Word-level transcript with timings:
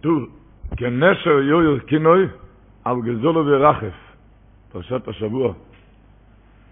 כתוב, 0.00 0.28
כנשר 0.76 1.30
יויר 1.30 1.80
כינוי 1.86 2.26
על 2.84 2.96
גזולו 3.02 3.46
ורחף. 3.46 3.94
פרשת 4.72 5.08
השבוע. 5.08 5.52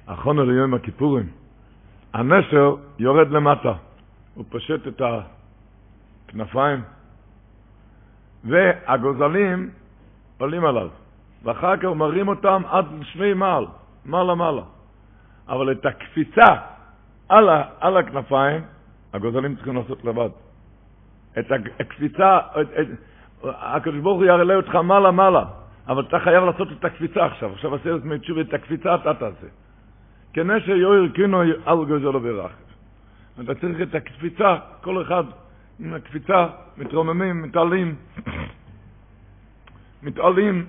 אחרונה 0.06 0.42
ליום 0.45 0.74
הכיפורים. 0.74 1.28
הנשר 2.14 2.74
יורד 2.98 3.30
למטה. 3.30 3.72
הוא 4.34 4.45
פושט 4.48 4.88
את 4.88 5.02
הכנפיים, 6.28 6.80
והגוזלים 8.45 9.70
עולים 10.38 10.64
עליו. 10.64 10.88
ואחר 11.42 11.77
כך 11.77 11.84
מרים 11.84 12.28
אותם 12.28 12.62
עד 12.69 12.86
שני 13.02 13.34
מעל, 13.34 13.66
מעלה 14.05 14.34
מעלה. 14.34 14.62
אבל 15.48 15.72
את 15.72 15.86
הקפיצה 15.86 16.56
על, 17.28 17.48
ה, 17.48 17.62
על 17.80 17.97
הכנפיים, 17.97 18.62
הגוזלים 19.12 19.56
צריכים 19.56 19.77
לעשות 19.77 20.05
לבד. 20.05 20.30
את 21.38 21.47
הקפיצה, 21.80 22.38
את, 22.60 22.66
את, 22.80 22.86
הקדוש 23.45 24.01
ברוך 24.01 24.16
הוא 24.16 24.24
יעלה 24.24 24.55
אותך 24.55 24.74
מעלה 24.74 25.11
מעלה, 25.11 25.44
אבל 25.89 26.03
אתה 26.08 26.19
חייב 26.19 26.44
לעשות 26.44 26.69
את 26.72 26.84
הקפיצה 26.84 27.27
עכשיו. 27.27 27.53
עכשיו 27.53 27.75
עשה 27.75 27.91
את 27.94 28.20
תשובה, 28.20 28.41
את 28.41 28.55
הקפיצה 28.55 28.94
אתה 28.94 29.14
תעשה. 29.14 29.47
כנשר 30.33 30.77
יויר 30.77 31.12
קינו 31.14 31.41
על 31.41 31.84
גוזלו 31.84 32.20
ברחב. 32.20 32.69
אתה 33.41 33.55
צריך 33.55 33.81
את 33.83 33.94
הקפיצה, 33.94 34.56
כל 34.81 35.03
אחד 35.03 35.25
עם 35.81 35.94
הקפיצה, 35.94 36.47
מתרוממים, 36.78 37.42
מתעלים, 37.42 37.94
מתעלים. 40.03 40.66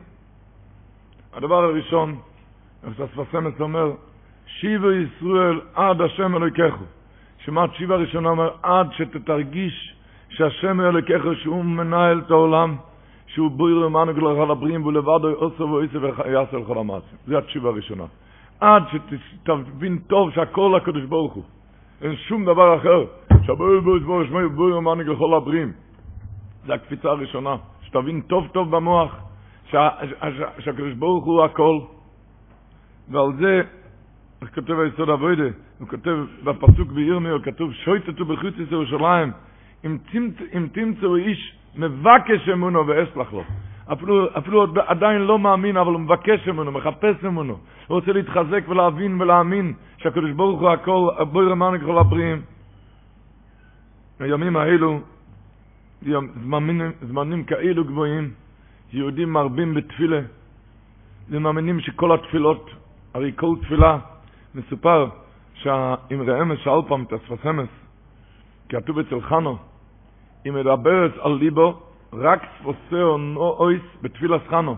הדבר 1.34 1.64
הראשון, 1.64 2.20
איך 2.84 2.98
שהספסמס 2.98 3.54
אומר, 3.60 3.92
שיבו 4.46 4.92
ישראל 4.92 5.62
עד 5.76 6.02
השם 6.02 6.36
אלוהיכךו. 6.36 6.86
שמעת 7.38 7.76
שיבה 7.76 7.96
ראשונה 7.96 8.30
אומר, 8.30 8.52
עד 8.64 8.88
שתתרגיש 8.92 9.96
שהשם 10.30 10.82
אלוהיכך 10.82 11.22
שהוא 11.44 11.66
מנהל 11.66 12.20
את 12.26 12.32
העולם, 12.32 12.76
שהוא 13.28 13.52
בויר 13.52 13.78
למענו 13.78 14.12
לכל 14.12 14.52
הבריאים 14.52 14.86
ולבדו 14.86 15.30
עושה 15.30 15.64
ועושה 15.64 15.98
ויעשה 16.00 16.58
לכל 16.58 16.78
המעשים. 16.78 17.18
זו 17.28 17.38
התשובה 17.38 17.70
הראשונה. 17.70 18.04
עד 18.60 18.84
שתבין 19.44 20.00
טוב 20.08 20.32
שהכל 20.32 20.76
הקדוש 20.76 21.04
ברוך 21.04 21.34
הוא. 21.34 21.44
אין 22.02 22.16
שום 22.16 22.46
דבר 22.46 22.78
אחר. 22.78 23.06
שבוי 23.44 23.82
בוי 23.82 24.00
בוי 24.00 24.28
שמי 24.28 24.50
בוי 24.50 24.74
ומנהיג 24.74 25.08
לכל 25.08 25.34
הבריאים. 25.34 25.72
זו 26.68 26.74
הקפיצה 26.74 27.10
הראשונה. 27.10 27.56
שתבין 27.82 28.22
טוב 28.22 28.48
טוב 28.52 28.76
במוח 28.76 29.16
שה, 29.72 29.90
שה, 30.20 30.46
שהקדוש 30.60 30.94
ברוך 30.94 31.26
הוא 31.26 31.44
הכל. 31.44 31.80
ועל 33.10 33.34
זה, 33.40 33.62
כותב 34.56 34.80
היסוד 34.80 35.10
אבוידה, 35.10 35.44
הוא 35.80 35.88
כותב 35.88 36.18
בפסוק 36.44 36.92
בירמיהו, 36.92 37.44
כתוב 37.44 37.74
שויטטו 37.74 38.26
בחוץ 38.26 38.54
ירושלים, 38.72 39.32
אם, 39.86 39.98
תמצ, 40.12 40.34
אם 40.58 40.68
תמצאו 40.72 41.16
איש 41.16 41.56
מבקש 41.76 42.50
אמונו 42.50 42.88
ואסלח 42.88 43.34
לו. 43.34 43.44
אפילו, 43.94 44.38
אפילו 44.38 44.66
עדיין 44.88 45.22
לא 45.22 45.40
מאמין, 45.40 45.78
אבל 45.78 45.92
הוא 45.92 46.00
מבקש 46.00 46.48
אמונו, 46.48 46.72
מחפש 46.72 47.26
אמונו. 47.26 47.54
הוא 47.88 47.96
רוצה 48.00 48.12
להתחזק 48.14 48.64
ולהבין 48.68 49.22
ולהאמין 49.22 49.74
שהקדוש 49.98 50.32
ברוך 50.32 50.62
הוא 50.62 50.70
הכל, 50.70 51.10
בואי 51.32 51.46
רמנו 51.46 51.80
ככל 51.80 51.98
הבריאים. 51.98 52.42
הימים 54.20 54.58
האלו, 54.58 55.00
זמנים, 56.44 56.92
זמנים 57.02 57.44
כאלו 57.44 57.84
גבוהים, 57.86 58.32
יהודים 58.94 59.34
מרבים 59.34 59.74
בתפילה, 59.74 60.20
ומאמינים 61.30 61.80
שכל 61.80 62.14
התפילות, 62.14 62.70
הרי 63.14 63.32
כל 63.36 63.56
תפילה, 63.62 63.98
מסופר 64.56 65.08
שהאמרי 65.54 66.42
אמס 66.42 66.60
שאל 66.60 66.82
פעם 66.88 67.04
את 67.04 67.14
הספסמס, 67.14 67.70
כתוב 68.70 69.00
אצל 69.00 69.22
חנו, 69.22 69.58
היא 70.44 70.54
מדברת 70.54 71.12
על 71.20 71.32
ליבו, 71.32 71.80
רק 72.14 72.46
ספוסר 72.60 73.16
אויס 73.36 73.82
בתפילת 74.02 74.42
חנו, 74.48 74.76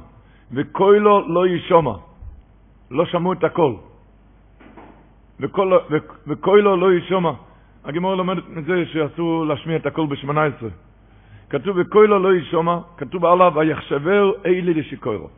וכוילו 0.51 1.27
לא 1.27 1.47
ישומע. 1.47 1.94
לא 2.91 3.05
שמעו 3.05 3.33
את 3.33 3.44
הכל. 3.44 3.73
וכוילו 6.27 6.77
לא 6.77 6.94
ישומע. 6.94 7.31
הגמור 7.85 8.16
לומדת 8.16 8.44
מזה 8.49 8.85
שאסור 8.85 9.45
להשמיע 9.45 9.75
את 9.77 9.85
הכל 9.85 10.05
ב-18. 10.05 10.66
כתוב 11.49 11.78
וכוילו 11.79 12.19
לא 12.19 12.33
ישומע, 12.35 12.78
כתוב 12.97 13.25
עליו 13.25 13.53
ויחשבר 13.55 14.31
אלי 14.45 14.73
לשיקוירו. 14.73 15.29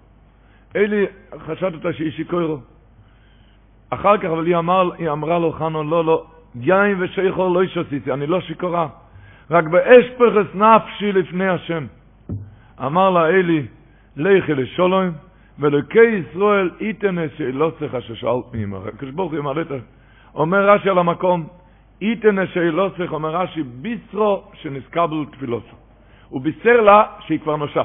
אלי 0.76 1.06
חשדת 1.48 1.96
שהיא 1.96 2.12
שיקוירו. 2.12 2.58
אחר 3.90 4.18
כך 4.18 4.26
אבל 4.26 4.46
היא, 4.46 4.58
אמר, 4.58 4.94
היא 4.98 5.10
אמרה 5.10 5.40
לו 5.40 5.52
חנו 5.52 5.84
לא 5.84 6.06
לא, 6.06 6.26
יין 6.56 7.04
ושיכור 7.04 7.50
לא 7.50 7.64
ישסיסי, 7.64 8.12
אני 8.12 8.28
לא 8.28 8.42
שיכורה. 8.42 8.88
רק 9.54 9.68
באש 9.68 10.06
פרס 10.18 10.48
נפשי 10.56 11.12
לפני 11.12 11.50
השם. 11.50 11.86
אמר 12.86 13.10
לה 13.10 13.28
אלי, 13.28 13.66
לכי 14.16 14.54
לשולוים, 14.54 15.12
ולוקי 15.60 16.06
ישראל 16.06 16.70
איתן 16.80 17.16
שאלוסך 17.38 17.96
ששאלת 18.00 18.54
מימה. 18.54 18.78
הקדוש 18.88 19.12
ברוך 19.12 19.32
הוא 19.32 19.40
ימלא 19.40 19.62
את 19.62 19.72
ה... 19.72 19.76
אומר 20.36 20.70
רש"י 20.70 20.90
על 20.90 20.98
המקום, 20.98 21.48
איתן 22.02 22.48
שאלוסך, 22.48 23.12
אומר 23.12 23.36
רש"י, 23.36 23.64
בישרו 23.64 24.44
שנסקבל 24.54 25.26
תפילוסו. 25.32 25.76
הוא 26.30 26.42
בישר 26.42 26.82
לה 26.82 27.04
שהיא 27.20 27.40
כבר 27.40 27.56
נושה. 27.56 27.84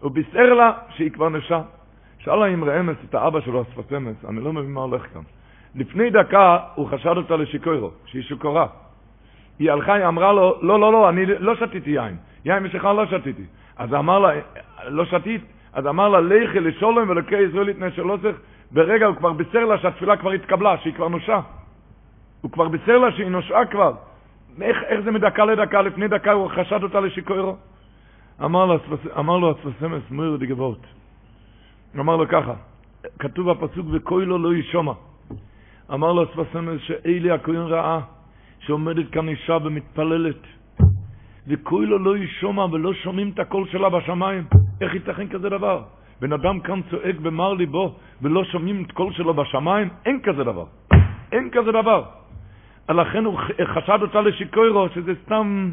הוא 0.00 0.10
בישר 0.10 0.54
לה 0.54 0.72
שהיא 0.96 1.10
כבר 1.10 1.28
נושה. 1.28 1.62
שאל 2.18 2.42
האמרי 2.42 2.80
אמס 2.80 2.96
את 3.08 3.14
האבא 3.14 3.40
שלו, 3.40 3.60
השפת 3.60 3.92
אמס, 3.92 4.24
אני 4.28 4.40
לא 4.40 4.52
מבין 4.52 4.72
מה 4.72 4.80
הולך 4.80 5.02
כאן. 5.14 5.22
לפני 5.74 6.10
דקה 6.10 6.58
הוא 6.74 6.88
חשד 6.88 7.16
אותה 7.16 7.36
לשיקוירו, 7.36 7.90
שהיא 8.06 8.22
שיכורה. 8.22 8.66
היא 9.62 9.70
הלכה, 9.70 9.94
היא 9.94 10.06
אמרה 10.06 10.32
לו, 10.32 10.58
לא, 10.62 10.80
לא, 10.80 10.92
לא, 10.92 11.08
אני 11.08 11.26
לא 11.26 11.54
שתיתי 11.54 11.90
יין. 11.90 12.16
יין 12.44 12.62
משכר 12.62 12.92
לא 12.92 13.06
שתיתי. 13.06 13.42
אז 13.76 13.94
אמר 13.94 14.18
לה, 14.18 14.28
לא 14.88 15.04
שתית? 15.04 15.44
אז 15.72 15.86
אמר 15.86 16.08
לה, 16.08 16.20
לכי 16.20 16.60
לשולם 16.60 17.10
ולוקי 17.10 17.36
ישראל 17.36 17.68
יתנה 17.68 17.90
שלוסך. 17.90 18.36
ברגע 18.70 19.06
הוא 19.06 19.16
כבר 19.16 19.32
בישר 19.32 19.64
לה 19.64 19.78
שהתפילה 19.78 20.16
כבר 20.16 20.30
התקבלה, 20.30 20.78
שהיא 20.78 20.94
כבר 20.94 21.08
נושה. 21.08 21.40
הוא 22.40 22.50
כבר 22.50 22.68
בישר 22.68 22.98
לה 22.98 23.12
שהיא 23.12 23.26
נושעה 23.26 23.66
כבר. 23.66 23.92
איך, 24.62 24.76
איך 24.82 25.00
זה 25.00 25.10
מדקה 25.10 25.44
לדקה? 25.44 25.82
לפני 25.82 26.08
דקה 26.08 26.32
הוא 26.32 26.50
חשד 26.50 26.82
אותה 26.82 27.00
לשיקוירו. 27.00 27.56
אמר 28.44 28.66
לו, 28.66 28.78
אמר 29.18 29.38
לו 29.38 29.50
הספסמס 29.50 30.02
מויר 30.10 30.36
דגבות. 30.36 30.80
אמר 31.98 32.16
לו 32.16 32.28
ככה, 32.28 32.54
כתוב 33.18 33.50
בפסוק 33.52 33.86
וכוילו 33.92 34.38
לא 34.38 34.54
ישומע. 34.54 34.92
אמר 35.92 36.12
לו 36.12 36.22
הספסמס 36.22 36.80
שאלי 36.80 37.30
הכהן 37.30 37.56
ראה, 37.56 38.00
שעומדת 38.66 39.10
כאן 39.10 39.28
אישה 39.28 39.56
ומתפללת, 39.64 40.42
וכוילו 41.48 41.98
לא 41.98 42.16
ישומע 42.16 42.64
ולא 42.64 42.94
שומעים 42.94 43.30
את 43.34 43.38
הקול 43.38 43.68
שלה 43.68 43.88
בשמיים. 43.88 44.44
איך 44.80 44.94
ייתכן 44.94 45.28
כזה 45.28 45.48
דבר? 45.48 45.82
בן 46.20 46.32
אדם 46.32 46.60
כאן 46.60 46.80
צועק 46.90 47.16
במר 47.16 47.54
ליבו 47.54 47.94
ולא 48.22 48.44
שומעים 48.44 48.82
את 48.82 48.92
קול 48.92 49.12
שלו 49.12 49.34
בשמיים? 49.34 49.88
אין 50.06 50.20
כזה 50.22 50.44
דבר. 50.44 50.64
אין 51.32 51.50
כזה 51.50 51.72
דבר. 51.72 52.04
לכן 52.90 53.24
הוא 53.24 53.38
חשד 53.64 53.98
אותה 54.02 54.20
לשיכורה, 54.20 54.88
שזה 54.88 55.12
סתם, 55.24 55.70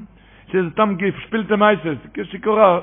שזה 0.51 0.69
סתם 0.69 0.95
געשפילטע 0.97 1.55
מעשׂיות, 1.55 1.97
כשיכורה, 2.13 2.79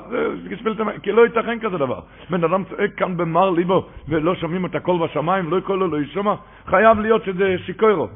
געשפילטע 0.48 0.84
מעשׂיות, 0.84 1.00
כי 1.02 1.12
לא 1.12 1.22
ייתכן 1.26 1.58
כזה 1.58 1.78
דבר. 1.78 2.00
בן 2.30 2.44
אדם 2.44 2.64
צועק 2.64 2.94
כאן 2.96 3.16
במר 3.16 3.50
ליבו 3.50 3.86
ולא 4.08 4.34
שומעים 4.34 4.66
את 4.66 4.74
הקול 4.74 5.06
בשמיים, 5.06 5.50
וקולה 5.50 5.55
לא 5.55 5.56
ישמע, 5.56 6.34
חייב 6.66 7.00
להיות 7.00 7.24
שזה 7.24 7.56
שיכורה. 7.66 8.08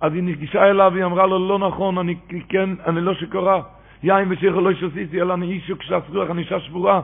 אז 0.00 0.14
היא 0.14 0.22
ניגשה 0.22 0.70
אליו, 0.70 0.92
היא 0.94 1.04
אמרה 1.04 1.26
לו, 1.26 1.48
לא 1.48 1.58
נכון, 1.58 1.98
אני 1.98 2.14
כן, 2.48 2.70
אני 2.86 3.00
לא 3.00 3.14
שיכורה. 3.14 3.62
יין 4.02 4.28
ושיכו 4.30 4.60
לא 4.60 4.74
שסיסי, 4.74 5.20
אלא 5.20 5.34
אני 5.34 5.46
איש 5.46 5.70
וכשס 5.70 6.02
רוח, 6.08 6.30
אני 6.30 6.42
אישה 6.42 6.60
שבורה. 6.60 7.00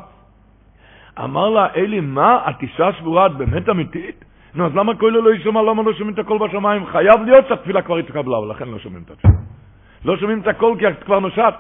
אמר 1.25 1.50
לה, 1.50 1.66
אלי, 1.76 2.00
מה, 2.00 2.40
את 2.50 2.62
אישה 2.62 2.93
שבורה, 2.93 3.26
את 3.26 3.32
באמת 3.37 3.69
אמיתית? 3.69 4.25
נו, 4.54 4.66
אז 4.66 4.76
למה 4.76 4.96
כולו 4.96 5.22
לא 5.22 5.34
ישומע, 5.34 5.62
למה 5.62 5.82
לא 5.82 5.93
שומעים 5.93 6.14
את 6.14 6.19
הקול 6.19 6.38
בשמיים? 6.38 6.87
חייב 6.87 7.22
להיות 7.26 7.48
שהתפילה 7.48 7.82
כבר 7.82 7.96
התקבלה, 7.96 8.38
ולכן 8.38 8.69
לא 8.69 8.78
שומעים 8.78 9.02
את 9.02 9.10
התפילה. 9.10 9.34
לא 10.04 10.16
שומעים 10.16 10.40
את 10.40 10.46
הקול 10.46 10.78
כי 10.78 10.88
את 10.88 11.04
כבר 11.04 11.19
נושעת. 11.19 11.54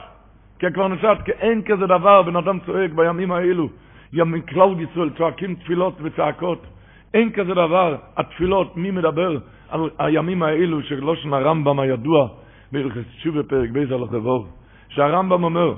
כי 0.58 0.66
את 0.66 0.74
כבר 0.74 0.88
נושעת, 0.88 1.22
כי 1.22 1.32
אין 1.32 1.62
כזה 1.62 1.86
דבר, 1.86 2.22
בן 2.22 2.36
אדם 2.36 2.58
צועק 2.66 2.90
בימים 2.92 3.32
האלו. 3.32 3.68
ימים 4.12 4.42
כלל 4.42 4.80
ישראל 4.80 5.10
צועקים 5.10 5.54
תפילות 5.54 5.98
וצעקות. 6.02 6.66
אין 7.14 7.32
כזה 7.32 7.54
דבר, 7.54 7.96
התפילות, 8.16 8.76
מי 8.76 8.90
מדבר 8.90 9.38
על 9.68 9.90
הימים 9.98 10.42
האלו 10.42 10.82
של 10.82 11.00
לושן 11.00 11.32
הרמב"ם 11.32 11.80
הידוע, 11.80 12.28
בהלכס 12.72 13.02
תשובה 13.16 13.42
פרק 13.42 13.70
בייס 13.70 13.90
על 13.90 14.02
החבור, 14.02 14.46
שהרמב"ם 14.88 15.44
אומר, 15.44 15.74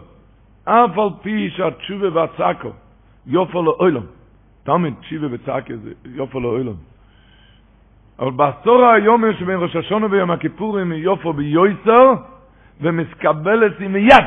אף 0.64 0.98
על 0.98 1.08
פי 1.22 1.50
שהתשובה 1.50 2.08
והצעקו 2.12 2.70
יופו 3.26 3.62
לאוילום, 3.62 4.06
תמיד 4.62 4.94
תשובה 5.00 5.26
וצעקו 5.30 5.74
זה 5.76 5.92
יופו 6.04 6.40
לאוילום. 6.40 6.76
אבל 8.18 8.30
בעשור 8.30 8.84
היום 8.84 9.24
שבין 9.38 9.56
ראש 9.60 9.76
השונה 9.76 10.06
ויום 10.10 10.30
הכיפורים 10.30 10.92
יופו 10.92 11.32
ביועצר 11.32 12.12
ומסקבלת 12.80 13.80
עם 13.80 13.96
יד. 13.96 14.26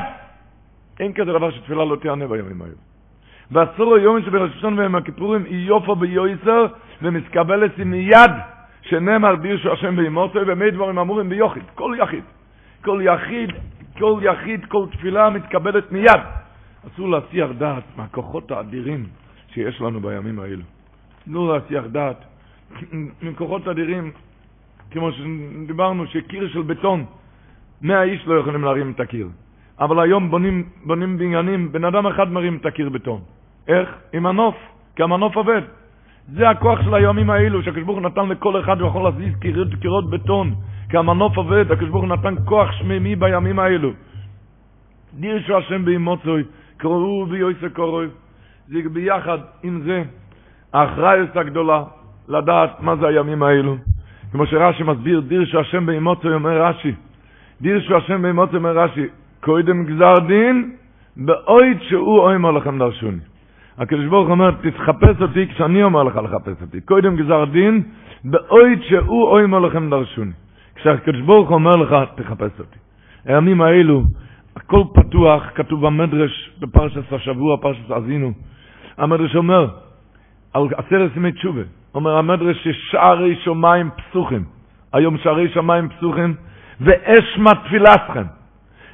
אין 1.00 1.12
כזה 1.12 1.32
דבר 1.32 1.50
שתפילה 1.50 1.84
לא 1.84 1.96
תענה 1.96 2.26
בימים 2.26 2.62
האלה. 2.62 2.74
בעשור 3.50 3.94
היום 3.94 4.22
שבין 4.22 4.42
ראש 4.42 4.50
השונה 4.56 4.80
ויום 4.80 4.94
הכיפורים 4.94 5.44
יופו 5.48 5.96
ביועצר 5.96 6.66
ומסקבלת 7.02 7.78
עם 7.78 7.94
יד. 7.94 8.32
שנאמר 8.82 9.36
בירשו 9.36 9.72
השם 9.72 9.96
בימותו 9.96 10.40
ומי 10.46 10.70
דברים 10.70 10.98
אמורים 10.98 11.28
ביוחיד, 11.28 11.62
כל 11.74 11.94
יחיד. 11.98 12.24
כל 12.84 13.00
יחיד, 13.02 13.50
כל 13.98 14.20
יחיד, 14.22 14.64
כל 14.64 14.86
תפילה 14.92 15.30
מתקבלת 15.30 15.92
מיד. 15.92 16.20
אסור 16.86 17.08
להסיח 17.08 17.50
דעת 17.58 17.82
מהכוחות 17.96 18.50
האדירים 18.50 19.06
שיש 19.54 19.80
לנו 19.80 20.00
בימים 20.00 20.38
האלו. 20.38 20.62
לא 21.26 21.54
להסיח 21.54 21.84
דעת 21.84 22.24
מכוחות 23.22 23.68
אדירים, 23.68 24.12
כמו 24.90 25.12
שדיברנו, 25.12 26.06
שקיר 26.06 26.48
של 26.48 26.62
בטון, 26.62 27.04
מאה 27.82 28.02
איש 28.02 28.26
לא 28.26 28.40
יכולים 28.40 28.64
להרים 28.64 28.90
את 28.90 29.00
הקיר. 29.00 29.28
אבל 29.80 30.00
היום 30.00 30.30
בונים, 30.30 30.68
בונים 30.84 31.18
בניינים, 31.18 31.72
בן 31.72 31.84
אדם 31.84 32.06
אחד 32.06 32.32
מרים 32.32 32.56
את 32.56 32.66
הקיר 32.66 32.88
בטון. 32.88 33.20
איך? 33.68 33.88
עם 34.12 34.22
מנוף, 34.22 34.56
כי 34.96 35.02
המנוף 35.02 35.36
עובד. 35.36 35.62
זה 36.28 36.50
הכוח 36.50 36.82
של 36.82 36.94
הימים 36.94 37.30
האלו, 37.30 37.60
הוא 37.86 38.00
נתן 38.00 38.28
לכל 38.28 38.60
אחד, 38.60 38.80
הוא 38.80 38.88
יכול 38.88 39.02
להזיז 39.02 39.36
קירות, 39.36 39.68
קירות 39.80 40.10
בטון, 40.10 40.54
כי 40.90 40.96
המנוף 40.96 41.36
עובד, 41.36 41.64
הוא 41.90 42.06
נתן 42.06 42.34
כוח 42.44 42.72
שמימי 42.72 43.16
בימים 43.16 43.58
האלו. 43.58 43.90
דירשו 45.14 45.58
השם 45.58 45.84
באימוצוי, 45.84 46.42
קראו 46.76 47.26
ויועסה 47.28 47.68
קורוי, 47.68 48.06
זה 48.68 48.78
ביחד 48.92 49.38
עם 49.62 49.80
זה, 49.84 50.02
האחראיות 50.72 51.36
הגדולה, 51.36 51.82
לדעת 52.28 52.80
מה 52.80 52.96
זה 52.96 53.06
הימים 53.06 53.42
האלו. 53.42 53.76
כמו 54.32 54.46
שרש"י 54.46 54.82
מסביר, 54.82 55.20
דירשו 55.20 55.60
השם 55.60 55.86
באימוצוי, 55.86 56.34
אומר 56.34 56.62
רש"י, 56.62 56.92
דירשו 57.60 57.96
השם 57.96 58.22
באימוצוי, 58.22 58.58
אומר 58.58 58.78
רש"י, 58.78 59.06
קודם 59.40 59.84
גזר 59.84 60.14
דין, 60.26 60.76
באויד 61.16 61.82
שהוא 61.82 62.18
אוימר 62.18 62.50
לכם 62.50 62.78
דרשוני. 62.78 63.31
הקדוש 63.78 64.06
ברוך 64.06 64.28
אומר, 64.28 64.50
תתחפש 64.50 65.20
אותי 65.20 65.46
כשאני 65.48 65.82
אומר 65.82 66.02
לך 66.02 66.16
לחפש 66.16 66.62
אותי. 66.62 66.80
קודם 66.80 67.16
גזר 67.16 67.44
דין, 67.44 67.82
באויד 68.24 68.82
שהוא 68.82 69.26
אוימר 69.28 69.58
לכם 69.58 69.90
דרשוני. 69.90 70.32
כשהקדוש 70.74 71.20
ברוך 71.20 71.50
אומר 71.50 71.76
לך, 71.76 71.96
תחפש 72.14 72.60
אותי. 72.60 72.78
הימים 73.24 73.60
האלו, 73.60 74.02
הכל 74.56 74.82
פתוח, 74.94 75.42
כתוב 75.54 75.86
במדרש, 75.86 76.50
בפרשת 76.60 77.12
השבוע, 77.12 77.56
פרשת 77.56 77.90
עזינו. 77.90 78.32
המדרש 78.98 79.36
אומר, 79.36 79.68
על 80.54 80.62
עשרת 80.76 81.16
ימי 81.16 81.32
תשובה, 81.32 81.62
אומר 81.94 82.16
המדרש 82.16 82.68
ששערי 82.68 83.36
שמיים 83.36 83.90
פסוחים. 83.90 84.44
היום 84.92 85.18
שערי 85.18 85.48
שמיים 85.48 85.88
פסוחים, 85.88 86.34
ואש 86.80 87.38
מתפילתכם, 87.38 88.24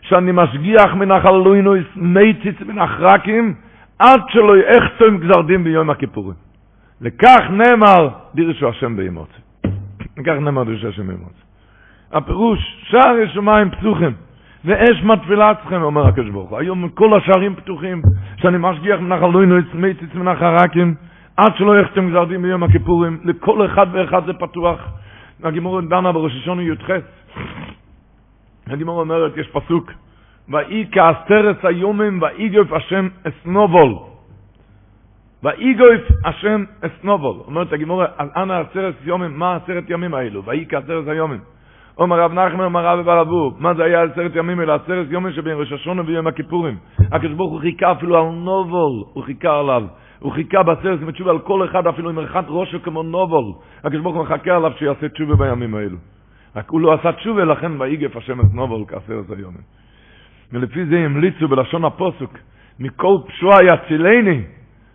שאני 0.02 0.32
משגיח 0.32 0.94
מנחל 0.94 1.30
לוינויס 1.30 1.86
מייציץ 1.96 2.60
מנחרקים, 2.60 3.54
עד 3.98 4.20
שלא 4.28 4.56
יחתום 4.56 5.18
גזר 5.18 5.42
דין 5.42 5.64
ביום 5.64 5.90
הכיפורים. 5.90 6.34
לכך 7.00 7.40
נאמר 7.50 8.08
דירשו 8.34 8.68
השם 8.68 8.96
באמוץ. 8.96 9.28
לכך 10.16 10.34
נאמר 10.40 10.64
דירשו 10.64 10.88
השם 10.88 11.06
באמוץ. 11.06 11.32
הפירוש, 12.12 12.58
שער 12.88 13.14
שמיים 13.34 13.70
פתוחים, 13.70 14.12
ואש 14.64 15.02
מתפילה 15.02 15.52
אצלכם, 15.52 15.82
אומר 15.82 16.06
הקדוש 16.06 16.30
ברוך 16.30 16.50
הוא. 16.50 16.58
היום 16.58 16.88
כל 16.88 17.18
השערים 17.18 17.54
פתוחים, 17.54 18.02
שאני 18.36 18.56
משגיח 18.60 19.00
מנחל 19.00 19.26
לוינו, 19.26 19.56
מייציץ 19.74 20.14
מנחל 20.14 20.56
רקים, 20.62 20.94
עד 21.36 21.56
שלא 21.56 21.80
יחתם 21.80 22.10
גזר 22.10 22.24
דין 22.24 22.42
ביום 22.42 22.62
הכיפורים, 22.62 23.20
לכל 23.24 23.66
אחד 23.66 23.86
ואחד 23.92 24.26
זה 24.26 24.32
פתוח. 24.32 24.80
הגימור 25.42 25.80
דנה 25.80 26.12
בראש 26.12 26.32
השונה 26.36 26.62
י"ח. 26.62 26.90
הגימור 28.66 29.00
אומרת, 29.00 29.36
יש 29.36 29.48
פסוק, 29.48 29.92
ואי 30.50 30.86
כעשרת 30.92 31.64
היומים 31.64 32.22
ואיגוף 32.22 32.72
השם 32.72 33.08
אסנובול. 33.28 33.94
ואיגוף 35.42 36.02
השם 36.24 36.64
אסנובול. 36.80 37.36
אומרת 37.46 37.72
הגימורה, 37.72 38.06
אז 38.18 38.28
אנא 38.36 38.52
עשרת 38.52 38.94
יומים, 39.04 39.38
מה 39.38 39.56
עשרת 39.56 39.84
ימים 39.90 40.14
האלו? 40.14 40.44
ואי 40.44 40.64
כעשרת 40.68 41.08
היומים. 41.08 41.40
אומר 41.98 42.20
רב 42.20 42.32
נחמן, 42.32 42.64
אומר 42.64 42.86
רב 42.86 43.04
ברבו, 43.04 43.52
מה 43.58 43.74
זה 43.74 43.84
היה 43.84 44.02
עשרת 44.02 44.32
ימים 44.34 44.60
אלא 44.60 44.72
עשרת 44.72 45.06
יומים 45.10 45.32
שבין 45.32 45.56
ראש 45.58 45.72
השונה 45.72 46.02
ויום 46.06 46.26
הכיפורים. 46.26 46.76
הקדוש 46.98 47.32
ברוך 47.32 47.52
הוא 47.52 47.60
חיכה 47.60 47.92
אפילו 47.92 48.16
על 48.18 48.32
נובול, 48.32 49.04
הוא 49.12 49.24
חיכה 49.24 49.58
עליו. 49.58 49.82
הוא 50.18 50.32
חיכה 50.32 50.62
בעשרת 50.62 51.02
ימי 51.02 51.12
תשובה 51.12 51.30
על 51.30 51.38
כל 51.38 51.64
אחד, 51.64 51.86
אפילו 51.86 52.10
עם 52.10 52.18
ערכת 52.18 52.44
ראשו 52.48 52.82
כמו 52.82 53.02
נובול. 53.02 53.44
הקדוש 53.84 54.02
ברוך 54.02 54.16
הוא 54.16 54.24
מחכה 54.24 54.56
עליו 54.56 54.72
שיעשה 54.78 55.08
תשובה 55.08 55.34
בימים 55.36 55.74
האלו. 55.74 55.96
רק 56.56 56.70
הוא 56.70 56.80
לא 56.80 56.92
עשה 56.92 57.12
תשובה, 57.12 57.44
לכן 57.44 57.80
ואיגף 57.80 58.16
השם 58.16 58.40
את 58.40 58.54
נובול 58.54 58.84
כעשרת 58.88 59.30
היומים. 59.30 59.77
ולפי 60.52 60.86
זה 60.86 60.98
המליצו 60.98 61.48
בלשון 61.48 61.84
הפוסוק, 61.84 62.32
מכל 62.78 63.18
פשוע 63.26 63.54
יצילני, 63.72 64.42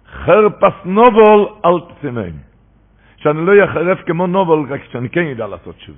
חרפס 0.08 0.74
נובול 0.86 1.48
אל 1.66 1.80
תצמני. 1.80 2.40
שאני 3.18 3.46
לא 3.46 3.52
יחרף 3.52 4.00
כמו 4.06 4.28
נובול, 4.28 4.74
רק 4.74 4.82
שאני 4.92 5.10
כן 5.10 5.22
ידע 5.22 5.48
לעשות 5.48 5.80
שוב. 5.80 5.96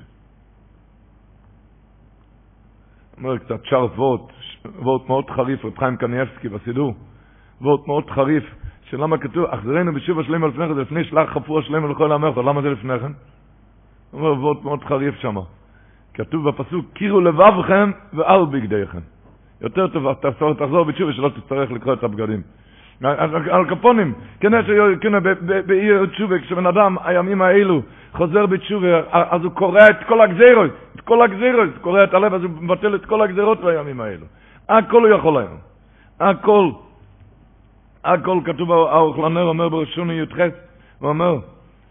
אומר 3.18 3.38
קצת 3.38 3.62
צ'ארלס 3.70 3.92
וורט, 3.96 4.22
וורט 4.66 5.10
מאוד 5.10 5.30
חריף, 5.30 5.66
רב 5.66 5.78
חיים 5.78 5.98
קניאבסקי 5.98 6.50
בסידור, 6.50 6.94
וורט 7.62 7.88
מאוד 7.88 8.10
חריף, 8.10 8.44
שלמה 8.90 9.18
כתוב, 9.18 9.46
אחזרנו 9.46 9.94
בשוב 9.94 10.20
השלם 10.20 10.44
על 10.44 10.50
לפני 10.50 10.68
כן, 10.68 10.78
לפני 10.78 11.04
שלח 11.04 11.30
חפור 11.30 11.60
השלם 11.60 11.92
לכל 11.92 12.12
המלך, 12.12 12.38
למה 12.38 12.62
זה 12.62 12.70
לפני 12.70 13.00
כן? 13.00 13.12
אומר 14.14 14.34
וורט 14.34 14.64
מאוד 14.64 14.84
חריף 14.84 15.16
שמה. 15.16 15.42
כתוב 16.14 16.50
בפסוק, 16.50 16.86
קירו 16.94 17.22
לבבכם 17.22 17.92
ואל 18.14 18.46
בגדיכם. 18.46 19.15
יותר 19.62 19.88
טוב, 19.88 20.14
תחזור, 20.14 20.54
תחזור 20.54 20.84
בתשובה 20.84 21.14
שלא 21.14 21.30
תצטרך 21.30 21.72
לקרוא 21.72 21.94
את 21.94 22.04
הבגדים. 22.04 22.42
על 23.52 23.70
כפונים, 23.70 24.14
כן, 24.40 24.52
כן, 25.02 25.24
בעיר 25.66 26.06
תשובה, 26.06 26.40
כשבן 26.40 26.66
אדם, 26.66 26.98
הימים 27.04 27.42
האלו, 27.42 27.82
חוזר 28.14 28.46
בתשובה, 28.46 29.02
אז 29.12 29.44
הוא 29.44 29.52
קורא 29.52 29.82
את 29.90 30.08
כל 30.08 30.22
הגזירות, 30.22 30.72
את 30.96 31.02
כל 31.02 31.22
הגזירות, 31.22 31.70
קורא 31.82 32.04
את 32.04 32.14
הלב, 32.14 32.34
אז 32.34 32.44
הוא 32.44 32.52
מבטל 32.62 32.96
את 32.96 33.06
כל 33.06 33.22
הגזירות 33.22 33.62
בימים 33.62 34.02
האלו. 34.02 34.26
הכל 34.70 35.06
הוא 35.06 35.18
יכול 35.18 35.38
היום. 35.38 35.58
הכל. 36.20 36.70
הכל 38.04 38.40
כתוב, 38.46 38.72
האוכלנר 38.72 39.44
אומר 39.44 39.70
בראשוני 39.70 40.14
י"ח, 40.14 40.38
הוא 41.00 41.10
אומר 41.10 41.40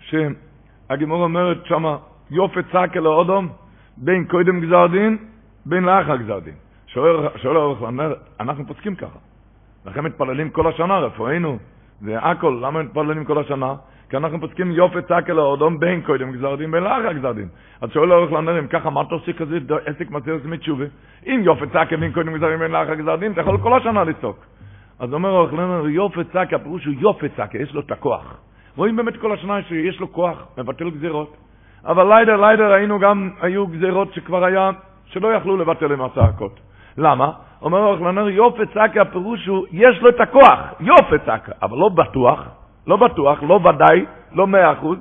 שהגימור 0.00 1.22
אומרת 1.22 1.66
שמה, 1.66 1.96
יופי 2.30 2.60
צעק 2.72 2.96
אל 2.96 3.06
האודום, 3.06 3.48
בין 3.96 4.24
קודם 4.24 4.60
גזר 4.60 4.86
דין, 4.86 5.16
בין 5.66 5.84
לאחר 5.84 6.16
גזר 6.16 6.38
דין. 6.38 6.54
שואל 6.94 7.56
הרב 7.56 7.82
אומר, 7.82 8.14
אנחנו 8.40 8.66
פוסקים 8.66 8.94
ככה. 8.94 9.18
לכן 9.86 10.00
מתפללים 10.00 10.50
כל 10.50 10.66
השנה, 10.66 10.98
רפואינו, 10.98 11.58
זה 12.00 12.18
הכל, 12.18 12.58
למה 12.62 12.82
מתפללים 12.82 13.24
כל 13.24 13.38
השנה? 13.38 13.74
כי 14.10 14.16
אנחנו 14.16 14.40
פוסקים 14.40 14.70
יופי 14.70 15.02
צעקה 15.02 15.32
לאודום 15.32 15.80
בין 15.80 16.00
קודם 16.00 16.32
גזר 16.32 16.56
דין 16.56 16.70
בין 16.70 16.82
לאחר 16.82 17.12
גזר 17.12 17.32
דין. 17.32 17.48
אז 17.80 17.90
שואל 17.90 18.12
הרב 18.12 18.34
לנר, 18.34 18.58
אם 18.58 18.66
ככה, 18.66 18.90
מה 18.90 19.02
אתה 19.02 19.14
עושה 19.14 19.32
כזה 19.32 19.58
עסק 19.86 20.10
מציר 20.10 20.34
עצמי 20.34 20.58
תשובה? 20.58 20.84
אם 21.26 21.40
יופי 21.44 21.66
צעקה 21.72 21.96
בין 21.96 22.12
קודם 22.12 22.36
גזר 22.36 22.48
דין 22.48 22.58
בין 22.58 22.70
לאחר 22.70 22.94
גזר 22.94 23.16
דין, 23.16 23.32
אתה 23.32 23.40
יכול 23.40 23.58
כל 23.58 23.80
השנה 23.80 24.04
לצעוק. 24.04 24.46
אז 24.98 25.12
אומר 25.12 25.28
הרב 25.28 25.54
לנר, 25.54 25.88
יופי 25.88 26.24
צעקה, 26.32 26.56
הפירוש 26.56 26.84
הוא 26.84 26.94
יופי 26.98 27.28
צעקה, 27.28 27.58
יש 27.58 27.74
לו 27.74 27.80
את 27.80 27.90
הכוח. 27.90 28.36
רואים 28.76 28.96
באמת 28.96 29.16
כל 29.16 29.32
השנה 29.32 29.62
שיש 29.62 30.00
לו 30.00 30.12
כוח, 30.12 30.46
מבטל 30.58 30.90
גזירות. 30.90 31.36
אבל 31.84 32.08
ליידר, 32.08 32.36
ליידר, 32.36 32.72
היינו 32.72 32.98
גם, 32.98 33.30
היו 33.40 33.66
גזירות 33.66 34.14
שכבר 34.14 34.44
היה, 34.44 34.70
שלא 35.04 35.32
יכלו 35.32 35.56
לבטל 35.56 35.92
עם 35.92 36.02
הצעקות. 36.02 36.60
למה? 36.98 37.30
אומר 37.62 37.78
אורך 37.78 38.00
לנר, 38.00 38.28
יופי 38.28 38.66
צעקה, 38.74 39.02
הפירוש 39.02 39.46
הוא, 39.46 39.66
יש 39.72 40.02
לו 40.02 40.08
את 40.08 40.20
הכוח, 40.20 40.58
יופי 40.80 41.18
צעקה, 41.26 41.52
אבל 41.62 41.78
לא 41.78 41.88
בטוח, 41.88 42.48
לא 42.86 42.96
בטוח, 42.96 43.42
לא 43.42 43.60
ודאי, 43.64 44.04
לא 44.32 44.46
מאה 44.46 44.72
אחוז, 44.72 44.98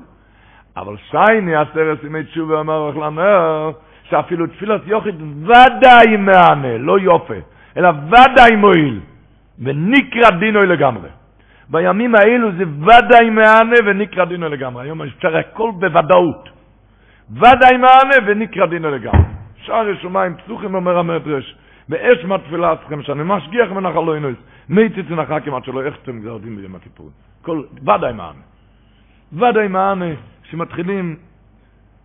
אבל 0.78 0.96
שייני 1.12 1.56
עשרת 1.56 2.04
ימי 2.04 2.24
תשובה, 2.24 2.60
אומר 2.60 2.78
אורך 2.78 2.98
לנר, 2.98 3.72
שאפילו 4.10 4.48
תפילת 4.48 4.82
יוחיד 4.86 5.16
ודאי 5.42 6.18
מענה, 6.18 6.78
לא 6.78 7.00
יופי, 7.00 7.40
אלא 7.78 7.90
ודאי 8.08 8.56
מועיל, 8.56 9.00
ונקרא 9.60 10.30
דינוי 10.40 10.68
לגמרי. 10.68 11.10
בימים 11.70 12.16
האלו 12.16 12.52
זה 12.52 12.64
ודאי 12.82 13.30
מענה 13.30 13.76
ונקרא 13.86 14.26
דינו 14.26 14.50
לגמרי. 14.50 14.84
היום 14.84 15.02
אפשר 15.02 15.38
הכל 15.38 15.72
בוודאות. 15.80 16.50
ודאי 17.32 17.78
מענה 17.78 18.16
ונקרא 18.26 18.66
דינו 18.66 18.92
לגמרי. 18.92 19.26
שער 19.62 19.90
ישומיים 19.90 20.36
פסוחים 20.36 20.76
אומר 20.76 20.98
המדרש. 20.98 21.56
באש 21.90 22.26
מתפילה 22.26 22.74
אצלכם, 22.74 23.04
שאני 23.04 23.22
משגיח 23.26 23.72
מנחל 23.72 24.00
לא 24.00 24.18
ינויס, 24.18 24.38
מי 24.70 24.90
תצא 24.90 25.16
נחק 25.16 25.42
כמעט 25.46 25.64
שלא 25.66 25.88
יחתם 25.88 26.20
גזר 26.20 26.38
דין 26.38 26.56
ביום 26.56 26.76
הכיפורים. 26.76 27.12
כל, 27.42 27.64
ודאי 27.82 28.14
מענה. 28.14 28.42
ודאי 29.34 29.68
מענה, 29.68 30.06
שמתחילים, 30.44 31.16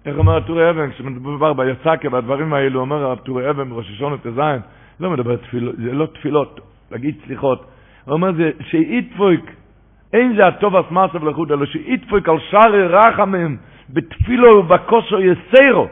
איך 0.06 0.18
אומר 0.18 0.36
הטורי 0.36 0.70
אבן, 0.70 0.90
כשמדובר 0.90 1.52
ביצקה, 1.52 2.08
בדברים 2.08 2.54
האלו, 2.54 2.80
אומר 2.80 3.12
הטורי 3.12 3.50
אבן 3.50 3.70
בראש 3.70 3.90
השון 3.90 4.14
את 4.14 4.26
הזין, 4.26 4.60
לא 5.00 5.10
מדבר 5.10 5.36
תפילות, 5.36 5.76
זה 5.76 5.92
לא 5.92 6.06
תפילות, 6.06 6.60
להגיד 6.90 7.14
סליחות. 7.26 7.64
הוא 8.04 8.12
אומר 8.12 8.32
זה 8.32 8.50
שאיתפויק, 8.60 9.56
אין 10.12 10.36
זה 10.36 10.46
הטוב 10.46 10.76
אסמאסו 10.76 11.20
ולחוד, 11.20 11.52
אלא 11.52 11.66
שאיתפויק 11.66 12.28
על 12.28 12.36
שערי 12.50 12.86
רחמים 12.86 13.56
בתפילו 13.90 14.58
ובכוסו 14.58 15.16
יסיירו. 15.20 15.88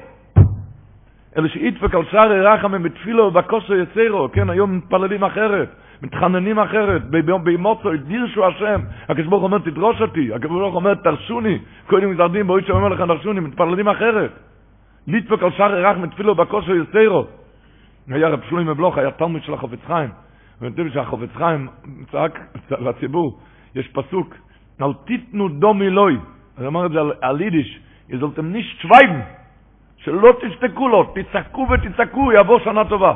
אלא 1.39 1.49
שאיתפויק 1.49 1.95
על 1.95 2.05
שערי 2.11 2.41
רחמים 2.41 2.83
בתפילו 2.83 3.25
ובכוסו 3.25 3.75
יסיירו. 3.75 4.29
כן, 4.33 4.51
היום 4.51 4.77
מתפללים 4.77 5.25
אחרת. 5.25 5.69
מתחננים 6.03 6.59
אחרת, 6.59 7.03
בימוצו, 7.45 7.91
דירשו 8.07 8.47
השם, 8.47 8.81
הקדוש 9.09 9.27
ברוך 9.27 9.43
אומר 9.43 9.59
תדרוש 9.59 10.01
אותי, 10.03 10.33
הקדוש 10.35 10.59
ברוך 10.59 10.75
אומר 10.75 10.95
תרשוני, 10.95 11.59
קודם 11.87 12.11
מזרדים 12.11 12.47
בואי 12.47 12.63
שאומר 12.67 12.89
לך 12.89 13.01
תרשוני, 13.01 13.41
מתפללים 13.41 13.89
אחרת. 13.89 14.31
ליטפק 15.07 15.43
על 15.43 15.51
שער 15.51 15.87
רח 15.87 15.97
מתפילו 15.97 16.35
בכושר 16.35 16.75
יסיירו. 16.75 17.25
היה 18.09 18.29
רב 18.29 18.41
שלוי 18.49 18.65
מבלוך, 18.65 18.99
היה 18.99 19.11
תלמיד 19.11 19.43
של 19.43 19.55
החופץ 19.55 19.79
חיים. 19.87 20.11
ונתן 20.61 20.91
שהחופץ 20.91 21.29
חיים 21.35 21.69
צעק 22.13 22.41
לציבור, 22.71 23.41
יש 23.75 23.89
פסוק, 23.89 24.35
אל 24.83 24.93
תיתנו 25.07 25.49
דומי 25.49 25.91
לוי, 25.91 26.17
אני 26.59 26.67
אומר 26.67 26.87
את 26.87 26.91
זה 26.91 26.99
על 27.21 27.41
יידיש, 27.41 27.81
יזולתם 28.09 28.47
נישט 28.47 28.81
שווייבן, 28.81 29.21
שלא 30.07 30.33
תשתקו 30.41 30.89
לו, 30.89 31.13
תצעקו 31.15 31.67
ותצעקו, 31.71 32.33
יבוא 32.33 32.59
שנה 32.65 32.85
טובה. 32.85 33.15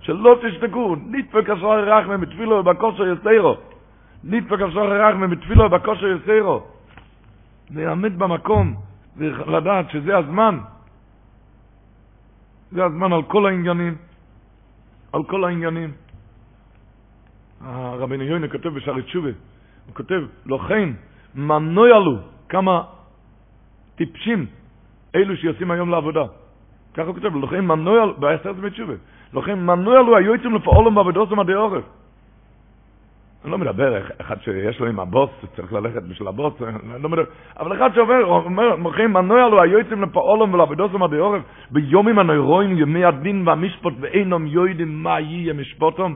שלא 0.00 0.38
תשתקו, 0.42 0.96
נדפק 1.06 1.50
אשר 1.50 1.70
רחמי 1.70 2.16
בתפילו 2.16 2.56
ובכושר 2.56 3.06
יסיירו. 3.06 3.56
נדפק 4.24 4.60
אשר 4.60 4.84
רחמי 4.86 5.26
בתפילו 5.26 5.64
ובכושר 5.64 6.06
יסיירו. 6.06 6.62
ויעמד 7.70 8.18
במקום, 8.18 8.74
ולדעת 9.16 9.90
שזה 9.90 10.18
הזמן. 10.18 10.58
זה 12.72 12.84
הזמן 12.84 13.12
על 13.12 13.22
כל 13.22 13.46
העניינים. 13.46 13.94
על 15.12 15.22
כל 15.24 15.44
העניינים. 15.44 15.90
הרבי 17.60 18.16
יוינה 18.16 18.48
כותב 18.48 18.68
בשערי 18.68 19.02
תשובה, 19.02 19.30
הוא 19.86 19.94
כותב, 19.94 20.22
לכן 20.46 20.88
מנוי 21.34 21.92
עלו 21.92 22.16
כמה 22.48 22.82
טיפשים 23.96 24.59
אלו 25.14 25.36
שיוצאים 25.36 25.70
היום 25.70 25.90
לעבודה. 25.90 26.24
ככה 26.94 27.06
הוא 27.06 27.14
כותב, 27.14 27.36
לכן 27.36 27.64
מנוי 27.64 28.00
עלו, 28.00 28.14
בעשרת 28.14 28.56
בתשובה. 28.56 28.94
לכן 29.34 29.58
מנוע 29.58 30.02
לו 30.02 30.16
היו 30.16 30.34
יוצאים 30.34 30.54
לפעולם 30.54 30.94
בעבודות 30.94 31.32
ומדי 31.32 31.52
עורף. 31.52 31.84
אני 33.44 33.52
לא 33.52 33.58
מדבר 33.58 34.02
אחד 34.20 34.36
שיש 34.42 34.80
לו 34.80 34.86
עם 34.86 35.00
הבוס, 35.00 35.30
צריך 35.56 35.72
ללכת 35.72 36.02
בשביל 36.02 36.28
הבוס, 36.28 36.54
אני 36.62 37.02
לא 37.02 37.08
מדבר, 37.08 37.24
אבל 37.58 37.76
אחד 37.76 37.94
שעובר, 37.94 38.24
אומר, 38.24 38.76
לכן 38.76 39.12
מנוע 39.12 39.48
לו 39.48 39.62
היו 39.62 39.78
יוצאים 39.78 40.02
לפעולם 40.02 40.54
ולעבודות 40.54 40.94
ומדי 40.94 41.16
עורף, 41.16 41.42
ביומים 41.70 42.18
הנוירואים, 42.18 42.78
ימי 42.78 43.04
הדין 43.04 43.48
והמשפט, 43.48 43.92
ואינם 44.00 44.46
יודעים 44.46 45.02
מה 45.02 45.20
יהיה 45.20 45.52
משפוטם. 45.52 46.14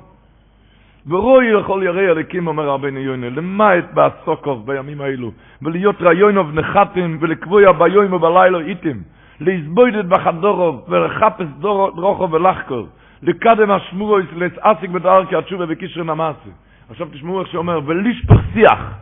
ורואי 1.08 1.52
לכל 1.52 1.80
ירי 1.84 2.10
הליקים, 2.10 2.46
אומר 2.46 2.68
רבינו 2.68 2.98
יוינה, 3.00 3.28
למעט 3.30 3.84
בעסוקוב 3.94 4.66
בימים 4.66 5.00
האלו, 5.00 5.30
ולהיות 5.62 6.02
רעיונוב 6.02 6.54
נחתים, 6.54 7.18
ולקבוע 7.20 7.72
ביום 7.72 8.12
ובלילה 8.12 8.58
איתם, 8.58 8.98
להסבוידת 9.40 10.04
בחדורוב, 10.04 10.84
ולחפש 10.88 11.46
דרוכו 11.60 12.30
ולחקור, 12.30 12.86
לקדם 13.22 13.70
השמורו 13.70 14.18
לסעסיק 14.36 14.90
בדארקי 14.90 15.36
התשובה 15.36 15.66
בקישר 15.66 16.02
נמאסי. 16.02 16.50
עכשיו 16.90 17.06
תשמעו 17.12 17.40
איך 17.40 17.48
שאומר, 17.48 17.80
ולשפוך 17.86 18.40
שיח. 18.54 18.92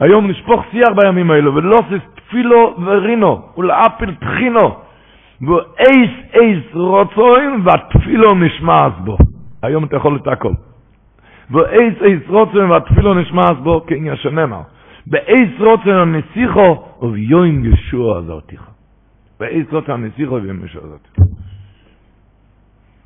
היום 0.00 0.30
נשפוך 0.30 0.64
שיח 0.70 0.88
בימים 0.96 1.30
האלו, 1.30 1.54
ולוסס 1.54 2.04
תפילו 2.14 2.76
ורינו, 2.84 3.42
ולאפיל 3.58 4.14
תחינו, 4.14 4.76
ואייס 5.40 6.10
אייס 6.34 6.64
רוצוין, 6.74 7.62
והתפילו 7.64 8.34
נשמע 8.34 8.88
בו. 8.88 9.16
היום 9.62 9.84
אתה 9.84 9.96
יכול 9.96 10.16
את 10.16 10.28
הכל. 10.28 10.52
ואייס 11.50 12.02
אייס 12.02 12.22
רוצוין, 12.28 12.70
והתפילו 12.70 13.14
נשמע 13.14 13.52
בו, 13.52 13.84
כעניין 13.86 14.16
שנאמר. 14.16 14.60
באייס 15.06 15.50
רוצוין 15.58 15.96
הנסיכו, 15.96 16.84
וביום 17.02 17.64
ישוע 17.64 18.22
זרתיך. 18.22 18.70
באייס 19.40 19.66
רוצוין 19.72 20.04
הנסיכו, 20.04 20.34
וביום 20.34 20.64
ישוע 20.64 20.82
זרתיך. 20.82 21.30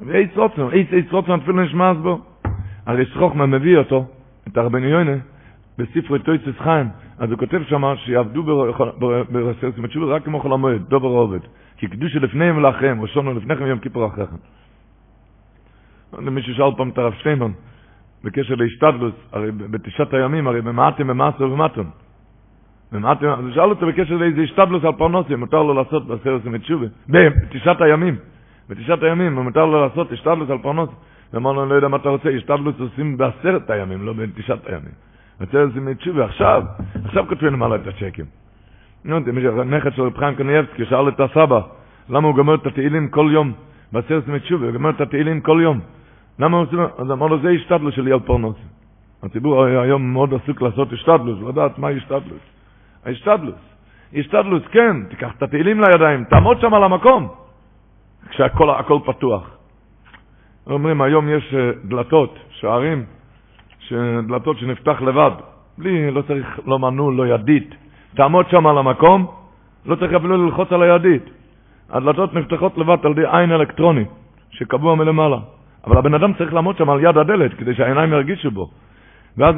ואיץ 0.01 0.37
רוצן, 0.37 0.63
איץ 0.73 0.93
איץ 0.93 1.13
רוצן 1.13 1.33
אפילו 1.33 1.63
נשמעס 1.63 1.97
בו. 1.97 2.21
הרי 2.87 3.07
שחוכמה 3.07 3.47
מביא 3.47 3.79
אותו, 3.79 4.07
את 4.49 4.57
הרבני 4.57 4.87
יוינה, 4.87 5.17
בספרי 5.79 6.19
טויצס 6.19 6.59
חיים, 6.59 6.89
אז 7.19 7.31
הוא 7.31 7.39
כותב 7.39 7.63
שם 7.69 7.83
שיעבדו 7.97 8.43
ברסרס 9.31 9.79
מצ'ובה 9.79 10.15
רק 10.15 10.25
כמו 10.25 10.41
חול 10.41 10.53
המועד, 10.53 10.83
דובר 10.89 11.09
עובד. 11.09 11.39
כי 11.77 11.89
קדושה 11.89 12.19
לפניהם 12.19 12.57
ולאחריהם, 12.57 13.03
ראשונו 13.03 13.35
לפניכם 13.35 13.67
יום 13.67 13.79
כיפור 13.79 14.07
אחריכם. 14.07 14.37
למי 16.19 16.43
ששאל 16.43 16.75
פעם 16.77 16.89
את 16.89 16.99
הרב 16.99 17.13
שטיימן, 17.13 17.51
בקשר 18.25 18.55
להשתדלוס, 18.55 19.15
הרי 19.33 19.51
בתשעת 19.53 20.15
הימים, 20.15 20.47
הרי 20.47 20.61
במעטם 20.61 21.07
במעשר 21.07 21.45
ובמטון. 21.45 21.87
במעטם, 22.93 23.27
אז 23.27 23.45
הוא 23.45 23.51
שאל 23.51 23.71
אותו 23.71 23.87
בקשר 23.87 24.15
לאיזה 24.17 24.43
השתדלוס 24.43 24.85
על 24.85 24.93
פרנוסים, 24.93 25.41
מותר 25.41 25.63
לו 25.63 25.75
לעשות 25.75 26.07
בסרס 26.07 26.45
מצ'ובה, 26.45 26.87
בתשעת 27.09 27.81
הימים. 27.81 28.17
בתשעת 28.69 29.03
הימים, 29.03 29.35
מותר 29.35 29.67
לו 29.67 29.81
לעשות 29.81 30.13
השתדלות 30.13 30.51
על 30.51 30.59
פרנוס. 30.59 30.91
ואמר 31.33 31.53
לו, 31.53 31.63
אני 31.63 31.71
לא 31.71 31.75
יודע 31.75 31.89
מה 31.89 31.97
אתה 31.97 32.09
רוצה, 32.09 32.31
השתדלות 32.31 32.81
עושים 32.81 33.17
בעשרת 33.17 33.71
הימים, 33.71 34.07
לא 34.07 34.13
בתשעת 34.13 34.67
הימים. 34.67 34.93
לשים 35.41 35.89
את 35.89 35.99
תשובה, 35.99 36.25
עכשיו, 36.25 36.63
עכשיו 37.05 37.27
כותבים 37.29 37.53
למעלה 37.53 37.77
את 37.77 37.87
הצ'קים. 37.87 38.25
נו, 39.05 39.19
נכד 39.65 39.93
של 39.93 40.03
רב 40.03 40.17
חיים 40.19 40.35
קניאבסקי 40.35 40.85
שאל 40.85 41.09
את 41.09 41.21
הסבא, 41.21 41.61
למה 42.11 42.29
הוא 42.29 42.37
גמר 42.37 42.55
את 42.55 42.67
התהילים 42.67 43.09
כל 43.09 43.29
יום, 43.33 43.53
בעשרת 43.93 44.29
ימי 44.29 44.41
תשובה, 44.41 44.67
הוא 44.67 44.75
גמר 44.75 44.91
את 44.91 45.01
התהילים 45.01 45.41
כל 45.41 45.59
יום. 45.63 45.81
למה 46.39 46.57
עושה, 46.57 46.77
אז 46.99 47.11
אמר 47.11 47.27
לו, 47.27 47.39
זה 47.39 47.51
השתדלות 47.51 47.95
שלי 47.95 48.13
על 48.13 48.21
פרנוס. 48.21 48.57
הציבור 49.23 49.65
היום 49.65 50.13
מאוד 50.13 50.35
עסוק 50.35 50.63
לעשות 50.63 50.93
השתדלות, 50.93 51.39
לדעת 51.49 51.79
מה 51.79 51.89
השתדלות. 51.89 52.43
ההשתדלות. 53.05 53.55
השתדלות, 54.15 54.63
כן, 54.67 54.97
תיקח 55.11 55.33
את 55.39 55.43
התהילים 55.43 55.81
לידיים, 55.81 56.25
תעמוד 56.25 56.61
שם 56.61 56.75
על 56.75 56.85
המקום. 56.85 57.29
כשהכל 58.29 58.71
הכל 58.71 58.99
פתוח. 59.05 59.51
אומרים, 60.67 61.03
היום 61.03 61.29
יש 61.29 61.55
אה, 61.55 61.71
דלתות, 61.85 62.39
שערים, 62.51 63.05
דלתות 64.29 64.59
שנפתח 64.59 65.03
לבד, 65.03 65.31
בלי, 65.79 66.11
לא 66.11 66.23
צריך, 66.23 66.61
לא 66.67 66.79
מנעול, 66.79 67.15
לא 67.15 67.27
ידית. 67.27 67.75
תעמוד 68.17 68.47
שם 68.51 68.67
על 68.67 68.79
המקום, 68.79 69.27
לא 69.87 69.95
צריך 69.97 70.13
אפילו 70.13 70.37
ללחוץ 70.45 70.73
על 70.73 70.83
הידית. 70.83 71.23
הדלתות 71.91 72.35
נפתחות 72.35 72.79
לבד 72.79 72.97
על 73.03 73.13
ידי 73.13 73.27
עין 73.31 73.53
אלקטרונית, 73.53 74.09
שקבוע 74.51 74.95
מלמעלה. 74.95 75.39
אבל 75.87 75.99
הבן 75.99 76.15
אדם 76.15 76.33
צריך 76.35 76.55
לעמוד 76.55 76.77
שם 76.77 76.91
על 76.91 77.01
יד 77.01 77.19
הדלת, 77.19 77.55
כדי 77.55 77.75
שהעיניים 77.75 78.13
ירגישו 78.13 78.51
בו. 78.51 78.71
ואז 79.37 79.55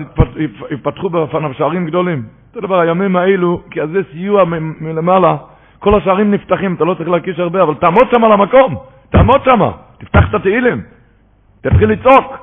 יפתחו 0.71 1.11
בפניו 1.11 1.55
שערים 1.55 1.87
גדולים. 1.87 2.27
זה 2.55 2.61
דבר, 2.61 2.81
הימים 2.81 3.17
האלו, 3.17 3.63
כי 3.71 3.83
אז 3.83 3.91
זה 3.91 4.01
סיוע 4.13 4.45
מלמעלה, 4.81 5.37
כל 5.79 5.95
השערים 5.95 6.31
נפתחים, 6.31 6.75
אתה 6.75 6.85
לא 6.85 6.95
צריך 6.95 7.09
להקיש 7.09 7.39
הרבה, 7.39 7.63
אבל 7.63 7.75
תעמוד 7.75 8.05
שם 8.15 8.25
על 8.25 8.33
המקום, 8.33 8.77
תעמוד 9.11 9.41
שם, 9.45 9.61
תפתח 9.99 10.25
את 10.31 10.35
התהילים, 10.35 10.83
תתחיל 11.61 11.91
לצעוק. 11.91 12.39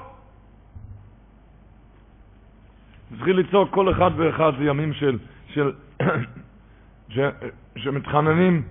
תתחיל 3.16 3.40
לצעוק 3.40 3.70
כל 3.70 3.92
אחד 3.92 4.12
ואחד, 4.16 4.52
זה 4.58 4.64
ימים 4.64 4.94
של, 4.94 5.18
של, 5.48 5.72
ש, 7.14 7.20
שמתחננים. 7.76 8.62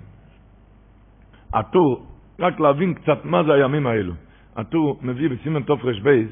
הטור, 1.54 2.06
רק 2.40 2.60
להבין 2.60 2.94
קצת 2.94 3.24
מה 3.24 3.44
זה 3.44 3.52
הימים 3.52 3.86
האלו. 3.86 4.12
הטור 4.56 4.98
מביא 5.02 5.28
בסימן 5.28 5.62
תוף 5.62 5.84
ר"ב, 5.84 6.22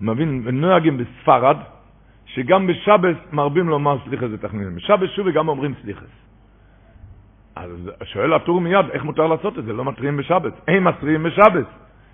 מבין, 0.00 0.42
ונוהגים 0.44 0.98
בספרד, 0.98 1.56
שגם 2.26 2.66
בשבס 2.66 3.16
מרבים 3.32 3.68
לומר 3.68 3.96
סליחה 4.08 4.28
זה 4.28 4.38
תכננים. 4.38 4.74
בשבס 4.74 5.10
שובי 5.10 5.32
גם 5.32 5.48
אומרים 5.48 5.74
סליחס. 5.82 6.26
אז 7.56 7.90
שואל 8.04 8.32
הטור 8.32 8.60
מיד, 8.60 8.86
איך 8.92 9.04
מותר 9.04 9.26
לעשות 9.26 9.58
את 9.58 9.64
זה? 9.64 9.72
לא 9.72 9.84
מתריעים 9.84 10.16
בשבת. 10.16 10.52
הם 10.68 10.84
מתריעים 10.84 11.22
בשבת. 11.22 11.66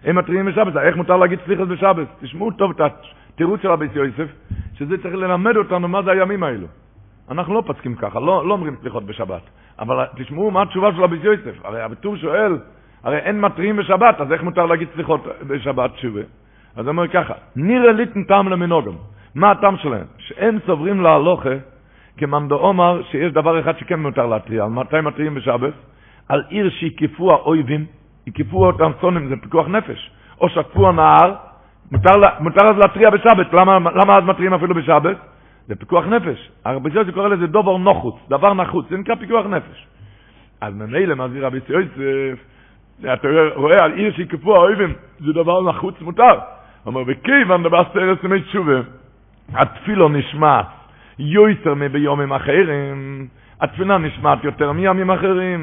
הם 0.04 0.18
מתריעים 0.18 0.46
בשבת, 0.46 0.76
איך 0.76 0.96
מותר 0.96 1.16
להגיד 1.16 1.38
סליחס 1.44 1.66
בשבת? 1.68 2.08
תשמעו 2.20 2.50
טוב 2.50 2.70
את 2.70 2.92
התירוץ 3.34 3.62
של 3.62 3.68
רבי 3.68 3.86
יוסף, 3.94 4.32
שזה 4.74 5.02
צריך 5.02 5.14
ללמד 5.14 5.56
אותנו 5.56 5.88
מה 5.88 6.02
זה 6.02 6.10
הימים 6.10 6.42
האלו. 6.42 6.66
אנחנו 7.30 7.54
לא 7.54 7.62
פסקים 7.66 7.94
ככה, 7.94 8.20
לא, 8.20 8.48
לא 8.48 8.52
אומרים 8.52 8.76
סליחות 8.80 9.04
בשבת. 9.06 9.42
אבל 9.78 10.06
תשמעו 10.16 10.50
מה 10.50 10.62
התשובה 10.62 10.92
של 10.92 11.02
רבי 11.02 11.16
יוסף. 11.22 11.64
הרי 11.64 11.82
הטור 11.82 12.16
שואל, 12.16 12.58
הרי 13.04 13.16
אין 13.18 13.40
מתריעים 13.40 13.76
בשבת, 13.76 14.20
אז 14.20 14.32
איך 14.32 14.42
מותר 14.42 14.66
להגיד 14.66 14.88
סליחות 14.94 15.26
בשבת 15.46 15.90
שובה? 15.96 16.20
אז 16.76 16.88
אומר 16.88 17.08
ככה, 17.08 17.34
נראה 17.56 17.92
ליטן 17.92 18.24
טעם 18.24 18.48
למנוגם. 18.48 18.92
מה 19.34 19.50
הטעם 19.50 19.76
שלהם? 19.76 20.06
שהם 20.18 20.58
סוברים 20.66 21.00
להלוכה 21.00 21.54
כמאן 22.16 22.48
דאמר 22.48 23.02
שיש 23.10 23.32
דבר 23.32 23.60
אחד 23.60 23.78
שכן 23.78 24.00
מותר 24.00 24.26
להתריע. 24.26 24.64
על 24.64 24.70
מתי 24.70 25.00
מתריעים 25.00 25.34
בשבת? 25.34 25.72
על 26.28 26.44
עיר 26.48 26.70
שהקיפו 26.70 27.32
האויבים, 27.32 27.86
הקיפו 28.26 28.66
אותם 28.66 28.90
צונים, 29.00 29.28
זה 29.28 29.34
פיקוח 29.42 29.68
נפש. 29.68 30.10
או 30.40 30.48
שטפו 30.48 30.88
הנהר, 30.88 31.34
מותר, 31.92 32.10
מותר 32.40 32.64
אז 32.64 32.76
להתריע 32.78 33.10
בשבת. 33.10 33.52
למה, 33.52 33.78
למה 33.78 34.16
אז 34.16 34.24
מתריעים 34.24 34.54
אפילו 34.54 34.74
בשבת? 34.74 35.16
זה 35.68 35.76
פיקוח 35.76 36.06
נפש. 36.06 36.50
הרבי 36.64 36.90
יוסף 36.94 37.14
קורא 37.14 37.28
לזה 37.28 37.46
דובר 37.46 37.76
נוחוץ, 37.76 38.14
דבר 38.28 38.54
נחוץ, 38.54 38.86
זה 38.90 38.98
נקרא 38.98 39.14
פיקוח 39.14 39.46
נפש. 39.46 39.86
אז 40.60 40.74
ממילא 40.74 41.14
מסביר 41.14 41.46
רבי 41.46 41.58
יוסף, 41.68 42.51
אתה 43.00 43.28
רואה 43.54 43.84
על 43.84 43.92
עיר 43.92 44.12
שיקפו 44.12 44.56
האויבים, 44.56 44.92
זה 45.20 45.32
דבר 45.32 45.62
נחוץ 45.62 46.00
מותר. 46.00 46.38
אומר, 46.86 47.00
וכיוון 47.06 47.62
דבר 47.62 47.82
סרס 47.92 48.18
ימי 48.24 48.40
תשובה, 48.40 48.80
התפילו 49.54 50.08
נשמעת 50.08 50.66
יויסר 51.18 51.74
מביומים 51.74 52.32
אחרים, 52.32 53.26
התפילה 53.60 53.98
נשמעת 53.98 54.44
יותר 54.44 54.72
מימים 54.72 55.10
אחרים, 55.10 55.60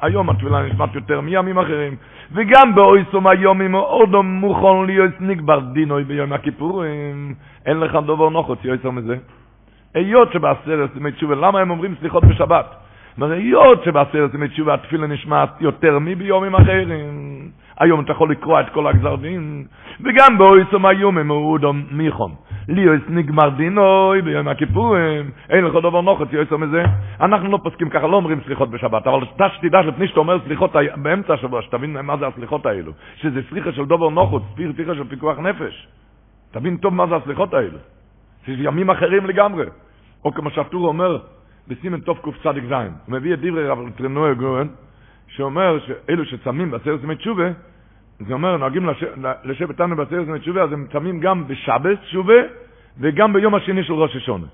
היום 0.00 0.30
התפילה 0.30 0.62
נשמעת 0.62 0.94
יותר 0.94 1.20
מימים 1.20 1.58
אחרים, 1.58 1.96
וגם 2.32 2.74
באויסום 2.74 3.26
היומים 3.26 3.74
עודו 3.74 4.22
מוכן 4.22 4.86
להיות 4.86 5.20
נגבר 5.20 5.60
דינוי 5.60 6.04
ביום 6.04 6.32
הכיפורים, 6.32 7.34
אין 7.66 7.80
לך 7.80 7.96
דובר 8.06 8.28
נוחוץ 8.28 8.58
יויסר 8.64 8.90
מזה. 8.90 9.16
היות 9.94 10.32
שבעשרת 10.32 10.96
ימי 10.96 11.12
תשובה, 11.12 11.34
למה 11.34 11.60
הם 11.60 11.70
אומרים 11.70 11.94
סליחות 12.00 12.24
בשבת? 12.24 12.81
אומר, 13.16 13.32
היות 13.32 13.84
שבעשרת 13.84 14.34
ימי 14.34 14.48
תשובה 14.48 14.74
התפילה 14.74 15.06
נשמעת 15.06 15.60
יותר 15.60 15.98
מביומים 15.98 16.54
אחרים, 16.54 16.88
היום 17.78 18.00
אתה 18.00 18.12
יכול 18.12 18.30
לקרוא 18.30 18.60
את 18.60 18.68
כל 18.68 18.86
הגזר 18.86 19.16
דין, 19.16 19.64
וגם 20.00 20.38
באויסום 20.38 20.86
היומים 20.86 21.28
עודו 21.28 21.72
מיכון. 21.90 22.32
ליאוס 22.68 23.02
נגמר 23.08 23.48
דינוי 23.48 24.22
ביום 24.22 24.48
הכיפורים, 24.48 25.30
אין 25.50 25.64
לך 25.64 25.74
דבר 25.74 26.00
נוחת 26.00 26.32
יועצר 26.32 26.56
מזה. 26.56 26.84
אנחנו 27.20 27.52
לא 27.52 27.58
פוסקים 27.62 27.88
ככה, 27.88 28.06
לא 28.06 28.16
אומרים 28.16 28.40
סליחות 28.46 28.70
בשבת, 28.70 29.06
אבל 29.06 29.20
שתדע 29.56 29.80
לפני 29.80 30.08
שאתה 30.08 30.20
אומר 30.20 30.38
סליחות 30.44 30.72
באמצע 30.96 31.34
השבוע, 31.34 31.62
שתבין 31.62 32.00
מה 32.00 32.16
זה 32.16 32.26
הסליחות 32.26 32.66
האלו. 32.66 32.92
שזה 33.16 33.40
סליחה 33.50 33.72
של 33.72 33.84
דובר 33.84 34.08
נוחות, 34.08 34.42
סליחה 34.76 34.94
של 34.94 35.04
פיקוח 35.08 35.38
נפש. 35.38 35.88
תבין 36.50 36.76
טוב 36.76 36.94
מה 36.94 37.06
זה 37.06 37.16
הסליחות 37.16 37.54
האלו. 37.54 37.78
שזה 38.46 38.62
ימים 38.62 38.90
אחרים 38.90 39.26
לגמרי. 39.26 39.64
או 40.24 40.32
כמו 40.32 40.50
שהטור 40.50 40.88
אומר 40.88 41.18
בסימן 41.68 42.00
תוף 42.00 42.18
קצ"ז, 42.18 42.46
הוא 42.46 42.82
מביא 43.08 43.34
את 43.34 43.38
דברי 43.38 43.68
רב 43.68 43.78
טרנואל 43.96 44.34
גורן, 44.34 44.66
שאומר 45.28 45.78
שאלו 45.86 46.24
שצמים 46.24 46.70
בעשרת 46.70 47.04
ימי 47.04 47.16
תשובה, 47.16 47.48
זה 48.20 48.32
אומר, 48.32 48.56
נוהגים 48.56 48.88
לשבת 49.44 49.70
איתנו 49.70 49.96
בעשרת 49.96 50.28
ימי 50.28 50.38
תשובה, 50.38 50.62
אז 50.62 50.72
הם 50.72 50.86
צמים 50.92 51.20
גם 51.20 51.48
בשבת 51.48 52.00
תשובה 52.00 52.40
וגם 53.00 53.32
ביום 53.32 53.54
השני 53.54 53.84
של 53.84 53.92
ראש 53.92 54.16
השונה. 54.16 54.46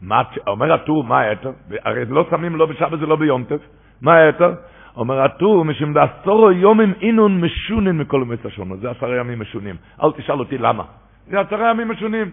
מה, 0.00 0.22
אומר 0.46 0.72
הטור, 0.72 1.04
מה 1.04 1.20
היתר? 1.20 1.52
הרי 1.84 2.04
לא 2.04 2.26
צמים 2.30 2.56
לא 2.56 2.66
בשבת 2.66 3.02
ולא 3.02 3.16
ביום 3.16 3.44
טף. 3.44 3.60
מה 4.02 4.14
היתר? 4.16 4.54
אומר 4.96 5.20
הטור, 5.20 5.64
משום 5.64 5.94
בעשורו 5.94 6.52
יומים 6.52 6.92
אינון 7.00 7.40
משונן 7.40 7.98
מכל 7.98 8.22
ימי 8.26 8.36
השונו. 8.44 8.76
זה 8.76 8.90
עשרה 8.90 9.16
ימים 9.16 9.40
משונים. 9.40 9.76
אל 10.02 10.12
תשאל 10.12 10.38
אותי 10.38 10.58
למה. 10.58 10.84
זה 11.26 11.40
עשרה 11.40 11.70
ימים 11.70 11.88
משונים. 11.88 12.30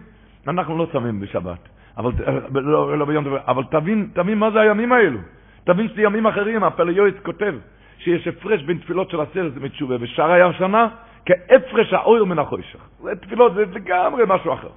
אנחנו 0.48 0.78
לא 0.78 0.86
צמים 0.92 1.20
בשבת, 1.20 1.68
אבל, 1.98 2.12
לא, 2.52 2.98
לא 2.98 3.04
ביום 3.04 3.24
טף, 3.24 3.30
אבל 3.48 3.62
תבין, 3.70 4.08
תבין 4.12 4.38
מה 4.38 4.50
זה 4.50 4.60
הימים 4.60 4.92
האלו. 4.92 5.18
תבין 5.64 5.88
שזה 5.88 6.02
ימים 6.02 6.26
אחרים, 6.26 6.64
הפליואיץ 6.64 7.14
כותב. 7.22 7.54
שיש 7.98 8.28
הפרש 8.28 8.62
בין 8.62 8.78
תפילות 8.78 9.10
של 9.10 9.20
עשרת 9.20 9.56
ימי 9.56 9.68
תשובה 9.68 9.96
ושאר 10.00 10.30
היה 10.30 10.52
שנה, 10.52 10.88
כהפרש 11.26 11.92
האויר 11.92 12.24
מן 12.24 12.38
החושך. 12.38 12.78
זה 13.02 13.16
תפילות, 13.16 13.54
זה 13.54 13.64
לגמרי 13.72 14.24
משהו 14.26 14.52
אחר. 14.52 14.68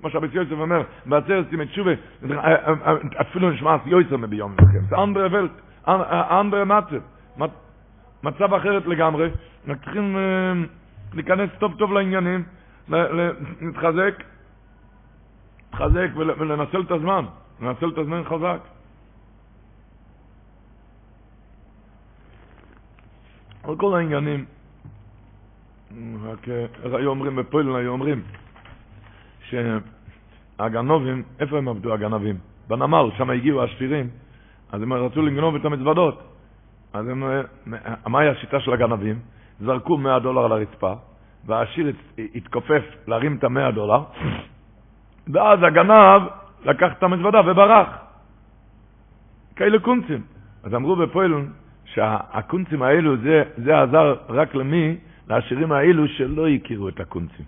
כמו 0.00 0.10
שהבית 0.10 0.34
יוסף 0.34 0.52
אומר, 0.52 0.82
בעשרת 1.06 1.52
ימי 1.52 1.66
תשובה, 1.66 1.90
אפילו 3.20 3.50
נשמע 3.50 3.76
יוסף 3.86 4.12
מביום 4.12 4.54
לכם. 4.58 4.78
זה 4.88 4.96
אנדרה 5.02 5.26
ולט, 5.30 5.50
אנדרה 6.40 6.64
מצב. 6.64 6.96
מצב 8.22 8.54
אחרת 8.54 8.86
לגמרי. 8.86 9.30
צריכים 9.66 10.16
להיכנס 11.14 11.50
טוב 11.58 11.74
טוב 11.78 11.92
לעניינים, 11.92 12.42
להתחזק, 12.88 14.22
להתחזק 15.72 16.08
ולנצל 16.16 16.80
את 16.80 16.90
הזמן, 16.90 17.24
לנצל 17.60 17.88
את 17.88 17.98
הזמן 17.98 18.22
חזק. 18.24 18.58
על 23.64 23.76
כל 23.76 23.96
העניינים, 23.96 24.44
רק 26.22 26.48
היו 26.82 27.10
אומרים 27.10 27.36
בפוילן, 27.36 27.74
היו 27.76 27.92
אומרים 27.92 28.22
שהגנובים, 30.58 31.22
איפה 31.40 31.58
הם 31.58 31.68
עבדו 31.68 31.94
הגנבים? 31.94 32.36
בנמל, 32.68 33.10
שם 33.18 33.30
הגיעו 33.30 33.62
השפירים, 33.62 34.10
אז 34.72 34.82
הם 34.82 34.92
רצו 34.92 35.22
לגנוב 35.22 35.54
את 35.54 35.64
המזוודות. 35.64 36.22
אז 36.92 37.08
הם, 37.08 37.22
מה 38.06 38.20
היה 38.20 38.30
השיטה 38.30 38.60
של 38.60 38.72
הגנבים? 38.72 39.18
זרקו 39.60 39.98
100 39.98 40.18
דולר 40.18 40.44
על 40.44 40.52
הרצפה, 40.52 40.92
והעשיר 41.46 41.92
התכופף 42.34 42.82
להרים 43.06 43.36
את 43.36 43.44
ה-100 43.44 43.70
דולר, 43.74 44.02
ואז 45.28 45.58
הגנב 45.62 46.22
לקח 46.64 46.92
את 46.98 47.02
המזוודה 47.02 47.40
וברח. 47.46 47.88
כאלה 49.56 49.78
קונצים. 49.78 50.20
אז 50.64 50.74
אמרו 50.74 50.96
בפוילון, 50.96 51.48
שהקונצים 51.84 52.82
האלו, 52.82 53.16
זה, 53.16 53.42
זה 53.56 53.82
עזר 53.82 54.14
רק 54.28 54.54
למי? 54.54 54.96
לעשירים 55.28 55.72
האלו 55.72 56.08
שלא 56.08 56.48
הכירו 56.48 56.88
את 56.88 57.00
הקונצים. 57.00 57.44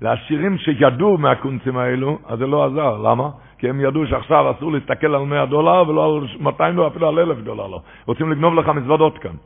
לעשירים 0.00 0.58
שידעו 0.58 1.18
מהקונצים 1.18 1.76
האלו, 1.76 2.18
אז 2.26 2.38
זה 2.38 2.46
לא 2.46 2.64
עזר. 2.64 2.96
למה? 2.98 3.30
כי 3.58 3.68
הם 3.68 3.80
ידעו 3.80 4.06
שעכשיו 4.06 4.50
אסור 4.50 4.72
להסתכל 4.72 5.14
על 5.14 5.22
100 5.22 5.46
דולר 5.46 5.88
ולא 5.88 6.16
על 6.16 6.26
200 6.40 6.74
דולר, 6.76 6.88
אפילו 6.88 7.08
על 7.08 7.18
1,000 7.18 7.40
דולר 7.40 7.66
לא. 7.66 7.80
רוצים 8.06 8.32
לגנוב 8.32 8.54
לך 8.54 8.68
מזוודות 8.68 9.18
כאן. 9.18 9.36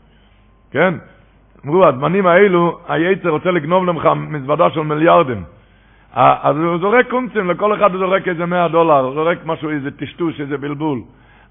כן? 0.70 0.94
אמרו, 1.66 1.86
הזמנים 1.86 2.26
האלו, 2.26 2.78
היצר 2.88 3.28
רוצה 3.28 3.50
לגנוב 3.50 3.84
לך 3.84 4.08
מזוודה 4.16 4.70
של 4.70 4.80
מיליארדים. 4.80 5.44
אז 6.16 6.56
הוא 6.56 6.78
זורק 6.78 7.10
קונצים, 7.10 7.50
לכל 7.50 7.74
אחד 7.74 7.94
הוא 7.94 7.98
זורק 7.98 8.28
איזה 8.28 8.46
100 8.46 8.68
דולר, 8.68 9.00
הוא 9.00 9.14
זורק 9.14 9.38
משהו, 9.46 9.70
איזה 9.70 9.90
טשטוש, 9.90 10.40
איזה 10.40 10.58
בלבול. 10.58 11.00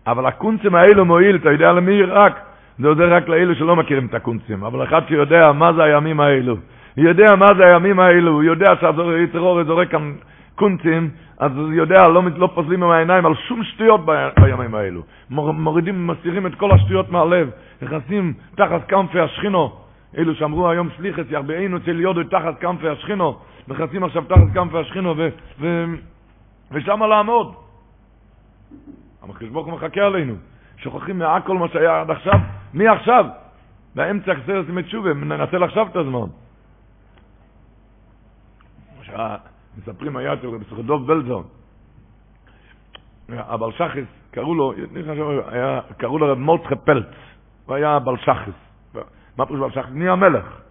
אבל 0.08 0.26
הקונצים 0.26 0.76
האלו 0.76 1.06
מועיל, 1.06 1.36
אתה 1.36 1.52
יודע 1.52 1.72
למי? 1.72 2.04
רק 2.04 2.40
זה 2.80 2.88
עוזר 2.88 3.14
רק 3.14 3.28
לאלו 3.28 3.56
שלא 3.56 3.76
מכירים 3.76 4.06
את 4.06 4.14
הקונצים, 4.14 4.64
אבל 4.64 4.84
אחד 4.84 5.02
שיודע 5.08 5.52
מה 5.52 5.74
זה 5.74 5.84
הימים 5.84 6.20
האלו, 6.20 6.56
יודע 6.98 7.36
מה 7.36 7.46
זה 7.58 7.66
הימים 7.66 8.00
האלו, 8.00 8.32
הוא 8.32 8.44
יודע 8.44 8.74
שהטרור 8.82 9.64
זורק 9.64 9.92
כאן 9.92 10.14
קונצים, 10.56 11.10
אז 11.40 11.58
הוא 11.58 11.74
יודע, 11.74 12.08
לא, 12.08 12.22
לא 12.38 12.50
פוזלים 12.54 12.84
עם 12.84 12.92
העיניים 12.92 13.26
על 13.26 13.34
שום 13.36 13.64
שטויות 13.64 14.02
בימים 14.40 14.76
האלו. 14.76 15.02
מורידים, 15.30 16.08
מסירים 16.08 16.48
את 16.48 16.56
כל 16.56 16.72
השטויות 16.72 17.12
מהלב, 17.12 17.50
נכנסים 17.82 18.34
תחת 18.56 18.88
כנפי 18.88 19.20
השכינו, 19.20 19.72
אלו 20.18 20.36
שאמרו 20.36 20.70
היום 20.70 20.90
סליחס, 20.98 21.24
ירבענו 21.30 21.78
אצל 21.78 22.00
יודו 22.00 22.24
תחת 22.24 22.60
כנפי 22.60 22.90
השכינו, 22.90 23.40
נכנסים 23.68 24.04
עכשיו 24.04 24.24
תחת 24.24 24.54
כנפי 24.54 24.78
השכינו, 24.78 25.14
ו, 25.18 25.30
ו, 25.60 25.86
ושם 26.72 27.04
לעמוד. 27.04 27.56
המחשב 29.22 29.54
ברוך 29.54 29.68
מחכה 29.68 30.02
עלינו. 30.02 30.36
שוכחים 30.78 31.20
מהכל 31.20 31.58
מה 31.58 31.68
שהיה 31.68 32.02
עד 32.02 32.12
עכשיו, 32.12 32.40
מי 32.74 32.88
עכשיו? 32.88 33.26
באמצע 33.96 34.32
עשרת 34.32 34.70
ימי 34.70 34.84
תשובה, 34.84 35.14
ננצל 35.14 35.64
עכשיו 35.64 35.88
את 35.88 35.96
הזמן. 35.96 36.28
מספרים 39.78 40.18
היה 40.18 40.34
רבי 40.34 40.84
דוב 40.84 41.08
בלזון, 41.08 41.44
הבעל 43.30 43.72
שחס, 43.72 44.04
קראו 44.32 44.56
לו, 44.56 44.74
קראו 45.98 46.20
לו 46.20 46.32
רב 46.32 46.38
מולצחה 46.38 46.76
פלץ, 46.76 47.06
הוא 47.66 47.76
היה 47.76 47.96
הבעל 47.96 48.18
שחס. 48.18 48.65
מה 49.38 49.46
פירוש 49.46 49.74
בעל? 49.74 49.86
נהיה 49.92 50.12
המלך. 50.12 50.62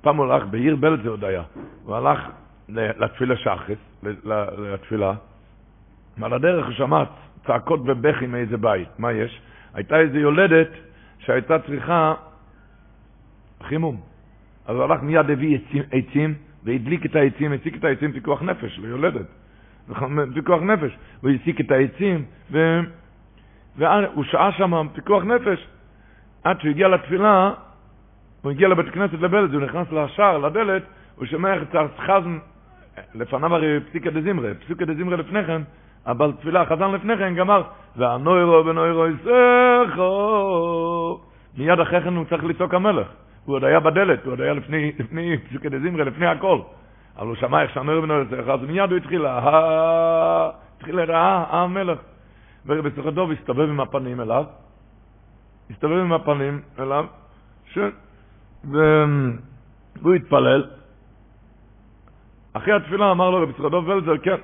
פעם 0.00 0.16
הוא 0.16 0.26
הלך, 0.26 0.46
בעיר 0.50 0.76
בלז 0.76 1.02
זה 1.02 1.08
עוד 1.08 1.24
היה, 1.24 1.42
הוא 1.84 1.96
הלך 1.96 2.30
לתפילה 2.68 3.36
שחס, 3.36 3.76
לתפילה, 4.56 5.12
ועל 6.18 6.32
הדרך 6.32 6.66
הוא 6.66 6.74
שמע 6.74 7.04
צעקות 7.46 7.80
ובכי 7.84 8.26
מאיזה 8.26 8.56
בית. 8.56 8.88
מה 8.98 9.12
יש? 9.12 9.40
הייתה 9.74 9.98
איזו 10.00 10.18
יולדת 10.18 10.68
שהייתה 11.18 11.58
צריכה 11.58 12.14
חימום. 13.62 14.00
אז 14.66 14.76
הוא 14.76 14.84
הלך 14.84 15.02
מיד 15.02 15.30
הביא 15.30 15.58
עצים, 15.92 16.34
והדליק 16.64 17.06
את 17.06 17.16
העצים, 17.16 17.52
הסיק 17.52 17.76
את 17.76 17.84
העצים 17.84 18.12
פיקוח 18.12 18.42
נפש 18.42 18.78
ליולדת. 18.78 19.26
פיקוח 20.34 20.62
נפש. 20.62 20.96
הוא 21.20 21.30
הסיק 21.30 21.60
את 21.60 21.70
העצים, 21.70 22.24
ו... 22.50 22.80
והוא 23.76 24.24
שעה 24.24 24.52
שם 24.52 24.88
פיקוח 24.94 25.24
נפש. 25.24 25.66
עד 26.44 26.60
שהוא 26.60 26.70
הגיע 26.70 26.88
לתפילה, 26.88 27.50
הוא 28.42 28.50
הגיע 28.50 28.68
לבית 28.68 28.88
כנסת 28.88 29.20
לבלד, 29.20 29.54
הוא 29.54 29.62
נכנס 29.62 29.92
לשער, 29.92 30.38
לדלת, 30.38 30.82
הוא 31.16 31.26
שומע 31.26 31.56
את 31.56 31.76
חזן, 31.98 32.38
לפניו 33.14 33.54
הרי 33.54 33.80
פסיקה 33.80 34.10
דזמרה, 34.10 34.54
פסיקה 34.64 34.84
דזמרה 34.84 35.16
לפני 35.16 35.44
כן, 35.44 35.62
אבל 36.06 36.32
תפילה 36.32 36.62
החזן 36.62 36.90
לפני 36.90 37.16
כן 37.16 37.34
גמר, 37.34 37.62
והנוירו 37.96 38.64
בנוירו 38.64 39.06
יסכו. 39.06 40.10
מיד 41.58 41.80
אחרי 41.80 42.00
כן 42.00 42.16
הוא 42.16 42.24
צריך 42.24 42.44
לצעוק 42.44 42.74
המלך. 42.74 43.06
הוא 43.44 43.56
עוד 43.56 43.64
היה 43.64 43.80
בדלת, 43.80 44.24
הוא 44.24 44.32
עוד 44.32 44.40
היה 44.40 44.52
לפני, 44.52 44.92
לפני 44.98 45.38
פסוקי 45.38 45.68
דזמרי, 45.68 46.04
לפני 46.04 46.26
הכל. 46.26 46.58
אבל 47.18 47.26
הוא 47.26 47.36
שמע 47.36 47.62
איך 47.62 47.74
שהנוירו 47.74 48.02
בנוירו 48.02 48.24
יסכו, 48.24 48.52
אז 48.52 48.60
מיד 48.62 48.90
הוא 48.90 48.96
התחיל, 48.96 49.26
התחיל 49.28 50.96
לרעה, 50.96 51.44
המלך. 51.50 51.98
ורבי 52.66 52.90
סוכדוב 52.96 53.30
הסתובב 53.30 53.68
עם 53.68 53.80
הפנים 53.80 54.20
אליו, 54.20 54.44
הסתובב 55.70 55.96
עם 55.96 56.12
הפנים 56.12 56.60
אליו, 56.78 57.06
ש... 57.66 57.78
והוא 58.64 60.14
התפלל, 60.16 60.64
אחרי 62.52 62.72
התפילה 62.72 63.10
אמר 63.10 63.30
לו 63.30 63.42
רבי 63.42 63.52
צחדוב 63.52 63.88
ולזר, 63.88 64.18
כן, 64.18 64.36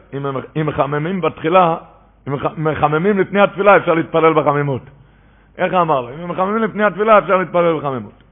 אם 0.57 0.67
מחממים 0.67 1.21
בתחילה, 1.21 1.77
אם 2.29 2.35
מחממים 2.57 3.19
לפני 3.19 3.41
התפילה 3.41 3.77
אפשר 3.77 3.95
להתפלל 3.95 4.35
בחמימות. 4.35 4.83
איך 5.59 5.75
אמר 5.75 6.01
לו? 6.01 6.09
אם 6.15 6.29
מחממים 6.29 6.57
לפני 6.57 6.85
התפילה 6.85 7.19
אפשר 7.19 7.37
להתפלל 7.37 7.79
בחמימות. 7.79 8.23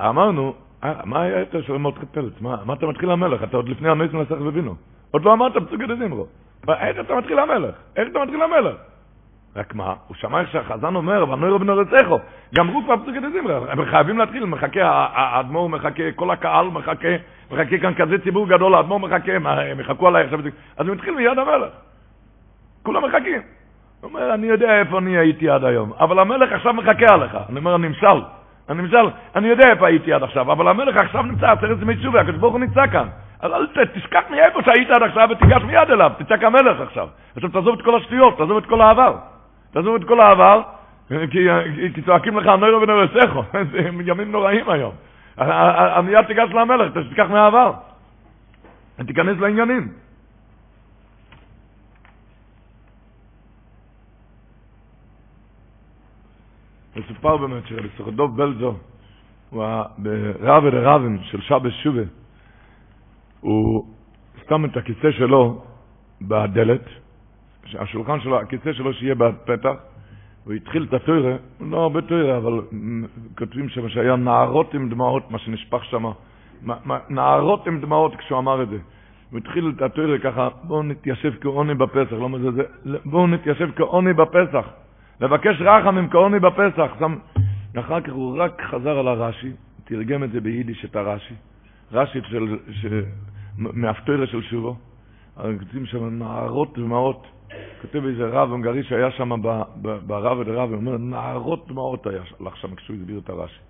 אמרנו, 0.00 0.54
אה, 0.84 0.92
מה 1.04 1.22
היה 1.22 1.38
יותר 1.38 1.62
של 1.62 1.76
מלכת 1.76 2.08
פלץ? 2.12 2.40
מה, 2.40 2.56
מה 2.64 2.74
אתה 2.74 2.86
מתחיל 2.86 3.10
המלך? 3.10 3.42
אתה 3.42 3.56
עוד 3.56 3.68
לפני 3.68 3.88
הנויס 3.88 4.12
מנסח 4.12 4.36
ובינו. 4.40 4.74
עוד 5.10 5.24
לא 5.24 5.32
אמרת 5.32 5.52
פסוק 5.56 5.80
דזמרו. 5.82 6.26
איך 6.68 6.96
אתה 7.00 7.14
מתחיל 7.14 7.38
המלך? 7.38 7.74
איך 7.96 8.08
אתה 8.10 8.18
מתחיל 8.18 8.42
המלך? 8.42 8.76
רק 9.56 9.74
מה, 9.74 9.94
הוא 10.08 10.16
שמע 10.16 10.40
איך 10.40 10.50
שהחזן 10.50 10.94
אומר, 10.94 11.30
ונוירו 11.30 11.58
בנו 11.58 11.76
רצחו, 11.76 12.18
גמרו 12.54 12.82
כבר 12.84 12.96
פסוקי 12.96 13.20
דזמרה, 13.20 13.72
הם 13.72 13.84
חייבים 13.84 14.18
להתחיל, 14.18 14.44
מחכה, 14.44 15.08
האדמו"ר 15.14 15.68
מחכה, 15.68 16.12
כל 16.16 16.30
הקהל 16.30 16.66
מחכה, 16.66 17.08
מחכה 17.50 17.78
כאן 17.78 17.94
כזה 17.94 18.18
ציבור 18.18 18.48
גדול, 18.48 18.74
האדמו"ר 18.74 19.00
מחכה, 19.00 19.32
הם 19.34 19.80
יחכו 19.80 20.08
עליי 20.08 20.24
עכשיו, 20.24 20.40
אז 20.76 20.86
הוא 20.86 20.94
מתחיל 20.96 21.14
מיד 21.14 21.38
המלך, 21.38 21.72
כולם 22.82 23.04
מחכים. 23.04 23.42
הוא 24.00 24.08
אומר, 24.08 24.34
אני 24.34 24.46
יודע 24.46 24.78
איפה 24.78 24.98
אני 24.98 25.18
הייתי 25.18 25.50
עד 25.50 25.64
היום, 25.64 25.92
אבל 26.00 26.18
המלך 26.18 26.52
עכשיו 26.52 26.72
מחכה 26.72 27.14
עליך. 27.14 27.36
אני 27.48 27.58
אומר, 27.58 27.74
הנמשל, 27.74 28.22
הנמשל, 28.68 29.10
אני 29.36 29.48
יודע 29.48 29.70
איפה 29.70 29.86
הייתי 29.86 30.12
עד 30.12 30.22
עכשיו, 30.22 30.52
אבל 30.52 30.68
המלך 30.68 30.96
עכשיו 30.96 31.22
נמצא, 31.22 31.50
עצרת 31.50 31.82
ימי 31.82 31.96
תשובה, 31.96 32.20
הקדוש 32.20 32.40
ברוך 32.40 32.52
הוא 32.52 32.60
נמצא 32.60 32.86
כאן. 32.86 33.08
אז 33.40 33.52
אל 33.52 33.66
תשכח 33.94 34.22
מאיפה 34.30 34.62
שהיית 34.62 34.90
עד 34.90 35.02
עכשיו 35.02 35.28
ותיגש 35.30 35.62
מיד 35.62 35.90
אליו, 35.90 36.10
תצא 36.18 36.36
כמלך 36.36 36.80
עכשיו. 36.80 37.08
עכשיו 37.36 37.50
תעזוב 37.50 37.78
את 37.78 37.84
כל 37.84 37.96
השטויות, 37.96 38.38
תעזוב 38.38 38.56
את 38.56 38.66
כל 38.66 38.80
העבר. 38.80 39.16
תעזוב 39.72 39.94
את 39.94 40.08
כל 40.08 40.20
העבר, 40.20 40.62
כי 41.92 42.02
צועקים 42.04 42.38
לך 42.38 42.46
נוירו 42.46 42.82
ונרסכו, 42.82 43.42
זה 43.72 43.78
ימים 44.06 44.32
נוראים 44.32 44.70
היום. 44.70 44.94
מיד 46.04 46.26
תיגש 46.26 46.48
למלך, 46.50 46.92
תשכח 46.98 47.26
מהעבר. 47.30 47.72
תיכנס 49.06 49.38
לעניינים. 49.38 49.88
מסופר 56.96 57.36
באמת 57.36 57.66
שרבי 57.66 58.10
דוב 58.10 58.36
בלזו, 58.36 58.76
הוא 59.50 59.64
ברב 59.98 60.64
ורבן 60.66 61.18
של 61.22 61.40
שבס 61.40 61.72
שובה, 61.82 62.02
הוא 63.40 63.86
שם 64.48 64.64
את 64.64 64.76
הכיסא 64.76 65.10
שלו 65.10 65.64
בדלת, 66.22 66.84
השולחן 67.78 68.20
שלו, 68.20 68.40
הכיסא 68.40 68.72
שלו 68.72 68.94
שיהיה 68.94 69.14
בפתח, 69.14 69.74
הוא 70.44 70.52
התחיל 70.52 70.86
את 70.88 70.94
התוירה, 70.94 71.36
לא 71.60 71.82
הרבה 71.82 72.00
תוירה, 72.00 72.36
אבל 72.36 72.60
כותבים 73.38 73.68
שם 73.68 73.88
שהיה 73.88 74.16
נערות 74.16 74.74
עם 74.74 74.88
דמעות, 74.88 75.30
מה 75.30 75.38
שנשפך 75.38 75.84
שם, 75.84 76.04
נערות 77.10 77.66
עם 77.66 77.80
דמעות 77.80 78.16
כשהוא 78.16 78.38
אמר 78.38 78.62
את 78.62 78.68
זה. 78.68 78.78
הוא 79.30 79.38
התחיל 79.38 79.72
את 79.76 79.82
התוירה 79.82 80.18
ככה, 80.18 80.48
בואו 80.62 80.82
נתיישב 80.82 81.32
כעוני 81.40 81.74
בפסח, 81.74 82.12
לא 82.12 82.28
מזה, 82.28 82.50
זה, 82.50 82.62
בואו 83.04 83.26
נתיישב 83.26 83.70
כעוני 83.76 84.12
בפסח, 84.12 84.66
לבקש 85.20 85.56
רחם 85.60 86.08
כעוני 86.08 86.40
בפסח. 86.40 86.90
שם, 86.98 87.16
אחר 87.78 88.00
כך 88.00 88.12
הוא 88.12 88.38
רק 88.38 88.62
חזר 88.62 88.98
על 88.98 89.08
הרש"י, 89.08 89.52
תרגם 89.84 90.24
את 90.24 90.32
זה 90.32 90.40
ביידיש 90.40 90.84
את 90.84 90.96
הרש"י, 90.96 91.34
רש"י 91.92 92.18
של, 92.30 92.58
של, 92.70 93.02
מהפטוירה 93.58 94.26
של 94.26 94.42
שובו, 94.42 94.76
כותבים 95.36 95.86
שם 95.86 96.18
נערות 96.18 96.78
דמעות. 96.78 97.26
כותב 97.82 98.04
איזה 98.04 98.26
רב 98.28 98.50
הונגרי 98.50 98.82
שהיה 98.82 99.10
שם 99.10 99.42
ברב 100.06 100.38
ודרב, 100.38 100.68
הוא 100.68 100.76
אומר, 100.76 100.96
נערות 100.98 101.68
דמעות 101.68 102.06
היה 102.06 102.22
הלך 102.40 102.56
שם 102.56 102.74
כשהוא 102.74 102.96
הסביר 102.96 103.18
את 103.24 103.28
הרש"י. 103.28 103.60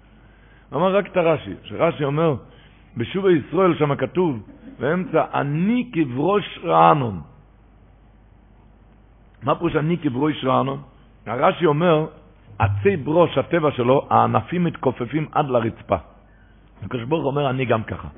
הוא 0.70 0.78
אמר 0.80 0.96
רק 0.96 1.06
את 1.06 1.16
הרש"י, 1.16 1.54
שרש"י 1.62 2.04
אומר, 2.04 2.34
בשוב 2.96 3.26
ישראל 3.26 3.74
שם 3.78 3.94
כתוב, 3.94 4.42
באמצע, 4.80 5.24
אני 5.34 5.90
כברוש 5.92 6.58
רענון. 6.64 7.20
מה 9.42 9.54
פירוש 9.54 9.76
אני 9.76 9.98
כברוש 9.98 10.44
רענון? 10.44 10.82
הרש"י 11.26 11.66
אומר, 11.66 12.06
עצי 12.58 12.96
ברוש, 12.96 13.38
הטבע 13.38 13.70
שלו, 13.70 14.06
הענפים 14.10 14.64
מתכופפים 14.64 15.28
עד 15.32 15.48
לרצפה. 15.48 15.96
הקדוש 16.82 17.04
ברוך 17.04 17.24
אומר, 17.24 17.50
אני 17.50 17.64
גם 17.64 17.82
ככה. 17.82 18.08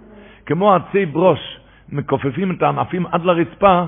כמו 0.47 0.75
עצי 0.75 1.07
ברוש 1.07 1.41
מכופפים 1.89 2.51
את 2.51 2.63
הענפים 2.63 3.07
עד 3.07 3.25
לרצפה, 3.25 3.85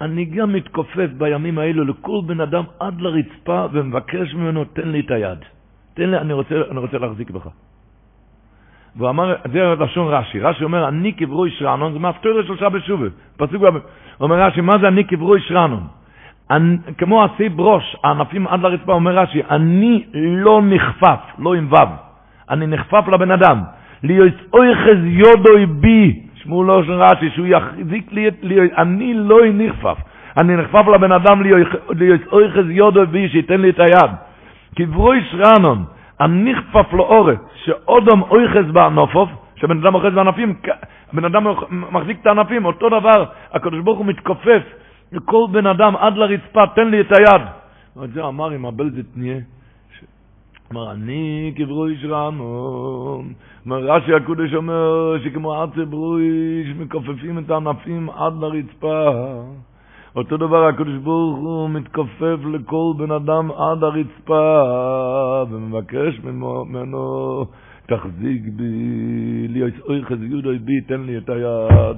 אני 0.00 0.24
גם 0.24 0.52
מתכופף 0.52 1.08
בימים 1.18 1.58
האלו 1.58 1.84
לכל 1.84 2.20
בן 2.26 2.40
אדם 2.40 2.64
עד 2.80 3.00
לרצפה 3.00 3.66
ומבקש 3.72 4.34
ממנו, 4.34 4.64
תן 4.64 4.88
לי 4.88 5.00
את 5.00 5.10
היד. 5.10 5.38
תן 5.94 6.10
לי, 6.10 6.18
אני 6.18 6.32
רוצה, 6.32 6.54
אני 6.70 6.78
רוצה 6.78 6.98
להחזיק 6.98 7.30
בך. 7.30 7.48
והוא 8.96 9.10
אמר, 9.10 9.34
זה 9.52 9.74
לשון 9.84 10.08
רש"י, 10.08 10.40
רש"י 10.40 10.64
אומר, 10.64 10.88
אני 10.88 11.12
קברו 11.12 11.44
איש 11.44 11.62
רענון, 11.62 11.92
זה 11.92 11.98
מהפטור 11.98 12.42
שלושה 12.42 12.68
בשובה. 12.68 13.06
פסוק 13.36 13.62
הוא 13.62 13.70
אומר 14.20 14.36
רש"י, 14.40 14.60
מה 14.60 14.78
זה 14.80 14.88
אני 14.88 15.04
קברו 15.04 15.34
איש 15.34 15.52
רענון? 15.52 15.86
כמו 16.98 17.24
עשי 17.24 17.48
ברוש, 17.48 17.96
הענפים 18.04 18.46
עד 18.46 18.60
לרצפה, 18.60 18.92
אומר 18.92 19.18
רש"י, 19.18 19.42
אני 19.50 20.04
לא 20.14 20.62
נכפף, 20.62 21.20
לא 21.38 21.54
עם 21.54 21.66
וו, 21.70 21.78
אני 22.50 22.66
נכפף 22.66 23.08
לבן 23.12 23.30
אדם. 23.30 23.62
להיות 24.02 24.34
אויכז 24.52 24.98
יודוי 25.04 25.66
בי, 25.66 26.25
שמו 26.46 26.64
לא 26.64 26.82
של 26.82 26.92
רש"י, 26.92 27.30
שהוא 27.30 27.46
יחזיק 27.46 28.12
לי, 28.12 28.30
לי 28.42 28.68
אני 28.78 29.14
לא 29.14 29.36
נכפף. 29.52 29.98
אני 30.36 30.56
נכפף 30.56 30.86
לבן 30.94 31.12
אדם 31.12 31.42
להיות 31.42 32.22
אויכז 32.32 32.70
יודו 32.70 33.06
בי, 33.06 33.28
שייתן 33.28 33.60
לי 33.60 33.70
את 33.70 33.80
היד. 33.80 34.10
כברוי 34.76 35.20
שרנון, 35.30 35.84
הנכפף 36.20 36.92
לאורץ, 36.92 37.38
שאודום 37.64 38.22
אויכז 38.22 38.72
בענופוף, 38.72 39.28
שבן 39.56 39.78
אדם 39.78 39.94
אוחז 39.94 40.14
בענפים, 40.14 40.54
בן 41.12 41.24
אדם 41.24 41.46
מחזיק 41.70 42.20
את 42.20 42.26
הענפים, 42.26 42.64
אותו 42.64 42.88
דבר, 42.88 43.24
הקדוש 43.52 43.80
ברוך 43.80 43.98
הוא 43.98 44.06
מתכופף 44.06 44.62
לכל 45.12 45.46
בן 45.52 45.66
אדם 45.66 45.96
עד 45.96 46.16
לרצפה, 46.16 46.66
תן 46.74 46.88
לי 46.88 47.00
את 47.00 47.12
היד. 47.12 47.42
זה 48.14 48.24
אמר 48.24 48.50
עם 48.50 48.66
הבלזת 48.66 49.16
נהיה, 49.16 49.40
אמר, 50.72 50.92
אני 50.92 51.52
כברוי 51.56 51.96
שרנון. 52.02 53.32
אומר, 53.66 53.78
רש"י 53.78 54.14
הקודש 54.14 54.54
אומר 54.54 55.14
שכמו 55.24 55.62
עצי 55.62 55.84
ברויש 55.84 56.68
מכופפים 56.78 57.38
את 57.38 57.50
הענפים 57.50 58.10
עד 58.10 58.32
לרצפה. 58.40 59.10
אותו 60.16 60.36
דבר 60.36 60.66
הקדוש 60.66 60.96
ברוך 61.02 61.38
הוא 61.38 61.70
מתכופף 61.70 62.38
לכל 62.52 62.92
בן 62.96 63.10
אדם 63.10 63.50
עד 63.50 63.84
הרצפה 63.84 64.62
ומבקש 65.50 66.20
ממנו, 66.24 67.44
תחזיק 67.86 68.42
בי, 68.56 69.48
לי 69.48 69.60
אויכז 69.88 70.22
יודוי 70.22 70.58
בי, 70.58 70.80
תן 70.80 71.00
לי 71.00 71.18
את 71.18 71.28
היד. 71.28 71.96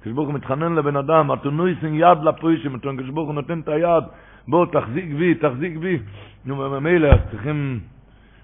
הקדוש 0.00 0.14
ברוך 0.14 0.28
הוא 0.28 0.34
מתחנן 0.34 0.74
לבן 0.74 0.96
אדם, 0.96 1.32
אתונויסן 1.32 1.94
יד 1.94 2.18
לפרישים, 2.22 2.74
הקדוש 2.74 3.10
ברוך 3.10 3.26
הוא 3.26 3.34
נותן 3.34 3.60
את 3.60 3.68
היד, 3.68 4.04
בוא 4.48 4.66
תחזיק 4.66 5.14
בי, 5.18 5.34
תחזיק 5.34 5.76
בי. 5.76 5.98
נו, 6.44 6.56
ממילא 6.56 7.08
צריכים 7.30 7.80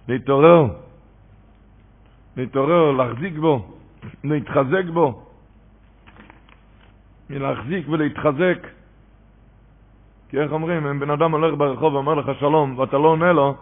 להתעורר, 0.08 0.66
להתעורר, 2.36 2.92
להחזיק 2.92 3.38
בו, 3.38 3.66
להתחזק 4.24 4.84
בו, 4.92 5.22
מלהחזיק 7.30 7.88
ולהתחזק. 7.88 8.66
כי 10.28 10.40
איך 10.40 10.52
אומרים, 10.52 10.86
אם 10.86 11.00
בן 11.00 11.10
אדם 11.10 11.32
הולך 11.32 11.54
ברחוב 11.58 11.94
ואומר 11.94 12.14
לך 12.14 12.30
שלום 12.40 12.78
ואתה 12.78 12.98
לא 12.98 13.08
עונה 13.08 13.32
לו, 13.32 13.54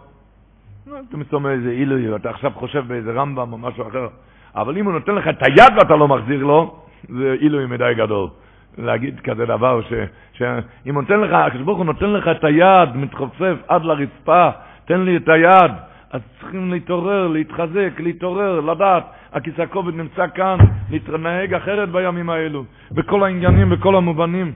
אתה 1.09 1.17
מסתום 1.17 1.47
איזה 1.47 1.69
עילוי, 1.69 2.15
אתה 2.15 2.29
עכשיו 2.29 2.51
חושב 2.55 2.87
באיזה 2.87 3.11
רמב"ם 3.11 3.53
או 3.53 3.57
משהו 3.57 3.87
אחר. 3.87 4.07
אבל 4.55 4.77
אם 4.77 4.85
הוא 4.85 4.93
נותן 4.93 5.15
לך 5.15 5.27
את 5.27 5.43
היד 5.43 5.73
ואתה 5.77 5.95
לא 5.95 6.07
מחזיר 6.07 6.43
לו, 6.43 6.75
זה 7.09 7.35
עילוי 7.39 7.65
מדי 7.65 7.93
גדול. 7.97 8.29
להגיד 8.77 9.19
כזה 9.19 9.45
דבר, 9.45 9.81
ש, 9.81 9.93
שאם 10.33 10.93
נותן 10.93 11.19
לך, 11.19 11.33
הקדוש 11.33 11.61
ברוך 11.61 11.77
הוא 11.77 11.85
נותן 11.85 12.09
לך 12.09 12.27
את 12.27 12.43
היד, 12.43 12.95
מתחופף 12.95 13.55
עד 13.67 13.83
לרצפה, 13.83 14.49
תן 14.85 15.01
לי 15.01 15.17
את 15.17 15.29
היד. 15.29 15.71
אז 16.15 16.21
צריכים 16.39 16.71
להתעורר, 16.71 17.27
להתחזק, 17.27 17.99
להתעורר, 17.99 18.59
לדעת, 18.59 19.03
הכיסא 19.33 19.61
הכובד 19.61 19.95
נמצא 19.95 20.27
כאן, 20.27 20.57
להתנהג 20.89 21.53
אחרת 21.53 21.89
בימים 21.89 22.29
האלו, 22.29 22.63
בכל 22.91 23.23
העניינים, 23.23 23.69
בכל 23.69 23.95
המובנים. 23.95 24.53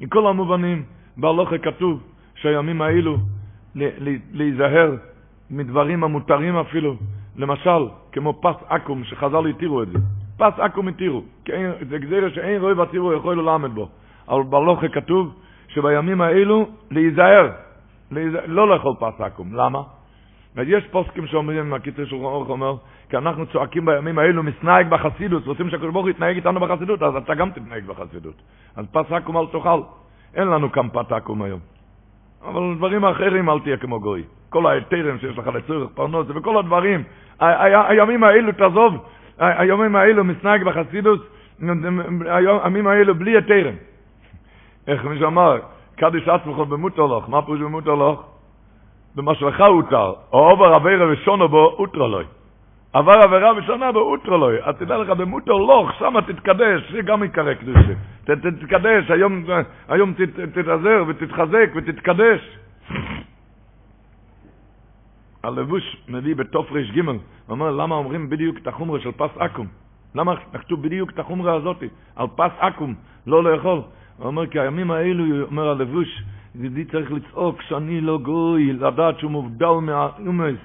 מכל 0.00 0.26
המובנים, 0.26 0.82
בהלוכה 1.16 1.58
כתוב 1.58 2.02
שהימים 2.34 2.82
האלו 2.82 3.16
להיזהר 4.32 4.90
מדברים 5.50 6.04
המותרים 6.04 6.56
אפילו, 6.56 6.96
למשל, 7.36 7.86
כמו 8.12 8.40
פס 8.42 8.56
עכו"ם, 8.68 9.04
שחז"ל 9.04 9.46
התירו 9.46 9.82
את 9.82 9.88
זה. 9.88 9.98
פס 10.38 10.58
עכו"ם 10.58 10.88
התירו, 10.88 11.22
זה 11.88 11.98
גזירה 11.98 12.30
שאין 12.30 12.60
רואה 12.60 12.82
ותירו 12.82 13.12
יכול 13.12 13.38
ללמד 13.38 13.70
בו. 13.74 13.88
אבל 14.28 14.42
בהלוכה 14.42 14.88
כתוב 14.88 15.34
שבימים 15.68 16.20
האלו 16.20 16.68
להיזהר, 16.90 17.50
להיזהר 18.10 18.42
לא 18.46 18.68
לאכול 18.68 18.94
פס 19.00 19.20
עכו"ם. 19.20 19.54
למה? 19.54 20.01
ויש 20.56 20.84
פוסקים 20.90 21.26
שאומרים, 21.26 21.74
הקיצר 21.74 22.04
של 22.04 22.16
אורך 22.16 22.48
אומר, 22.48 22.74
כי 23.10 23.16
אנחנו 23.16 23.46
צועקים 23.46 23.84
בימים 23.84 24.18
האלו 24.18 24.42
מסנהג 24.42 24.88
בחסידות, 24.88 25.46
רוצים 25.46 25.70
שהקדוש 25.70 25.92
ברוך 25.92 26.08
יתנהג 26.08 26.36
איתנו 26.36 26.60
בחסידות, 26.60 27.02
אז 27.02 27.16
אתה 27.16 27.34
גם 27.34 27.50
תתנהג 27.50 27.84
בחסידות. 27.86 28.34
אז 28.76 28.86
פס 28.92 29.12
עקום 29.12 29.36
אל 29.36 29.46
תאכל. 29.46 29.80
אין 30.34 30.48
לנו 30.48 30.72
כאן 30.72 30.88
פת 30.88 31.12
עקום 31.12 31.42
היום. 31.42 31.60
אבל 32.44 32.74
דברים 32.76 33.04
אחרים 33.04 33.50
אל 33.50 33.60
תהיה 33.60 33.76
כמו 33.76 34.00
גוי. 34.00 34.22
כל 34.48 34.66
ההיתרים 34.66 35.18
שיש 35.18 35.38
לך 35.38 35.46
לצורך 35.46 35.90
פרנוס 35.94 36.26
וכל 36.34 36.58
הדברים, 36.58 37.02
הימים 37.40 38.24
האלו 38.24 38.52
תעזוב, 38.52 39.04
הימים 39.38 39.96
האלו 39.96 40.24
מסנהג 40.24 40.62
בחסידות, 40.64 41.26
הימים 42.26 42.86
האלו 42.86 43.14
בלי 43.14 43.36
היתרים. 43.36 43.76
איך 44.86 45.04
מישהו 45.04 45.26
אמר, 45.26 45.58
קדיש 45.96 46.28
עצמך 46.28 46.56
במוטרלוך, 46.56 47.28
מה 47.28 47.42
פירוש? 47.42 47.60
במה 47.60 47.80
שלך 49.34 49.60
הותר, 49.60 50.12
או 50.32 50.50
עובר 50.50 50.76
אבירה 50.76 51.12
ושונו 51.12 51.48
בו, 51.48 51.74
הותרה 51.76 52.08
לוי. 52.08 52.24
עבר 52.92 53.12
עבירה 53.12 53.54
בשנה 53.54 53.92
באוטרו 53.92 54.36
לא. 54.36 54.50
אז 54.62 54.74
תדע 54.76 54.98
לך, 54.98 55.08
במוטו 55.08 55.58
לוך, 55.58 55.92
שמה 55.98 56.22
תתקדש, 56.22 56.92
זה 56.92 57.02
גם 57.02 57.24
יקרא 57.24 57.54
קדושה. 57.54 57.94
תתקדש, 58.24 59.10
היום, 59.10 59.44
היום 59.88 60.12
תת, 60.12 60.40
תתעזר 60.40 61.04
ותתחזק 61.08 61.70
ותתקדש. 61.74 62.40
הלבוש 65.42 65.96
מביא 66.08 66.36
בתוף 66.36 66.72
ריש 66.72 66.90
ג' 66.90 67.00
אומר, 67.48 67.70
למה 67.70 67.94
אומרים 67.94 68.30
בדיוק 68.30 68.58
את 68.58 68.66
החומרה 68.66 69.00
של 69.00 69.12
פס 69.12 69.30
עכו"ם? 69.38 69.66
למה 70.14 70.34
כתוב 70.52 70.82
בדיוק 70.82 71.10
את 71.10 71.18
החומרה 71.18 71.54
הזאת 71.54 71.82
על 72.16 72.26
פס 72.36 72.52
עכו"ם, 72.58 72.94
לא 73.26 73.44
לאכול? 73.44 73.80
הוא 74.18 74.26
אומר, 74.26 74.46
כי 74.46 74.60
הימים 74.60 74.90
האלו, 74.90 75.44
אומר 75.46 75.68
הלבוש, 75.68 76.22
ידידי 76.54 76.84
צריך 76.84 77.12
לצעוק 77.12 77.62
שאני 77.62 78.00
לא 78.00 78.18
גוי, 78.18 78.72
לדעת 78.72 79.18
שהוא 79.18 79.30
מובדל 79.30 79.72
מהאומס, 79.82 80.58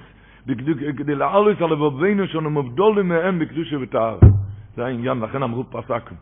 כדי 0.96 1.14
לעלוס 1.14 1.62
על 1.62 1.72
לבבינו 1.72 2.26
שאנו 2.26 2.50
מובדולים 2.50 3.08
מהם 3.08 3.38
בקדושה 3.38 3.76
וטהר. 3.80 4.18
זה 4.76 4.86
העניין, 4.86 5.20
לכן 5.20 5.42
אמרו 5.42 5.64
פס 5.70 5.90
עכו"ם. 5.90 6.16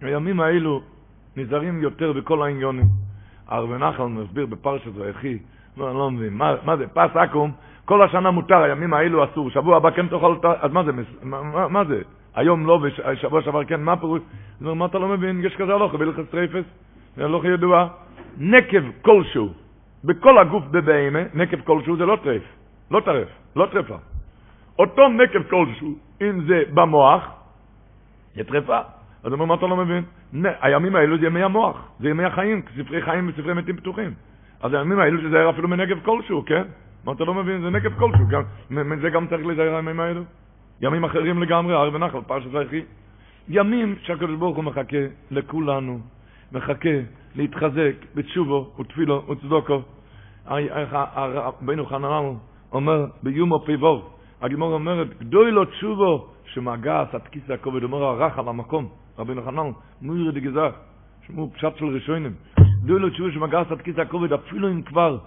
הימים 0.00 0.40
האלו 0.40 0.82
נזהרים 1.36 1.82
יותר 1.82 2.12
בכל 2.12 2.42
העניונים. 2.42 2.86
הרב 3.48 3.72
נחל 3.72 4.02
מסביר 4.04 4.46
בפרשת 4.46 4.90
ויחי, 4.94 5.38
לא, 5.76 5.90
אני 5.90 5.98
לא 5.98 6.10
מבין, 6.10 6.34
מה, 6.34 6.54
מה 6.64 6.76
זה, 6.76 6.86
פס 6.86 7.16
עכו"ם, 7.16 7.50
כל 7.84 8.02
השנה 8.02 8.30
מותר, 8.30 8.62
הימים 8.62 8.94
האלו 8.94 9.24
אסור, 9.24 9.50
שבוע 9.50 9.76
הבא 9.76 9.90
כן 9.90 10.06
תאכל 10.08 10.36
אז 10.60 10.72
מה 10.72 10.84
זה, 10.84 10.92
מה, 11.22 11.68
מה 11.68 11.84
זה? 11.84 12.02
היום 12.34 12.66
לא, 12.66 12.80
ושבוע 12.82 13.42
שעבר 13.42 13.64
כן, 13.64 13.80
מה 13.80 13.96
פירוש? 13.96 14.20
אומר, 14.60 14.74
מה 14.74 14.86
אתה 14.86 14.98
לא 14.98 15.08
מבין? 15.08 15.44
יש 15.44 15.56
כזה 15.56 15.74
הלכה, 15.74 15.94
בהלכות 15.94 16.30
טריפות, 16.30 16.64
זה 17.16 17.24
הלכה 17.24 17.44
ידוע. 17.44 17.88
נקב 18.38 18.82
כלשהו, 19.02 19.52
בכל 20.04 20.38
הגוף 20.38 20.64
בבהמה, 20.70 21.18
נקב 21.34 21.60
כלשהו 21.60 21.96
זה 21.96 22.06
לא 22.06 22.16
טרף, 22.22 22.42
לא 22.90 23.00
טרף, 23.00 23.28
לא 23.56 23.66
טרפה. 23.72 23.96
אותו 24.78 25.08
נקב 25.08 25.42
כלשהו, 25.42 25.94
אם 26.22 26.44
זה 26.46 26.62
במוח, 26.74 27.30
זה 28.34 28.44
טרפה. 28.44 28.78
אז 28.78 29.32
הוא 29.32 29.32
אומר, 29.32 29.44
מה 29.44 29.54
אתה 29.54 29.66
לא 29.66 29.76
מבין? 29.76 30.04
הימים 30.60 30.96
האלו 30.96 31.18
זה 31.18 31.26
ימי 31.26 31.42
המוח, 31.42 31.88
זה 32.00 32.08
ימי 32.08 32.24
החיים, 32.24 32.62
ספרי 32.76 33.02
חיים 33.02 33.28
וספרי 33.28 33.54
מתים 33.54 33.76
פתוחים. 33.76 34.14
אז 34.62 34.74
הימים 34.74 34.98
האלו 34.98 35.30
זה 35.30 35.40
היה 35.40 35.50
אפילו 35.50 35.68
מנקב 35.68 35.98
כלשהו, 36.04 36.44
כן? 36.46 36.62
מה 37.04 37.12
אתה 37.12 37.24
לא 37.24 37.34
מבין? 37.34 37.60
זה 37.62 37.70
נקב 37.70 37.92
כלשהו, 37.98 38.28
גם, 38.28 38.42
זה 39.00 39.10
גם 39.10 39.26
צריך 39.26 39.46
להיזהר 39.46 39.74
הימים 39.74 40.00
האלו. 40.00 40.22
ימים 40.80 41.04
אחרים 41.04 41.42
לגמרי, 41.42 41.74
הר 41.74 41.90
ונחל, 41.92 42.20
פרשת 42.26 42.46
ויחי. 42.52 42.82
ימים 43.48 43.94
שהקדוש 44.02 44.36
ברוך 44.38 44.56
הוא 44.56 44.64
מחכה 44.64 44.96
לכולנו, 45.30 46.00
מחכה 46.54 46.98
להתחזק 47.34 47.94
בתשובו 48.14 48.70
ותפילו 48.80 49.22
וצדוקו. 49.28 49.82
רבינו 51.62 51.86
חננאל 51.86 52.34
אומר 52.72 53.06
ביומו 53.22 53.58
פיבוב, 53.66 54.08
הגמור 54.42 54.72
אומרת, 54.74 55.18
גדוי 55.20 55.50
לו 55.50 55.64
תשובו 55.64 56.26
שמגע 56.44 57.02
עשת 57.02 57.26
כיסא 57.30 57.52
הכובד, 57.52 57.82
אומר 57.82 58.04
הרח 58.04 58.38
על 58.38 58.48
המקום, 58.48 58.88
רבינו 59.18 59.42
חננאל, 59.42 59.70
מויר 60.02 60.30
דגזר, 60.30 60.70
שמו 61.26 61.50
פשט 61.50 61.76
של 61.76 61.84
ראשונים. 61.84 62.32
גדוי 62.84 63.00
לו 63.00 63.10
תשובו 63.10 63.30
שמגע 63.30 63.60
עשת 63.60 63.80
כיסא 63.80 64.00
הכובד, 64.00 64.32
אפילו 64.32 64.68
אם 64.68 64.82
כבר 64.82 65.18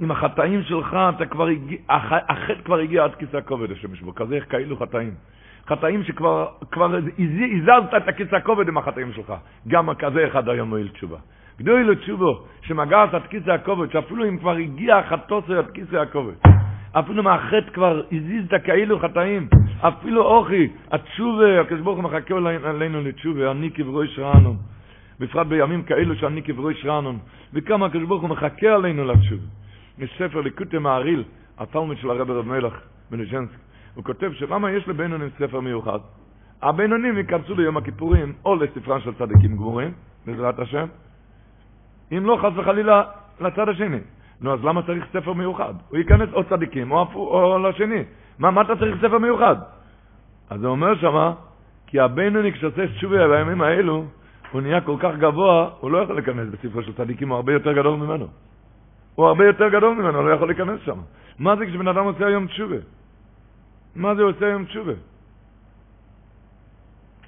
עם 0.00 0.10
החטאים 0.10 0.62
שלך, 0.62 0.96
אתה 1.16 1.26
כבר 1.26 1.46
הגיע, 1.46 1.78
החטא 1.88 2.62
כבר 2.64 2.78
הגיע 2.78 3.04
עד 3.04 3.14
כיסא 3.14 3.36
הכובד, 3.36 3.72
השם 3.72 3.94
ישבו, 3.94 4.14
כזה 4.14 4.40
כאילו 4.40 4.76
חטאים. 4.76 5.14
חטאים 5.68 6.04
שכבר 6.04 6.48
כבר 6.70 6.96
הזזת 7.18 7.94
את 7.96 8.08
הכיסא 8.08 8.36
הכובד 8.36 8.68
עם 8.68 8.78
החטאים 8.78 9.12
שלך. 9.12 9.32
גם 9.68 9.94
כזה 9.94 10.26
אחד 10.26 10.48
היום 10.48 10.68
מועיל 10.68 10.88
תשובה. 10.88 11.16
גדוי 11.58 11.84
לתשובו, 11.84 12.44
שמגעת 12.62 13.14
עד 13.14 13.26
כיסא 13.26 13.50
הכובד, 13.50 13.92
שאפילו 13.92 14.28
אם 14.28 14.38
כבר 14.38 14.56
הגיע 14.56 14.96
החטוס 14.96 15.44
עד 15.50 15.70
כיסא 15.70 15.96
הכובד, 15.96 16.34
אפילו 16.92 17.22
מהחטא 17.22 17.70
כבר 17.74 18.02
הזיזת 18.12 18.54
כאילו 18.64 18.98
חטאים, 18.98 19.48
אפילו 19.80 20.22
אוכי, 20.22 20.68
התשובה, 20.90 21.60
הקדוש 21.60 21.80
ברוך 21.80 21.96
הוא 21.96 22.04
מחכה 22.04 22.34
עלינו 22.64 23.00
לתשובה, 23.00 23.50
אני 23.50 23.70
כברוי 23.70 24.08
שרענון. 24.08 24.56
בפרט 25.20 25.46
בימים 25.46 25.82
כאלו 25.82 26.16
שאני 26.16 26.42
כברוי 26.42 26.74
שרענון. 26.74 27.18
וכמה 27.54 27.86
הקדוש 27.86 28.04
ברוך 28.04 28.22
הוא 28.22 28.30
מחכה 28.30 28.74
עלינו 28.74 29.04
לתשובה. 29.04 29.46
מספר 29.98 30.40
ליקוטי 30.40 30.78
מעריל, 30.78 31.24
התלמיד 31.58 31.98
של 31.98 32.10
הרב 32.10 32.30
רב 32.30 32.46
מלך 32.46 32.74
בנז'נסק. 33.10 33.67
הוא 33.98 34.04
כותב 34.04 34.32
שלמה 34.32 34.70
יש 34.70 34.88
לבינונים 34.88 35.28
ספר 35.38 35.60
מיוחד? 35.60 35.98
הבינונים 36.62 37.18
ייכנסו 37.18 37.54
ליום 37.54 37.76
הכיפורים 37.76 38.32
או 38.44 38.56
לספרן 38.56 39.00
של 39.00 39.14
צדיקים 39.14 39.56
גמורים, 39.56 39.92
בעזרת 40.26 40.58
השם, 40.58 40.86
אם 42.12 42.26
לא 42.26 42.38
חס 42.42 42.52
וחלילה 42.56 43.02
לצד 43.40 43.68
השני. 43.68 43.98
נו, 44.40 44.52
אז 44.52 44.64
למה 44.64 44.82
צריך 44.82 45.04
ספר 45.12 45.32
מיוחד? 45.32 45.74
הוא 45.88 45.98
ייכנס 45.98 46.28
או 46.32 46.44
צדיקים 46.44 46.92
או, 46.92 47.06
או 47.14 47.58
לשני. 47.58 48.02
מה, 48.38 48.50
מה 48.50 48.62
אתה 48.62 48.76
צריך 48.76 48.96
ספר 48.98 49.18
מיוחד? 49.18 49.56
אז 50.50 50.64
הוא 50.64 50.70
אומר 50.70 50.94
שמה, 50.94 51.32
כי 51.86 52.00
הבינוני 52.00 52.52
כשעושה 52.52 52.86
תשובה 52.86 53.28
בימים 53.28 53.60
האלו, 53.60 54.04
הוא 54.52 54.60
נהיה 54.60 54.80
כל 54.80 54.96
כך 55.00 55.10
גבוה, 55.18 55.70
הוא 55.80 55.90
לא 55.90 55.98
יכול 55.98 56.14
להיכנס 56.14 56.48
בספרו 56.48 56.82
של 56.82 56.92
צדיקים, 56.92 57.28
הוא 57.28 57.36
הרבה 57.36 57.52
יותר 57.52 57.72
גדול 57.72 57.96
ממנו. 57.96 58.26
הוא 59.14 59.26
הרבה 59.26 59.46
יותר 59.46 59.68
גדול 59.68 59.94
ממנו, 59.94 60.22
לא 60.22 60.34
יכול 60.34 60.48
להיכנס 60.48 60.80
שם. 60.84 60.98
מה 61.38 61.56
זה 61.56 61.66
כשבן 61.66 61.88
אדם 61.88 62.04
עושה 62.04 62.26
היום 62.26 62.46
תשובה? 62.46 62.76
מה 63.98 64.14
זה 64.14 64.22
עושה 64.22 64.46
היום 64.46 64.64
תשובה? 64.64 64.92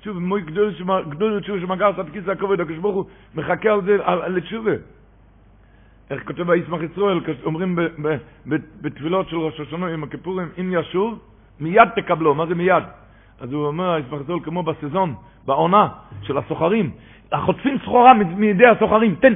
תשובה, 0.01 0.21
מוי 0.21 0.43
גדול 0.43 1.41
תשובה 1.41 1.61
שמגר 1.61 1.87
עד 1.87 2.11
כיסא 2.13 2.31
הכובד, 2.31 2.61
הקדוש 2.61 2.79
ברוך 2.79 2.95
הוא 2.95 3.05
מחכה 3.35 3.71
על 3.73 3.83
זה, 3.85 3.97
לתשובה. 4.29 4.73
איך 6.11 6.27
כותב 6.27 6.51
הישמח 6.51 6.81
ישראל, 6.93 7.21
אומרים 7.45 7.79
בתפילות 8.81 9.29
של 9.29 9.37
ראש 9.37 9.61
השנה 9.61 9.87
עם 9.87 10.03
הכיפורים, 10.05 10.49
אם 10.61 10.73
ישוב, 10.73 11.19
מיד 11.61 11.89
תקבלו, 11.97 12.35
מה 12.35 12.47
זה 12.47 12.55
מיד? 12.55 12.85
אז 13.41 13.53
הוא 13.53 13.67
אומר, 13.67 13.91
הישמח 13.91 14.21
ישראל 14.21 14.41
כמו 14.41 14.63
בסזון, 14.63 15.15
בעונה 15.47 15.89
של 16.23 16.39
הסוחרים, 16.39 16.91
חוטפים 17.39 17.79
סחורה 17.79 18.15
מידי 18.15 18.67
הסוחרים, 18.67 19.15
תן, 19.15 19.33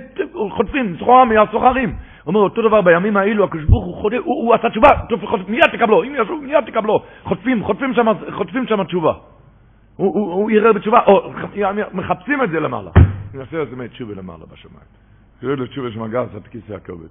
חוטפים 0.51 0.97
סחורה 0.97 1.25
מהסוחרים. 1.25 1.95
אומר 2.27 2.41
אותו 2.41 2.69
דבר 2.69 2.81
בימים 2.81 3.17
האלו, 3.17 3.45
הקדוש 3.45 3.65
ברוך 3.65 3.85
הוא 3.85 3.95
חודה, 3.95 4.17
הוא, 4.17 4.25
הוא 4.25 4.55
עשה 4.55 4.71
תשובה, 4.71 4.89
מיד 5.49 5.67
תקבלו, 5.73 6.03
אם 6.05 6.15
ישוב 6.23 6.45
מיד 6.45 6.65
תקבלו, 6.67 7.03
חוטפים, 7.23 7.65
חוטפים 7.65 7.95
שם, 7.95 8.07
חוטפים 8.33 8.67
שם 8.67 8.85
תשובה. 8.85 9.13
הוא, 9.97 10.15
הוא, 10.15 10.33
הוא 10.33 10.51
יראה 10.51 10.73
בתשובה, 10.73 11.01
או 11.07 11.33
מחפשים 11.93 12.43
את 12.43 12.51
זה 12.51 12.61
למעלה. 12.61 12.91
נעשה 13.35 13.63
את 13.63 13.71
זה 13.71 13.77
מתשובה 13.77 14.15
למעלה 14.15 14.45
בשמיים. 14.53 14.87
תראו 15.41 15.55
לתשובה 15.55 15.91
שמגע 15.91 16.23
עשה 16.23 16.37
את 16.37 16.49
כיסא 16.49 16.73
הכובד. 16.73 17.09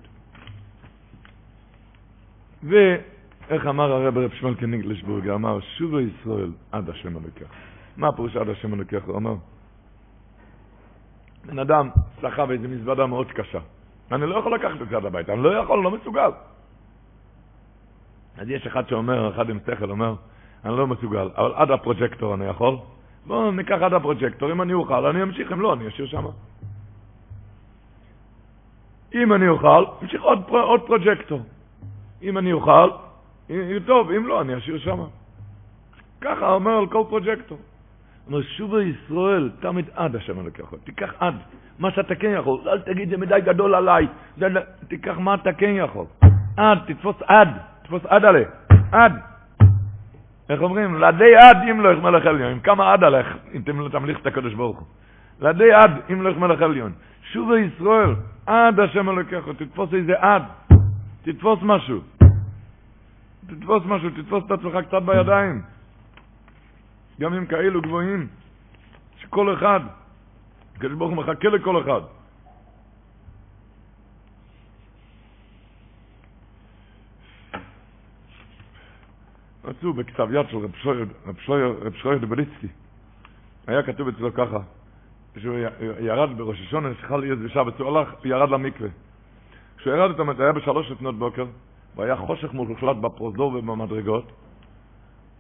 ואיך 2.63 3.67
אמר 3.67 3.91
הרב 3.91 4.17
רב 4.17 4.31
שמואל 4.33 4.55
קניגלשבורגר, 4.55 5.35
אמר, 5.35 5.59
שובו 5.59 5.99
ישראל 5.99 6.51
עד 6.71 6.89
השם 6.89 7.17
הלוקח. 7.17 7.45
מה 7.97 8.07
הפירוש 8.07 8.35
עד 8.35 8.49
השם 8.49 8.73
הלוקח? 8.73 9.01
הוא 9.05 9.17
אמר, 9.17 9.35
בן 11.45 11.59
אדם 11.59 11.89
סחב 12.21 12.51
איזו 12.51 12.67
מזוודה 12.67 13.05
מאוד 13.05 13.31
קשה. 13.31 13.59
אני 14.11 14.25
לא 14.25 14.35
יכול 14.35 14.55
לקחת 14.55 14.81
את 14.81 14.89
זה 14.89 14.97
עד 14.97 15.05
הביתה, 15.05 15.33
אני 15.33 15.43
לא 15.43 15.57
יכול, 15.57 15.83
לא 15.83 15.91
מסוגל. 15.91 16.31
אז 18.37 18.49
יש 18.49 18.67
אחד 18.67 18.87
שאומר, 18.87 19.35
אחד 19.35 19.49
עם 19.49 19.59
שכל 19.67 19.89
אומר, 19.89 20.15
אני 20.65 20.77
לא 20.77 20.87
מסוגל, 20.87 21.29
אבל 21.37 21.53
עד 21.55 21.71
הפרוג'קטור 21.71 22.33
אני 22.33 22.45
יכול. 22.45 22.77
בואו 23.25 23.51
ניקח 23.51 23.77
עד 23.81 23.93
הפרוג'קטור, 23.93 24.51
אם 24.51 24.61
אני 24.61 24.73
אוכל, 24.73 25.05
אני 25.05 25.23
אמשיך, 25.23 25.51
אם 25.51 25.61
לא, 25.61 25.73
אני 25.73 25.87
אשאיר 25.87 26.07
שם. 26.07 26.25
אם 29.13 29.33
אני 29.33 29.47
אוכל, 29.47 29.85
אמשיך 30.03 30.21
עוד, 30.21 30.39
עוד 30.49 30.81
פרוג'קטור. 30.81 31.41
אם 32.21 32.37
אני 32.37 32.53
אוכל, 32.53 32.89
טוב, 33.85 34.11
אם 34.11 34.27
לא, 34.27 34.41
אני 34.41 34.57
אשאיר 34.57 34.79
שם. 34.79 35.03
ככה 36.21 36.51
אומר 36.51 36.71
על 36.71 36.87
כל 36.87 37.03
פרוג'קטור. 37.09 37.57
אומר, 38.27 38.41
שובו 38.41 38.79
ישראל, 38.79 39.49
תמיד 39.59 39.85
עד 39.95 40.15
השם 40.15 40.39
הלקחו, 40.39 40.77
תיקח 40.77 41.13
עד. 41.19 41.35
מה 41.79 41.91
שאתה 41.91 42.15
כן 42.15 42.33
יכול. 42.39 42.59
אל 42.67 42.79
תגיד, 42.79 43.09
זה 43.09 43.17
מדי 43.17 43.39
גדול 43.45 43.75
עליי. 43.75 44.07
תיקח 44.87 45.17
מה 45.17 45.35
אתה 45.35 45.53
כן 45.53 45.71
יכול. 45.75 46.05
עד, 46.57 46.77
תתפוס 46.87 47.15
עד. 47.27 47.49
תתפוס 47.81 48.05
עד 48.05 48.25
עלי. 48.25 48.43
עד. 48.91 49.13
איך 50.49 50.61
אומרים? 50.61 51.01
לדי 51.01 51.35
עד 51.35 51.57
אם 51.71 51.81
לא 51.81 51.91
איך 51.91 51.99
מלך 51.99 52.25
עליון. 52.25 52.59
כמה 52.59 52.93
עד 52.93 53.03
עליך 53.03 53.37
אם 53.53 53.61
תמליך 53.91 54.19
את 54.21 54.27
הקדוש 54.27 54.53
ברוך 54.53 54.79
הוא. 54.79 54.87
לדי 55.41 55.73
עד 55.73 55.91
אם 56.11 56.21
לא 56.21 56.29
איך 56.29 56.37
מלך 56.37 56.61
עליון. 56.61 56.91
שוב 57.31 57.51
ישראל, 57.53 58.15
עד 58.45 58.79
השם 58.79 59.09
אלוקיך, 59.09 59.49
תתפוס 59.57 59.93
איזה 59.93 60.13
עד. 60.17 60.43
תתפוס 61.23 61.59
משהו. 61.61 61.99
תתפוס 63.47 63.83
משהו, 63.85 64.09
תתפוס 64.09 64.43
את 64.45 64.51
עצמך 64.51 64.77
קצת 64.87 65.01
בידיים. 65.05 65.61
גם 67.19 67.33
אם 67.33 67.45
כאלו 67.45 67.81
גבוהים, 67.81 68.27
שכל 69.17 69.53
אחד 69.53 69.79
הקדוש 70.75 70.97
ברוך 70.97 71.09
הוא 71.09 71.17
מחכה 71.17 71.49
לכל 71.49 71.81
אחד. 71.81 72.01
מצאו 79.63 79.93
בכתב 79.93 80.27
יד 80.31 80.45
של 80.49 80.57
רב 81.25 81.93
שלויר 81.95 82.17
דבליצקי, 82.17 82.67
היה 83.67 83.83
כתוב 83.83 84.07
אצלו 84.07 84.33
ככה, 84.33 84.59
כשהוא 85.35 85.55
ירד 85.99 86.37
בראש 86.37 86.61
השונה, 86.61 86.89
שחל 87.01 87.17
להיות 87.17 87.39
בשבת, 87.39 87.79
הוא 87.79 87.97
הלך, 87.97 88.25
ירד 88.25 88.49
למקווה. 88.49 88.89
כשהוא 89.77 89.93
ירד 89.93 90.37
זה 90.37 90.43
היה 90.43 90.51
בשלוש 90.51 90.91
לפנות 90.91 91.19
בוקר, 91.19 91.45
והיה 91.95 92.15
חושך 92.15 92.53
מוחלט 92.53 92.97
בפרוזדור 92.97 93.55
ובמדרגות, 93.55 94.31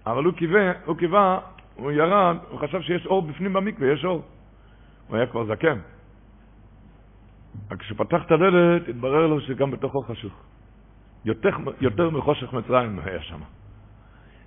אבל 0.05 0.23
הוא 0.23 0.33
קיווה, 0.33 0.71
הוא 0.85 0.97
קיווה, 0.97 1.39
הוא 1.75 1.91
ירד, 1.91 2.37
הוא 2.49 2.59
חשב 2.59 2.81
שיש 2.81 3.05
אור 3.05 3.21
בפנים 3.21 3.53
במקווה, 3.53 3.91
יש 3.93 4.05
אור. 4.05 4.23
הוא 5.07 5.17
היה 5.17 5.27
כבר 5.27 5.45
זקן. 5.45 5.79
רק 7.71 7.79
כשפתח 7.79 8.21
את 8.25 8.31
הדלת, 8.31 8.87
התברר 8.87 9.27
לו 9.27 9.41
שגם 9.41 9.71
בתוכו 9.71 10.01
חשוך. 10.01 10.33
יותר, 11.25 11.49
יותר 11.81 12.09
מחושך 12.09 12.53
מצרים 12.53 12.99
היה 13.03 13.21
שם. 13.21 13.39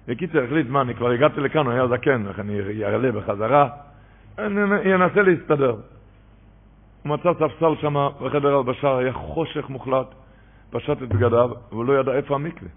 בקיצר, 0.09 0.45
החליט, 0.45 0.67
מה, 0.69 0.81
אני 0.81 0.95
כבר 0.95 1.11
הגעתי 1.11 1.41
לכאן, 1.41 1.67
הוא 1.67 1.73
היה 1.73 1.89
זקן, 1.89 2.29
איך 2.29 2.41
אני 2.41 2.85
אעלה 2.85 3.12
בחזרה, 3.12 3.69
אני 4.39 4.95
אנסה 4.95 5.23
להסתדר. 5.23 5.77
הוא 7.03 7.12
מצא 7.12 7.31
ספסל 7.35 7.75
שם 7.81 7.95
בחדר 8.21 8.57
הלבשה, 8.57 8.99
היה 8.99 9.12
חושך 9.12 9.69
מוחלט, 9.69 10.07
פשט 10.71 11.03
את 11.03 11.09
בגדיו, 11.09 11.51
והוא 11.71 11.85
לא 11.85 12.01
ידע 12.01 12.12
איפה 12.12 12.35
המקווה. 12.35 12.71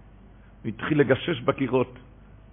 הוא 0.63 0.69
התחיל 0.69 0.99
לגשש 0.99 1.41
בקירות, 1.41 1.99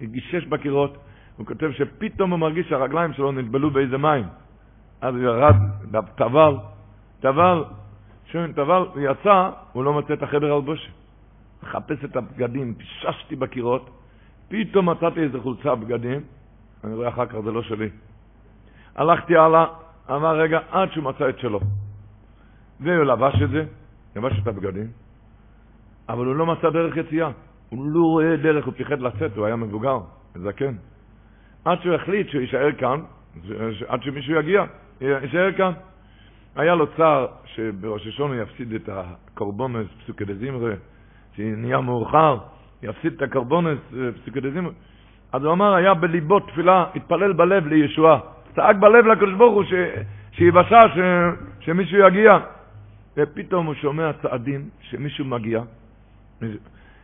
גישש 0.03 0.45
בקירות, 0.47 0.97
הוא 1.37 1.47
כותב 1.47 1.71
שפתאום 1.73 2.31
הוא 2.31 2.39
מרגיש 2.39 2.69
שהרגליים 2.69 3.13
שלו 3.13 3.33
נטבלו 3.33 3.71
באיזה 3.71 3.99
מים. 3.99 4.25
אז 5.01 5.15
הוא 5.15 5.23
ירד, 5.23 5.55
טבל, 6.15 6.57
טבל, 7.21 7.65
שומעים, 8.27 8.53
טבל, 8.53 8.87
הוא 8.95 9.01
יצא, 9.01 9.51
הוא 9.73 9.85
לא 9.85 9.93
מצא 9.93 10.15
את 10.15 10.23
החדר 10.23 10.55
הלבושה. 10.55 10.89
מחפש 11.63 12.05
את 12.05 12.17
הבגדים, 12.17 12.75
פיששתי 12.75 13.37
בקירות, 13.37 13.91
פתאום 14.49 14.89
מצאתי 14.89 15.21
איזה 15.21 15.41
חולצה 15.41 15.75
בגדים, 15.75 16.21
אני 16.85 16.95
רואה 16.95 17.09
אחר 17.09 17.27
כך, 17.27 17.41
זה 17.45 17.53
לא 17.53 17.63
שלי. 17.63 17.89
הלכתי 18.95 19.37
הלאה, 19.37 19.67
אמר 20.11 20.37
רגע, 20.37 20.61
עד 20.71 20.93
שהוא 20.93 21.05
מצא 21.05 21.29
את 21.29 21.39
שלו. 21.39 21.61
והוא 22.81 23.05
לבש 23.05 23.43
את 23.43 23.51
זה, 23.51 23.65
לבש 24.17 24.39
את 24.43 24.47
הבגדים, 24.47 24.87
אבל 26.09 26.27
הוא 26.27 26.35
לא 26.35 26.47
מצא 26.47 26.71
דרך 26.71 26.97
יציאה. 26.97 27.31
הוא 27.69 27.87
לא 27.87 28.01
רואה 28.01 28.37
דרך, 28.37 28.65
הוא 28.65 28.75
פיחד 28.75 29.01
לצאת, 29.01 29.37
הוא 29.37 29.47
היה 29.47 29.57
מבוגר, 29.57 29.99
זקן. 30.35 30.75
עד 31.67 31.83
שהוא 31.83 31.95
החליט 31.95 32.29
שהוא 32.29 32.41
יישאר 32.41 32.73
כאן, 32.73 33.01
עד 33.89 34.03
שמישהו 34.03 34.35
יגיע, 34.35 34.65
יישאר 35.01 35.53
כאן. 35.53 35.73
היה 36.57 36.75
לו 36.75 36.87
צער 36.97 37.27
שבראש 37.45 38.07
השון 38.07 38.33
הוא 38.33 38.43
יפסיד 38.43 38.73
את 38.73 38.89
הקורבונס 38.93 39.87
פסוקי 40.03 40.25
דזימרה, 40.25 40.73
שנהיה 41.37 41.81
מאוחר, 41.81 42.39
יפסיד 42.83 43.13
את 43.13 43.23
הקורבונס 43.23 43.79
פסוקי 44.23 44.41
דזימרה. 44.41 44.73
אז 45.33 45.45
הוא 45.45 45.53
אמר, 45.53 45.75
היה 45.75 45.95
בליבו 45.95 46.41
תפילה, 46.41 46.85
התפלל 46.95 47.33
בלב 47.33 47.67
לישועה. 47.67 48.19
צעק 48.55 48.77
בלב 48.77 49.07
לקדוש 49.07 49.35
ברוך 49.35 49.55
הוא 49.55 49.65
שיבשה, 50.33 50.81
ש, 50.95 50.99
שמישהו 51.61 51.99
יגיע. 51.99 52.39
ופתאום 53.17 53.67
הוא 53.67 53.75
שומע 53.75 54.13
צעדים 54.13 54.69
שמישהו 54.81 55.25
מגיע. 55.25 55.61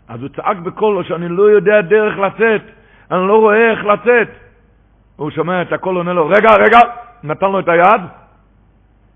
אז 0.09 0.20
הוא 0.20 0.29
צעק 0.29 0.57
בקולו 0.57 1.05
שאני 1.05 1.29
לא 1.29 1.42
יודע 1.42 1.81
דרך 1.81 2.18
לצאת, 2.18 2.62
אני 3.11 3.29
לא 3.29 3.40
רואה 3.40 3.70
איך 3.70 3.85
לצאת. 3.85 4.42
הוא 5.23 5.31
שומע 5.31 5.63
את 5.63 5.73
הקול, 5.73 5.97
עונה 5.97 6.13
לו, 6.13 6.29
רגע, 6.29 6.49
רגע, 6.57 6.79
נתן 7.23 7.51
לו 7.51 7.59
את 7.59 7.69
היד, 7.69 8.01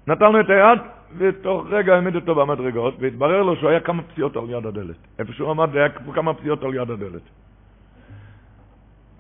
נתן 0.06 0.32
לו 0.32 0.40
את 0.40 0.50
היד, 0.50 0.78
ותוך 1.18 1.66
רגע 1.70 1.94
העמיד 1.94 2.14
אותו 2.14 2.34
במדרגות, 2.34 2.94
והתברר 3.00 3.42
לו 3.42 3.56
שהוא 3.56 3.70
היה 3.70 3.80
כמה 3.80 4.02
פציעות 4.02 4.36
על 4.36 4.50
יד 4.50 4.66
הדלת. 4.66 4.96
איפה 5.18 5.32
שהוא 5.32 5.50
עמד, 5.50 5.76
היה 5.76 5.88
כמה 5.88 6.34
פציעות 6.34 6.62
על 6.62 6.74
יד 6.74 6.90
הדלת. 6.90 7.22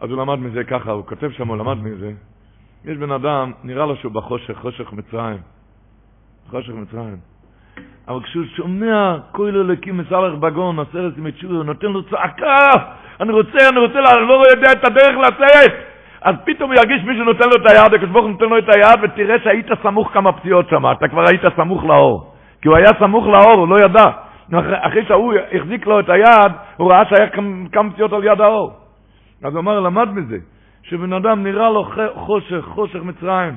אז 0.00 0.10
הוא 0.10 0.22
למד 0.22 0.38
מזה 0.38 0.64
ככה, 0.64 0.90
הוא 0.90 1.06
כותב 1.06 1.30
שם, 1.30 1.48
הוא 1.48 1.56
למד 1.56 1.82
מזה. 1.82 2.12
יש 2.84 2.96
בן 2.96 3.10
אדם, 3.10 3.52
נראה 3.64 3.86
לו 3.86 3.96
שהוא 3.96 4.12
בחושך, 4.12 4.58
חושך 4.58 4.92
מצרים. 4.92 5.38
חושך 6.50 6.72
מצרים. 6.72 7.16
אבל 8.08 8.22
כשהוא 8.22 8.44
שומע 8.56 9.16
כולל 9.32 9.56
אלוקים 9.56 9.96
מסלח 9.96 10.34
בגון, 10.40 10.78
עשרת 10.78 11.12
תשובה, 11.34 11.54
הוא 11.54 11.64
נותן 11.64 11.86
לו 11.86 12.02
צעקה, 12.02 12.68
אני 13.20 13.32
רוצה, 13.32 13.68
אני 13.68 13.78
רוצה, 13.78 13.98
אני 13.98 14.28
לא 14.28 14.42
יודע 14.50 14.72
את 14.72 14.84
הדרך 14.84 15.16
לצאת. 15.26 15.85
אז 16.26 16.34
פתאום 16.44 16.70
הוא 16.70 16.78
ירגיש 16.78 17.04
מישהו 17.04 17.24
נותן 17.24 17.44
לו 17.48 17.56
את 17.62 17.66
היד, 17.70 17.94
הקדוש 17.94 18.10
ברוך 18.10 18.24
הוא 18.24 18.32
נותן 18.32 18.44
לו 18.44 18.58
את 18.58 18.68
היד, 18.68 18.98
ותראה 19.02 19.36
שהיית 19.44 19.66
סמוך 19.82 20.10
כמה 20.12 20.32
פציעות 20.32 20.68
שם, 20.68 20.92
אתה 20.92 21.08
כבר 21.08 21.24
היית 21.28 21.42
סמוך 21.56 21.84
לאור. 21.84 22.32
כי 22.62 22.68
הוא 22.68 22.76
היה 22.76 22.88
סמוך 22.98 23.26
לאור, 23.26 23.52
הוא 23.52 23.68
לא 23.68 23.84
ידע. 23.84 24.04
אחרי 24.80 25.04
שההוא 25.08 25.34
החזיק 25.52 25.86
לו 25.86 26.00
את 26.00 26.08
היד, 26.08 26.52
הוא 26.76 26.92
ראה 26.92 27.04
שהיה 27.04 27.28
כמה 27.72 27.90
פציעות 27.92 28.12
על 28.12 28.24
יד 28.24 28.40
האור. 28.40 28.72
אז 29.44 29.52
הוא 29.52 29.60
אמר, 29.60 29.80
למד 29.80 30.08
מזה, 30.14 30.38
שבן 30.82 31.12
אדם 31.12 31.42
נראה 31.44 31.70
לו 31.70 31.84
חושך, 32.14 32.64
חושך 32.64 33.02
מצרים. 33.02 33.56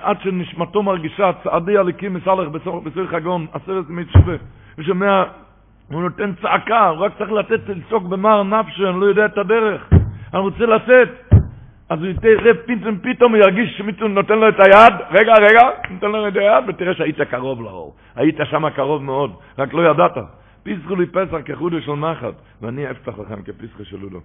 עד 0.00 0.16
שנשמתו 0.22 0.82
מרגישה, 0.82 1.30
צעדי 1.44 1.78
הליקים 1.78 2.14
מסלח 2.14 2.48
בסור 2.48 2.82
חגון, 3.10 3.46
עשרת 3.52 3.84
ימי 3.90 4.04
תשובה, 4.04 4.32
הוא 4.76 4.84
שומע, 4.84 5.22
הוא 5.92 6.02
נותן 6.02 6.32
צעקה, 6.42 6.88
הוא 6.88 6.98
רק 6.98 7.12
צריך 7.18 7.32
לתת, 7.32 7.60
לצעוק 7.68 8.04
במר 8.04 8.42
נפשו, 8.42 8.88
אני 8.88 9.00
לא 9.00 9.06
יודע 9.06 9.24
את 9.24 9.38
הדרך, 9.38 9.88
אני 10.34 10.40
רוצה 10.40 10.66
לצאת. 10.66 11.08
אז 11.88 11.98
הוא 11.98 12.08
יראה 12.22 12.54
פתאום, 12.54 12.98
פתאום 12.98 13.34
הוא 13.34 13.42
ירגיש 13.42 13.78
שמישהו 13.78 14.08
נותן 14.08 14.38
לו 14.38 14.48
את 14.48 14.60
היד, 14.60 14.94
רגע, 15.10 15.32
רגע, 15.40 15.60
נותן 15.90 16.06
לו 16.06 16.28
את 16.28 16.36
היד, 16.36 16.64
ותראה 16.68 16.94
שהיית 16.94 17.20
קרוב 17.20 17.62
לאור. 17.62 17.94
היית 18.16 18.36
שם 18.50 18.70
קרוב 18.70 19.02
מאוד, 19.02 19.36
רק 19.58 19.72
לא 19.72 19.90
ידעת. 19.90 20.16
פיסחו 20.62 20.96
לי 20.96 21.06
פסח 21.06 21.36
כחודש 21.44 21.84
של 21.84 21.92
מחט, 21.92 22.34
ואני 22.60 22.90
אפתח 22.90 23.18
לכם 23.18 23.42
כפיסחו 23.42 23.84
של 23.84 23.96
לולו. 24.00 24.20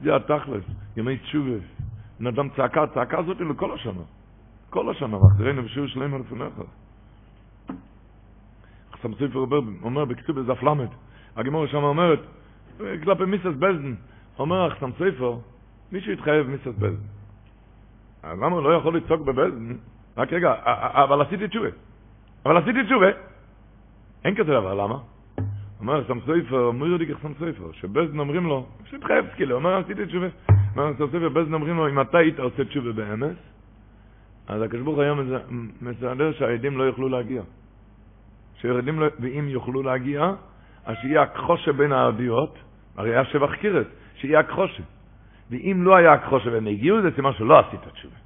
זה 0.00 0.16
התכלס, 0.16 0.64
ימי 0.96 1.16
תשובה. 1.16 1.58
בן 2.20 2.26
אדם 2.26 2.48
צעקה, 2.56 2.86
צעקה 2.86 3.18
הזאת 3.18 3.40
לכל 3.40 3.74
השנה. 3.74 4.02
כל 4.70 4.90
השנה, 4.90 5.16
ואחרינו 5.16 5.62
בשיר 5.62 5.86
שלם 5.86 6.14
על 6.14 6.20
לפניך. 6.20 6.54
חסם 8.92 9.14
ספר 9.14 9.46
אומר 9.82 10.04
בכתוב 10.04 10.40
בזף 10.40 10.62
למד, 10.62 10.88
הגמור 11.38 11.66
שם 11.66 11.82
אומרת, 11.82 12.20
כלפי 12.78 13.24
מיסס 13.24 13.54
בזן, 13.58 13.94
אומר 14.38 14.66
החסם 14.66 14.90
ספר, 14.92 15.36
מישהו 15.92 16.12
התחייב 16.12 16.46
מיסס 16.46 16.78
בזן. 16.78 17.02
אז 18.22 18.38
למה 18.38 18.56
הוא 18.56 18.62
לא 18.62 18.74
יכול 18.74 18.96
לצעוק 18.96 19.20
בבזן? 19.20 19.72
רק 20.16 20.32
רגע, 20.32 20.54
אבל 21.04 21.22
עשיתי 21.22 21.48
תשובה. 21.48 21.68
אבל 22.46 22.56
עשיתי 22.56 22.84
תשובה. 22.84 23.06
אין 24.24 24.34
כזה 24.34 24.52
דבר, 24.52 24.74
למה? 24.74 24.98
אומר 25.80 26.04
סם 26.08 26.20
סופר, 26.20 26.64
אומר 26.64 26.86
לי 26.86 27.14
כסם 27.14 27.32
סופר, 27.34 27.72
שבזן 27.72 28.18
אומרים 28.18 28.46
לו, 28.46 28.66
פשוט 28.84 29.04
חייב 29.04 29.24
סקילה, 29.32 29.54
אומר 29.54 29.76
עשיתי 29.76 30.06
תשובה. 30.06 30.26
אומר 30.76 30.92
סם 30.92 31.06
סופר, 31.06 31.28
בזן 31.28 31.54
אומרים 31.54 31.76
לו, 31.76 31.88
אם 31.88 32.00
אתה 32.00 32.18
היית 32.18 32.40
עושה 32.40 32.64
תשובה 32.64 32.92
באמת, 32.92 33.36
אז 34.46 34.62
הקדוש 34.62 34.82
ברוך 34.82 34.98
היום 34.98 35.20
מסדר 35.82 36.32
שהעדים 36.32 36.78
לא 36.78 36.82
יוכלו 36.82 37.08
להגיע. 37.08 37.42
שהעדים 38.54 39.00
לא, 39.00 39.06
ואם 39.20 39.48
יוכלו 39.48 39.82
להגיע, 39.82 40.32
אז 40.88 40.96
שיהיה 41.00 41.22
הכחושה 41.22 41.72
בין 41.72 41.92
העדיות, 41.92 42.58
הרי 42.96 43.10
היה 43.10 43.24
שבח 43.24 43.54
קירת, 43.54 43.86
שיהיה 44.16 44.40
הכחושה. 44.40 44.82
ואם 45.50 45.82
לא 45.84 45.96
היה 45.96 46.12
הכחושה 46.12 46.52
והם 46.52 46.66
הגיעו, 46.66 47.02
זה 47.02 47.10
סימן 47.14 47.32
שלא 47.32 47.58
עשית 47.58 47.80
תשובה. 47.92 48.16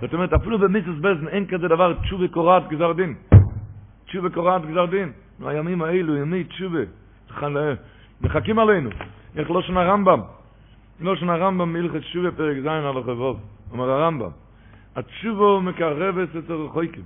זאת 0.00 0.14
אומרת, 0.14 0.32
אפילו 0.32 0.58
במיסוס 0.58 0.98
בזן 0.98 1.28
אין 1.28 1.46
כזה 1.46 1.68
דבר 1.68 1.92
תשובה 1.92 2.28
קורעת 2.28 2.68
גזר 2.68 2.92
דין. 2.92 3.14
תשובה 4.06 4.30
קורעת 4.30 4.66
גזר 4.66 4.86
דין. 4.86 5.12
הימים 5.44 5.82
האלו, 5.82 6.16
ימי 6.16 6.44
תשובה, 6.44 6.80
מחכים 8.20 8.58
עלינו. 8.58 8.90
איך 9.36 9.50
לא 9.50 9.62
שנה 9.62 9.82
רמב"ם? 9.82 10.20
לא 11.00 11.16
שנה 11.16 11.36
רמב"ם 11.36 11.72
מלכת 11.72 12.00
תשובה 12.00 12.30
פרק 12.30 12.56
ז' 12.62 12.66
על 12.66 12.98
החבוב. 12.98 13.40
אומר 13.72 13.90
הרמב"ם, 13.90 14.30
התשובה 14.96 15.60
מקרבת 15.60 16.28
את 16.36 16.50
הרחוקים. 16.50 17.02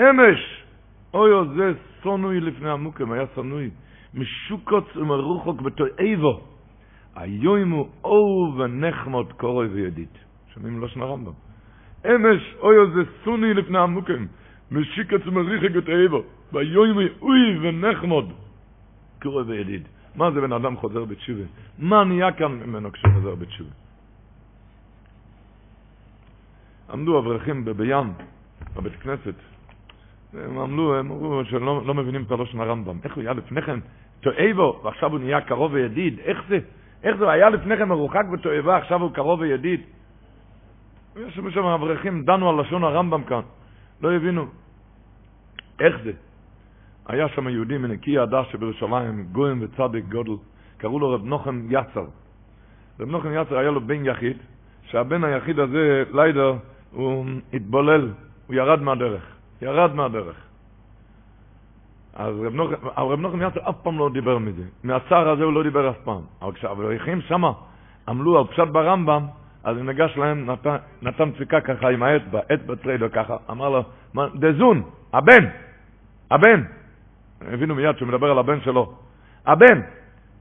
אמש, 0.00 0.64
אוי 1.14 1.30
זה 1.56 1.72
סונוי 2.02 2.40
לפני 2.40 2.70
המוקם, 2.70 3.12
היה 3.12 3.24
סונוי. 3.34 3.70
משוקוץ 4.14 4.96
ומרוחוק 4.96 5.60
בתועבו. 5.60 6.40
היום 7.14 7.70
הוא 7.70 7.88
אור 8.04 8.54
ונחמוד 8.58 9.32
קורוי 9.32 9.66
וידיד. 9.66 10.08
שומעים 10.54 10.80
לא 10.80 10.88
שנה 10.88 11.04
רמב"ם. 11.04 11.32
אמש, 12.06 12.54
אוי 12.60 12.76
זה 12.94 13.10
סוני 13.24 13.54
לפני 13.54 13.78
המוקם. 13.78 14.26
משיקץ 14.70 15.26
ומריחק 15.26 15.70
בתועבו. 15.70 16.22
ביום 16.52 16.98
אוי 17.20 17.58
ונחמוד, 17.62 18.32
קורא 19.22 19.42
וידיד. 19.46 19.88
מה 20.14 20.30
זה 20.30 20.40
בן 20.40 20.52
אדם 20.52 20.76
חוזר 20.76 21.04
בתשובה? 21.04 21.44
מה 21.78 22.04
נהיה 22.04 22.32
כאן 22.32 22.52
ממנו 22.52 22.92
כשהוא 22.92 23.12
חוזר 23.14 23.34
בתשובה? 23.34 23.70
עמדו 26.92 27.18
אברכים 27.18 27.64
בים, 27.64 28.12
בבית 28.76 28.92
כנסת, 28.92 29.34
הם 30.34 30.58
עמדו, 30.58 30.94
הם 30.94 31.10
אמרו 31.10 31.44
שהם 31.44 31.64
לא 31.64 31.94
מבינים 31.94 32.22
את 32.22 32.30
הלושן 32.30 32.60
הרמב"ם. 32.60 32.98
איך 33.04 33.14
הוא 33.14 33.22
היה 33.22 33.32
לפני 33.32 33.62
כן 33.62 33.78
תועבו, 34.20 34.80
ועכשיו 34.84 35.10
הוא 35.10 35.18
נהיה 35.18 35.40
קרוב 35.40 35.72
וידיד? 35.72 36.18
איך 36.18 36.42
זה? 36.48 36.58
איך 37.02 37.16
זה? 37.16 37.30
היה 37.30 37.50
לפני 37.50 37.76
כן 37.76 37.88
מרוחק 37.88 38.24
בתועבה, 38.32 38.76
עכשיו 38.76 39.02
הוא 39.02 39.10
קרוב 39.10 39.40
וידיד? 39.40 39.80
יש 41.16 41.34
שם 41.34 41.64
אברכים, 41.64 42.24
דנו 42.24 42.50
על 42.50 42.60
לשון 42.60 42.84
הרמב"ם 42.84 43.22
כאן, 43.24 43.40
לא 44.02 44.12
הבינו. 44.12 44.46
איך 45.80 45.96
זה? 46.04 46.12
היה 47.06 47.28
שם 47.28 47.48
יהודי 47.48 47.78
מנקי 47.78 48.18
הדס 48.18 48.46
שבירושלים, 48.52 49.26
גויים 49.32 49.62
וצדיק 49.62 50.04
גודל, 50.04 50.32
קראו 50.76 50.98
לו 50.98 51.10
רב 51.10 51.24
נוחם 51.24 51.66
יצר. 51.70 52.06
רב 53.00 53.08
נוחם 53.08 53.28
יצר 53.34 53.58
היה 53.58 53.70
לו 53.70 53.80
בן 53.80 54.06
יחיד, 54.06 54.36
שהבן 54.84 55.24
היחיד 55.24 55.58
הזה, 55.58 56.02
ליידר, 56.12 56.54
הוא 56.90 57.24
התבולל, 57.52 58.08
הוא 58.46 58.54
ירד 58.54 58.82
מהדרך, 58.82 59.39
ירד 59.62 59.94
מהדרך. 59.94 60.36
אז 62.14 62.34
רב 62.96 63.20
נוחם 63.20 63.42
יצר 63.42 63.68
אף 63.68 63.74
פעם 63.82 63.98
לא 63.98 64.10
דיבר 64.12 64.38
מזה. 64.38 64.62
מהצער 64.84 65.28
הזה 65.28 65.44
הוא 65.44 65.52
לא 65.52 65.62
דיבר 65.62 65.90
אף 65.90 65.96
פעם. 66.04 66.20
אבל 66.42 66.52
כשהאברכים 66.52 67.20
שמה 67.20 67.52
עמלו 68.08 68.38
על 68.38 68.46
פשט 68.46 68.68
ברמב"ם, 68.72 69.26
אז 69.64 69.76
הוא 69.76 69.84
ניגש 69.84 70.16
להם, 70.16 70.50
נתן, 70.50 70.76
נתן 71.02 71.30
דפיקה 71.30 71.60
ככה 71.60 71.88
עם 71.88 72.02
האצבע, 72.02 72.40
אצבע 72.54 72.74
טריידר 72.74 73.08
ככה, 73.08 73.36
אמר 73.50 73.68
לו, 73.68 73.82
דזון, 74.34 74.82
הבן, 75.12 75.44
הבן, 76.30 76.62
הבינו 77.40 77.74
מיד 77.74 77.96
שהוא 77.98 78.08
מדבר 78.08 78.30
על 78.30 78.38
הבן 78.38 78.60
שלו, 78.60 78.92
הבן, 79.46 79.80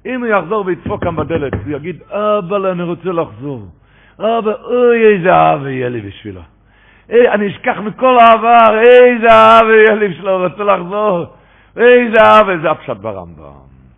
אם 0.05 0.23
הוא 0.23 0.27
יחזור 0.27 0.65
וידפוק 0.65 1.03
כאן 1.03 1.15
בדלת, 1.15 1.53
הוא 1.53 1.75
יגיד, 1.75 2.01
אבל 2.11 2.65
אני 2.65 2.83
רוצה 2.83 3.11
לחזור, 3.11 3.67
אבא, 4.19 4.51
אוי, 4.63 5.15
איזה 5.15 5.33
אהבה 5.33 5.69
יהיה 5.69 5.89
לי 5.89 6.01
בשבילו. 6.01 6.41
אני 7.09 7.47
אשכח 7.47 7.77
מכל 7.77 8.17
העבר, 8.19 8.79
איזה 8.79 9.27
יהיה 9.27 9.95
לי 9.95 10.07
בשבילו, 10.07 10.43
רוצה 10.43 10.63
לחזור. 10.63 11.25
איזה 11.77 12.21
אהבה, 12.25 12.57
זה 12.61 12.71
הפשט 12.71 12.97
ברמב"ם. 12.97 13.51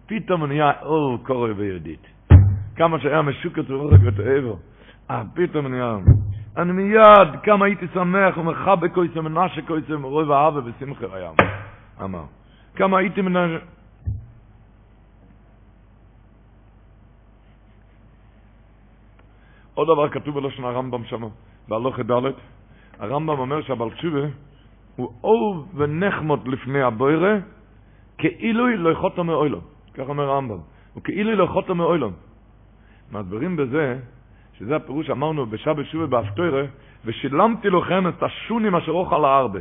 פתאום 0.05 0.45
נהיה 0.45 0.71
אור 0.81 1.17
קורא 1.23 1.49
ויהודית. 1.55 2.07
כמה 2.75 2.99
שהיה 2.99 3.21
משוקת 3.21 3.69
ורוחק 3.69 3.97
ותאבו. 4.05 4.57
אה, 5.11 5.21
פתאום 5.33 5.67
נהיה... 5.67 5.97
אני 6.57 6.71
מיד, 6.71 7.41
כמה 7.43 7.65
הייתי 7.65 7.85
שמח 7.93 8.37
ומחבק 8.37 8.93
כויסה 8.93 9.21
מנשה 9.21 9.61
כויסה 9.61 9.97
מרוי 9.97 10.23
ואהבה 10.23 10.59
ושמחה 10.65 11.05
הים. 11.13 11.35
אמר. 12.03 12.23
כמה 12.75 12.97
הייתי 12.97 13.21
מנשה... 13.21 13.65
עוד 19.73 19.87
דבר 19.87 20.09
כתוב 20.09 20.39
בלשון 20.39 20.65
הרמב"ם 20.65 21.05
שם, 21.05 21.21
בהלוכת 21.67 22.05
ד', 22.05 22.31
הרמב"ם 23.01 23.39
אומר 23.39 23.61
שהבעל 23.61 23.89
תשובה 23.89 24.19
הוא 24.95 25.09
אור 25.23 25.65
ונחמות 25.75 26.47
לפני 26.47 26.81
הבוירה, 26.81 27.35
כאילו 28.17 28.67
לא 28.67 28.89
יכולת 28.89 29.19
מאוילון. 29.19 29.61
כך 29.93 30.09
אומר 30.09 30.29
הרמב"ם. 30.29 30.57
הוא 30.93 31.03
כאילו 31.03 31.35
לא 31.35 31.43
יכולת 31.43 31.69
מאוילון. 31.69 32.13
מסבירים 33.11 33.57
בזה, 33.57 33.99
שזה 34.57 34.75
הפירוש 34.75 35.09
אמרנו 35.09 35.45
בשבת 35.45 35.85
שובה 35.85 36.05
באפטוירה, 36.05 36.63
ושילמתי 37.05 37.69
לכם 37.69 38.07
את 38.07 38.23
השונים 38.23 38.75
אשר 38.75 38.91
אוכל 38.91 39.25
הארבה. 39.25 39.59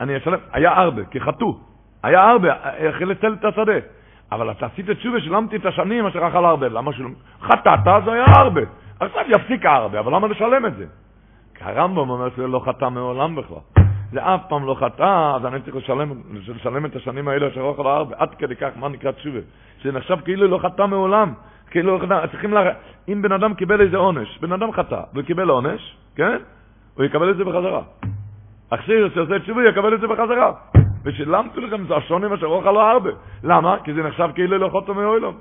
אני 0.00 0.16
אשלם, 0.16 0.38
היה 0.52 0.72
ארבה, 0.72 1.04
כי 1.04 1.20
חטאו. 1.20 1.58
היה 2.02 2.30
ארבה, 2.30 2.54
החל 2.88 3.04
לצל 3.04 3.32
את 3.32 3.44
השדה. 3.44 3.78
אבל 4.32 4.50
אתה 4.50 4.66
עשית 4.66 4.90
את 4.90 5.00
שובה, 5.00 5.20
שילמתי 5.20 5.56
את 5.56 5.66
השנים 5.66 6.06
אשר 6.06 6.28
אכל 6.28 6.44
הארבה. 6.44 6.68
למה 6.68 6.92
שילמת? 6.92 7.16
חטאת, 7.40 8.04
זה 8.04 8.12
היה 8.12 8.24
ארבה. 8.24 8.60
עכשיו 9.00 9.24
יפסיק 9.28 9.66
הארבה, 9.66 10.00
אבל 10.00 10.14
למה 10.14 10.28
לשלם 10.28 10.66
את 10.66 10.76
זה? 10.76 10.86
הרמב"ם 11.60 12.10
אומר 12.10 12.30
שזה 12.30 12.46
לא 12.46 12.60
חטא 12.64 12.88
מעולם 12.88 13.36
בכלל. 13.36 13.84
זה 14.12 14.34
אף 14.34 14.40
פעם 14.48 14.66
לא 14.66 14.74
חטא, 14.74 15.32
אז 15.36 15.46
אני 15.46 15.60
צריך 15.60 15.76
לשלם, 15.76 16.12
לשלם 16.48 16.86
את 16.86 16.96
השנים 16.96 17.28
האלה 17.28 17.48
אשר 17.48 17.60
אוכל 17.60 17.86
הארבה, 17.86 18.16
עד 18.18 18.34
כדי 18.34 18.56
כך, 18.56 18.70
מה 18.76 18.88
נקרא 18.88 19.10
תשובה? 19.10 19.38
שזה 19.82 19.92
נחשב 19.92 20.16
כאילו 20.24 20.48
לא 20.48 20.58
חטא 20.58 20.86
מעולם. 20.86 21.32
כאילו, 21.70 21.98
צריכים 22.30 22.52
לה... 22.54 22.72
אם 23.08 23.22
בן 23.22 23.32
אדם 23.32 23.54
קיבל 23.54 23.80
איזה 23.80 23.96
עונש, 23.96 24.38
בן 24.38 24.52
אדם 24.52 24.72
חטא 24.72 25.00
וקיבל 25.14 25.48
עונש, 25.48 25.96
כן? 26.16 26.38
הוא 26.94 27.04
יקבל 27.04 27.30
את 27.30 27.36
זה 27.36 27.44
בחזרה. 27.44 27.82
עכשיו 28.70 29.10
שעושה 29.14 29.38
תשובה 29.38 29.68
יקבל 29.68 29.94
את 29.94 30.00
זה 30.00 30.06
בחזרה. 30.06 30.52
ושילמתי 31.04 31.60
לכם 31.60 31.84
את 31.84 31.90
השונים 31.90 32.32
אשר 32.32 32.46
אוכל 32.46 32.76
הארבה. 32.76 33.10
למה? 33.42 33.76
כי 33.84 33.94
זה 33.94 34.02
נחשב 34.02 34.30
כאילו 34.34 34.58
לא 34.58 34.68
חטא 34.68 34.92
מעולם. 34.92 35.32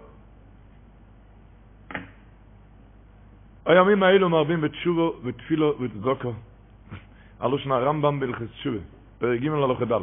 הימים 3.69 4.03
האלו 4.03 4.29
מרבים 4.29 4.61
בתשובו 4.61 5.13
ותפילו 5.23 5.73
וצדוקו. 5.79 6.33
עלו 7.39 7.57
שנה 7.59 7.75
הרמב"ם 7.75 8.19
בהלכס 8.19 8.51
תשובה, 8.51 8.77
פרק 9.19 9.39
ג' 9.39 9.47
הלכה 9.47 9.85
ד'. 9.85 10.01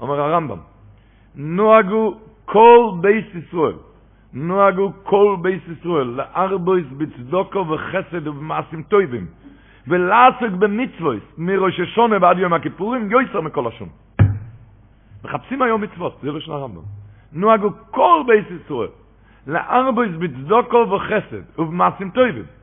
אומר 0.00 0.20
הרמב"ם, 0.20 0.58
נוהגו 1.34 2.18
כל 2.44 2.90
בייס 3.00 3.26
ישראל, 3.34 3.74
נוהגו 4.32 4.92
כל 5.02 5.36
בייס 5.42 5.62
ישראל, 5.78 6.06
לארבויס 6.06 6.86
בצדוקו 6.96 7.68
וחסד 7.68 8.26
ובמעשים 8.26 8.82
טויבים, 8.82 9.26
ולעסק 9.88 10.50
במצוויס, 10.58 11.22
מראש 11.38 11.80
השונה 11.80 12.16
ועד 12.20 12.38
יום 12.38 12.52
הכיפורים, 12.52 13.10
יויסר 13.10 13.40
מכל 13.40 13.66
השון. 13.66 13.88
מחפשים 15.24 15.62
היום 15.62 15.80
מצוות, 15.80 16.18
זה 16.22 16.30
ראשון 16.30 16.54
הרמב"ם. 16.54 16.82
נוהגו 17.32 17.70
כל 17.90 18.22
בייס 18.26 18.46
ישראל, 18.64 18.90
לארבויס 19.46 20.12
בצדוקו 20.18 20.90
וחסד 20.90 21.58
ובמעשים 21.58 22.10
טויבים. 22.10 22.57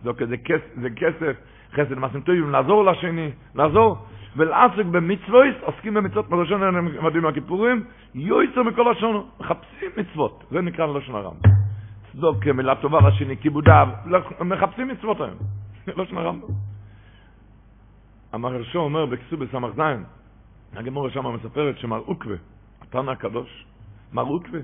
צדוקה 0.00 0.26
זה 0.26 0.36
כסף, 0.36 0.66
זה 0.80 0.90
כסף 0.90 1.36
חסד 1.72 1.94
מעשים 1.94 2.20
טובים, 2.20 2.50
לעזור 2.50 2.84
לשני, 2.84 3.30
לעזור, 3.54 3.96
ולעסק 4.36 4.84
במצוויס, 4.90 5.56
עוסקים 5.60 5.94
במצוות 5.94 6.30
מראשון 6.30 6.62
ומדים 6.62 7.26
הכיפורים, 7.26 7.84
יויצר 8.14 8.62
מכל 8.62 8.90
השון, 8.92 9.26
מחפשים 9.40 9.90
מצוות, 9.96 10.44
זה 10.50 10.60
נקרא 10.60 10.86
ללשון 10.86 11.14
הרם. 11.14 11.34
צדוק 12.12 12.46
מילה 12.46 12.74
טובה 12.74 13.08
לשני, 13.08 13.36
כיבודיו, 13.36 13.88
מחפשים 14.40 14.88
מצוות 14.88 15.20
היום, 15.20 15.36
לשון 15.96 16.18
הרמב"ם. 16.18 16.48
המהרשו 18.32 18.78
אומר 18.78 19.06
בכסו 19.06 19.36
בסמך 19.36 19.70
זין, 19.76 20.04
הגמורה 20.76 21.10
שם 21.10 21.34
מספרת 21.34 21.78
שמר 21.78 21.98
עוקווה, 22.06 22.36
התנא 22.82 23.10
הקדוש, 23.10 23.66
מר 24.12 24.22
עוקווה, 24.22 24.60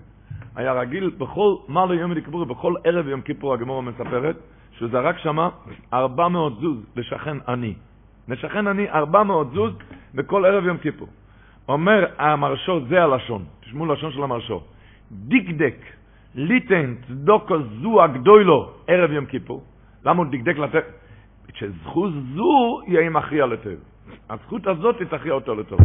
היה 0.57 0.73
רגיל 0.73 1.11
בכל, 1.19 1.55
מה 1.69 1.87
לא 1.87 1.95
יום 1.95 2.15
כיפור, 2.15 2.45
בכל 2.45 2.75
ערב 2.85 3.09
יום 3.09 3.21
כיפור 3.21 3.55
הגמורה 3.55 3.83
מספרת, 3.83 4.37
שהוא 4.79 4.89
זרק 4.91 5.19
שמה 5.19 5.49
400 5.93 6.61
זוז 6.61 6.77
לשכן 6.97 7.37
עני. 7.49 7.75
לשכן 8.29 8.67
עני 8.67 8.91
400 8.91 9.51
זוז 9.53 9.73
בכל 10.15 10.45
ערב 10.45 10.65
יום 10.65 10.79
כיפור. 10.79 11.09
אומר 11.69 12.07
המרשו, 12.19 12.81
זה 12.89 13.03
הלשון, 13.03 13.45
תשמעו 13.61 13.87
לשון 13.87 14.13
של 14.13 14.23
המרשו, 14.23 14.63
דקדק, 15.11 15.77
ליטן, 16.35 16.95
צדוקו 17.09 17.55
זו 17.83 18.03
הגדולו, 18.03 18.71
ערב 18.87 19.11
יום 19.13 19.27
כיפור. 19.27 19.63
למה 20.05 20.19
הוא 20.23 20.27
דקדק 20.31 20.59
לתת? 20.59 20.85
שזכות 21.55 22.13
זו 22.35 22.81
יהיה 22.87 23.11
מכריע 23.11 23.47
לטוב. 23.47 23.73
הזכות 24.31 24.67
הזאת 24.67 24.97
תכריע 25.11 25.33
אותו 25.35 25.55
לטוב. 25.55 25.81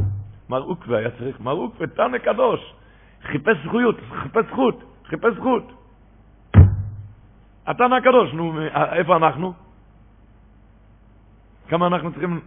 מר 0.49 0.61
עוקווה 0.61 0.97
היה 0.99 1.09
צריך, 1.11 1.39
מר 1.39 1.51
עוקווה, 1.51 1.87
תנא 1.87 2.17
קדוש, 2.17 2.73
חיפש 3.23 3.57
זכויות, 3.65 3.95
חיפש 4.23 4.45
זכות, 4.51 4.83
חיפש 5.05 5.33
זכות. 5.35 5.80
התנא 7.67 7.95
הקדוש, 7.95 8.33
נו, 8.33 8.61
איפה 8.93 9.15
אנחנו? 9.15 9.53
כמה 11.67 11.87
אנחנו 11.87 12.11
צריכים... 12.11 12.39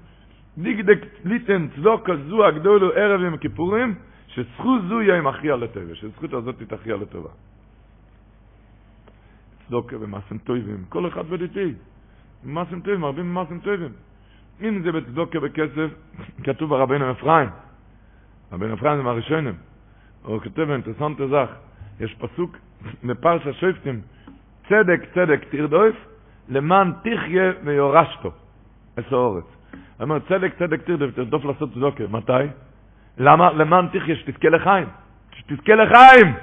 דיגדק 0.58 0.98
ליטן 1.24 1.68
צדוק 1.76 2.08
זו 2.28 2.46
הגדולו 2.46 2.92
ערב 2.92 3.20
יום 3.20 3.34
הכיפורים, 3.34 3.94
שזכות 4.28 4.82
זו 4.88 5.02
יהיה 5.02 5.18
עם 5.18 5.26
הכריע 5.26 5.56
לטבע, 5.56 5.94
שזכות 5.94 6.32
הזאת 6.32 6.62
תכריע 6.62 6.96
לטובה. 6.96 7.28
צדוקה 9.66 9.96
ומעשים 10.00 10.38
טובים, 10.38 10.84
כל 10.88 11.08
אחד 11.08 11.26
בדיתי. 11.26 11.74
מעשים 12.44 12.80
טובים, 12.80 13.04
הרבה 13.04 13.22
מעשים 13.22 13.60
טובים. 13.60 13.92
אם 14.60 14.82
זה 14.82 14.92
בצדוקה 14.92 15.40
בכסף, 15.40 15.90
כתוב 16.44 16.70
ברבינו 16.70 17.10
אפרים. 17.10 17.48
רבינו 18.52 18.74
אפרים 18.74 18.96
זה 18.96 19.02
מהראשונים. 19.02 19.54
הוא 20.22 20.40
כותב 20.40 20.62
באינטרסנט 20.62 21.20
הזך, 21.20 21.48
יש 22.00 22.14
פסוק 22.14 22.56
בפרשה 23.04 23.52
שופטים, 23.52 24.00
צדק 24.68 25.00
צדק 25.14 25.44
תרדוף, 25.50 25.96
למען 26.48 26.92
תחיה 27.02 27.52
ויורשתו. 27.64 28.30
עשר 28.96 29.16
אורץ. 29.16 29.44
אומר, 30.00 30.18
צדק 30.18 30.52
צדק 30.58 30.82
תרדוף, 30.82 31.10
תרדוף 31.14 31.44
לעשות 31.44 31.72
צדוקה. 31.72 32.04
מתי? 32.10 32.32
למה? 33.18 33.52
למען 33.52 33.86
תחיה, 33.86 34.16
שתזכה 34.16 34.48
לחיים. 34.48 34.86
שתזכה 35.32 35.74
לחיים! 35.74 36.34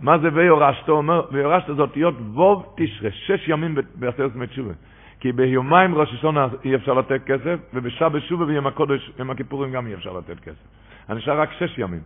מה 0.00 0.18
זה 0.18 0.28
ויורשתו? 0.32 0.92
אומר, 0.92 1.22
ויורשתו 1.32 1.74
זה 1.74 1.82
אותיות 1.82 2.14
ווב 2.32 2.74
תשרה, 2.76 3.10
שש 3.10 3.48
ימים 3.48 3.74
בעשרת 3.94 4.34
ימי 4.34 4.46
תשובה. 4.46 4.72
כי 5.20 5.32
ביומיים 5.32 5.94
ראש 5.94 6.14
השונה 6.14 6.48
אי 6.64 6.74
אפשר 6.74 6.94
לתת 6.94 7.24
כסף, 7.26 7.58
ובשעה 7.74 8.08
שובה 8.20 8.44
ויום 8.44 8.66
הקודש, 8.66 9.10
יום 9.18 9.30
הכיפורים 9.30 9.72
גם 9.72 9.86
אי 9.86 9.94
אפשר 9.94 10.12
לתת 10.12 10.40
כסף. 10.40 10.64
נשאר 11.08 11.40
רק 11.40 11.52
שש 11.52 11.78
ימים. 11.78 12.00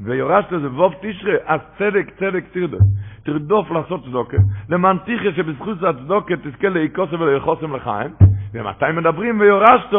ויורשת 0.00 0.48
זה 0.50 0.68
ווב 0.68 0.94
תשרה, 1.00 1.34
אז 1.44 1.60
צדק 1.78 2.10
צדק 2.18 2.44
תרדוף. 2.52 2.80
תרדוף 3.22 3.70
לעשות 3.70 4.04
צדוקה, 4.04 4.36
למען 4.68 4.98
תחיה 4.98 5.32
שבזכות 5.36 5.82
הצדוקה 5.82 6.34
תזכה 6.36 6.68
לאיקוסם 6.68 7.20
ולאחוסם 7.20 7.76
לחיים. 7.76 8.10
ומתי 8.52 8.84
מדברים 8.96 9.40
ויורשת 9.40 9.94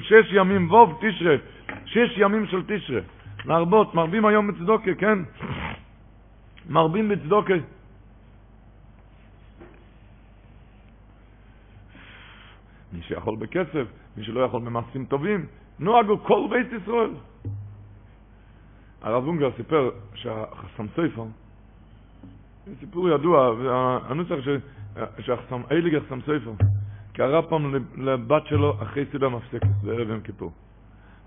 שש 0.00 0.32
ימים 0.32 0.70
ווב 0.70 1.00
תשרה, 1.00 1.36
שש 1.84 2.18
ימים 2.18 2.46
של 2.46 2.62
תשרה. 2.66 3.00
להרבות, 3.44 3.94
מרבים 3.94 4.26
היום 4.26 4.48
בצדוקה, 4.48 4.94
כן? 4.94 5.18
מרבים 6.70 7.08
בצדוקה. 7.08 7.54
מי 12.92 13.02
שיכול 13.02 13.36
בכסף, 13.36 13.86
מי 14.16 14.24
שלא 14.24 14.40
יכול 14.40 14.60
במעשים 14.60 15.04
טובים, 15.04 15.46
נוהגו 15.78 16.18
כל 16.18 16.46
בית 16.50 16.82
ישראל. 16.82 17.10
הרב 19.02 19.26
אונגר 19.26 19.50
סיפר 19.56 19.90
שהחסם 20.14 20.86
סופר, 20.88 21.24
סיפור 22.80 23.08
ידוע, 23.08 23.50
והנוסח 23.50 24.34
שהחסם, 25.18 25.60
אייליג 25.70 25.94
החסם 25.94 26.20
סופר, 26.20 26.64
קרא 27.12 27.40
פעם 27.40 27.74
לבת 27.96 28.46
שלו 28.46 28.74
אחרי 28.82 29.04
סעודה 29.10 29.28
מפסקת, 29.28 29.66
בערב 29.82 30.08
יום 30.08 30.20
כיפור, 30.20 30.52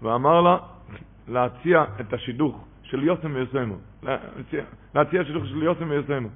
ואמר 0.02 0.42
לה 0.42 0.58
להציע 1.28 1.84
את 2.00 2.14
השידוך 2.14 2.66
של 2.84 3.04
יוסם 3.04 3.36
ויוסמו. 3.36 3.76
להציע 4.96 5.24
שידוך 5.26 5.46
של 5.46 5.64
יוסם 5.64 5.90
ויוסמו. 5.90 6.28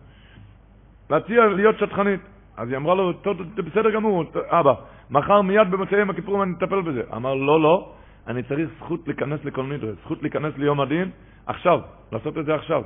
להציע 1.10 1.46
להיות 1.46 1.80
שטחנית. 1.80 2.22
אז 2.58 2.70
היא 2.70 2.78
אמרה 2.78 2.96
לו, 2.96 3.14
בסדר 3.56 3.90
גמור, 3.92 4.24
אבא, 4.50 4.74
מחר 5.10 5.42
מיד 5.42 5.72
במוצאי 5.72 6.00
יום 6.00 6.10
הכיפורים 6.10 6.42
אני 6.42 6.54
אטפל 6.58 6.82
בזה. 6.82 7.02
אמר, 7.16 7.34
לא, 7.34 7.62
לא, 7.62 7.94
אני 8.28 8.44
צריך 8.44 8.70
זכות 8.80 9.08
להיכנס 9.08 9.46
לכל 9.46 9.64
נדרה, 9.64 9.92
זכות 10.04 10.22
להיכנס 10.22 10.54
ליום 10.58 10.82
הדין, 10.82 11.12
עכשיו, 11.46 11.82
לעשות 12.12 12.38
את 12.38 12.46
זה 12.46 12.56
עכשיו. 12.56 12.84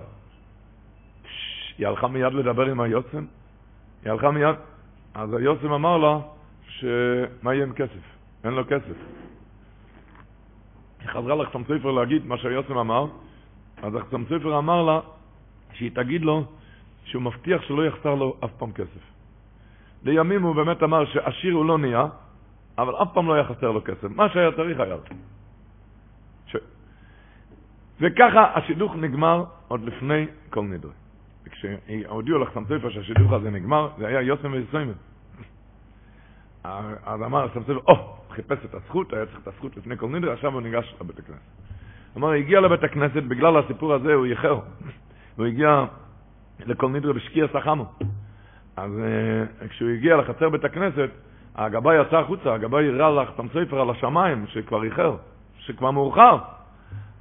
היא 1.77 1.87
הלכה 1.87 2.07
מיד 2.07 2.33
לדבר 2.33 2.65
עם 2.65 2.81
היוסם, 2.81 3.25
היא 4.03 4.11
הלכה 4.11 4.31
מיד, 4.31 4.55
אז 5.13 5.33
היוסם 5.33 5.71
אמר 5.71 5.97
לה, 5.97 6.19
שמה 6.67 7.53
יהיה 7.53 7.63
עם 7.63 7.73
כסף? 7.73 8.05
אין 8.43 8.53
לו 8.53 8.63
כסף. 8.67 8.97
היא 10.99 11.09
חזרה 11.09 11.35
לחסם 11.35 11.63
ספר 11.63 11.91
להגיד 11.91 12.25
מה 12.25 12.37
שהיוסם 12.37 12.77
אמר, 12.77 13.05
אז 13.83 13.95
החסם 13.95 14.23
ספר 14.25 14.57
אמר 14.57 14.83
לה 14.83 14.99
שהיא 15.73 15.91
תגיד 15.93 16.21
לו 16.21 16.45
שהוא 17.03 17.21
מבטיח 17.21 17.61
שלא 17.61 17.85
יחסר 17.85 18.15
לו 18.15 18.37
אף 18.45 18.51
פעם 18.57 18.71
כסף. 18.71 19.03
לימים 20.03 20.43
הוא 20.43 20.55
באמת 20.55 20.83
אמר 20.83 21.05
שעשיר 21.05 21.53
הוא 21.53 21.65
לא 21.65 21.77
נהיה, 21.77 22.05
אבל 22.77 22.93
אף 23.01 23.07
פעם 23.13 23.27
לא 23.27 23.33
היה 23.33 23.43
חסר 23.43 23.71
לו 23.71 23.83
כסף. 23.83 24.07
מה 24.09 24.29
שהיה 24.29 24.51
צריך 24.51 24.79
היה. 24.79 24.95
ש... 26.45 26.55
וככה 28.01 28.57
השידוך 28.57 28.95
נגמר 28.95 29.43
עוד 29.67 29.83
לפני 29.83 30.25
כל 30.49 30.61
נדרי. 30.61 30.91
וכשהודיעו 31.43 32.39
לחסם 32.39 32.65
ספר 32.65 32.89
שהשידוך 32.89 33.33
הזה 33.33 33.49
נגמר, 33.49 33.89
זה 33.97 34.07
היה 34.07 34.21
יוסם 34.21 34.51
ויסוימן. 34.53 34.93
אז 36.63 37.21
אמר 37.25 37.47
ספר, 37.49 37.79
או, 37.87 38.17
חיפש 38.29 38.65
את 38.65 38.73
הזכות, 38.73 39.13
היה 39.13 39.25
צריך 39.25 39.39
את 39.39 39.47
הזכות 39.47 39.77
לפני 39.77 39.97
כל 39.97 40.07
נדרי, 40.07 40.31
עכשיו 40.31 40.53
הוא 40.53 40.61
ניגש 40.61 40.95
לבית 41.01 41.19
הכנסת. 41.19 41.39
אמר, 42.17 42.31
הגיע 42.31 42.59
לבית 42.59 42.83
הכנסת, 42.83 43.23
בגלל 43.23 43.57
הסיפור 43.57 43.93
הזה 43.93 44.13
הוא 44.13 44.25
איחר. 44.25 44.59
הוא 45.35 45.45
הגיע 45.45 45.85
לכל 46.59 46.89
נדרי 46.89 47.13
בשקיע 47.13 47.45
סחמו. 47.53 47.85
אז 48.77 48.91
uh, 48.91 49.67
כשהוא 49.67 49.89
הגיע 49.89 50.17
לחצר 50.17 50.49
בית 50.49 50.63
הכנסת, 50.63 51.09
הגבאי 51.55 52.01
יצא 52.01 52.17
החוצה, 52.17 52.53
הגבאי 52.53 52.87
הראה 52.89 53.23
לך 53.23 53.29
סם 53.37 53.47
ספר 53.47 53.81
על 53.81 53.89
השמיים, 53.89 54.45
שכבר 54.47 54.83
איחר, 54.83 55.15
שכבר 55.57 55.91
מאוחר. 55.91 56.37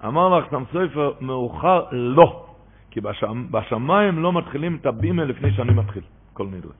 אמר 0.07 0.39
לך 0.39 0.51
סם 0.51 0.62
ספר, 0.70 1.12
מאוחר 1.20 1.85
לא, 1.93 2.47
כי 2.91 3.01
בשמ, 3.01 3.47
בשמיים 3.51 4.22
לא 4.22 4.33
מתחילים 4.33 4.78
את 4.81 4.87
הבימה 4.87 5.24
לפני 5.24 5.53
שאני 5.53 5.72
מתחיל, 5.72 6.03
כל 6.33 6.47
נדרי. 6.47 6.72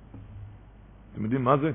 אתם 1.12 1.22
יודעים 1.22 1.44
מה 1.44 1.57
זה? 1.57 1.70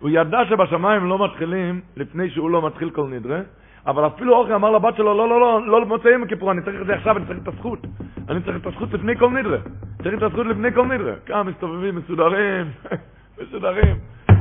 הוא 0.00 0.10
ידע 0.10 0.38
שבשמיים 0.48 1.08
לא 1.08 1.24
מתחילים 1.24 1.80
לפני 1.96 2.30
שהוא 2.30 2.50
לא 2.50 2.66
מתחיל 2.66 2.90
כל 2.90 3.08
נדרה, 3.08 3.40
אבל 3.86 4.06
אפילו 4.06 4.36
אוכל 4.36 4.52
אמר 4.52 4.70
לבת 4.70 4.96
שלו, 4.96 5.14
לא, 5.14 5.28
לא, 5.28 5.40
לא, 5.40 5.66
לא 5.66 5.80
למוצאי 5.80 6.10
יום 6.10 6.22
הכיפור, 6.22 6.52
אני 6.52 6.62
צריך 6.62 6.80
את 6.80 6.86
זה 6.86 6.94
עכשיו, 6.94 7.16
אני 7.16 7.26
צריך 7.26 7.38
את 7.42 7.48
הזכות. 7.48 7.86
אני 8.28 8.42
צריך 8.42 8.56
את 8.56 8.66
הזכות 8.66 8.92
לפני 8.92 9.16
כל 9.16 9.30
נדרה. 9.30 9.58
צריך 10.02 10.14
את 10.14 10.22
הזכות 10.22 10.46
לפני 10.46 10.72
כל 10.72 10.86
נדרה. 10.86 11.14
כמה 11.26 11.42
מסתובבים, 11.42 11.96
מסודרים, 11.96 12.70
מסודרים. 13.42 13.96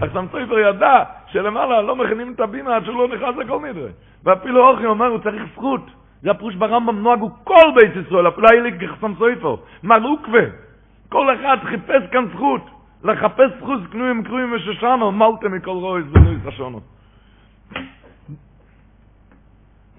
סופר 0.10 0.60
ידע 0.60 1.04
שלמעלה 1.28 1.82
לא 1.82 1.96
מכינים 1.96 2.34
את 2.34 2.40
הבינה 2.40 2.76
עד 2.76 2.86
שהוא 2.86 2.96
לא 2.98 3.16
נכנס 3.16 3.36
לכל 3.38 3.60
נדרה. 3.70 3.90
ואפילו 4.24 4.70
אוכל 4.70 4.86
אומר, 4.86 5.06
הוא 5.06 5.20
צריך 5.20 5.44
זכות. 5.54 5.82
זה 6.22 6.32
הפרוש 6.32 6.56
ברמב"ם 6.56 7.00
נוהגו 7.00 7.30
כל 7.44 7.72
בית 7.76 8.06
ישראל, 8.06 8.28
אפילו 8.28 8.48
היה 8.52 8.62
לי 8.62 8.72
כחסם 8.80 9.14
סופר. 9.14 9.56
מלוקווה. 9.84 10.42
כל 11.10 11.36
אחד 11.36 11.58
חיפש 11.64 12.04
כאן 12.12 12.26
זכות. 12.34 12.62
לחפש 13.04 13.52
חוץ 13.60 13.82
קנויים 13.92 14.24
קרויים 14.24 14.54
ושושנו, 14.54 15.12
מלטה 15.12 15.50
מכל 15.50 15.72
רועי 15.72 16.04
זבנוי 16.04 16.36
סשונו. 16.46 16.80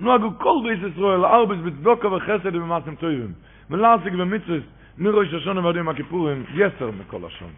נוהגו 0.01 0.39
כל 0.39 0.55
בית 0.65 0.93
ישראל, 0.93 1.25
ארבס 1.25 1.59
בצדוקה 1.65 2.09
וחסד 2.09 2.57
ובמעשים 2.57 2.95
טובים. 2.95 3.33
מלאסיק 3.71 4.13
ומצווס, 4.19 4.63
מראש 4.99 5.35
השונה 5.35 5.67
ועד 5.67 5.77
יום 5.77 5.89
הכיפורים, 5.89 6.45
יסר 6.55 6.91
מכל 6.91 7.27
השון. 7.27 7.51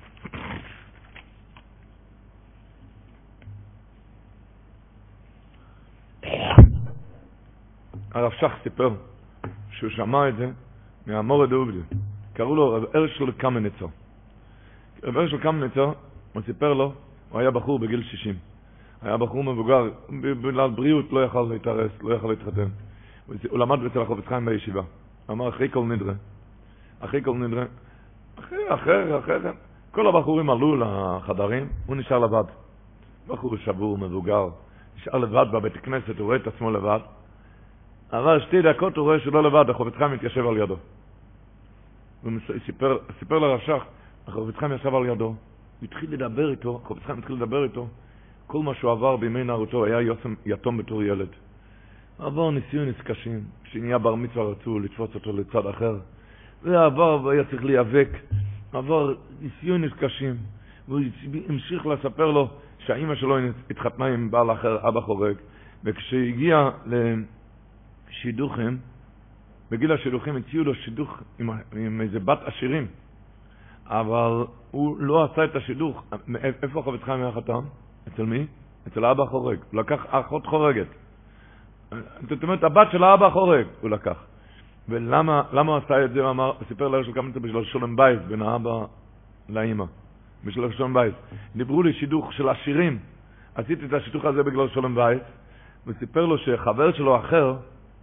הרב 8.15 8.33
שך 8.33 8.53
סיפר 8.63 8.91
שהוא 9.71 9.91
שמע 9.91 10.29
את 10.29 10.37
זה 10.37 10.51
מהמורד 11.07 11.53
עובדי. 11.53 11.79
קראו 12.33 12.57
לו 12.57 12.73
רב 12.73 12.85
הרשל 12.95 13.31
קמניצר. 13.33 13.87
רב 15.03 15.29
של 15.29 15.39
קמניצר, 15.39 15.93
הוא 16.33 16.43
סיפר 16.43 16.73
לו, 16.73 16.93
הוא 17.31 17.41
היה 17.41 17.51
בחור 17.51 17.79
בגיל 17.79 18.03
60. 18.03 18.35
היה 19.03 19.17
בחור 19.17 19.45
מבוגר, 19.45 19.91
בגלל 20.21 20.71
בריאות 20.71 21.13
לא 21.13 21.25
יכל 21.25 21.47
להתארס, 21.51 21.91
לא 22.03 22.15
יכל 22.15 22.29
להתחתן. 22.29 22.69
הוא 23.27 23.59
למד 23.59 23.85
אצל 23.85 24.01
החופץ 24.01 24.27
חיים 24.27 24.45
בישיבה. 24.45 24.83
אמר, 25.31 25.49
אחרי 25.49 25.69
כל 25.69 25.85
נדרה, 25.85 26.15
אחרי 27.01 27.23
כל 27.23 27.35
נדרה, 27.35 27.65
אחרי, 28.39 28.75
אחרי, 28.75 29.19
אחרי, 29.19 29.51
כל 29.91 30.07
הבחורים 30.07 30.51
עלו 30.51 30.77
לחדרים, 30.77 31.69
הוא 31.87 31.97
נשאר 31.97 32.19
לבד. 32.19 32.45
בחור 33.27 33.57
שבור, 33.57 33.99
מבוגר, 33.99 34.49
נשאר 34.97 35.19
לבד 35.19 35.47
בבית 35.53 35.77
הכנסת, 35.77 36.19
הוא 36.19 36.27
רואה 36.27 36.37
את 36.37 36.47
עצמו 36.47 36.71
לבד. 36.71 37.01
אבל 38.19 38.41
שתי 38.41 38.63
דקות 38.63 38.97
הוא 38.97 39.05
רואה 39.05 39.21
שלא 39.21 39.43
לבד, 39.43 39.71
החופץ 39.71 39.93
חיים 39.95 40.13
מתיישב 40.13 40.47
על 40.47 40.57
ידו. 40.57 40.77
הוא 42.23 42.33
סיפר, 42.67 42.99
סיפר 43.19 43.39
לרב 43.39 43.61
שך, 43.61 43.83
החפץ 44.27 44.57
חיים 44.57 44.73
ישב 44.73 44.95
על 44.95 45.07
ידו, 45.07 45.35
התחיל 45.83 46.13
לדבר 46.13 46.51
איתו, 46.51 46.81
החפץ 46.85 47.03
חיים 47.07 47.19
התחיל 47.19 47.37
לדבר 47.37 47.65
איתו, 47.65 47.89
כל 48.47 48.63
מה 48.63 48.75
שהוא 48.75 48.91
עבר 48.91 49.17
בימי 49.17 49.45
נערותו, 49.45 49.85
היה 49.85 50.01
יוסם 50.01 50.35
יתום 50.47 50.77
בתור 50.77 51.03
ילד. 51.03 51.29
עבר 52.19 52.51
ניסיונס 52.51 52.97
קשים, 53.05 53.41
כשנהיה 53.65 53.99
בר 53.99 54.15
מצווה 54.15 54.45
רצו 54.45 54.79
לתפוס 54.79 55.15
אותו 55.15 55.33
לצד 55.33 55.67
אחר, 55.67 55.97
ועבר 56.63 57.21
והיה 57.25 57.45
צריך 57.45 57.65
להיאבק, 57.65 58.09
עבר 58.73 59.15
ניסיונס 59.41 59.93
קשים, 59.93 60.37
והוא 60.89 61.01
המשיך 61.49 61.87
לספר 61.87 62.31
לו 62.31 62.49
שהאימא 62.79 63.15
שלו 63.15 63.39
התחתנה 63.71 64.07
עם 64.07 64.31
בעל 64.31 64.53
אחר, 64.53 64.89
אבא 64.89 65.01
חורג, 65.01 65.37
וכשהגיע 65.85 66.71
לשידוכים, 68.11 68.79
בגיל 69.71 69.93
השידוכים 69.93 70.37
הציעו 70.37 70.65
לו 70.65 70.75
שידוך 70.75 71.19
עם, 71.39 71.51
עם 71.73 72.01
איזה 72.01 72.21
בת 72.21 72.39
עשירים. 72.45 72.87
אבל 73.87 74.45
הוא 74.71 74.97
לא 74.99 75.25
עשה 75.25 75.45
את 75.45 75.57
השידוך. 75.57 76.05
איפה 76.63 76.81
החפץ 76.81 77.03
חיים 77.05 77.23
היה 77.23 77.33
חתם? 77.33 77.61
אצל 78.09 78.23
מי? 78.23 78.47
אצל 78.89 79.05
האבא 79.05 79.23
החורג. 79.23 79.59
הוא 79.73 79.81
לקח 79.81 80.07
אחות 80.11 80.47
חורגת. 80.47 80.87
זאת 82.29 82.43
אומרת, 82.43 82.65
הבת 82.65 82.89
של 82.93 83.05
האבא 83.05 83.27
החורג 83.27 83.67
הוא 83.81 83.91
לקח. 83.91 84.25
ולמה 84.89 85.43
הוא 85.53 85.77
עשה 85.77 86.05
את 86.05 86.13
זה? 86.13 86.21
הוא 86.21 86.31
אמר, 86.31 86.53
סיפר 86.69 86.89
להרשל 86.89 87.13
קמנצר 87.13 87.41
בשביל 87.41 87.65
שולם 87.65 87.97
בייס, 87.97 88.21
בין 88.29 88.43
האבא 88.43 88.85
לאימא. 89.49 89.85
בשביל 90.45 90.73
שולם 90.73 90.95
בייס. 90.95 91.15
דיברו 91.57 91.83
לי 91.83 91.93
שידוך 91.93 92.33
של 92.33 92.49
עשירים. 92.49 92.99
עשיתי 93.55 93.87
את 93.87 93.93
השידוך 93.93 94.25
הזה 94.25 94.43
בגלל 94.43 94.69
שולם 94.69 94.95
בייס, 94.95 95.23
וסיפר 95.87 96.27
לו 96.27 96.39
שחבר 96.39 96.93
שלו 96.93 97.17
אחר, 97.17 97.57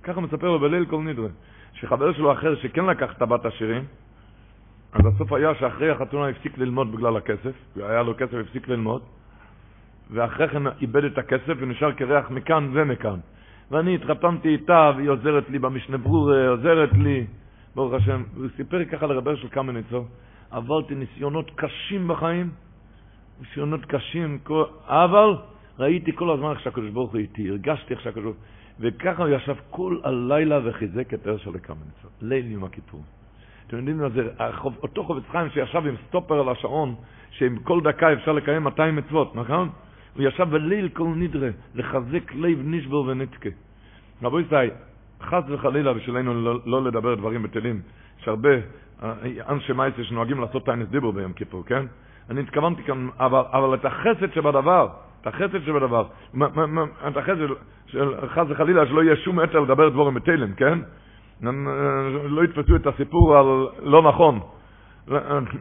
ככה 0.03 0.21
מספר 0.21 0.57
בליל 0.57 0.85
כל 0.85 1.01
נדרי, 1.01 1.27
שחבר 1.73 2.13
שלו 2.13 2.31
אחר 2.31 2.55
שכן 2.55 2.85
לקח 2.85 3.13
את 3.17 3.21
הבת 3.21 3.45
עשירים, 3.45 3.83
אז 4.93 5.01
הסוף 5.05 5.33
היה 5.33 5.55
שאחרי 5.55 5.89
החתונה 5.89 6.27
הפסיק 6.27 6.57
ללמוד 6.57 6.91
בגלל 6.91 7.17
הכסף, 7.17 7.55
והיה 7.75 8.03
לו 8.03 8.13
כסף 8.17 8.33
הפסיק 8.33 8.67
ללמוד, 8.67 9.01
ואחרי 10.11 10.47
כן 10.47 10.67
איבד 10.67 11.03
את 11.03 11.17
הכסף 11.17 11.53
ונשאר 11.57 11.91
קרח 11.91 12.29
מכאן 12.29 12.69
ומכאן. 12.73 13.19
ואני 13.71 13.95
התחתנתי 13.95 14.49
איתה, 14.49 14.91
והיא 14.95 15.09
עוזרת 15.09 15.49
לי 15.49 15.59
במשנה 15.59 15.97
עוזרת 16.49 16.93
לי, 16.93 17.25
ברוך 17.75 17.93
השם. 17.93 18.23
הוא 18.35 18.47
סיפר 18.57 18.85
ככה 18.85 19.07
לרבר 19.07 19.35
של 19.35 19.47
קמניצו, 19.47 20.05
עברתי 20.51 20.95
ניסיונות 20.95 21.51
קשים 21.55 22.07
בחיים, 22.07 22.49
ניסיונות 23.41 23.85
קשים, 23.85 24.39
אבל 24.85 25.35
ראיתי 25.79 26.11
כל 26.15 26.31
הזמן 26.31 26.51
איך 26.51 26.59
שהקדוש 26.59 26.89
ברוך 26.89 27.11
הוא 27.11 27.19
איתי, 27.19 27.49
הרגשתי 27.49 27.93
איך 27.93 28.01
שהקדוש 28.01 28.23
ברוך 28.23 28.35
הוא... 28.35 28.60
וככה 28.81 29.23
הוא 29.23 29.29
ישב 29.29 29.55
כל 29.69 29.97
הלילה 30.03 30.59
וחיזק 30.63 31.13
את 31.13 31.27
הרשל 31.27 31.51
לקמניצו, 31.53 32.07
ליל 32.21 32.51
יום 32.51 32.63
הכיפור. 32.63 33.01
אתם 33.67 33.77
יודעים 33.77 33.97
מה 33.97 34.09
זה, 34.09 34.27
אותו 34.83 35.03
חובץ 35.03 35.23
חיים 35.31 35.49
שישב 35.49 35.87
עם 35.87 35.95
סטופר 36.07 36.39
על 36.39 36.49
השעון, 36.49 36.95
שעם 37.31 37.57
כל 37.57 37.81
דקה 37.81 38.13
אפשר 38.13 38.31
לקיים 38.31 38.63
200 38.63 38.95
מצוות, 38.95 39.35
נכון? 39.35 39.69
הוא 40.15 40.23
ישב 40.23 40.49
בליל 40.49 40.89
כל 40.89 41.07
נדרה, 41.15 41.49
לחזק 41.75 42.33
לב 42.35 42.59
נשבר 42.63 43.01
ונתקה. 43.01 43.49
רבו 44.23 44.39
ישראל, 44.39 44.69
חס 45.21 45.43
וחלילה 45.47 45.93
בשבילנו 45.93 46.33
לא, 46.33 46.59
לא 46.65 46.83
לדבר 46.83 47.15
דברים 47.15 47.43
בטלים. 47.43 47.81
יש 48.21 48.27
הרבה 48.27 48.49
אה, 49.03 49.13
אנשי 49.49 49.73
מייסר 49.73 50.03
שנוהגים 50.03 50.41
לעשות 50.41 50.65
טיינס 50.65 50.89
דיבור 50.89 51.13
ביום 51.13 51.33
כיפור, 51.33 51.63
כן? 51.65 51.85
אני 52.29 52.41
התכוונתי 52.41 52.83
כאן, 52.83 53.07
אבל, 53.19 53.41
אבל 53.51 53.73
את 53.73 53.85
החסד 53.85 54.33
שבדבר, 54.33 54.87
את 55.21 55.27
החסד 55.27 55.65
שבדבר, 55.65 56.05
את 57.07 57.17
החסד 57.17 57.47
חס 58.27 58.45
וחלילה 58.49 58.85
שלא 58.85 59.03
יהיה 59.03 59.15
שום 59.15 59.39
עצר 59.39 59.59
לדבר 59.59 59.89
דבורים 59.89 60.13
בטלים, 60.13 60.53
כן? 60.53 60.79
לא 62.23 62.43
יתפסו 62.43 62.75
את 62.75 62.87
הסיפור 62.87 63.37
על 63.37 63.67
לא 63.83 64.01
נכון. 64.01 64.39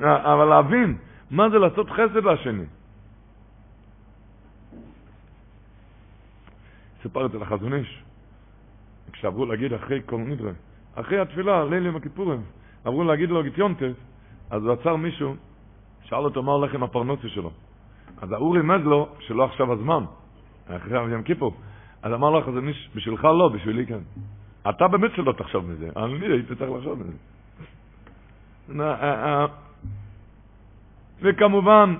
אבל 0.03 0.45
להבין, 0.45 0.97
מה 1.31 1.51
זה 1.51 1.59
לעשות 1.59 1.91
חסד 1.91 2.25
לשני? 2.25 2.65
סיפר 7.03 7.27
את 7.27 7.33
זה 7.33 7.39
לחזון 7.39 7.75
איש. 7.75 8.03
כשעברו 9.13 9.47
להגיד 9.47 9.73
אחרי 9.73 10.01
כל 10.07 10.17
נדרה, 10.17 10.51
אחרי 10.95 11.19
התפילה, 11.19 11.65
ליל 11.65 11.87
יום 11.87 11.97
הכיפורים, 11.97 12.43
אמרו 12.87 13.05
להגיד 13.05 13.31
לו 13.31 13.43
גיטיונטס, 13.43 13.97
אז 14.51 14.65
הוא 14.65 14.73
עצר 14.73 14.97
מישהו, 14.97 15.35
שאל 16.03 16.25
אותו 16.25 16.43
מה 16.43 16.53
הולך 16.53 16.75
עם 16.75 16.83
הפרנסה 16.83 17.29
שלו. 17.29 17.51
אז 18.23 18.33
האור 18.33 18.57
רימז 18.57 18.81
לו 18.85 19.09
שלא 19.19 19.45
עכשיו 19.45 19.73
הזמן, 19.73 20.05
אחרי 20.67 21.13
יום 21.13 21.23
כיפור. 21.23 21.55
אז 22.03 22.13
אמר 22.13 22.31
לו, 22.31 22.53
זה 22.53 22.61
בשבילך 22.95 23.25
לא, 23.25 23.51
בשבילי 23.55 23.87
כן. 23.87 23.99
אתה 24.69 24.89
באמת 24.89 25.11
שלא 25.17 25.33
תחשוב 25.33 25.71
מזה, 25.71 25.89
אני 25.97 26.27
הייתי 26.27 26.55
צריך 26.55 26.71
לחשוב 26.71 26.99
מזה. 26.99 27.13
אה, 28.83 28.95
אה, 29.03 29.47
וכמובן, 31.23 31.95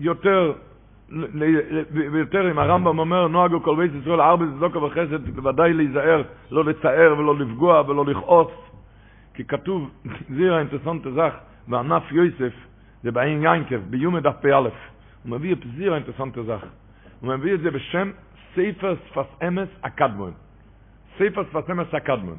יותר, 0.00 0.52
ויותר 1.92 2.50
אם 2.50 2.58
הרמב"ם 2.58 2.98
אומר, 2.98 3.28
נוהגו 3.28 3.62
כל 3.62 3.76
בית 3.76 3.92
ישראל 4.02 4.20
ארבע 4.20 4.44
צדוקה 4.56 4.78
וחסד, 4.78 5.30
בוודאי 5.30 5.72
להיזהר, 5.72 6.22
לא 6.50 6.64
לצער 6.64 7.14
ולא 7.18 7.38
לפגוע 7.38 7.82
ולא 7.88 8.04
לכעוס, 8.06 8.52
כי 9.34 9.44
כתוב, 9.44 9.90
זירה 10.36 10.58
אינטרסנט 10.58 11.02
זך, 11.14 11.34
בענף 11.68 12.12
יוסף, 12.12 12.52
זה 13.02 13.10
בעין 13.10 13.42
ינקב, 13.42 13.76
ביומד 13.90 14.22
דף 14.22 14.34
פ"א, 14.40 14.48
הוא 14.50 14.68
מביא 15.26 15.52
את 15.52 15.58
זירה 15.76 15.96
אינטרסנט 15.96 16.38
זך, 16.46 16.64
הוא 17.20 17.34
מביא 17.34 17.54
את 17.54 17.60
זה 17.60 17.70
בשם 17.70 18.10
ספר 18.54 18.94
שפת 19.08 19.42
אמס 19.48 19.68
הקדמון. 19.82 20.32
ספר 21.18 21.42
שפת 21.50 21.70
אמס 21.70 21.94
הקדמון. 21.94 22.36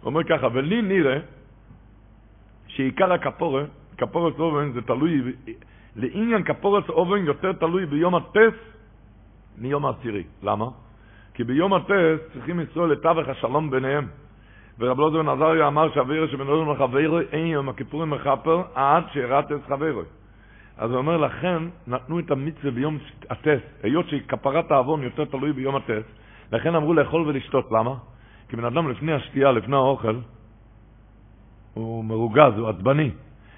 הוא 0.00 0.06
אומר 0.06 0.24
ככה, 0.24 0.48
ולי 0.52 0.82
נראה 0.82 1.18
שעיקר 2.66 3.12
הכפורה, 3.12 3.64
כפורת 3.98 4.38
אובן 4.38 4.72
זה 4.72 4.82
תלוי, 4.82 5.22
לעניין 5.96 6.42
כפורת 6.42 6.88
אובן 6.88 7.24
יותר 7.24 7.52
תלוי 7.52 7.86
ביום 7.86 8.14
הטס 8.14 8.54
מיום 9.58 9.86
העשירי. 9.86 10.24
למה? 10.42 10.66
כי 11.34 11.44
ביום 11.44 11.74
הטס 11.74 12.18
צריכים 12.32 12.58
לנסוע 12.58 12.86
לתווך 12.86 13.28
השלום 13.28 13.70
ביניהם. 13.70 14.06
ורב 14.78 14.98
לוזר 14.98 15.22
נזריה 15.22 15.66
אמר 15.66 15.94
שאווירה 15.94 16.28
שבנודו 16.28 16.64
מחברו 16.64 17.20
אין 17.32 17.46
יום 17.46 17.68
הכיפורים 17.68 18.10
מכפר 18.10 18.62
עד 18.74 19.04
שירת 19.12 19.52
את 19.52 19.60
חברו. 19.68 20.02
אז 20.78 20.90
הוא 20.90 20.98
אומר, 20.98 21.16
לכן 21.16 21.62
נתנו 21.86 22.18
את 22.18 22.30
המצווה 22.30 22.70
ביום 22.70 22.98
הטס, 23.30 23.60
היות 23.82 24.08
שכפרת 24.08 24.70
העוון 24.70 25.02
יותר 25.02 25.24
תלוי 25.24 25.52
ביום 25.52 25.76
הטס, 25.76 26.04
לכן 26.52 26.74
אמרו 26.74 26.94
לאכול 26.94 27.28
ולשתות. 27.28 27.72
למה? 27.72 27.94
כי 28.48 28.56
בן 28.56 28.64
אדם 28.64 28.90
לפני 28.90 29.12
השתייה, 29.12 29.52
לפני 29.52 29.76
האוכל, 29.76 30.16
הוא 31.74 32.04
מרוגז, 32.04 32.58
הוא 32.58 32.68
עצבני. 32.68 33.10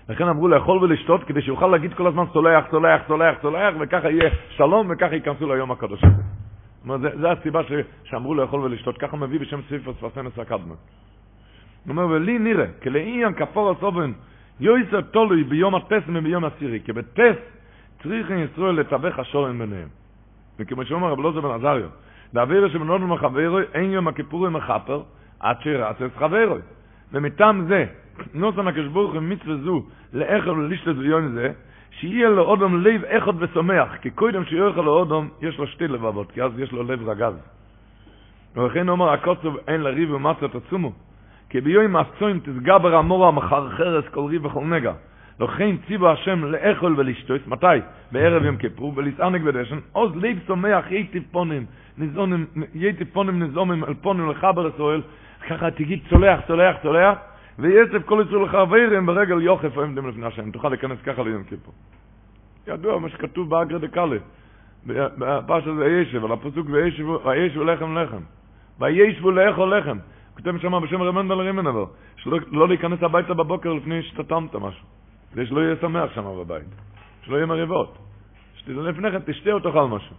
לכן 0.08 0.28
אמרו 0.28 0.48
לאכול 0.48 0.78
ולשתות 0.78 1.24
כדי 1.24 1.42
שיוכל 1.42 1.66
להגיד 1.66 1.94
כל 1.94 2.06
הזמן 2.06 2.24
סולח, 2.32 2.64
סולח, 2.70 3.02
סולח, 3.08 3.36
סולח, 3.42 3.74
וככה 3.80 4.10
יהיה 4.10 4.30
שלום 4.50 4.86
וככה 4.90 5.14
ייכנסו 5.14 5.54
ליום 5.54 5.70
הקדוש 5.70 6.04
הזה. 6.04 6.14
זאת 6.14 6.84
אומרת, 6.84 7.18
זו 7.20 7.28
הסיבה 7.28 7.62
ש, 7.62 7.72
שאמרו 8.04 8.34
לאכול 8.34 8.60
ולשתות, 8.60 8.98
ככה 8.98 9.16
מביא 9.16 9.40
בשם 9.40 9.60
ספר 9.68 9.92
ספסנס 9.92 10.38
הקדמה. 10.38 10.74
הוא 11.84 11.90
אומר, 11.90 12.06
ולי 12.06 12.38
נראה, 12.38 12.66
כלעניין 12.82 13.34
כפור 13.34 13.70
הסובן, 13.70 14.12
יויסר 14.60 15.00
תולוי 15.00 15.44
ביום 15.44 15.74
הטס 15.74 16.02
וביום 16.08 16.44
עשירי, 16.44 16.80
כי 16.84 16.92
בטס 16.92 17.36
צריכים 18.02 18.38
ישראל 18.38 18.74
לתווך 18.74 19.18
השורן 19.18 19.58
ביניהם. 19.58 19.88
וכמו 20.58 20.84
שאומר 20.84 21.08
רב 21.08 21.20
לוזר 21.20 21.40
בן 21.40 21.50
עזריו, 21.50 21.88
דאבירה 22.34 22.70
שבנודו 22.70 23.06
מחברו, 23.06 23.58
אין 23.74 23.90
יום 23.90 24.08
הכיפורים 24.08 24.52
מחפר, 24.52 25.02
עד 25.40 25.56
שירץ 25.62 26.02
את 26.02 26.16
חברו. 26.18 26.56
ומטעם 27.12 27.66
זה, 27.68 27.86
נוסן 28.34 28.68
הוא 28.94 29.20
מצווה 29.20 29.56
זו 29.56 29.82
לאכול 30.12 30.58
ולשתות 30.58 30.96
ביום 30.96 31.28
זה, 31.28 31.52
שיהיה 31.90 32.28
לו 32.28 32.42
אודום 32.42 32.80
לב 32.80 33.04
אחד 33.04 33.42
ושמח, 33.42 33.96
כי 33.96 34.10
קודם 34.10 34.44
שיאכל 34.44 34.80
לו 34.80 34.92
אודום, 34.92 35.28
יש 35.42 35.58
לו 35.58 35.66
שתי 35.66 35.88
לבבות, 35.88 36.32
כי 36.32 36.42
אז 36.42 36.58
יש 36.58 36.72
לו 36.72 36.82
לב 36.82 37.08
רגז. 37.08 37.34
ולכן 38.56 38.88
אומר 38.88 39.10
הקוצב 39.10 39.56
אין 39.68 39.80
לריב 39.80 40.10
ומצת 40.10 40.54
עצומו, 40.54 40.92
כי 41.54 41.60
ביום 41.60 41.96
הצוין 41.96 42.38
תסגבר 42.38 42.96
המורה 42.96 43.30
מחרחרס 43.30 44.04
כל 44.10 44.26
ריב 44.30 44.44
וכל 44.44 44.64
נגע. 44.64 44.92
לכן 45.40 45.76
ציבו 45.86 46.10
השם 46.10 46.44
לאכול 46.44 46.94
ולשתות, 46.98 47.46
מתי? 47.46 47.66
בערב 48.12 48.44
יום 48.44 48.56
כיפור, 48.56 48.92
ולסענק 48.96 49.42
בדשן, 49.42 49.78
עוז 49.92 50.16
לב 50.16 50.38
שמח 50.46 50.90
יהי 50.90 51.04
טיפונים, 51.06 51.66
נזונים, 51.98 52.46
יהי 52.74 52.92
טיפונים 52.92 53.42
נזומים 53.42 53.84
אל 53.84 53.94
פונים 53.94 54.30
לחבר 54.30 54.68
ישראל, 54.74 55.02
ככה 55.48 55.70
תגיד 55.70 56.00
צולח, 56.08 56.40
צולח, 56.46 56.76
צולח, 56.82 57.18
ויצב 57.58 58.02
כל 58.02 58.24
ישראל 58.28 58.42
לחברים 58.42 59.06
ברגל 59.06 59.42
יוחף 59.42 59.76
עומדים 59.76 60.08
לפני 60.08 60.26
השם. 60.26 60.50
תוכל 60.50 60.68
להיכנס 60.68 60.98
ככה 61.04 61.22
ליום 61.22 61.44
כיפור. 61.44 61.74
ידוע 62.66 62.98
מה 62.98 63.08
שכתוב 63.08 63.50
באגרא 63.50 63.78
דקאלה, 63.78 64.16
בפרשת 64.86 65.66
וישב, 65.66 66.24
על 66.24 66.32
הפסוק 66.32 66.66
וישבו 66.70 67.64
לחם 67.64 67.98
לחם. 67.98 68.22
וישבו 68.80 69.30
לאכול 69.30 69.78
לחם. 69.78 69.98
כותב 70.34 70.58
שם 70.58 70.80
בשם 70.82 71.02
רמן 71.02 71.28
בן 71.28 71.40
רימן 71.40 71.66
אבל, 71.66 71.84
שלא 72.16 72.68
להיכנס 72.68 73.02
הביתה 73.02 73.34
בבוקר 73.34 73.72
לפני 73.72 74.02
שתתמת 74.02 74.54
משהו. 74.54 74.86
כדי 75.32 75.46
שלא 75.46 75.60
יהיה 75.60 75.76
שמח 75.80 76.14
שם 76.14 76.24
בבית. 76.24 76.68
שלא 77.22 77.36
יהיה 77.36 77.46
מריבות. 77.46 77.98
לפני 78.66 79.10
כן 79.10 79.20
תשתה 79.26 79.52
או 79.52 79.60
תאכל 79.60 79.88
משהו. 79.88 80.16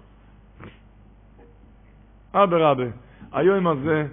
אדרבה, 2.32 2.84
היום 3.32 3.68
הזה 3.68 4.08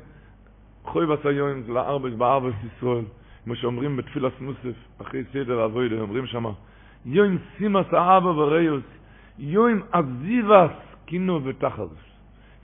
חוי 0.85 1.07
בס 1.07 1.27
היום 1.27 1.63
זה 1.63 1.73
לארבס 1.73 2.13
בארבס 2.13 2.55
ישראל, 2.65 3.05
כמו 3.45 3.57
שאומרים 3.57 3.97
בתפילת 3.97 4.41
מוסף, 4.41 4.77
אחרי 5.03 5.25
סדר 5.33 5.65
אבוידה, 5.65 6.01
אומרים 6.01 6.27
שמה, 6.27 6.51
יום 7.07 7.39
סימס 7.59 7.87
האבא 7.93 8.29
וריוס, 8.29 8.85
יום 9.39 9.81
עזיבס 9.93 10.71
קינו 11.05 11.45
ותחרוס. 11.45 12.13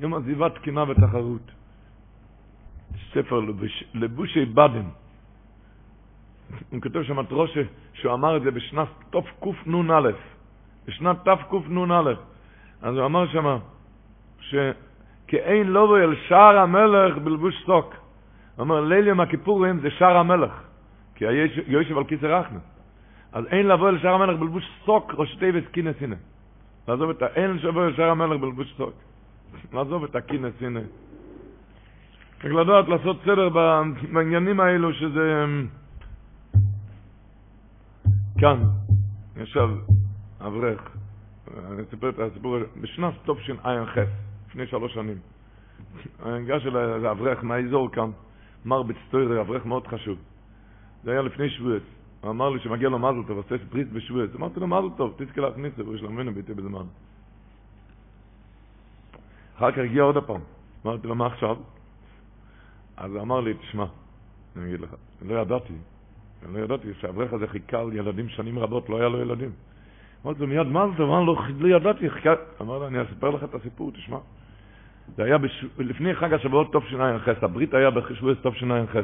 יום 0.01 0.14
עזיבת 0.14 0.59
קינה 0.59 0.84
ותחרות. 0.89 1.57
ספר 3.12 3.41
לבוש, 3.41 3.84
לבושי 3.95 4.45
בדם. 4.45 4.89
הוא 6.70 6.80
כותב 6.82 7.03
שם 7.03 7.20
את 7.20 7.26
ראשה, 7.30 7.62
שהוא 7.93 8.14
אמר 8.14 8.36
את 8.36 8.43
זה 8.43 8.51
בשנת 8.51 8.89
תקנ"א, 9.11 10.11
בשנת 10.86 11.16
תקנ"א. 11.28 12.12
אז 12.82 12.97
הוא 12.97 13.07
אמר 13.07 13.26
שם, 13.26 13.59
שכאין 14.41 15.66
לובו 15.66 15.97
אל 15.97 16.14
שער 16.28 16.59
המלך 16.59 17.18
בלבוש 17.18 17.55
סוק. 17.66 17.95
הוא 17.95 18.62
אומר, 18.64 18.80
ליל 18.80 19.07
יום 19.07 19.20
הכיפורים 19.20 19.80
זה 19.80 19.91
שער 19.91 20.16
המלך, 20.16 20.53
כי 21.14 21.24
יושב 21.66 21.99
על 21.99 22.05
כיסא 22.05 22.26
רחנה. 22.26 22.59
אז 23.32 23.45
אין 23.47 23.66
לבוא 23.66 23.89
אל 23.89 23.99
שער 23.99 24.14
המלך 24.14 24.39
בלבוש 24.39 24.64
סוק 24.84 25.14
או 25.14 25.26
שתי 25.26 25.51
וסקינס 25.55 25.97
הנה. 26.01 26.16
לעזוב 26.89 27.11
את 27.11 27.22
ה... 27.22 27.26
אין 27.26 27.59
לבוא 27.62 27.84
אל 27.84 27.95
שער 27.97 28.11
המלך 28.11 28.41
בלבוש 28.41 28.74
סוק. 28.76 28.95
לעזוב 29.72 30.05
את 30.05 30.16
הקינס 30.16 30.55
הנה. 30.61 30.80
רק 32.39 32.45
לדעת 32.45 32.89
לעשות 32.89 33.16
סדר 33.24 33.49
בעניינים 34.12 34.61
האלו 34.61 34.93
שזה... 34.93 35.45
כאן 38.41 38.62
ישב 39.36 39.68
אברך, 40.41 40.80
אני 41.66 41.82
אספר 41.82 42.09
את 42.09 42.18
הסיפור, 42.18 42.57
בשנת 42.80 43.14
תשע"ח, 43.24 43.99
לפני 44.49 44.66
שלוש 44.66 44.95
שנים. 44.95 45.16
אליי 46.26 46.53
איזה 46.95 47.11
אברך 47.11 47.45
מהאזור 47.45 47.91
כאן, 47.93 48.11
מר 48.64 48.82
בצטויר, 48.82 49.41
אברך 49.41 49.66
מאוד 49.66 49.86
חשוב. 49.86 50.18
זה 51.05 51.11
היה 51.11 51.22
לפני 51.22 51.51
שבועץ. 51.51 51.82
הוא 52.20 52.30
אמר 52.30 52.51
לי 52.51 52.61
שמגיע 52.61 52.89
לו 52.89 52.99
מזל 52.99 53.28
טוב, 53.28 53.36
עושה 53.36 53.64
ברית 53.70 53.93
בשבועץ. 53.93 54.30
אמרתי 54.36 54.61
לו, 54.61 54.66
מזל 54.66 54.97
טוב, 54.97 55.14
תזכה 55.18 55.41
להכניס 55.41 55.72
את 55.72 55.76
זה, 55.76 55.91
ויש 55.91 56.03
לנו 56.03 56.32
ביתי 56.34 56.55
בזמן. 56.55 56.84
אחר 59.57 59.72
כך 59.72 59.78
הגיע 59.78 60.03
עוד 60.03 60.16
הפעם. 60.16 60.41
אמרתי 60.86 61.07
לו, 61.07 61.14
מה 61.14 61.26
עכשיו? 61.26 61.57
אז 63.01 63.14
הוא 63.14 63.22
אמר 63.22 63.40
לי, 63.40 63.55
תשמע, 63.55 63.84
אני 64.57 64.66
אגיד 64.68 64.80
לך, 64.80 64.94
לא 65.22 65.34
ידעתי, 65.40 65.72
אני 66.46 66.55
לא 66.55 66.59
ידעתי 66.59 66.88
שהאברך 67.01 67.32
הזה 67.32 67.46
חיכה 67.46 67.80
על 67.80 67.92
ילדים 67.92 68.28
שנים 68.28 68.59
רבות, 68.59 68.88
לא 68.88 68.99
היה 68.99 69.09
לו 69.09 69.20
ילדים. 69.20 69.51
אמרתי 70.24 70.40
לו, 70.40 70.46
מיד 70.46 70.66
מה 70.66 70.86
זה? 70.96 71.03
אמר 71.03 71.20
לו, 71.20 71.36
לא 71.59 71.76
ידעתי, 71.76 72.11
חיכה... 72.11 72.30
אמר 72.61 72.78
לו, 72.78 72.86
אני 72.86 73.03
אספר 73.03 73.30
לך 73.30 73.44
את 73.44 73.55
הסיפור, 73.55 73.92
תשמע. 73.92 74.18
זה 75.16 75.24
היה 75.24 75.38
בש... 75.38 75.64
לפני 75.78 76.14
חג 76.14 76.32
השבועות 76.32 76.76
תשע"ח, 76.76 77.42
הברית 77.42 77.74
היה 77.74 77.90
טוב 78.42 78.55
תשע"ח. 78.55 78.96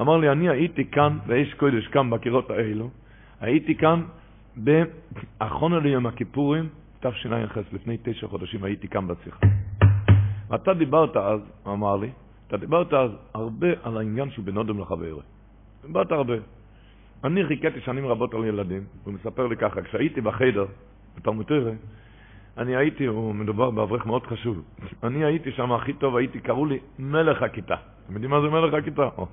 אמר 0.00 0.16
לי, 0.16 0.30
אני 0.30 0.48
הייתי 0.48 0.90
כאן, 0.90 1.18
באש 1.26 1.54
קודש, 1.54 1.86
כאן 1.86 2.10
בקירות 2.10 2.50
האלו, 2.50 2.90
הייתי 3.40 3.74
כאן 3.74 4.02
באחרונה 4.56 5.78
ליום 5.78 6.06
הכיפורים, 6.06 6.68
תשע"ח, 7.00 7.58
לפני 7.72 7.96
תשע 8.02 8.26
חודשים 8.26 8.64
הייתי 8.64 8.88
כאן 8.88 9.08
בשיחה. 9.08 9.46
אתה 10.54 10.74
דיברת 10.74 11.16
אז, 11.16 11.40
אמר 11.66 11.96
לי, 11.96 12.10
אתה 12.46 12.56
דיברת 12.56 12.92
אז 12.92 13.10
הרבה 13.34 13.68
על 13.82 13.96
העניין 13.96 14.30
שהוא 14.30 14.44
בין 14.44 14.56
אודם 14.56 14.80
לחברו. 14.80 15.20
דיברת 15.86 16.12
הרבה. 16.12 16.34
אני 17.24 17.46
חיכיתי 17.46 17.80
שנים 17.80 18.06
רבות 18.06 18.34
על 18.34 18.44
ילדים, 18.44 18.84
הוא 19.04 19.14
מספר 19.14 19.46
לי 19.46 19.56
ככה, 19.56 19.82
כשהייתי 19.82 20.20
בחדר, 20.20 20.66
בתלמותירה, 21.16 21.72
אני 22.58 22.76
הייתי, 22.76 23.06
הוא 23.06 23.34
מדובר 23.34 23.70
באברך 23.70 24.06
מאוד 24.06 24.26
חשוב, 24.26 24.62
אני 25.02 25.24
הייתי 25.24 25.52
שם 25.52 25.72
הכי 25.72 25.92
טוב, 25.92 26.16
הייתי, 26.16 26.40
קראו 26.40 26.66
לי 26.66 26.78
מלך 26.98 27.42
הכיתה. 27.42 27.74
אתם 28.04 28.12
יודעים 28.12 28.30
מה 28.30 28.40
זה 28.40 28.48
מלך 28.48 28.74
הכיתה? 28.74 29.08
או. 29.18 29.26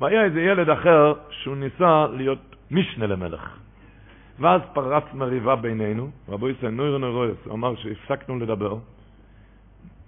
והיה 0.00 0.24
איזה 0.24 0.40
ילד 0.40 0.70
אחר 0.70 1.12
שהוא 1.30 1.56
ניסה 1.56 2.06
להיות 2.06 2.56
משנה 2.70 3.06
למלך. 3.06 3.58
ואז 4.38 4.60
פרץ 4.72 5.04
מריבה 5.14 5.56
בינינו, 5.56 6.10
רבו 6.28 6.48
ישראל 6.48 6.72
נוירו 6.72 6.98
נוירויס, 6.98 7.36
הוא 7.44 7.54
אמר 7.54 7.74
שהפסקנו 7.76 8.38
לדבר, 8.38 8.78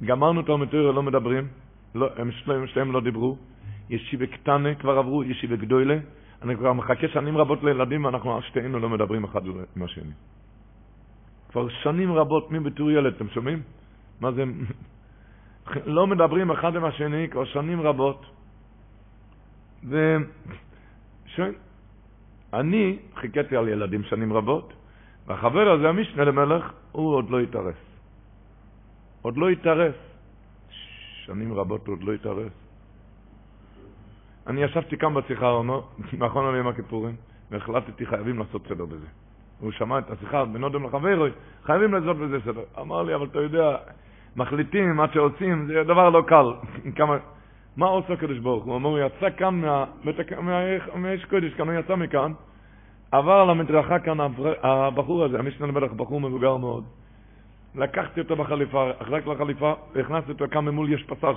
גמרנו 0.05 0.43
תלמותירה, 0.43 0.93
לא 0.93 1.03
מדברים, 1.03 1.49
לא, 1.95 2.09
הם 2.17 2.31
שניהם, 2.31 2.67
שניהם 2.67 2.93
לא 2.93 3.01
דיברו, 3.01 3.37
ישיבה 3.91 4.27
קטנה 4.27 4.75
כבר 4.75 4.99
עברו, 4.99 5.25
ישיבה 5.25 5.57
גדולה. 5.57 5.99
אני 6.43 6.57
כבר 6.57 6.73
מחכה 6.73 7.09
שנים 7.09 7.37
רבות 7.37 7.63
לילדים, 7.63 8.05
ואנחנו 8.05 8.43
שתינו 8.43 8.79
לא 8.79 8.89
מדברים 8.89 9.25
אחד 9.25 9.41
עם 9.77 9.83
השני. 9.83 10.13
כבר 11.49 11.69
שנים 11.69 12.13
רבות, 12.13 12.51
מי 12.51 12.61
בתור 12.61 12.91
ילד, 12.91 13.15
אתם 13.15 13.29
שומעים? 13.29 13.63
מה 14.21 14.33
זה? 14.33 14.45
לא 15.97 16.07
מדברים 16.07 16.51
אחד 16.51 16.77
עם 16.77 16.85
השני 16.85 17.29
כבר 17.29 17.45
שנים 17.45 17.81
רבות. 17.81 18.27
ו... 19.85 20.17
שואל, 21.27 21.55
אני 22.53 22.99
חיכיתי 23.15 23.57
על 23.57 23.69
ילדים 23.69 24.03
שנים 24.03 24.33
רבות, 24.33 24.73
והחבר 25.27 25.71
הזה, 25.71 25.89
המשנה 25.89 26.25
למלך, 26.25 26.73
הוא 26.93 27.15
עוד 27.15 27.31
לא 27.31 27.41
התארס. 27.41 27.81
עוד 29.23 29.37
לא 29.37 29.49
התארס. 29.49 30.10
שנים 31.31 31.53
רבות 31.53 31.89
עוד 31.89 32.03
לא 32.03 32.13
התארס. 32.13 32.53
אני 34.47 34.63
ישבתי 34.63 34.97
כאן 34.97 35.15
בשיחה, 35.15 35.61
נכון 36.19 36.47
על 36.47 36.55
יום 36.55 36.69
הכיפורים, 36.69 37.17
והחלטתי 37.51 38.07
חייבים 38.07 38.39
לעשות 38.39 38.67
סדר 38.69 38.85
בזה. 38.85 39.07
הוא 39.61 39.73
שמע 39.73 39.99
את 39.99 40.11
השיחה 40.11 40.45
בנודם 40.45 40.85
לחברו, 40.85 41.27
חייבים 41.65 41.95
לעשות 41.95 42.17
בזה 42.17 42.39
סדר. 42.45 42.63
אמר 42.81 43.03
לי, 43.03 43.15
אבל 43.15 43.27
אתה 43.27 43.41
יודע, 43.41 43.77
מחליטים 44.37 44.97
מה 44.97 45.07
שעושים, 45.13 45.67
זה 45.67 45.85
דבר 45.85 46.11
לא 46.11 46.23
קל. 46.27 46.47
כמה... 46.97 47.17
מה 47.77 47.87
עושה 47.87 48.13
הקדוש 48.13 48.39
ברוך? 48.39 48.65
הוא 48.65 48.75
אומר, 48.75 48.89
הוא 48.89 48.99
יצא 48.99 49.31
כאן 49.37 49.61
מהאש 50.95 51.25
קודש, 51.25 51.55
כאן 51.55 51.69
הוא 51.69 51.79
יצא 51.79 51.97
מכאן, 51.97 52.33
עבר 53.11 53.33
על 53.33 53.51
המדרכה 53.51 53.99
כאן 53.99 54.19
הבחור 54.63 55.25
הזה, 55.25 55.39
המשנה 55.39 55.67
למלך, 55.67 55.93
בחור 55.93 56.21
מבוגר 56.21 56.57
מאוד. 56.57 56.85
לקחתי 57.75 58.21
אותו 58.21 58.37
בחליפה, 58.37 58.91
רק 59.01 59.27
לחליפה, 59.27 59.75
והכנסתי 59.95 60.33
אותו 60.33 60.45
כאן 60.51 60.65
ממול, 60.65 60.93
יש 60.93 61.03
פסאז'. 61.03 61.37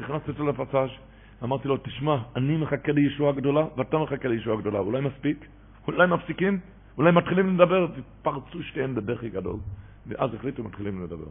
הכנסתי 0.00 0.30
אותו 0.30 0.46
לפסאז', 0.46 0.90
אמרתי 1.42 1.68
לו, 1.68 1.76
תשמע, 1.76 2.16
אני 2.36 2.56
מחכה 2.56 2.92
לישועה 2.92 3.32
גדולה, 3.32 3.64
ואתה 3.76 3.98
מחכה 3.98 4.28
לישועה 4.28 4.56
גדולה. 4.56 4.78
אולי 4.78 5.00
מספיק? 5.00 5.46
אולי 5.86 6.06
מפסיקים? 6.06 6.58
אולי 6.98 7.12
מתחילים 7.12 7.54
לדבר? 7.54 7.86
פרצו 8.22 8.62
שתיהן 8.62 8.94
בבכי 8.94 9.30
גדול. 9.30 9.56
ואז 10.06 10.34
החליטו 10.34 10.64
מתחילים 10.64 11.04
לדבר. 11.04 11.26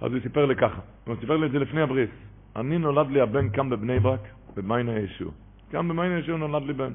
אז 0.00 0.12
הוא 0.12 0.20
סיפר 0.22 0.46
לי 0.46 0.56
ככה, 0.56 0.80
הוא 1.04 1.16
סיפר 1.20 1.36
לי 1.36 1.46
את 1.46 1.52
זה 1.52 1.58
לפני 1.58 1.80
הבריס. 1.80 2.10
אני 2.56 2.78
נולד 2.78 3.10
לי 3.10 3.20
הבן 3.20 3.50
כאן 3.50 3.70
בבני 3.70 4.00
ברק, 4.00 4.20
במיינה 4.56 4.98
ישוע. 4.98 5.32
כאן 5.70 5.88
במיינה 5.88 6.18
ישוע 6.18 6.36
נולד 6.36 6.66
לי 6.66 6.72
בן. 6.72 6.92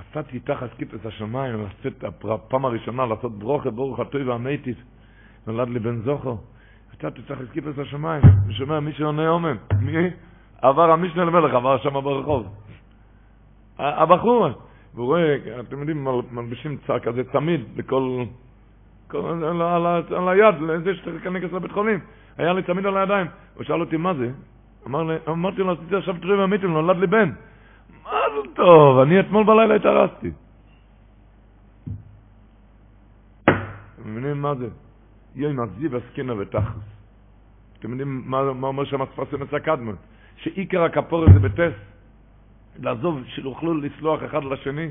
עשיתי 0.00 0.40
תחת 0.40 0.68
כיפס 0.78 1.06
השמיים, 1.06 1.64
עשיתי 1.64 2.06
הפעם 2.06 2.64
הראשונה 2.64 3.06
לעשות 3.06 3.38
ברוכה, 3.38 3.70
ברוך 3.70 4.00
הטוי 4.00 4.24
והמתית. 4.24 4.76
נולד 5.46 5.68
לי 5.68 5.78
בן 5.78 6.00
זוכר. 6.02 6.34
עשיתי 6.88 7.22
תחת 7.22 7.44
כיפס 7.52 7.78
השמיים. 7.78 8.22
אני 8.44 8.54
שומע 8.54 8.80
מי 8.80 8.92
שעונה 8.92 9.28
אומן. 9.28 9.56
מי? 9.80 10.10
עבר 10.62 10.90
המשנה 10.90 11.24
למלך, 11.24 11.54
עבר 11.54 11.78
שם 11.78 11.92
ברחוב. 11.92 12.46
הבחור, 13.78 14.48
והוא 14.94 15.06
רואה, 15.06 15.36
אתם 15.60 15.78
יודעים, 15.78 16.08
מלבישים 16.30 16.76
צער 16.86 16.98
כזה 16.98 17.22
צמיד 17.32 17.60
לכל, 17.76 18.24
כל, 19.08 19.44
על, 19.44 19.62
על, 19.62 20.28
היד, 20.28 20.54
לזה 20.60 20.94
שצריך 20.94 21.26
להיכנס 21.26 21.52
לבית 21.52 21.72
חולים. 21.72 22.00
היה 22.38 22.52
לי 22.52 22.62
צמיד 22.62 22.86
על 22.86 22.96
הידיים. 22.96 23.26
הוא 23.54 23.64
שאל 23.64 23.80
אותי, 23.80 23.96
מה 23.96 24.14
זה? 24.14 24.30
אמר 24.86 25.02
לי, 25.02 25.14
אמרתי 25.28 25.62
לו, 25.62 25.72
עשיתי 25.72 25.96
עכשיו 25.96 26.14
תראה 26.20 26.38
והמיתים, 26.38 26.72
נולד 26.72 26.96
לי 26.96 27.06
בן. 27.06 27.30
מה 28.06 28.20
זה 28.34 28.54
טוב, 28.54 28.98
אני 28.98 29.20
אתמול 29.20 29.44
בלילה 29.44 29.74
התארסתי. 29.74 30.30
אתם 33.44 34.04
מבינים 34.04 34.42
מה 34.42 34.54
זה? 34.54 34.68
יוי 35.34 35.52
מזיב 35.52 35.94
הסקינה 35.94 36.34
ותחס. 36.38 36.96
אתם 37.78 37.90
יודעים 37.90 38.22
מה 38.26 38.38
אומר 38.62 38.84
שם 38.84 39.02
הספרסם 39.02 39.42
הקדמן? 39.56 39.94
שעיקר 40.36 40.82
הכפורת 40.82 41.32
זה 41.32 41.38
בטס, 41.38 41.72
לעזוב, 42.78 43.24
שיוכלו 43.26 43.74
לסלוח 43.74 44.20
אחד 44.24 44.44
לשני. 44.44 44.90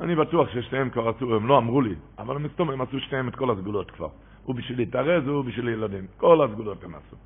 אני 0.00 0.14
בטוח 0.14 0.48
ששניהם 0.48 0.90
כבר 0.90 1.08
עשו, 1.08 1.36
הם 1.36 1.46
לא 1.46 1.58
אמרו 1.58 1.80
לי, 1.80 1.94
אבל 2.18 2.36
הם 2.36 2.42
מסתום, 2.42 2.70
הם 2.70 2.80
עשו 2.80 3.00
שניהם 3.00 3.28
את 3.28 3.36
כל 3.36 3.50
הסגולות 3.50 3.90
כבר. 3.90 4.08
הוא 4.44 4.54
בשביל 4.54 4.78
להתארז, 4.78 5.26
הוא 5.26 5.44
בשביל 5.44 5.68
ילדים. 5.68 6.06
כל 6.16 6.44
הסגולות 6.44 6.84
הם 6.84 6.94
עשו. 6.94 7.16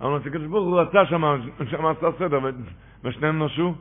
אבל 0.00 0.16
הקדוש 0.16 0.46
ברוך 0.46 0.66
הוא 0.66 0.80
רצה 0.80 1.06
שם, 1.06 1.22
שם 1.70 1.86
עשה 1.86 2.06
סדר, 2.18 2.40
ושניהם 3.04 3.42
נשו. 3.42 3.74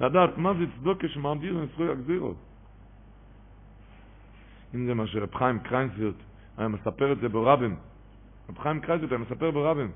לדעת 0.00 0.38
מה 0.38 0.54
זה 0.54 0.64
צדוקה 0.78 1.08
שמעביר 1.08 1.62
לזכוי 1.62 1.90
הגזירות. 1.90 2.36
אם 4.74 4.86
זה 4.86 4.94
מה 4.94 5.06
שרב 5.06 5.34
חיים 5.34 5.58
קרייזווירט 5.58 6.14
היה 6.58 6.68
מספר 6.68 7.12
את 7.12 7.18
זה 7.18 7.28
ברבים, 7.28 7.76
רב 8.48 8.58
חיים 8.58 8.80
קרייזווירט 8.80 9.18
מספר 9.18 9.50
ברבים, 9.50 9.90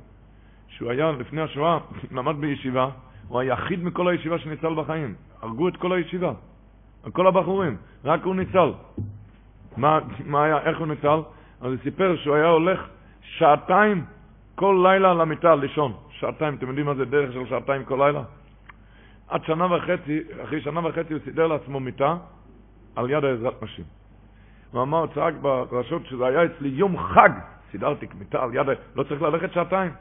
שהוא 0.68 0.91
היה 0.91 1.12
לפני 1.12 1.41
השואה, 1.41 1.79
למד 2.16 2.37
בישיבה, 2.37 2.91
הוא 3.29 3.41
היחיד 3.41 3.85
מכל 3.85 4.09
הישיבה 4.09 4.39
שניצל 4.39 4.75
בחיים. 4.75 5.14
הרגו 5.43 5.68
את 5.68 5.77
כל 5.77 5.93
הישיבה, 5.93 6.33
כל 7.12 7.27
הבחורים, 7.27 7.77
רק 8.05 8.23
הוא 8.25 8.35
ניצל. 8.35 8.73
מה, 9.77 9.99
מה 10.27 10.45
היה, 10.45 10.59
איך 10.59 10.79
הוא 10.79 10.87
ניצל? 10.87 11.21
אז 11.61 11.73
הוא 11.73 11.77
סיפר 11.83 12.16
שהוא 12.16 12.35
היה 12.35 12.47
הולך 12.47 12.89
שעתיים 13.23 14.05
כל 14.61 14.81
לילה 14.83 15.15
למיטה 15.15 15.55
לישון. 15.55 15.93
שעתיים, 16.11 16.55
אתם 16.55 16.69
יודעים 16.69 16.87
מה 16.87 16.95
זה 16.95 17.05
דרך 17.05 17.33
של 17.33 17.47
שעתיים 17.49 17.85
כל 17.85 17.97
לילה? 18.07 18.23
עד 19.29 19.45
שנה 19.45 19.77
וחצי, 19.77 20.21
אחרי 20.45 20.61
שנה 20.61 20.87
וחצי 20.87 21.13
הוא 21.13 21.23
סידר 21.25 21.47
לעצמו 21.47 21.81
מיטה 21.81 22.17
על 22.97 23.11
יד 23.11 23.25
העזרת 23.25 23.63
נשים. 23.63 23.85
הוא 24.73 24.83
אמר, 24.83 25.07
צעק 25.15 25.35
ברשות 25.41 26.07
שזה 26.07 26.27
היה 26.27 26.45
אצלי 26.45 26.69
יום 26.69 26.99
חג 26.99 27.31
סידרתי 27.71 28.07
מיטה 28.19 28.43
על 28.43 28.55
יד, 28.55 28.67
לא 28.97 29.03
צריך 29.03 29.23
ללכת 29.23 29.53
שעתיים. 29.53 29.93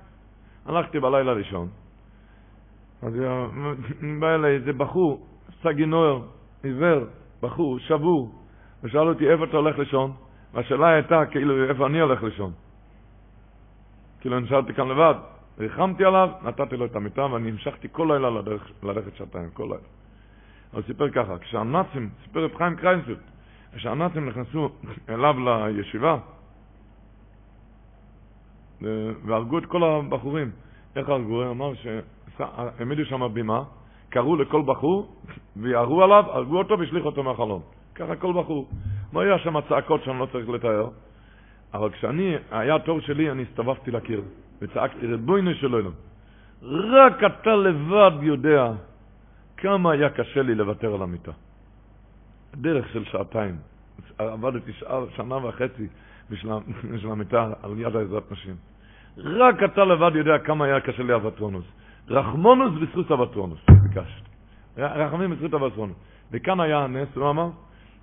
הלכתי 0.66 1.00
בלילה 1.00 1.34
לישון. 1.34 1.68
אז 3.02 3.14
בא 4.20 4.36
אליי 4.36 4.56
איזה 4.56 4.74
בחור, 4.74 5.28
סגי 5.64 5.86
נוער, 5.86 6.22
עיוור, 6.64 7.04
בחור, 7.42 7.80
שבור, 7.80 8.36
ושאל 8.84 9.08
אותי 9.08 9.30
איפה 9.30 9.44
אתה 9.44 9.58
הולך 9.58 9.80
לישון, 9.80 10.12
והשאלה 10.54 10.88
הייתה 10.88 11.26
כאילו 11.26 11.70
איפה 11.70 11.88
אני 11.88 12.00
הולך 12.02 12.24
לישון. 12.24 12.52
כאילו 14.22 14.40
נשארתי 14.40 14.74
כאן 14.74 14.88
לבד, 14.88 15.16
ריחמתי 15.60 16.06
עליו, 16.06 16.30
נתתי 16.44 16.78
לו 16.78 16.86
את 16.86 16.96
המיטה 16.96 17.26
ואני 17.26 17.50
המשכתי 17.50 17.88
כל 17.92 18.10
לילה 18.12 18.30
לדרך, 18.30 18.72
ללכת 18.84 19.16
שעתיים, 19.16 19.50
כל 19.54 19.64
לילה. 19.64 19.88
הוא 20.72 20.82
סיפר 20.88 21.10
ככה, 21.10 21.38
כשהנאצים, 21.38 22.10
סיפר 22.24 22.46
רב 22.46 22.56
חיים 22.56 22.76
קרייזווירט, 22.76 23.18
כשהנאצים 23.76 24.30
נכנסו 24.30 24.70
אליו 25.10 25.36
לישיבה, 25.48 26.18
והרגו 29.26 29.58
את 29.58 29.66
כל 29.66 29.84
הבחורים. 29.84 30.52
איך 30.96 31.10
הרגו? 31.10 31.44
הוא 31.44 31.52
אמר 31.52 31.72
שהעמידו 31.76 33.06
שם 33.06 33.34
בימה, 33.34 33.64
קראו 34.10 34.36
לכל 34.36 34.62
בחור, 34.66 35.16
וירו 35.58 36.04
עליו, 36.04 36.24
הרגו 36.28 36.58
אותו 36.58 36.80
והשליכו 36.80 37.06
אותו 37.06 37.24
מהחלון. 37.24 37.62
ככה 37.96 38.16
כל 38.16 38.34
בחור. 38.34 38.70
לא 39.14 39.20
היה 39.20 39.40
שם 39.40 39.62
צעקות 39.70 40.04
שאני 40.04 40.20
לא 40.20 40.28
צריך 40.32 40.50
לתאר, 40.50 40.90
אבל 41.74 41.90
כשאני, 41.90 42.36
היה 42.52 42.76
התור 42.76 43.00
שלי, 43.00 43.32
אני 43.32 43.44
הסתובבתי 43.44 43.92
לקיר, 43.92 44.22
וצעקתי, 44.62 45.08
ריבונו 45.08 45.54
של 45.54 45.74
עולם, 45.74 45.92
רק 46.64 47.24
אתה 47.24 47.56
לבד 47.56 48.12
יודע 48.22 48.72
כמה 49.58 49.92
היה 49.92 50.10
קשה 50.10 50.42
לי 50.42 50.56
לוותר 50.56 50.94
על 50.94 51.02
המיטה. 51.02 51.32
דרך 52.56 52.90
של 52.94 53.06
שעתיים. 53.06 53.56
עבדתי 54.18 54.72
שנה 55.16 55.46
וחצי 55.46 55.88
בשביל 56.30 57.12
המיטה 57.12 57.54
על 57.64 57.74
יד 57.78 57.96
העזרת 57.96 58.32
נשים. 58.32 58.56
רק 59.18 59.64
אתה 59.64 59.86
לבד 59.86 60.12
יודע 60.16 60.40
כמה 60.40 60.66
היה 60.66 60.80
קשה 60.80 61.04
לי 61.04 61.16
אבטרונוס. 61.16 61.66
רחמונוס 62.10 62.72
בזכות 62.82 63.12
אבטרונוס, 63.12 63.60
ביקשת. 63.70 64.24
רחמים 64.78 65.32
בזכות 65.32 65.54
אבטרונוס. 65.54 65.98
וכאן 66.32 66.60
היה 66.60 66.80
הנס, 66.80 67.08
הוא 67.16 67.30
אמר, 67.30 67.50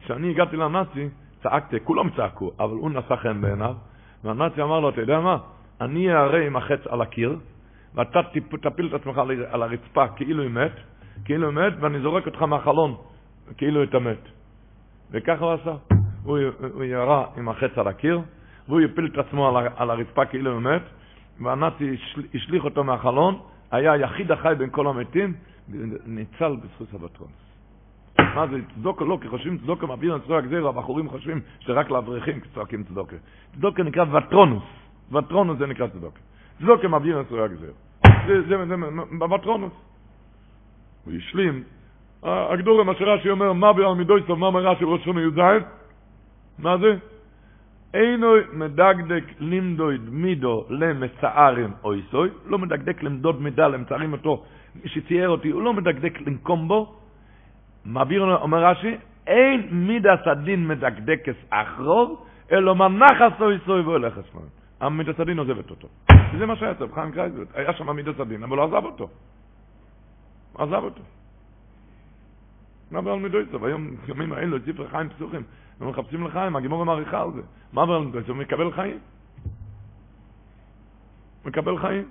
כשאני 0.01 0.31
הגעתי 0.31 0.57
לנאצי, 0.57 1.09
צעקתי, 1.51 1.77
כולם 1.85 2.11
צעקו, 2.17 2.51
אבל 2.61 2.75
הוא 2.75 2.91
נשא 2.91 3.17
חן 3.17 3.41
בעיניו, 3.41 3.75
והנאצי 4.25 4.63
אמר 4.63 4.81
לו, 4.81 4.89
אתה 4.89 5.01
יודע 5.01 5.21
מה? 5.21 5.37
אני 5.81 6.13
אערה 6.13 6.47
עם 6.47 6.57
החץ 6.57 6.87
על 6.89 7.03
הקיר, 7.03 7.39
ואתה 7.95 8.21
תפיל 8.63 8.87
את 8.87 9.01
עצמך 9.01 9.19
על 9.49 9.63
הרצפה 9.63 10.09
כאילו 10.09 10.43
היא 10.43 10.51
מת, 10.51 10.73
כאילו 11.25 11.53
מת, 11.53 11.73
ואני 11.81 12.01
זורק 12.01 12.27
אותך 12.27 12.43
מהחלון, 12.43 12.95
כאילו 13.57 13.83
אתה 13.83 13.99
מת. 13.99 14.23
וככה 15.11 15.45
הוא 15.45 15.53
עשה. 15.53 15.75
הוא, 16.23 16.39
הוא 16.75 16.85
ירה 16.85 17.27
עם 17.37 17.49
החץ 17.49 17.79
על 17.79 17.89
הקיר, 17.89 18.21
והוא 18.69 18.81
יפיל 18.81 19.07
את 19.13 19.19
עצמו 19.19 19.49
על, 19.49 19.69
על 19.77 19.91
הרצפה 19.91 20.25
כאילו 20.25 20.53
הוא 20.53 20.61
מת, 20.61 20.83
והנאצי 21.41 21.97
השליך 22.35 22.65
אותו 22.65 22.85
מהחלון, 22.85 23.39
היה 23.71 23.93
היחיד 23.93 24.33
החי 24.33 24.55
בין 24.59 24.71
כל 24.71 24.87
המתים, 24.87 25.35
וניצל 25.71 26.57
בזכות 26.57 26.89
סבתרון. 26.93 27.46
מה 28.37 28.47
זה 28.47 28.57
צדוקה? 28.75 29.05
לא, 29.05 29.19
כי 29.21 29.29
חושבים 29.29 29.59
צדוקה 29.59 29.87
מעביר 29.87 30.15
על 30.15 30.21
צדוקה 30.21 30.41
גזיר, 30.41 30.69
הבחורים 30.69 31.09
חושבים 31.09 31.41
שרק 31.61 31.91
לאברכים 31.91 32.41
צועקים 32.55 32.85
צדוקה. 32.85 33.17
צדוקה 33.57 33.83
נקרא 33.83 34.05
וטרונוס, 34.13 34.63
וטרונוס 35.13 35.59
זה 35.59 35.67
נקרא 35.67 35.87
צדוקה. 35.87 36.21
צדוקה 36.59 36.89
מעביר 36.89 37.19
על 37.19 37.25
צדוקה 37.25 37.49
גזיר. 37.49 37.73
זה, 38.27 38.43
זה, 38.49 38.57
זה, 38.67 38.75
בוטרונוס. 39.19 39.73
הוא 41.05 41.15
השלים, 41.15 41.63
הגדור 42.23 42.83
מה 42.83 42.95
שרש"י 42.95 43.31
אומר, 43.31 43.53
מה 43.53 43.73
בעל 43.73 43.95
מידוי 43.95 44.23
סוף, 44.27 44.39
מה 44.39 44.47
אומר 44.47 44.67
רש"י 44.67 44.85
ראש 44.85 45.05
שונה 45.05 45.21
י"ז? 45.21 45.41
מה 46.59 46.79
זה? 46.79 46.97
אינו 47.95 48.33
מדקדק 48.53 49.25
לימדויד 49.41 50.11
מידו 50.11 50.65
למצערים 50.71 51.71
אויסוי, 51.85 52.29
לא 52.47 52.59
מדקדק 52.59 53.03
למדוד 53.03 53.43
מידה 53.43 53.69
למצערים 53.69 54.13
אותו, 54.13 54.45
מי 54.75 54.89
שצייר 54.89 55.29
אותי, 55.29 55.51
הוא 55.51 55.63
לא 55.63 55.73
מדקדק 55.73 56.21
לנקום 56.21 56.69
בו, 56.69 57.06
מעביר, 57.87 58.37
אומר 58.37 58.65
רש"י, 58.65 58.97
אין 59.27 59.69
מידס 59.71 60.27
הדין 60.27 60.69
מדקדקס 60.69 61.37
אחרוב, 61.51 62.27
אלא 62.53 62.75
מנחס 62.75 63.41
אויסוי 63.41 63.81
והולך 63.81 64.19
אסמון. 64.19 64.49
המידס 64.81 65.21
הדין 65.21 65.39
עוזבת 65.39 65.71
אותו. 65.71 65.89
זה 66.39 66.47
מה 66.47 66.57
שהיה 66.57 66.73
אצל 66.73 66.87
חיים 66.95 67.13
קרייזבט, 67.13 67.49
היה 67.55 67.73
שם 67.73 67.91
מידס 67.91 68.21
הדין, 68.21 68.43
אבל 68.43 68.59
הוא 68.59 68.65
עזב 68.65 68.85
אותו. 68.85 69.09
עזב 70.59 70.83
אותו. 70.85 71.03
מה 72.91 73.03
בעל 73.03 73.19
מדויצוב? 73.19 73.65
היום, 73.65 73.91
ימים 74.09 74.33
האלו, 74.33 74.57
ספר 74.67 74.89
חיים 74.89 75.09
פסוחים, 75.09 75.43
הם 75.81 75.89
מחפשים 75.89 76.27
לחיים, 76.27 76.57
הגימור 76.57 76.85
מעריכה 76.85 77.23
על 77.23 77.31
זה. 77.33 77.43
מה 77.73 77.87
בעל 77.87 78.03
מדויצוב? 78.03 78.37
מקבל 78.37 78.73
חיים. 78.73 78.99
מקבל 81.45 81.79
חיים. 81.79 82.05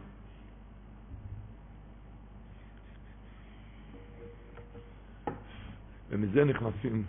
ומזה 6.15 6.45
נכנסים. 6.45 7.03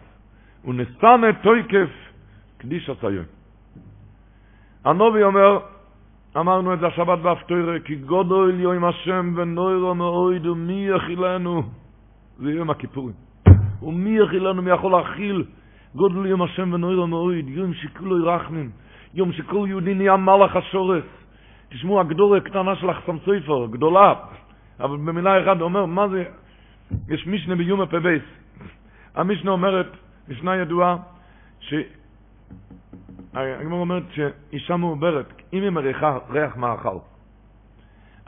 הוא 0.62 0.74
נסתנה 0.74 1.32
תויקף 1.42 1.88
קדיש 2.58 2.90
הציון. 2.90 3.24
הנובי 4.84 5.22
אומר, 5.22 5.58
אמרנו 6.36 6.74
את 6.74 6.78
זה 6.80 6.86
השבת 6.86 7.18
באפטוירה, 7.18 7.80
כי 7.80 7.94
גודל 7.94 8.60
יום 8.60 8.84
השם 8.84 9.34
ונוירו 9.36 9.94
מאויד 9.94 10.46
ומי 10.46 10.88
יכילנו. 10.96 11.62
זה 12.38 12.52
יום 12.52 12.70
הכיפורים. 12.70 13.14
ומי 13.82 14.18
יכילנו, 14.18 14.62
מי 14.62 14.70
יכול 14.70 14.92
להכיל 14.92 15.44
גודל 15.94 16.26
יום 16.26 16.42
השם 16.42 16.72
ונוירו 16.72 17.06
מאויד, 17.06 17.48
יום 17.48 17.74
שכולו 17.74 18.18
ירחמים, 18.18 18.70
יום 19.14 19.32
שכל 19.32 19.66
יהודי 19.68 19.94
נהיה 19.94 20.16
מלאך 20.16 20.56
השורס. 20.56 21.04
תשמעו, 21.68 22.00
הגדורה 22.00 22.38
הקטנה 22.38 22.76
של 22.76 22.90
החסם 22.90 23.16
סופר, 23.18 23.66
גדולה, 23.70 24.14
אבל 24.80 24.96
במילה 24.96 25.42
אחת 25.42 25.60
אומר, 25.60 25.86
מה 25.86 26.08
זה, 26.08 26.24
יש 27.08 27.26
משנה 27.26 27.56
ביום 27.56 27.80
הפבייס. 27.80 28.22
המשנה 29.16 29.50
אומרת, 29.50 29.86
משנה 30.28 30.56
ידועה, 30.56 30.96
ש... 31.60 31.74
הגמור 33.34 33.80
אומרת 33.80 34.02
שאישה 34.10 34.76
מעוברת, 34.76 35.32
אם 35.52 35.62
היא 35.62 35.70
מריחה 35.70 36.18
ריח 36.30 36.56
מאכל, 36.56 36.96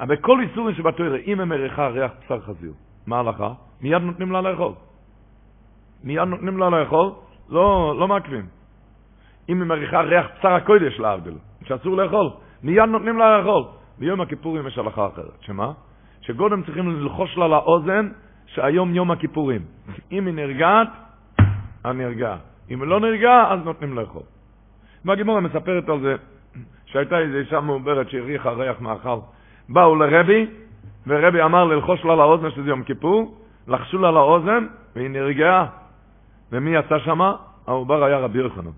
אבל 0.00 0.16
כל 0.16 0.40
איסורים 0.40 0.74
שבתוירה, 0.74 1.16
אם 1.26 1.40
היא 1.40 1.46
מריחה 1.46 1.88
ריח 1.88 2.12
בשר 2.24 2.40
חזיר, 2.40 2.72
מה 3.06 3.16
ההלכה? 3.16 3.52
מיד 3.80 4.02
נותנים 4.02 4.32
לה 4.32 4.40
לאכול. 4.40 4.72
מיד 6.04 6.28
נותנים 6.28 6.58
לה 6.58 6.70
לאכול, 6.70 7.10
לא, 7.48 7.94
לא 7.98 8.08
מעכבים. 8.08 8.46
אם 9.48 9.60
היא 9.60 9.68
מריחה 9.68 10.00
ריח 10.00 10.26
בשר 10.38 10.52
הקודש 10.52 11.00
להבדיל, 11.00 11.34
שאסור 11.64 11.96
לאכול, 11.96 12.30
מיד 12.62 12.88
נותנים 12.88 13.18
לה 13.18 13.38
לאכול. 13.38 13.64
ביום 13.98 14.20
הכיפורים 14.20 14.66
יש 14.66 14.78
הלכה 14.78 15.06
אחרת, 15.06 15.40
שמה? 15.40 15.72
שגודם 16.20 16.62
צריכים 16.62 16.90
ללחוש 16.90 17.36
לה 17.38 17.48
לאוזן 17.48 18.08
שהיום 18.54 18.94
יום 18.94 19.10
הכיפורים. 19.10 19.62
אם 20.12 20.26
היא 20.26 20.34
נרגעת, 20.34 20.88
אני 21.84 22.04
נרגע. 22.04 22.36
אם 22.74 22.82
לא 22.84 23.00
נרגע, 23.00 23.44
אז 23.50 23.60
נותנים 23.64 23.98
לאכול. 23.98 24.22
והגימורה 25.04 25.40
מספרת 25.40 25.88
על 25.88 26.00
זה 26.00 26.14
שהייתה 26.86 27.18
איזו 27.18 27.36
אישה 27.36 27.60
מעוברת 27.60 28.10
שהריחה 28.10 28.50
ריח 28.50 28.80
מאכל. 28.80 29.18
באו 29.68 29.96
לרבי, 29.96 30.46
ורבי 31.06 31.42
אמר 31.42 31.64
ללחוש 31.64 32.04
לה 32.04 32.16
לאוזן 32.16 32.50
שזה 32.50 32.68
יום 32.68 32.82
כיפור, 32.82 33.34
לחשו 33.68 33.98
לה 33.98 34.10
לאוזן, 34.10 34.66
והיא 34.96 35.10
נרגעה. 35.10 35.66
ומי 36.52 36.76
יצא 36.76 36.98
שמה? 36.98 37.36
העובר 37.66 38.04
היה 38.04 38.18
רבי 38.18 38.38
יוחנן. 38.38 38.70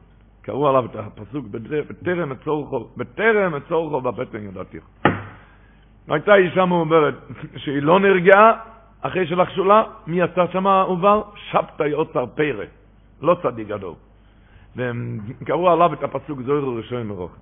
קראו 0.42 0.68
עליו 0.68 0.84
את 0.84 0.96
הפסוק, 0.96 1.46
בטרם 1.50 2.32
אצורכו, 2.32 2.88
בטרם 2.96 3.54
אצורכו 3.54 4.00
בבטן 4.00 4.38
ידעתיך. 4.44 4.84
הייתה 6.08 6.34
אישה 6.34 6.64
מעוברת 6.64 7.14
שהיא 7.56 7.82
לא 7.82 8.00
נרגעה, 8.00 8.52
אחרי 9.02 9.26
שלחשו 9.26 9.64
לה, 9.64 9.82
מי 10.06 10.20
יצא 10.20 10.46
שמה 10.52 10.80
העובר? 10.80 11.22
שבתאי 11.34 11.92
אוצר 11.92 12.26
פרא, 12.26 12.64
לא 13.22 13.36
צדיק 13.42 13.68
גדול. 13.68 13.94
והם 14.76 15.18
קראו 15.44 15.70
עליו 15.70 15.92
את 15.92 16.02
הפסוק 16.02 16.40
זוהר 16.42 16.76
ראשון 16.76 17.06
מרוך. 17.06 17.32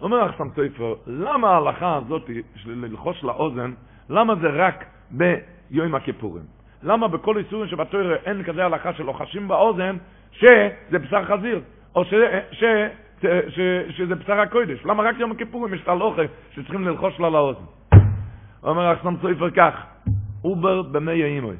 אומר 0.00 0.24
לך 0.24 0.34
סם 0.38 0.48
סופר, 0.48 0.94
למה 1.06 1.50
ההלכה 1.50 1.96
הזאת 1.96 2.30
של 2.56 2.84
ללחוש 2.86 3.24
לאוזן, 3.24 3.72
למה 4.10 4.34
זה 4.34 4.48
רק 4.48 4.84
ביום 5.10 5.94
הכיפורים? 5.94 6.44
למה 6.82 7.08
בכל 7.08 7.38
איסורים 7.38 7.68
שבתוירה 7.68 8.16
אין 8.24 8.42
כזה 8.42 8.64
הלכה 8.64 8.92
שלוחשים 8.92 9.48
באוזן 9.48 9.96
שזה 10.32 10.98
בשר 10.98 11.24
חזיר, 11.24 11.60
או 11.94 12.04
ש, 12.04 12.14
ש, 12.52 12.64
ש, 13.22 13.26
ש, 13.48 13.60
שזה 13.96 14.14
בשר 14.14 14.40
הקודש? 14.40 14.84
למה 14.84 15.02
רק 15.02 15.14
יום 15.18 15.32
הכיפורים 15.32 15.74
יש 15.74 15.82
את 15.82 15.88
הלוכה 15.88 16.22
שצריכים 16.50 16.88
ללחוש 16.88 17.20
לה 17.20 17.30
לאוזן? 17.30 17.64
אומר 18.62 18.92
לך 18.92 19.02
סם 19.02 19.14
סופר 19.22 19.50
כך, 19.50 19.74
אובר 20.44 20.82
במי 20.82 21.22
האימוי, 21.22 21.56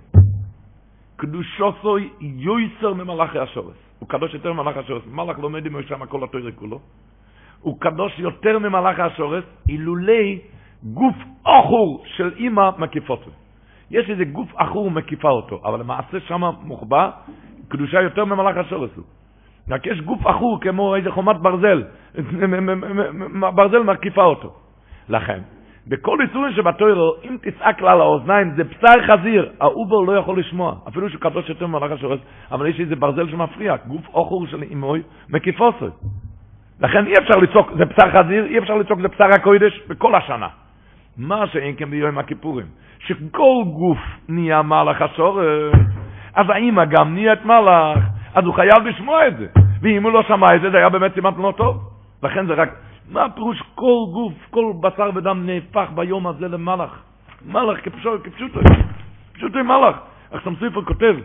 קדושוסוי 1.17 2.09
יויסר 2.21 2.95
ממלאכי 2.95 3.39
השורס. 3.39 3.89
הוא 3.99 4.09
קדוש 4.09 4.35
יותר 4.35 4.53
ממלאך 4.53 4.77
השורס. 4.77 5.03
מלאך 5.07 5.39
לומד 5.39 5.67
עם 5.67 5.83
שם 5.83 6.07
כל 6.07 6.25
התוירה 6.25 6.53
כולו. 6.53 6.81
הוא 7.61 7.81
קדוש 7.81 8.19
יותר 8.19 8.59
ממלאך 8.59 8.99
השורס, 8.99 9.45
אילולי 9.69 10.39
גוף 10.83 11.17
אחור 11.45 12.03
של 12.07 12.33
אימא 12.37 12.71
מקיפות. 12.79 13.25
יש 13.91 14.11
איזה 14.11 14.25
גוף 14.25 14.49
אחור 14.57 14.91
מקיפה 14.91 15.31
אותו, 15.31 15.61
אבל 15.65 15.81
למעשה 15.81 16.21
שם 16.21 16.41
מוחבא 16.63 17.11
קדושה 17.69 18.01
יותר 18.01 18.25
ממלאך 18.25 18.57
השורס 18.57 18.91
הוא. 18.97 19.05
רק 19.71 19.87
יש 19.87 20.01
גוף 20.01 20.27
אחור 20.27 20.61
כמו 20.61 20.97
איזה 20.97 21.11
חומת 21.11 21.37
ברזל, 21.37 21.83
ברזל 23.57 23.83
מקיפה 23.83 24.25
אותו. 24.25 24.55
לכן, 25.09 25.41
בכל 25.89 26.19
איסורים 26.23 26.53
שבתוירו, 26.53 27.15
אם 27.25 27.37
תצעק 27.43 27.83
לה 27.83 27.95
לאוזניים, 27.95 28.51
זה 28.57 28.65
בשר 28.65 29.07
חזיר, 29.07 29.53
העובר 29.61 30.01
לא 30.01 30.13
יכול 30.13 30.39
לשמוע, 30.39 30.75
אפילו 30.89 31.11
שהוא 31.11 31.21
קדוש 31.21 31.49
יותר 31.49 31.67
ממלאך 31.67 31.93
השורס, 31.93 32.21
אבל 32.53 32.67
יש 32.67 32.81
איזה 32.81 32.97
ברזל 32.97 33.31
שמפריע, 33.31 33.77
גוף 33.87 34.09
אוכור 34.15 34.47
של 34.47 34.63
אימוי 34.63 35.03
מקיפוסו. 35.31 35.87
לכן 36.81 37.07
אי 37.07 37.13
אפשר 37.13 37.37
לצעוק, 37.37 37.73
זה 37.79 37.85
בשר 37.85 38.11
חזיר, 38.11 38.45
אי 38.45 38.59
אפשר 38.59 38.75
לצעוק, 38.75 39.01
זה 39.01 39.09
בשר 39.09 39.25
הקודש 39.25 39.81
בכל 39.89 40.15
השנה. 40.15 40.49
מה 41.17 41.47
שאין 41.47 41.75
כן 41.77 41.91
ביום 41.91 42.19
הכיפורים, 42.19 42.67
שכל 42.99 43.63
גוף 43.65 43.99
נהיה 44.29 44.63
מלאך 44.63 45.03
השורס, 45.03 45.75
אז 46.35 46.47
האמא 46.49 46.85
גם 46.85 47.15
נהיית 47.15 47.45
מלאך, 47.45 47.99
אז 48.35 48.45
הוא 48.45 48.55
חייב 48.55 48.87
לשמוע 48.87 49.29
את 49.29 49.37
זה. 49.37 49.47
ואם 49.83 50.03
הוא 50.03 50.13
לא 50.13 50.23
שמע 50.23 50.57
את 50.57 50.61
זה, 50.61 50.71
זה 50.71 50.77
היה 50.77 50.89
באמת 50.89 51.15
סימן 51.15 51.31
לא 51.39 51.53
טוב. 51.57 51.77
לכן 52.23 52.47
זה 52.47 52.55
רק 52.55 52.69
מה 53.11 53.25
הפירוש 53.25 53.63
כל 53.75 54.05
גוף, 54.13 54.33
כל 54.51 54.73
בשר 54.81 55.11
ודם 55.15 55.47
נהפך 55.47 55.91
ביום 55.95 56.27
הזה 56.27 56.49
למלאך? 56.49 57.03
מלאך 57.47 57.85
כפשוט, 57.85 58.21
כפשוטו, 58.25 58.61
פשוטו 59.33 59.65
מלאך. 59.65 59.97
אך 60.31 60.45
סמסופר 60.45 60.83
כותב 60.85 61.17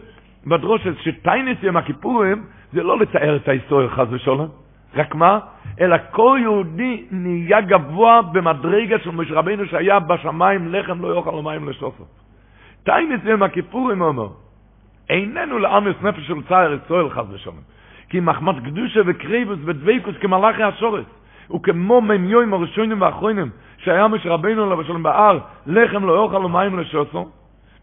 בדרושת 0.47 0.93
שטיינס 1.01 1.57
יום 1.63 1.77
הכיפורים 1.77 2.43
זה 2.73 2.83
לא 2.83 2.99
לתאר 2.99 3.35
את 3.35 3.47
ההיסטוריה 3.47 3.89
חס 3.89 4.07
ושלום, 4.09 4.47
רק 4.95 5.15
מה? 5.15 5.39
אלא 5.81 5.97
כל 6.11 6.37
יהודי 6.41 7.05
נהיה 7.11 7.61
גבוה 7.61 8.21
במדרגה 8.21 8.99
של 8.99 9.11
משה 9.11 9.33
רבינו 9.33 9.65
שהיה 9.65 9.99
בשמיים 9.99 10.73
לחם 10.73 11.01
לא 11.01 11.15
יאכל 11.15 11.29
ומים 11.29 11.69
לשוסו. 11.69 12.03
טיינס 12.83 13.21
יום 13.25 13.43
הכיפורים 13.43 14.01
אומר, 14.01 14.27
איננו 15.09 15.59
לעמוס 15.59 15.95
נפש 16.01 16.27
של 16.27 16.43
צער 16.49 16.73
ישראל 16.73 17.09
חס 17.09 17.25
ושלום, 17.31 17.55
כי 18.09 18.19
מחמת 18.19 18.55
קדושה 18.63 18.99
וקריבוס 19.05 19.59
ודבקוס 19.65 20.15
כמלאכי 20.21 20.63
השורס. 21.45 21.61
וכמו 21.61 22.01
מימיום 22.01 22.53
הראשונים 22.53 23.01
והאחרונים 23.01 23.49
שהיה 23.77 24.07
מש 24.07 24.25
רבינו 24.25 24.63
עליו 24.63 24.81
השלום 24.81 25.03
בהר 25.03 25.39
לחם 25.65 26.05
לא 26.05 26.23
יאכל 26.23 26.45
ומים 26.45 26.79
לשוסו 26.79 27.29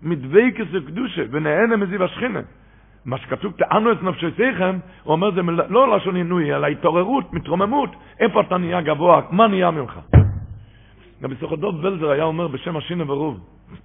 מדבקס 0.03 0.67
וקדושה 0.73 1.23
ונהנה 1.31 1.77
מזיו 1.77 2.05
השכינה. 2.05 2.41
מה 3.05 3.19
שכתוב 3.19 3.53
תענו 3.53 3.93
את 3.93 4.03
נפשותיכם 4.03 4.79
הוא 5.03 5.13
אומר 5.13 5.31
זה 5.31 5.41
לא 5.69 5.97
לשון 5.97 6.17
עינוי 6.17 6.55
אלא 6.55 6.67
התעוררות, 6.67 7.33
מתרוממות. 7.33 7.91
איפה 8.21 8.41
אתה 8.41 8.59
נהיה 8.59 8.81
גבוה, 8.81 9.21
מה 9.31 9.49
נהיה 9.49 9.71
ממך? 9.71 9.99
גם 11.23 11.31
בסוכדוב 11.31 11.83
בלזר 11.83 12.11
היה 12.11 12.25
אומר 12.25 12.49
בשם 12.49 12.77
השינה 12.77 13.05
ברוב 13.05 13.41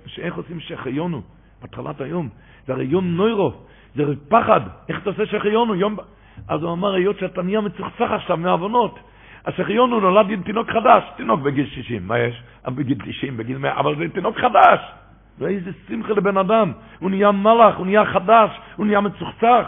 שאיך 0.05 0.35
עושים 0.35 0.59
שחיונו 0.59 1.21
בהתחלת 1.61 2.01
היום. 2.01 2.29
זה 2.67 2.73
הרי 2.73 2.85
יום 2.85 3.05
נוירו 3.05 3.51
זה 3.95 4.03
פחד. 4.29 4.61
איך 4.89 5.01
אתה 5.01 5.09
עושה 5.09 5.25
שחיונו 5.25 5.75
יום 5.75 5.95
אז 6.47 6.63
הוא 6.63 6.73
אמר 6.73 6.93
היות 6.93 7.19
שאתה 7.19 7.41
נהיה 7.41 7.61
מצוחצח 7.61 8.11
עכשיו 8.11 8.37
מהעוונות 8.37 8.99
השחיון 9.45 9.91
הוא 9.91 10.01
נולד 10.01 10.29
עם 10.29 10.41
תינוק 10.41 10.69
חדש, 10.69 11.03
תינוק 11.15 11.41
בגיל 11.41 11.65
60, 11.65 12.07
מה 12.07 12.19
יש? 12.19 12.43
בגיל 12.65 12.97
90, 13.05 13.37
בגיל 13.37 13.57
100, 13.57 13.79
אבל 13.79 13.95
זה 13.95 14.03
תינוק 14.13 14.37
חדש. 14.37 14.79
ואיזה 15.39 15.71
שמחה 15.87 16.13
לבן 16.13 16.37
אדם. 16.37 16.71
הוא 16.99 17.09
נהיה 17.09 17.31
מלאך, 17.31 17.77
הוא 17.77 17.85
נהיה 17.85 18.05
חדש, 18.05 18.59
הוא 18.75 18.85
נהיה 18.85 19.01
מצוחצח. 19.01 19.65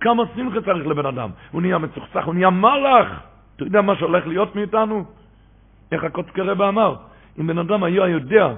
כמה 0.00 0.22
שמחה 0.36 0.60
צריך 0.60 0.86
לבן 0.86 1.06
אדם. 1.06 1.30
הוא 1.50 1.62
נהיה 1.62 1.78
מצוחצח, 1.78 2.24
הוא 2.24 2.34
נהיה 2.34 2.50
מלאך. 2.50 3.08
אתה 3.56 3.64
יודע 3.64 3.80
מה 3.80 3.96
שהולך 3.96 4.26
להיות 4.26 4.56
מאיתנו? 4.56 5.04
איך 5.92 6.04
הקוצקרבה 6.04 6.68
אמר? 6.68 6.96
אם 7.40 7.46
בן 7.46 7.58
אדם 7.58 7.82
היה 7.82 8.08
יודע 8.08 8.48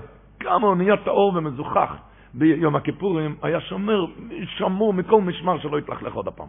כמה 0.40 0.66
הוא 0.66 0.76
נהיה 0.76 0.96
טהור 0.96 1.32
ומזוכח 1.36 1.94
ביום 2.34 2.76
הכיפורים, 2.76 3.34
היה 3.42 3.60
שומר, 3.60 4.04
שמור 4.46 4.92
מכל 4.92 5.20
משמר 5.20 5.58
שלא 5.58 5.78
יתלכלך 5.78 6.14
עוד 6.14 6.28
הפעם. 6.28 6.46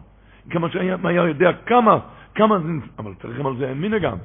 כמה 0.50 0.68
שהיה 0.70 1.22
יודע 1.28 1.52
כמה, 1.66 1.98
כמה 2.34 2.58
זה, 2.58 2.68
אבל 2.98 3.14
צריכים 3.22 3.46
על 3.46 3.56
זה 3.56 3.72
אמינה 3.72 3.98
גם. 3.98 4.16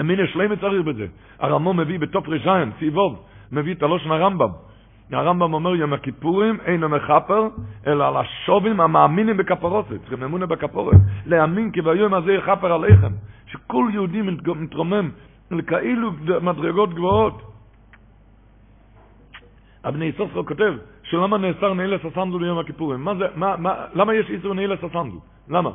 אמינה 0.00 0.22
שלמה 0.26 0.56
צריך 0.56 0.84
בזה. 0.84 1.06
הרמו 1.38 1.74
מביא 1.74 1.98
בתוף 1.98 2.28
רשיין, 2.28 2.70
סיבוב, 2.78 3.22
מביא 3.52 3.74
את 3.74 3.82
הלושן 3.82 4.10
הרמב"ם. 4.10 4.48
הרמב"ם 5.12 5.54
אומר 5.54 5.74
יום 5.74 5.92
הכיפורים 5.92 6.58
אין 6.64 6.84
המכפר, 6.84 7.48
אלא 7.86 8.08
על 8.08 8.16
השובים 8.16 8.80
המאמינים 8.80 9.36
בכפרוסת, 9.36 10.00
צריכים 10.00 10.22
אמונה 10.22 10.46
בכפורת. 10.46 10.96
להאמין 11.26 11.70
כי 11.70 11.82
ביום 11.82 12.14
הזה 12.14 12.32
יכפר 12.32 12.72
עליכם, 12.72 13.12
שכל 13.46 13.86
יהודי 13.92 14.22
מתרומם 14.56 15.10
לכאילו 15.50 16.10
מדרגות 16.42 16.94
גבוהות. 16.94 17.42
אבני 19.84 20.12
סופרו 20.12 20.46
כותב, 20.46 20.74
שלמה 21.04 21.38
נאסר 21.38 21.74
נעילס 21.74 22.00
הסנדול 22.04 22.42
ביום 22.42 22.58
הכיפורים? 22.58 23.04
מה 23.04 23.14
זה, 23.14 23.24
מה, 23.34 23.56
מה, 23.56 23.74
למה 23.94 24.14
יש 24.14 24.30
איסור 24.30 24.54
נעילס 24.54 24.78
הסנדול? 24.84 25.20
למה? 25.48 25.70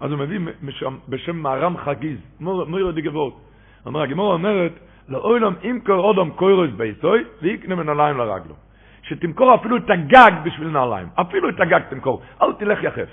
אז 0.00 0.10
הוא 0.10 0.18
מביא 0.18 0.38
בשם, 0.62 0.96
בשם 1.08 1.36
מערם 1.36 1.76
חגיז, 1.76 2.18
מויר 2.40 2.90
דגבות. 2.90 3.40
אומר, 3.86 4.02
הגמור 4.02 4.32
אומרת, 4.32 4.72
לאוילם 5.08 5.54
ימכור 5.62 5.98
אודם 5.98 6.30
קוירוס 6.30 6.70
ביסוי, 6.76 7.24
ויקנה 7.42 7.74
מנעליים 7.74 8.18
לרגלו. 8.18 8.54
שתמכור 9.02 9.54
אפילו 9.54 9.76
את 9.76 9.90
הגג 9.90 10.32
בשביל 10.44 10.68
נעליים. 10.68 11.08
אפילו 11.20 11.48
את 11.48 11.60
הגג 11.60 11.80
תמכור. 11.90 12.22
אל 12.42 12.52
תלך 12.52 12.82
יחף. 12.82 13.08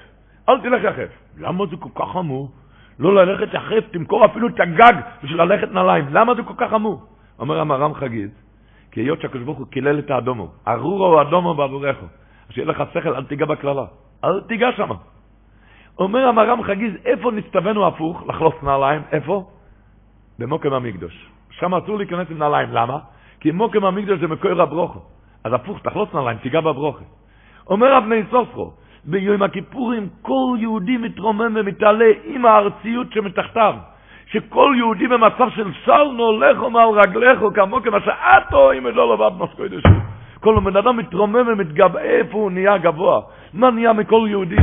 אל 0.49 0.61
תלך 0.61 0.83
יחף. 0.83 1.09
למה 1.37 1.65
זה 1.65 1.75
כל 1.77 1.89
כך 1.95 2.11
חמור? 2.13 2.51
לא 2.99 3.15
ללכת 3.15 3.53
יחף, 3.53 3.83
תמכור 3.91 4.25
אפילו 4.25 4.47
את 4.47 4.59
הגג 4.59 4.93
בשביל 5.23 5.41
ללכת 5.41 5.71
נעליים. 5.71 6.05
למה 6.11 6.35
זה 6.35 6.43
כל 6.43 6.53
כך 6.57 6.69
חמור? 6.69 7.01
אומר 7.39 7.59
המרם 7.59 7.93
חגיד, 7.93 8.29
כי 8.91 8.99
היות 8.99 9.21
שהקדוש 9.21 9.43
ברוך 9.43 9.57
הוא 9.57 9.67
קילל 9.67 9.99
את 9.99 10.11
האדומו, 10.11 10.47
ארורו 10.67 11.21
אדומו 11.21 11.53
בעבורך, 11.53 11.97
שיהיה 12.49 12.67
לך 12.67 12.83
שכל, 12.93 13.15
אל 13.15 13.23
תיגע 13.23 13.45
בקללה. 13.45 13.85
אל 14.23 14.41
תיגע 14.41 14.71
שמה. 14.77 14.95
אומר 15.99 16.27
המרם 16.27 16.63
חגיז, 16.63 16.93
איפה 17.05 17.31
נסתווינו 17.31 17.87
הפוך, 17.87 18.23
לחלוס 18.27 18.53
נעליים? 18.63 19.01
איפה? 19.11 19.45
במוקם 20.39 20.73
המקדוש. 20.73 21.29
שם 21.51 21.73
אסור 21.73 21.97
להיכנס 21.97 22.27
עם 22.31 22.37
נעליים. 22.37 22.69
למה? 22.71 22.97
כי 23.39 23.51
מוקם 23.51 23.85
המקדוש 23.85 24.19
זה 24.19 24.27
מקור 24.27 24.61
הברוכו. 24.61 24.99
אז 25.43 25.53
הפוך, 25.53 25.79
תחלוץ 25.79 26.13
נעליים, 26.13 26.37
תיגע 26.37 26.61
בברוכו. 26.61 27.03
אומר 27.69 27.97
אבני 27.97 28.23
סופרו, 28.31 28.73
ביום 29.05 29.43
הכיפורים 29.43 30.09
כל 30.21 30.57
יהודי 30.59 30.97
מתרומם 30.97 31.53
ומתעלה 31.55 32.11
עם 32.23 32.45
הארציות 32.45 33.07
שמתחתיו. 33.13 33.75
שכל 34.31 34.73
יהודי 34.77 35.07
במצב 35.07 35.49
של 35.49 35.71
סלנו 35.85 36.23
הולכו 36.23 36.69
מעל 36.69 36.89
רגליכו 36.89 37.53
כמו 37.53 37.81
כמה 37.81 37.99
שעתו 38.05 38.71
אם 38.71 38.87
לא 38.87 39.13
לבד 39.13 39.31
מסקוידש. 39.39 39.83
כל 40.39 40.59
בן 40.59 40.77
אדם 40.77 40.97
מתרומם 40.97 41.47
ומתגבה, 41.47 42.01
איפה 42.01 42.37
הוא 42.37 42.51
נהיה 42.51 42.77
גבוה? 42.77 43.21
מה 43.53 43.71
נהיה 43.71 43.93
מכל 43.93 44.25
יהודי? 44.29 44.55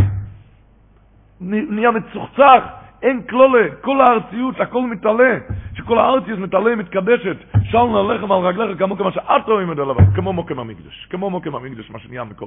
נהיה 1.40 1.90
מצוחצח, 1.90 2.62
אין 3.02 3.22
כלולה, 3.22 3.74
כל 3.80 4.00
הארציות, 4.00 4.60
הכל 4.60 4.82
מתעלה, 4.82 5.38
שכל 5.74 5.98
הארציות 5.98 6.38
מתעלה, 6.38 6.76
מתקדשת, 6.76 7.36
שלנו 7.64 8.10
הלחם 8.10 8.32
על 8.32 8.38
רגליך 8.38 8.78
כמו 8.78 8.96
כמה 8.96 9.12
שעתו 9.12 9.60
אם 9.62 9.72
לבד, 9.72 10.14
כמו 10.14 10.32
מוקם 10.32 10.58
המקדש, 10.58 11.06
כמו 11.10 11.30
מוקם 11.30 11.54
המקדש, 11.54 11.90
מה 11.90 11.98
שנהיה 11.98 12.24
מכל... 12.24 12.46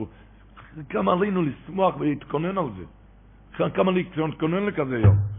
כמה 0.89 1.11
עלינו 1.11 1.41
לשמוח 1.41 1.95
ולהתכונן 1.99 2.57
על 2.57 2.65
זה. 2.77 2.83
כמה 3.69 3.91
להתכונן 3.91 4.65
לכזה 4.65 4.99
יום. 4.99 5.38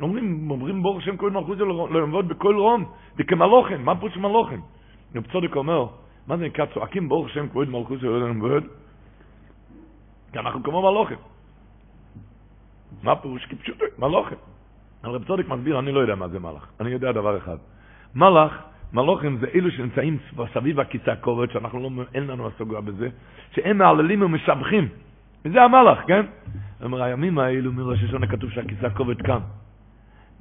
אומרים, 0.00 0.50
אומרים 0.50 0.82
בור 0.82 0.98
השם 0.98 1.16
כהן 1.16 1.32
מלכות 1.32 1.58
לעבוד 1.90 2.28
בכל 2.28 2.56
רום, 2.56 2.84
וכמלוכן, 3.16 3.82
מה 3.82 3.96
פירוש 3.96 4.16
מלוכן? 4.16 4.60
רב 5.14 5.26
צודק 5.32 5.56
אומר, 5.56 5.86
מה 6.26 6.36
זה 6.36 6.44
נקרא 6.44 6.66
צועקים 6.66 7.08
בור 7.08 7.26
השם 7.26 7.48
כהן 7.52 7.70
מלכות 7.70 8.02
לעבוד? 8.02 8.64
כי 10.32 10.38
אנחנו 10.38 10.62
כמו 10.62 10.82
מלוכן. 10.82 11.14
מה 13.02 13.16
פירוש? 13.16 13.46
כי 13.46 13.56
פשוט 13.56 13.76
מלוכן. 13.98 14.36
אבל 15.04 15.14
רב 15.14 15.24
צודק 15.24 15.48
מסביר, 15.48 15.78
אני 15.78 15.92
לא 15.92 16.00
יודע 16.00 16.14
מה 16.14 16.28
זה 16.28 16.38
מלאך, 16.38 16.66
אני 16.80 16.90
יודע 16.90 17.12
דבר 17.12 17.38
אחד. 17.38 17.56
מלאך, 18.14 18.52
מלוכים 18.92 19.38
זה 19.38 19.46
אלו 19.54 19.70
שנמצאים 19.70 20.18
סביב 20.54 20.80
הכיסא 20.80 21.10
הכובד, 21.10 21.50
שאנחנו 21.50 21.80
לא, 21.80 21.90
אין 22.14 22.26
לנו 22.26 22.46
הסוגיה 22.46 22.80
בזה, 22.80 23.08
שהם 23.52 23.78
מעללים 23.78 24.22
ומשבחים. 24.22 24.88
וזה 25.44 25.62
המלאך, 25.62 25.98
כן? 26.06 26.26
אומר, 26.82 27.02
הימים 27.02 27.38
האלו 27.38 27.72
מראש 27.72 28.04
השונה 28.04 28.26
כתוב 28.26 28.50
שהכיסא 28.50 28.86
הכובד 28.86 29.22
כאן. 29.22 29.40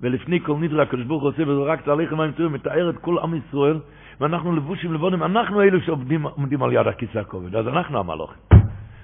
ולפני 0.02 0.40
כל 0.40 0.56
נדרה 0.60 0.84
הקדוש 0.84 1.06
ברוך 1.06 1.22
הוא 1.22 1.30
עושה 1.30 1.44
וזה 1.44 1.62
רק 1.62 1.82
תהליך 1.82 2.14
מים 2.14 2.32
טובים, 2.32 2.54
מתאר 2.54 2.90
את 2.90 2.98
כל 2.98 3.18
עם 3.20 3.36
ישראל, 3.36 3.80
ואנחנו 4.22 4.56
לבושים 4.56 4.94
לבונים, 4.94 5.24
אנחנו 5.24 5.62
אלו 5.62 5.82
שעומדים 5.82 6.64
על 6.64 6.74
יד 6.74 6.88
הכיסא 6.88 7.18
הכובד, 7.20 7.56
אז 7.56 7.68
אנחנו 7.68 8.00
המלוכים. 8.00 8.42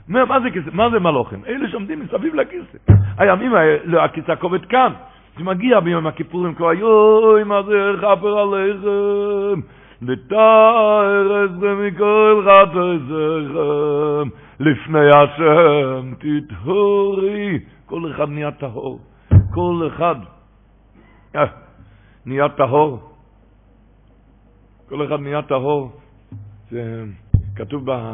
מה, 0.08 0.39
זה, 0.39 0.50
מה 0.72 0.89
זה 0.89 1.00
מלוכים? 1.00 1.46
אלה 1.48 1.70
שעומדים 1.70 2.00
מסביב 2.00 2.36
לכיסא. 2.36 2.78
הימים 3.18 3.54
האלה, 3.54 4.04
הכיסא 4.04 4.32
הכובד 4.32 4.66
כאן. 4.66 4.94
זה 5.38 5.44
מגיע 5.44 5.80
ביום 5.80 6.08
הכיפורים, 6.08 6.54
כבר 6.56 6.74
יוי, 6.74 7.44
מה 7.44 7.64
זה 7.64 7.92
חפר 7.98 8.39
עליכם, 8.39 9.62
ותאר 10.08 11.46
את 11.46 11.52
מכל 11.52 12.46
חפר 12.46 12.98
זכם, 12.98 14.30
לפני 14.60 15.10
השם 15.10 16.14
תטהורי. 16.20 17.60
כל 17.86 18.12
אחד 18.12 18.30
נהיה 18.30 18.52
טהור. 18.52 19.00
כל 19.54 19.88
אחד. 19.88 20.16
אה, 21.36 21.45
נהיה 22.25 22.49
טהור. 22.49 23.15
כל 24.89 25.05
אחד 25.05 25.19
נהיה 25.19 25.41
טהור. 25.41 25.91
זה 26.71 27.03
כתוב 27.55 27.91
ב... 27.91 28.13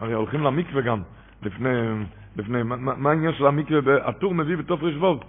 הרי 0.00 0.12
הולכים 0.12 0.40
למקווה 0.42 0.82
גם, 0.82 1.02
לפני... 1.42 1.68
לפני 2.36 2.62
מה, 2.62 3.10
העניין 3.10 3.32
של 3.34 3.46
המקווה? 3.46 4.08
הטור 4.08 4.34
מביא 4.34 4.56
בתוף 4.56 4.82
רשבוב. 4.82 5.20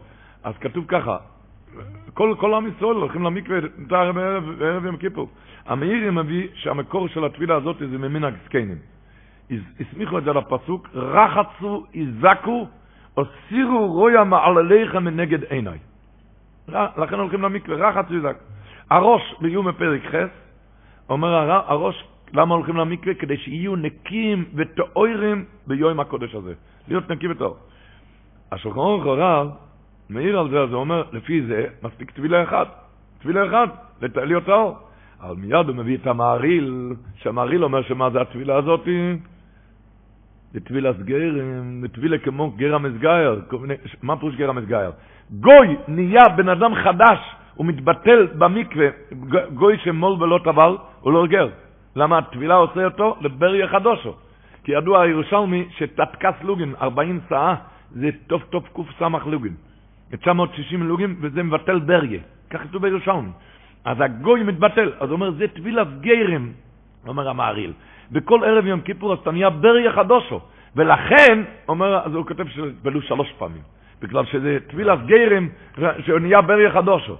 אז 0.43 0.53
כתוב 0.61 0.85
ככה, 0.87 1.17
כל, 2.13 2.35
כל 2.39 2.53
עם 2.53 2.67
ישראל 2.67 2.95
הולכים 2.95 3.23
למקווה 3.23 3.57
בערב, 3.77 4.15
בערב 4.59 4.85
יום 4.85 4.97
כיפור. 4.97 5.29
המאירי 5.65 6.09
מביא 6.09 6.47
שהמקור 6.53 7.07
של 7.07 7.25
התפילה 7.25 7.55
הזאת 7.55 7.77
זה 7.79 7.97
ממנהג 7.97 8.33
זקנים. 8.45 8.77
הסמיכו 9.79 10.17
את 10.17 10.23
זה 10.23 10.33
לפסוק, 10.33 10.89
רחצו, 10.93 11.85
הזקו, 11.95 12.67
הסירו 13.17 13.87
רויה 13.87 14.23
מעלליכם 14.23 15.03
מנגד 15.03 15.43
עיניי. 15.43 15.77
לכן 16.67 17.19
הולכים 17.19 17.41
למקווה, 17.41 17.89
רחץ 17.89 18.05
ויזק. 18.09 18.37
הראש 18.89 19.35
ביום 19.41 19.67
בפרק 19.67 20.01
חס, 20.05 20.29
אומר 21.09 21.51
הראש, 21.51 22.03
למה 22.33 22.55
הולכים 22.55 22.77
למקווה? 22.77 23.13
כדי 23.13 23.37
שיהיו 23.37 23.75
נקיים 23.75 24.45
וטהורים 24.55 25.45
ביום 25.67 25.99
הקודש 25.99 26.35
הזה. 26.35 26.53
להיות 26.87 27.11
נקי 27.11 27.27
וטהור. 27.27 27.57
השולחן 28.51 28.79
ערוך 28.79 29.05
הרב 29.05 29.49
מעיר 30.09 30.39
על 30.39 30.49
זה, 30.49 30.59
אז 30.61 30.69
הוא 30.69 30.79
אומר, 30.79 31.03
לפי 31.11 31.41
זה 31.41 31.65
מספיק 31.83 32.11
טבילה 32.11 32.43
אחד. 32.43 32.65
טבילה 33.21 33.45
אחד, 33.47 33.67
להיות 34.01 34.45
טהור. 34.45 34.77
אבל 35.21 35.35
מיד 35.35 35.67
הוא 35.67 35.75
מביא 35.75 35.97
את 35.97 36.07
המעריל, 36.07 36.93
שהמעריל 37.15 37.63
אומר 37.63 37.81
שמה 37.81 38.09
זה 38.09 38.21
הטבילה 38.21 38.55
הזאת? 38.55 38.87
זה 40.55 40.61
טבילה 40.61 40.93
סגרם, 40.93 41.81
זה 41.81 41.87
טבילה 41.87 42.17
כמו 42.17 42.51
גר 42.51 42.75
המסגייר. 42.75 43.41
מה 44.03 44.17
פירוש 44.17 44.35
גר 44.35 44.49
המסגייר? 44.49 44.91
גוי 45.31 45.67
נהיה 45.87 46.23
בן 46.35 46.49
אדם 46.49 46.75
חדש, 46.75 47.19
הוא 47.55 47.65
מתבטל 47.65 48.27
במקווה, 48.37 48.87
גוי 49.53 49.77
שמול 49.77 50.23
ולא 50.23 50.39
טבל, 50.43 50.77
הוא 51.01 51.13
לא 51.13 51.27
גר. 51.27 51.49
למה 51.95 52.17
הטבילה 52.17 52.55
עושה 52.55 52.85
אותו? 52.85 53.15
לבריה 53.21 53.67
חדושו. 53.67 54.13
כי 54.63 54.71
ידוע 54.71 55.01
הירושלמי 55.01 55.67
שתתקס 55.77 56.43
לוגן, 56.43 56.71
40 56.81 57.19
שעה, 57.29 57.55
זה 57.91 58.09
טוב 58.27 58.41
טוב 58.49 58.63
קס"ח 58.73 59.25
לוגן. 59.25 59.53
960 60.11 60.83
לוגים, 60.83 61.15
וזה 61.21 61.43
מבטל 61.43 61.79
בריה. 61.79 62.19
כך 62.49 62.61
כתוב 62.61 62.81
בירושלמי. 62.81 63.29
אז 63.85 63.97
הגוי 64.01 64.43
מתבטל. 64.43 64.91
אז 64.99 65.09
הוא 65.09 65.15
אומר, 65.15 65.31
זה 65.31 65.47
טבילת 65.47 65.87
גרם, 66.01 66.51
אומר 67.07 67.29
המעריל. 67.29 67.73
בכל 68.11 68.43
ערב 68.43 68.65
יום 68.65 68.81
כיפור 68.81 69.13
אז 69.13 69.19
אתה 69.19 69.31
נהיה 69.31 69.49
בריה 69.49 69.91
חדושו. 69.91 70.39
ולכן, 70.75 71.43
אומר, 71.67 72.05
אז 72.05 72.13
הוא 72.13 72.25
כותב 72.25 72.47
שבלו 72.47 73.01
שלוש 73.01 73.33
פעמים. 73.37 73.61
בגלל 74.01 74.25
שזה 74.25 74.57
טבילת 74.67 75.05
גרם, 75.05 75.49
שהוא 76.05 76.19
נהיה 76.19 76.41
בריה 76.41 76.71
חדושו. 76.71 77.15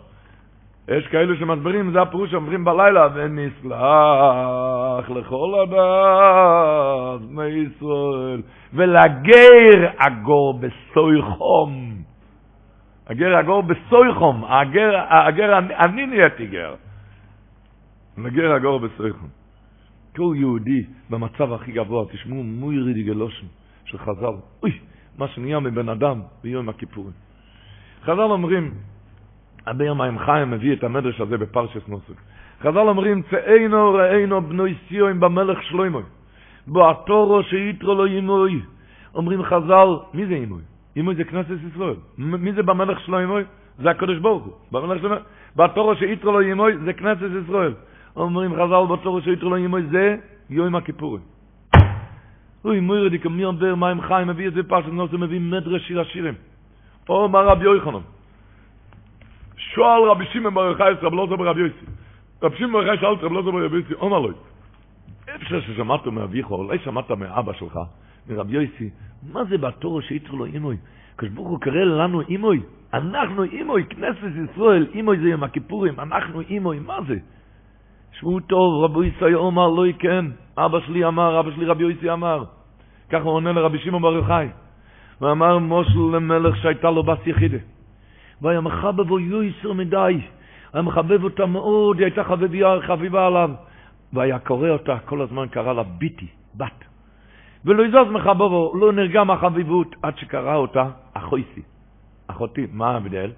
יש 0.88 1.07
כאלו 1.07 1.36
שמסבירים, 1.36 1.91
זה 1.91 2.01
הפירוש 2.01 2.31
שאומרים 2.31 2.65
בלילה, 2.65 3.07
ונסלח 3.13 5.09
לכל 5.09 5.53
הדת 5.61 7.21
מישראל, 7.29 8.41
ולגר 8.73 9.89
אגור 9.97 10.59
בסוי 10.59 11.21
חום. 11.21 11.95
הגר 13.07 13.39
אגור 13.39 13.63
בסוי 13.63 14.13
חום, 14.13 14.45
הגר, 14.45 14.91
הגר, 15.09 15.57
אני 15.57 16.05
נהייתי 16.05 16.47
גר. 16.47 16.75
לגר 18.17 18.55
אגור 18.55 18.79
בסוי 18.79 19.13
חום. 19.13 19.44
כל 20.16 20.34
יהודי 20.38 20.84
במצב 21.09 21.53
הכי 21.53 21.72
גבוה, 21.72 22.05
תשמעו 22.11 22.43
מוירי 22.43 22.93
דיגלושן 22.93 23.47
של 23.86 23.97
חז"ל, 23.97 24.36
אוי, 24.63 24.72
מה 25.18 25.28
שנהיה 25.28 25.59
מבן 25.59 25.89
אדם 25.89 26.22
ביום 26.43 26.70
הכיפורים. 26.70 27.11
חז"ל 28.03 28.20
אומרים, 28.20 28.72
הבאר 29.68 29.93
מים 29.93 30.20
חיים 30.20 30.51
מביא 30.51 30.74
את 30.74 30.84
המדרש 30.84 31.22
הזה 31.22 31.38
בפרשס 31.38 31.88
נוסק. 31.88 32.16
חז"ל 32.61 32.78
אומרים, 32.78 33.22
צאינו 33.30 33.93
ראינו 33.93 34.41
בנוי 34.41 34.76
סיוים 34.88 35.20
במלך 35.20 35.63
שלוימוי, 35.63 36.03
בו 36.68 36.89
התורו 36.89 37.43
שיתרו 37.43 37.95
לו 37.95 38.07
ימוי, 38.07 38.61
אומרים 39.16 39.43
חז"ל, 39.43 39.88
מי 40.13 40.26
זה 40.26 40.34
אימוי? 40.34 40.61
אימוי 40.95 41.16
זה 41.16 41.24
כנסת 41.24 41.57
ישראל. 41.74 41.95
מי 42.18 42.51
זה 42.53 42.63
במלך 42.63 42.99
שלו 42.99 43.20
אימוי? 43.20 43.43
זה 43.80 43.89
הקדוש 43.89 44.18
ברוך 44.20 44.43
הוא. 44.43 44.53
במלך 44.72 45.01
שלו, 45.01 45.16
בתורו 45.55 45.95
שיתרו 45.95 46.32
לו 46.32 46.39
אימוי 46.39 46.78
זה 46.78 46.93
כנסת 46.93 47.30
ישראל. 47.45 47.74
אומרים 48.16 48.53
חז"ל 48.53 48.93
בתורו 48.93 49.22
שיתרו 49.22 49.49
לו 49.49 49.55
אימוי 49.55 49.84
זה 49.84 50.16
יום 50.49 50.76
הכיפורים. 50.76 51.22
אוי 52.66 52.80
מויר 52.80 53.07
די 53.09 53.18
קמיר 53.18 53.51
בר 53.51 53.76
מים 53.76 54.01
חיים 54.01 54.28
מביא 54.28 54.47
את 54.47 54.53
זה 54.53 54.63
פשוט 54.63 54.93
נוס 54.93 55.13
מביא 55.13 55.39
מדרש 55.39 55.88
שיר 55.88 56.01
השירים. 56.01 56.34
או 57.09 57.30
מה 57.30 57.39
רבי 57.39 57.63
יוחנן. 57.63 57.99
שואל 59.57 60.09
רבי 60.09 60.26
שמעון 60.26 60.53
בר 60.53 60.66
יוחאי 60.66 60.93
רבי 61.01 61.16
לא 61.16 61.28
רבי 61.30 61.61
יוסי. 61.61 61.86
רבי 62.43 62.57
שמעון 62.57 62.74
בר 62.74 62.82
יוחאי 62.82 62.97
שאל 62.97 63.26
רבי 63.26 63.36
לא 63.36 63.66
רבי 63.66 63.76
יוסי, 63.78 63.93
אומר 63.93 64.20
לו, 64.20 64.30
אפשר 65.36 65.61
ששמעת 65.61 66.07
מאביך, 66.07 66.51
אולי 66.51 66.80
שמעת 66.80 67.11
מאבא 67.11 67.53
שלך, 67.53 67.80
מרבי 68.30 68.53
יוסי, 68.53 68.89
מה 69.34 69.43
זה 69.43 69.57
בתור 69.57 70.01
שיתרו 70.01 70.38
לו 70.38 70.45
אימוי? 70.45 70.78
כשברוך 71.18 71.47
הוא 71.47 71.59
קרא 71.59 71.84
לנו 71.84 72.22
אימוי, 72.22 72.61
אנחנו 72.93 73.43
אימוי, 73.43 73.84
כנסת 73.89 74.51
ישראל, 74.51 74.88
אימוי 74.93 75.18
זה 75.20 75.30
יום 75.30 75.43
הכיפורים, 75.43 75.99
אנחנו 75.99 76.41
אימוי, 76.41 76.80
מה 76.80 76.99
זה? 77.07 77.16
שבו 78.20 78.39
טוב, 78.39 78.84
רבי 78.84 79.05
יוסי 79.05 79.34
אומר, 79.34 79.68
לא 79.68 79.84
כן, 79.99 80.26
אבא 80.57 80.80
שלי 80.80 81.05
אמר, 81.05 81.39
אבא 81.39 81.51
שלי 81.51 81.66
רבי 81.66 81.84
יוסי 81.84 82.11
אמר. 82.11 82.43
ככה 83.09 83.24
הוא 83.24 83.34
עונה 83.34 83.51
לרבי 83.51 83.80
שמעון 83.80 84.01
בר 84.01 84.13
יוחאי. 84.13 84.47
ואמר 85.22 85.57
מושל 85.57 85.99
למלך 86.16 86.57
שהייתה 86.57 86.91
לו 86.91 87.03
בת 87.03 87.28
יחידה. 87.28 87.57
והיה 88.41 88.61
מחבב 88.61 89.11
או 89.11 89.20
יויסר 89.20 89.74
מדי. 89.74 90.20
היה 90.74 90.82
מחבב 90.82 91.24
אותה 91.24 91.45
מאוד, 91.45 91.97
היא 91.97 92.05
הייתה 92.05 92.24
חביבה, 92.24 92.78
חביבה 92.88 93.28
עליו. 93.28 93.49
והיה 94.13 94.39
קורא 94.39 94.70
אותה, 94.70 94.99
כל 95.05 95.22
הזמן 95.22 95.47
קרא 95.47 95.74
לה 95.74 95.84
ביטי, 95.84 96.28
בת. 96.55 96.84
ולא 97.66 97.84
יזוז 97.84 98.07
מחבבו, 98.11 98.74
לא 98.80 98.91
נרגע 98.91 99.24
מהחביבות 99.24 99.95
עד 100.01 100.18
שקרא 100.18 100.55
אותה 100.55 100.86
אחויסי. 101.13 101.61
אחותי, 102.28 102.68
מה 102.72 102.91
ההבדל? 102.91 103.32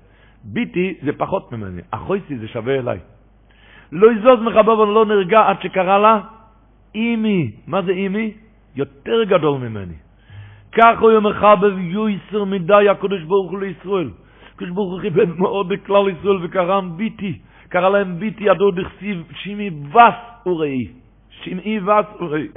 ביטי 0.43 0.93
זה 1.05 1.11
פחות 1.17 1.51
ממני, 1.51 1.81
אחויסי 1.91 2.37
זה 2.37 2.47
שווה 2.47 2.75
אליי. 2.75 2.99
לא 3.91 4.11
יזוז 4.11 4.39
מחבבו, 4.41 4.85
לא 4.85 5.05
נרגע 5.05 5.39
עד 5.47 5.61
שקרא 5.61 5.97
לה 5.97 6.19
אימי. 6.95 7.51
מה 7.67 7.81
זה 7.81 7.91
אימי? 7.91 8.31
יותר 8.75 9.23
גדול 9.23 9.59
ממני. 9.59 9.93
כך 10.71 10.99
הוא 10.99 11.19
מחבב 11.19 11.77
יויסר 11.77 12.43
מדי 12.43 12.89
הקדוש 12.89 13.23
ברוך 13.23 13.51
הוא 13.51 13.59
לישראל. 13.59 14.09
הקדוש 14.55 14.69
ברוך 14.69 14.91
הוא 14.91 15.01
כיבד 15.01 15.29
מאוד 15.37 15.69
בכלל 15.69 16.09
ישראל 16.09 16.37
וקראם 16.43 16.97
ביטי. 16.97 17.39
קרא 17.69 17.89
להם 17.89 18.19
ביטי 18.19 18.43
ידו 18.43 18.71
דכסיב 18.71 19.23
שימי 19.33 19.69
ווס 19.69 20.19
וראי. 20.45 20.87
שימי 21.43 21.79
ווס 21.79 22.05
וראי. 22.19 22.47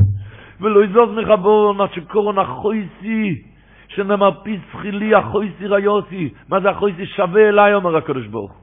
ולא 0.60 0.84
יזוז 0.84 1.10
מחבור 1.16 1.82
עד 1.82 1.92
שקורון 1.92 2.38
החויסי, 2.38 3.42
שנאמר 3.88 4.30
פיס 4.42 4.60
חילי 4.72 5.14
החויסי 5.14 5.66
ריוסי. 5.66 6.28
מה 6.48 6.60
זה 6.60 6.70
החויסי 6.70 7.06
שווה 7.06 7.48
אליי 7.48 7.74
אומר 7.74 7.96
הקדוש 7.96 8.26
ברוך. 8.26 8.59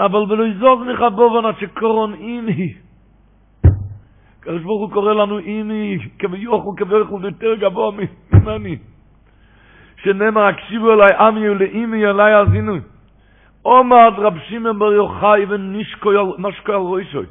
אבל 0.00 0.32
ולא 0.32 0.44
יזוז 0.44 0.78
מחבור 0.86 1.46
עד 1.46 1.54
שקורון 1.60 2.14
אימי. 2.14 2.74
הקדוש 4.40 4.62
ברוך 4.62 4.80
הוא 4.80 4.90
קורא 4.90 5.12
לנו 5.12 5.38
אימי, 5.38 5.98
כביוכו 6.18 6.76
כביוכו 6.76 7.18
יותר 7.22 7.54
גבוה 7.54 7.90
ממני. 8.32 8.76
שנאמר, 10.02 10.46
הקשיבו 10.46 10.92
אליי 10.92 11.14
עמי 11.18 11.48
ולאימי 11.48 12.06
אליי 12.06 12.36
אזינו. 12.36 12.76
עומד 13.62 14.12
רב 14.18 14.38
שמעון 14.48 14.78
בר 14.78 14.92
יוחאי 14.92 15.44
ונשקו 15.48 16.10
על 16.68 16.74
רוישוי. 16.74 17.26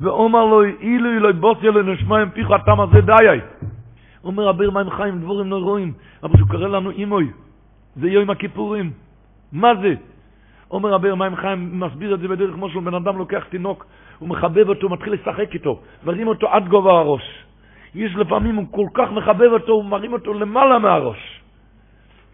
ואומר 0.00 0.44
לו, 0.44 0.64
אילו 0.64 1.10
אלוהי 1.10 1.32
בוסי 1.32 1.68
אלוהי 1.68 1.92
נשמעים 1.92 2.30
פיך 2.30 2.50
התם 2.50 2.80
הזה 2.80 3.00
דיי. 3.00 3.40
אומר 4.24 4.50
אביר 4.50 4.70
מים 4.70 4.90
חיים, 4.90 5.18
דבורים 5.18 5.50
לא 5.50 5.56
רואים, 5.56 5.92
אבל 6.22 6.36
שהוא 6.36 6.48
קורא 6.48 6.68
לנו 6.68 6.90
אימוי. 6.90 7.30
זה 7.96 8.08
יום 8.08 8.30
הכיפורים. 8.30 8.90
מה 9.52 9.74
זה? 9.74 9.94
אומר 10.72 10.94
אביר 10.94 11.14
מים 11.14 11.36
חיים, 11.36 11.80
מסביר 11.80 12.14
את 12.14 12.20
זה 12.20 12.28
בדרך 12.28 12.54
כמו 12.54 12.70
שהוא 12.70 12.82
בן 12.82 12.94
אדם 12.94 13.18
לוקח 13.18 13.44
תינוק, 13.44 13.86
הוא 14.18 14.28
מחבב 14.28 14.68
אותו, 14.68 14.88
מתחיל 14.88 15.12
לשחק 15.12 15.54
איתו, 15.54 15.80
מרים 16.04 16.28
אותו 16.28 16.48
עד 16.48 16.68
גובה 16.68 16.92
הראש. 16.92 17.44
יש 17.94 18.16
לפעמים, 18.16 18.56
הוא 18.56 18.66
כל 18.70 18.86
כך 18.94 19.12
מחבב 19.12 19.52
אותו, 19.52 19.72
הוא 19.72 19.84
מרים 19.84 20.12
אותו 20.12 20.34
למעלה 20.34 20.78
מהראש. 20.78 21.40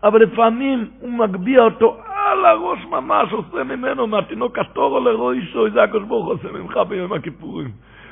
אבל 0.03 0.23
לפעמים 0.23 0.89
הוא 1.01 1.13
מגביה 1.13 1.63
אותו 1.63 1.97
על 2.05 2.45
הראש 2.45 2.79
ממש, 2.91 3.33
עושה 3.33 3.65
ממנו, 3.65 4.07
מהתינוק 4.07 4.59
התורו 4.59 5.01
לרוישו, 5.01 5.71
זה 5.71 5.83
הקדוש 5.83 6.03
ברוך 6.03 6.27
עושה 6.27 6.53
ממך 6.53 6.81
ביום 6.89 7.13
הכיפורים. 7.13 7.71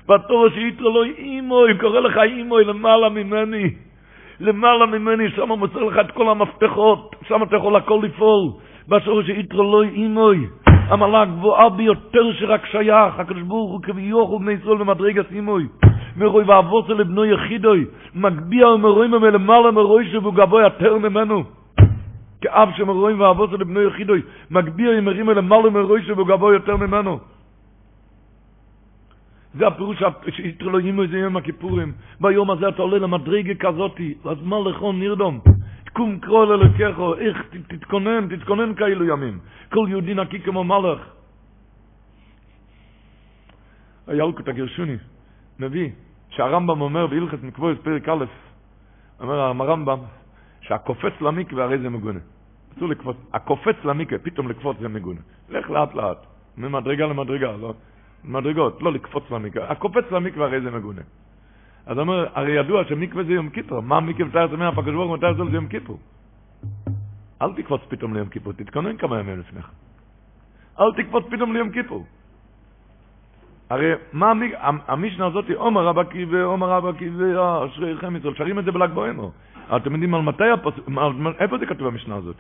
והתורו 0.09 0.51
שיתרו 0.51 0.91
לו 0.91 1.03
אימוי, 1.03 1.79
קורא 1.79 2.01
לך 2.01 2.19
אימוי 2.19 2.65
למעלה 2.65 3.09
ממני. 3.09 3.71
למעלה 4.41 4.87
ממני, 4.87 5.31
שם 5.31 5.53
מוסר 5.53 5.85
לך 5.85 5.99
את 5.99 6.11
כל 6.11 6.29
המפתחות, 6.29 7.17
שם 7.29 7.43
אתה 7.43 7.57
יכול 7.57 7.77
הכל 7.77 8.01
לפעול. 8.03 8.51
והתורו 8.89 9.23
שיתרו 9.23 9.63
לו 9.63 9.83
אימוי. 9.83 10.47
המעלה 10.67 11.23
הגבוהה 11.23 11.69
ביותר 11.71 12.33
שרק 12.39 12.67
שייך, 12.67 13.19
הקדוש 13.19 13.43
ברוך 13.43 13.71
הוא 13.71 13.83
כביוכו 13.83 14.39
בני 14.39 14.53
ישראל 14.53 14.77
במדרגת 14.77 15.33
אימוי. 15.33 15.67
מרוי 16.17 16.45
ואבוסו 16.45 16.95
לבנו 16.95 17.25
יחידוי, 17.25 17.85
מגביה 18.15 18.69
ומרואים 18.69 19.11
מלמעלה 19.11 19.71
מרוי 19.71 20.11
שהוא 20.11 20.35
גבוה 20.35 20.63
יותר 20.63 20.99
ממנו. 20.99 21.45
כאב 22.41 22.69
שמרואים 22.77 23.21
ואבוסו 23.21 23.57
לבנו 23.57 23.83
יחידוי, 23.83 24.23
מגביה 24.51 24.99
ומרים 24.99 25.27
מלמעלה 25.27 25.71
מרוי 25.71 26.03
שהוא 26.03 26.27
גבוה 26.27 26.55
יותר 26.55 26.77
ממנו. 26.77 27.19
זה 29.55 29.67
הפירוש 29.67 30.03
שיתר 30.31 30.67
לו 30.67 30.79
אימו 30.79 31.07
זה 31.07 31.19
יום 31.19 31.37
הכיפורים. 31.37 31.93
ביום 32.21 32.51
הזה 32.51 32.69
אתה 32.69 32.83
עולה 32.83 32.99
למדרגה 32.99 33.55
כזאתי, 33.55 34.15
אז 34.25 34.37
מה 34.43 34.57
לכון 34.67 35.01
נרדום? 35.01 35.41
קום 35.97 36.19
קרוא 36.21 36.47
ללקחו, 36.47 37.15
איך 37.15 37.37
תתכונן, 37.69 38.37
תתכונן 38.37 38.75
כאלו 38.75 39.05
ימים. 39.05 39.39
כל 39.73 39.87
יהודי 39.89 40.15
נקי 40.15 40.41
כמו 40.41 40.65
מלך. 40.65 41.01
הילקוט 44.07 44.49
הגרשוני 44.49 44.97
מביא 45.59 45.91
שהרמב"ם 46.31 46.81
אומר 46.81 47.07
בהלכת 47.07 47.43
מקבורת 47.43 47.81
פרק 47.81 48.09
א', 48.09 48.25
אומר 49.21 49.41
הרמב"ם 49.41 49.99
שהקופץ 50.61 51.21
למקווה 51.21 51.65
הרי 51.65 51.79
זה 51.79 51.89
מגונה. 51.89 52.21
אסור 52.77 52.89
לקפוץ, 52.89 53.17
הקופץ 53.33 53.77
למקווה, 53.85 54.19
פתאום 54.19 54.49
לקפוץ 54.49 54.77
זה 54.81 54.89
מגונה. 54.89 55.21
לך 55.49 55.71
לאט 55.71 55.95
לאט, 55.95 56.27
ממדרגה 56.57 57.07
למדרגה, 57.07 57.53
לא, 57.57 57.75
מדרגות, 58.25 58.83
לא 58.83 58.93
לקפוץ 58.93 59.25
למקווה. 59.31 59.71
הקופץ 59.71 60.05
למקווה 60.11 60.47
הרי 60.47 60.61
זה 60.61 60.71
מגונה. 60.71 61.03
אז 61.87 61.99
אומר, 61.99 62.27
הרי 62.35 62.53
ידוע 62.53 62.85
שמקווה 62.85 63.25
זה 63.25 63.33
יום 63.33 63.51
כיפור, 63.51 63.81
מה 63.81 64.01
מקווה 64.01 64.29
מתאר 64.29 64.45
עצמי, 64.45 64.65
הפקדוש 64.65 64.95
ברוך 64.95 65.09
הוא 65.09 65.17
עצמי 65.17 65.51
זה 65.51 65.57
יום 65.57 65.69
כיפור. 65.69 65.99
אל 67.43 67.53
תקפוץ 67.53 67.81
פתאום 67.89 68.15
ליום 68.15 68.29
כיפור, 68.29 68.53
תתכונן 68.53 68.97
כמה 68.97 69.21
ימים 69.21 69.39
לפניך. 69.39 69.71
אל 70.81 70.93
תקפוץ 70.97 71.25
פתאום 71.31 71.53
ליום 71.53 71.71
כיפור. 71.71 72.07
הרי 73.71 73.93
מה 74.13 74.33
המשנה 74.87 75.27
הזאת, 75.27 75.51
עומר 75.51 75.87
רבא 75.87 76.05
קיבי, 76.05 76.41
עומר 76.41 76.71
רבא 76.71 76.93
קיבי, 76.93 77.33
אשריכם 77.67 78.17
ישראל, 78.17 78.35
שרים 78.35 78.59
את 78.59 78.65
זה 78.65 78.73
בל"ג 78.73 78.91
בעומר. 78.95 79.29
אתם 79.77 79.93
יודעים 79.93 80.15
על 80.15 80.23
מתי, 80.23 80.45
איפה 81.39 81.59
זה 81.59 81.67
כתוב 81.67 81.89
במשנה 81.89 82.17
הזאת? 82.17 82.37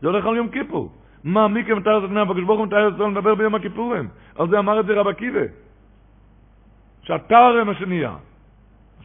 זה 0.00 0.06
הולך 0.08 0.26
על 0.26 0.36
יום 0.36 0.48
כיפור. 0.48 0.92
מה, 1.24 1.48
מי 1.48 1.64
כמתאר 1.64 2.04
עצמי, 2.04 2.20
הקדוש 2.20 2.44
ברוך 2.44 2.66
מתאר 2.66 2.86
עצמי 2.86 3.10
לדבר 3.10 3.34
ביום 3.34 3.54
הכיפורים. 3.54 4.08
על 4.38 4.48
זה 4.48 4.58
אמר 4.58 4.80
את 4.80 4.86
זה 4.86 4.92
רבא 4.92 5.12
קיבי. 5.12 5.46
מה 7.64 7.74
שנהיה. 7.74 8.14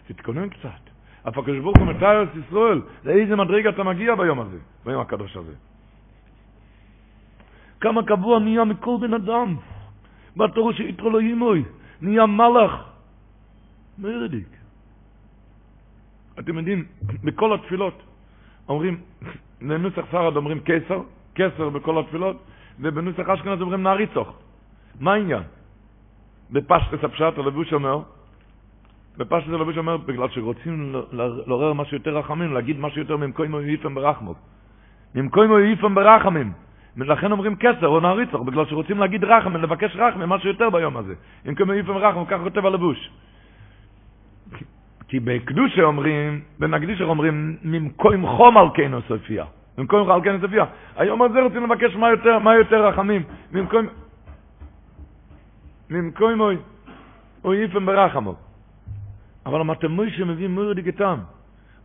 תתכונן 0.08 0.50
קצת. 0.50 0.82
אף 1.28 1.38
הקדוש 1.38 1.60
ברוך 1.60 1.78
הוא 1.78 1.88
מתאר 1.88 2.24
את 2.24 2.30
ישראל, 2.48 2.82
לאיזה 3.04 3.36
מדרגה 3.36 3.70
אתה 3.70 3.84
מגיע 3.84 4.16
ביום 4.16 4.40
הזה, 4.40 4.58
ביום 4.86 5.02
הקדוש 5.02 5.38
הזה. 5.38 5.54
כמה 7.80 8.04
קבוע 8.04 8.40
נהיה 8.40 8.64
מכל 8.66 8.98
בן 9.02 9.14
אדם. 9.14 9.56
בתור 10.38 10.74
שיתרו 10.74 11.10
לו 11.10 11.20
אימוי, 11.20 11.64
נהיה 12.02 12.26
מלאך. 12.26 12.72
מרדיק. 13.98 14.48
אתם 16.40 16.58
יודעים, 16.58 16.86
בכל 17.24 17.54
התפילות 17.54 18.04
אומרים, 18.70 19.02
בנוסח 19.62 20.06
סרד 20.12 20.36
אומרים 20.36 20.60
קסר, 20.60 21.02
קסר 21.34 21.70
בכל 21.70 22.00
התפילות, 22.00 22.38
ובנוסח 22.80 23.30
אשכנז 23.30 23.62
אומרים 23.62 23.84
נעריצוך. 23.84 24.34
מה 25.00 25.14
העניין? 25.14 25.44
בפשטס 26.52 27.04
הפשט 27.04 27.38
הלבוש 27.38 27.74
אומר, 27.74 28.02
בפשט 29.18 29.48
הלבוש 29.48 29.78
אומר, 29.78 29.98
בגלל 29.98 30.30
שרוצים 30.30 30.96
לעורר 31.48 31.74
משהו 31.74 31.98
יותר 31.98 32.18
רחמים, 32.18 32.54
להגיד 32.54 32.80
משהו 32.80 33.02
יותר 33.02 33.18
ממקוימו 33.18 33.62
יפם 33.62 33.96
ברחמות. 33.96 34.38
ממקוימו 35.16 35.60
יפם 35.60 35.96
ברחמים. 35.96 36.52
לכן 36.98 37.32
אומרים 37.32 37.56
כסר 37.56 37.88
או 37.88 38.00
נעריצוך, 38.00 38.42
בגלל 38.42 38.66
שרוצים 38.66 38.98
להגיד 38.98 39.24
רחם, 39.24 39.58
לבקש 39.58 39.96
רחם, 39.96 40.20
משהו 40.30 40.50
יותר 40.50 40.70
ביום 40.70 40.98
הזה. 40.98 41.14
אם 41.50 41.56
כמו 41.56 41.74
יפם 41.74 41.98
רחם, 41.98 42.26
ככה 42.26 42.44
כותב 42.44 42.66
הלבוש. 42.66 43.10
כי 45.08 45.20
בקדושה 45.20 45.84
אומרים, 45.84 46.42
בנקדישר 46.60 47.06
אומרים, 47.06 47.58
ממקוים 47.64 48.28
חום 48.28 48.58
על 48.58 48.68
כן 48.74 48.92
סופיה. 49.08 49.46
חום 49.90 50.12
על 50.12 50.22
כן 50.24 50.42
סופיה. 50.42 50.66
היום 50.96 51.22
הזה 51.22 51.42
רוצים 51.42 51.64
לבקש 51.64 51.96
מה 51.96 52.10
יותר, 52.10 52.40
מה 52.40 52.56
יותר 52.56 52.88
רחמים. 52.88 53.24
ממקוים... 53.52 53.88
ממקוים 55.90 56.42
או 57.44 57.54
יפם 57.54 57.86
ברחמו. 57.86 58.51
אבל 59.46 59.62
המתמוי 59.62 60.12
שמביא 60.12 60.48
מורי 60.48 60.74
דיגתם. 60.74 61.18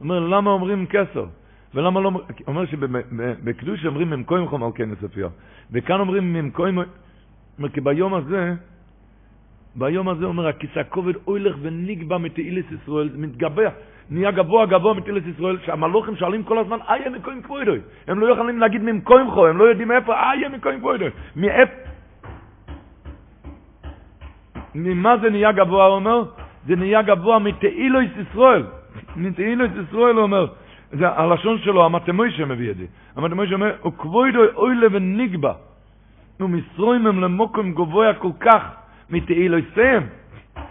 אומר, 0.00 0.20
למה 0.20 0.50
אומרים 0.50 0.86
כסר? 0.86 1.26
ולמה 1.74 2.00
לא... 2.00 2.10
אומר 2.46 2.66
שבקדוש 2.66 3.86
אומרים 3.86 4.10
ממקוים 4.10 4.48
חום 4.48 4.64
על 4.64 4.70
כנס 4.74 5.04
אפייה. 5.04 5.28
וכאן 5.72 6.00
אומרים 6.00 6.32
ממקוים... 6.32 6.78
אומר, 7.58 7.68
כי 7.68 7.80
ביום 7.80 8.14
הזה, 8.14 8.54
ביום 9.74 10.08
הזה 10.08 10.24
אומר, 10.24 10.46
הכיסא 10.46 10.78
הכובד 10.78 11.14
הולך 11.24 11.56
ונגבה 11.62 12.18
מתהילס 12.18 12.66
ישראל, 12.72 13.10
מתגבח, 13.14 13.72
נהיה 14.10 14.30
גבוה 14.30 14.66
גבוה 14.66 14.94
מתהילס 14.94 15.24
ישראל, 15.26 15.58
שהמלוכים 15.66 16.16
שואלים 16.16 16.42
כל 16.42 16.58
הזמן, 16.58 16.78
איה 16.88 17.10
מקוים 17.10 17.42
כבודוי. 17.42 17.80
הם 18.06 18.20
לא 18.20 18.32
יכולים 18.32 18.58
להגיד 18.58 18.82
ממקוים 18.82 19.30
חום, 19.30 19.46
הם 19.46 19.56
לא 19.56 19.64
יודעים 19.64 19.92
איפה, 19.92 20.12
איה 20.14 20.48
מקוים 20.48 20.80
כבודוי. 20.80 21.10
מאיפה... 21.36 21.72
ממה 24.74 25.16
זה 25.22 25.30
נהיה 25.30 25.52
גבוה, 25.52 25.86
הוא 25.86 25.94
אומר? 25.94 26.22
זה 26.66 26.76
נהיה 26.76 27.02
גבוה 27.02 27.38
מתהילוס 27.38 28.10
ישראל. 28.22 28.62
מתהילוס 29.16 29.70
ישראל, 29.88 30.14
הוא 30.14 30.22
אומר. 30.22 30.46
זה 30.92 31.08
הלשון 31.08 31.58
שלו, 31.58 31.84
המתמוי 31.84 32.30
שמביא 32.30 32.70
את 32.70 32.76
זה. 32.76 32.84
המתמוי 33.16 33.48
שאומר, 33.48 33.72
וכבודו 33.86 34.38
אוי 34.54 34.74
לבן 34.74 35.16
נגבה. 35.16 35.52
ומסרוים 36.40 37.06
הם 37.06 37.20
למוקם 37.20 37.72
גבוה 37.72 38.14
כל 38.14 38.34
כך 38.40 38.62
מתהילוסיהם, 39.10 40.02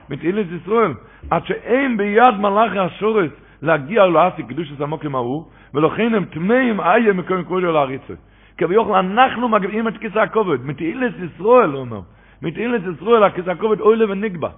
מתהילוס 0.09 0.47
ישראל, 0.61 0.91
עד 1.29 1.45
שאין 1.45 1.97
ביד 1.97 2.35
מלאכי 2.39 2.79
השורס 2.79 3.31
להגיע 3.61 4.05
לאסי 4.05 4.43
קדוש 4.43 4.71
את 4.71 4.81
המוקם 4.81 5.15
ההוא, 5.15 5.45
ולכן 5.73 6.15
הם 6.15 6.25
טמאים 6.25 6.81
איה 6.81 7.13
מקום 7.13 7.43
כבודו 7.43 7.71
להריצו. 7.71 8.13
כביכול 8.57 8.95
אנחנו 8.95 9.49
מגביעים 9.49 9.87
את 9.87 9.97
כיסא 9.97 10.19
הכובד, 10.19 10.65
מתהילוס 10.65 11.13
ישראל, 11.15 11.69
הוא 11.69 11.79
אומר. 11.79 12.01
מתהילת 12.41 12.81
ישראל, 12.95 13.23
הכיסא 13.23 13.49
הכובד 13.49 13.79
אוי 13.81 13.95
לבן 13.95 14.21
נגבה. 14.21 14.49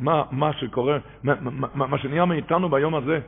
מה, 0.00 0.22
מה 0.30 0.52
שקורה, 0.52 0.98
מה, 1.22 1.34
מה, 1.40 1.86
מה 1.86 1.98
שנהיה 1.98 2.24
מאיתנו 2.24 2.68
ביום 2.68 2.94
הזה, 2.94 3.20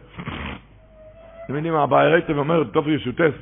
אתם 1.45 1.55
יודעים, 1.55 1.75
הבעיירייטב 1.75 2.39
אומר 2.39 2.63
בתוף 2.63 2.87
ישוטס, 2.87 3.35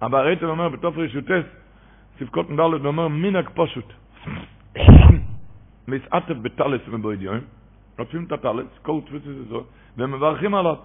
הבעיירייטב 0.00 0.46
אומר 0.46 0.68
בתוף 0.68 0.96
ישוטס, 0.96 1.44
ספקות 2.18 2.50
מדלת 2.50 2.80
ואומר 2.82 3.08
מינק 3.08 3.50
פשוט. 3.54 3.92
מסעטב 5.88 6.42
בטלס 6.42 6.80
ובוידיון, 6.88 7.40
רודפים 7.98 8.24
את 8.24 8.32
הטלס, 8.32 8.66
כל 8.82 9.00
תפיסת 9.06 9.48
זו, 9.48 9.64
ומברכים 9.96 10.54
עליו. 10.54 10.76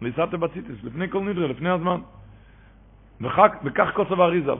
מסעטב 0.00 0.36
בציטיס, 0.36 0.84
לפני 0.84 1.08
כל 1.08 1.20
נדרה, 1.20 1.46
לפני 1.46 1.70
הזמן. 1.70 2.00
וכך 3.64 3.90
כוסף 3.94 4.18
האריזל. 4.18 4.58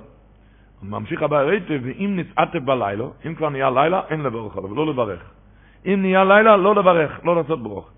ממשיך 0.82 1.22
הבעיירייטב, 1.22 1.80
ואם 1.82 2.16
נצעטב 2.16 2.64
בלילה, 2.64 3.04
אם 3.26 3.34
כבר 3.34 3.48
נהיה 3.48 3.70
לילה, 3.70 4.00
אין 4.10 4.20
לברך 4.22 4.56
עליו, 4.56 4.74
לא 4.74 4.86
לברך. 4.86 5.35
אם 5.86 6.00
נהיה 6.02 6.24
לילה, 6.24 6.56
לא 6.56 6.74
לברך, 6.74 7.20
לא 7.24 7.36
לעשות 7.36 7.62
ברוך. 7.62 7.90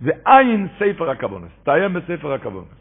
ועין 0.00 0.68
ספר 0.78 1.10
הקבונס, 1.10 1.52
תאיים 1.62 1.92
בספר 1.94 2.32
הקבונס. 2.32 2.80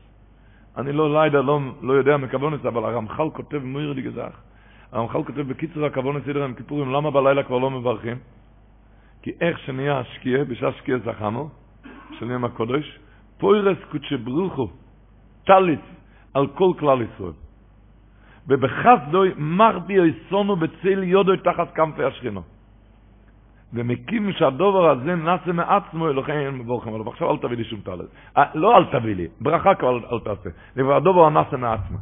אני 0.78 0.92
לא 0.94 1.24
לידה, 1.24 1.42
לא, 1.42 1.60
לא 1.82 1.94
יודע 1.94 2.18
מקבונס, 2.18 2.66
אבל 2.66 2.84
הרמח"ל 2.84 3.30
כותב 3.34 3.58
מויר 3.64 3.94
לי 3.94 4.02
גזח. 4.02 4.42
הרמח"ל 4.92 5.24
כותב 5.24 5.42
בקיצור 5.42 5.86
הקבונס 5.86 6.24
סדר 6.26 6.44
עם 6.44 6.54
כיפורים, 6.54 6.92
למה 6.92 7.12
בלילה 7.12 7.44
כבר 7.44 7.58
לא 7.58 7.70
מברכים? 7.72 8.18
כי 9.22 9.32
איך 9.42 9.60
שנהיה 9.60 10.00
השקיע, 10.00 10.44
בשעה 10.44 10.72
שקיע 10.72 10.98
זכמו, 10.98 11.50
שנהיה 12.20 12.38
מהקודש, 12.38 13.00
פוירס 13.38 13.78
קודשי 13.92 14.18
ברוכו, 14.18 14.70
טליץ, 15.46 15.80
על 16.34 16.48
כל 16.48 16.72
כלל 16.80 17.02
ישראל. 17.02 17.34
ובחסדוי 18.48 19.34
מרבי 19.38 19.94
יסונו 19.94 20.56
בצל 20.56 21.04
יודוי 21.04 21.38
תחת 21.38 21.76
כנפי 21.76 22.04
השכינו. 22.04 22.42
ומקים 23.74 24.32
שהדובר 24.32 24.90
הזה 24.90 25.16
נעשה 25.16 25.52
מעצמו 25.52 26.10
אלוהים 26.10 26.40
אין 26.40 26.56
מבורכם 26.56 26.94
עליו. 26.94 27.10
עכשיו 27.10 27.32
אל 27.32 27.38
תביא 27.38 27.58
לי 27.58 27.64
שום 27.64 27.80
טלת. 27.80 28.06
לא 28.56 28.78
אל 28.78 28.86
תביא 28.86 29.16
לי, 29.16 29.28
ברכה 29.42 29.76
כבר 29.76 29.98
אל 30.14 30.20
תעשה. 30.20 30.50
אבל 30.82 30.94
הדובר 30.94 31.30
נעשה 31.30 31.58
מעצמו. 31.58 31.98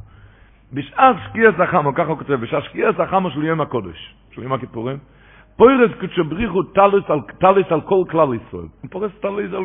בשעת 0.73 1.15
שקיע 1.25 1.49
סחמו, 1.57 1.93
ככה 1.93 2.09
הוא 2.09 2.17
כותב, 2.17 2.33
בשעת 2.33 2.63
שקיע 2.63 2.89
סחמו 2.93 3.31
של 3.31 3.43
יום 3.43 3.61
הקודש, 3.61 4.15
של 4.31 4.43
יום 4.43 4.53
הכיפורים, 4.53 4.97
פוירס 5.57 5.91
קודשבריחו 5.99 6.63
טלס 7.39 7.71
על 7.71 7.81
כל 7.81 8.03
כלל 8.09 8.33
ישראל. 8.33 8.67
הוא 8.81 8.91
פורס 8.91 9.11
טלס 9.21 9.53
על... 9.53 9.63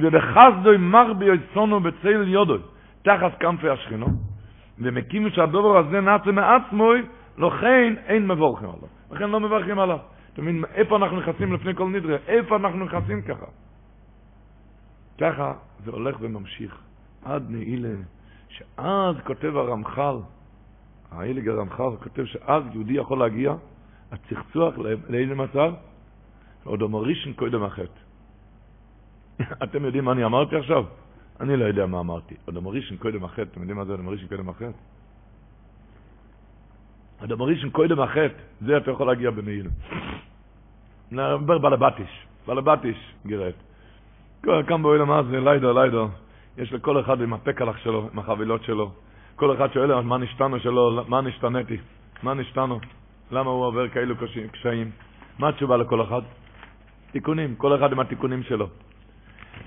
ובחסדוי 0.00 0.76
מרבי 0.76 1.26
יסונו 1.34 1.80
בצל 1.80 2.28
יודוי 2.28 2.58
תחת 3.02 3.38
כנפי 3.40 3.68
השכינו. 3.68 4.06
ומקים 4.78 5.30
שהדובר 5.30 5.78
הזה 5.78 6.00
נעשה 6.00 6.32
מעצמו, 6.32 6.92
לכן 7.38 7.94
אין 8.06 8.28
מבורכים 8.28 8.68
עליו. 8.68 8.88
לכן 9.12 9.30
לא 9.30 9.40
מברכים 9.40 9.78
עליו. 9.78 9.98
אתה 10.32 10.42
מבין, 10.42 10.64
איפה 10.74 10.96
אנחנו 10.96 11.20
נכנסים 11.20 11.52
לפני 11.52 11.74
כל 11.74 11.88
נדרה? 11.88 12.16
איפה 12.26 12.56
אנחנו 12.56 12.84
נכנסים 12.84 13.22
ככה? 13.22 13.46
ככה 15.18 15.54
זה 15.84 15.90
הולך 15.90 16.16
וממשיך 16.20 16.78
עד 17.24 17.50
נעילה, 17.50 17.94
שאז 18.48 19.16
כותב 19.26 19.56
הרמח"ל, 19.56 20.16
האיליג 21.10 21.48
הרמח"ל 21.48 21.96
כותב 22.02 22.24
שאז 22.24 22.62
יהודי 22.72 22.92
יכול 22.92 23.18
להגיע, 23.18 23.54
הצחצוח 24.12 24.74
לאיזה 25.08 25.34
מצב? 25.34 25.72
עוד 26.64 26.82
המורישן 26.82 27.32
קודם 27.32 27.62
החטא. 27.62 28.00
אתם 29.64 29.84
יודעים 29.84 30.04
מה 30.04 30.12
אני 30.12 30.24
אמרתי 30.24 30.56
עכשיו? 30.56 30.84
אני 31.40 31.56
לא 31.56 31.64
יודע 31.64 31.86
מה 31.86 32.00
אמרתי. 32.00 32.34
עוד 32.44 32.56
המורישן 32.56 32.96
קודם 32.96 33.24
החטא, 33.24 33.42
אתם 33.42 33.60
יודעים 33.60 33.78
מה 33.78 33.84
זה 33.84 33.90
עוד 33.90 34.00
המורישן 34.00 34.26
קודם 34.26 34.48
החטא? 34.48 34.78
אדם 37.24 37.42
ראשון 37.42 37.70
קודם 37.70 38.00
החטא, 38.00 38.34
זה 38.60 38.76
אתה 38.76 38.90
יכול 38.90 39.06
להגיע 39.06 39.30
בנעילה. 39.30 39.70
נדבר 41.10 41.58
בלבטיש, 41.58 42.26
בלבטיש 42.46 42.96
גרד. 43.26 43.52
כאן 44.42 44.82
באוהל 44.82 45.02
מה 45.04 45.22
זה, 45.22 45.40
ליידו, 45.40 45.72
ליידו. 45.72 46.08
יש 46.58 46.72
לכל 46.72 47.00
אחד 47.00 47.20
עם 47.20 47.32
הפקלח 47.32 47.76
שלו, 47.76 48.08
עם 48.12 48.18
החבילות 48.18 48.64
שלו. 48.64 48.90
כל 49.36 49.54
אחד 49.54 49.72
שואל 49.72 50.00
מה 50.00 50.18
נשתנו 50.18 50.60
שלו, 50.60 51.04
מה 51.08 51.20
נשתנתי, 51.20 51.76
מה 52.22 52.34
נשתנו, 52.34 52.80
למה 53.30 53.50
הוא 53.50 53.64
עובר 53.64 53.88
כאלו 53.88 54.14
קשיים. 54.52 54.90
מה 55.38 55.48
התשובה 55.48 55.76
לכל 55.76 56.02
אחד? 56.02 56.22
תיקונים, 57.12 57.54
כל 57.56 57.76
אחד 57.76 57.92
עם 57.92 58.00
התיקונים 58.00 58.42
שלו. 58.42 58.68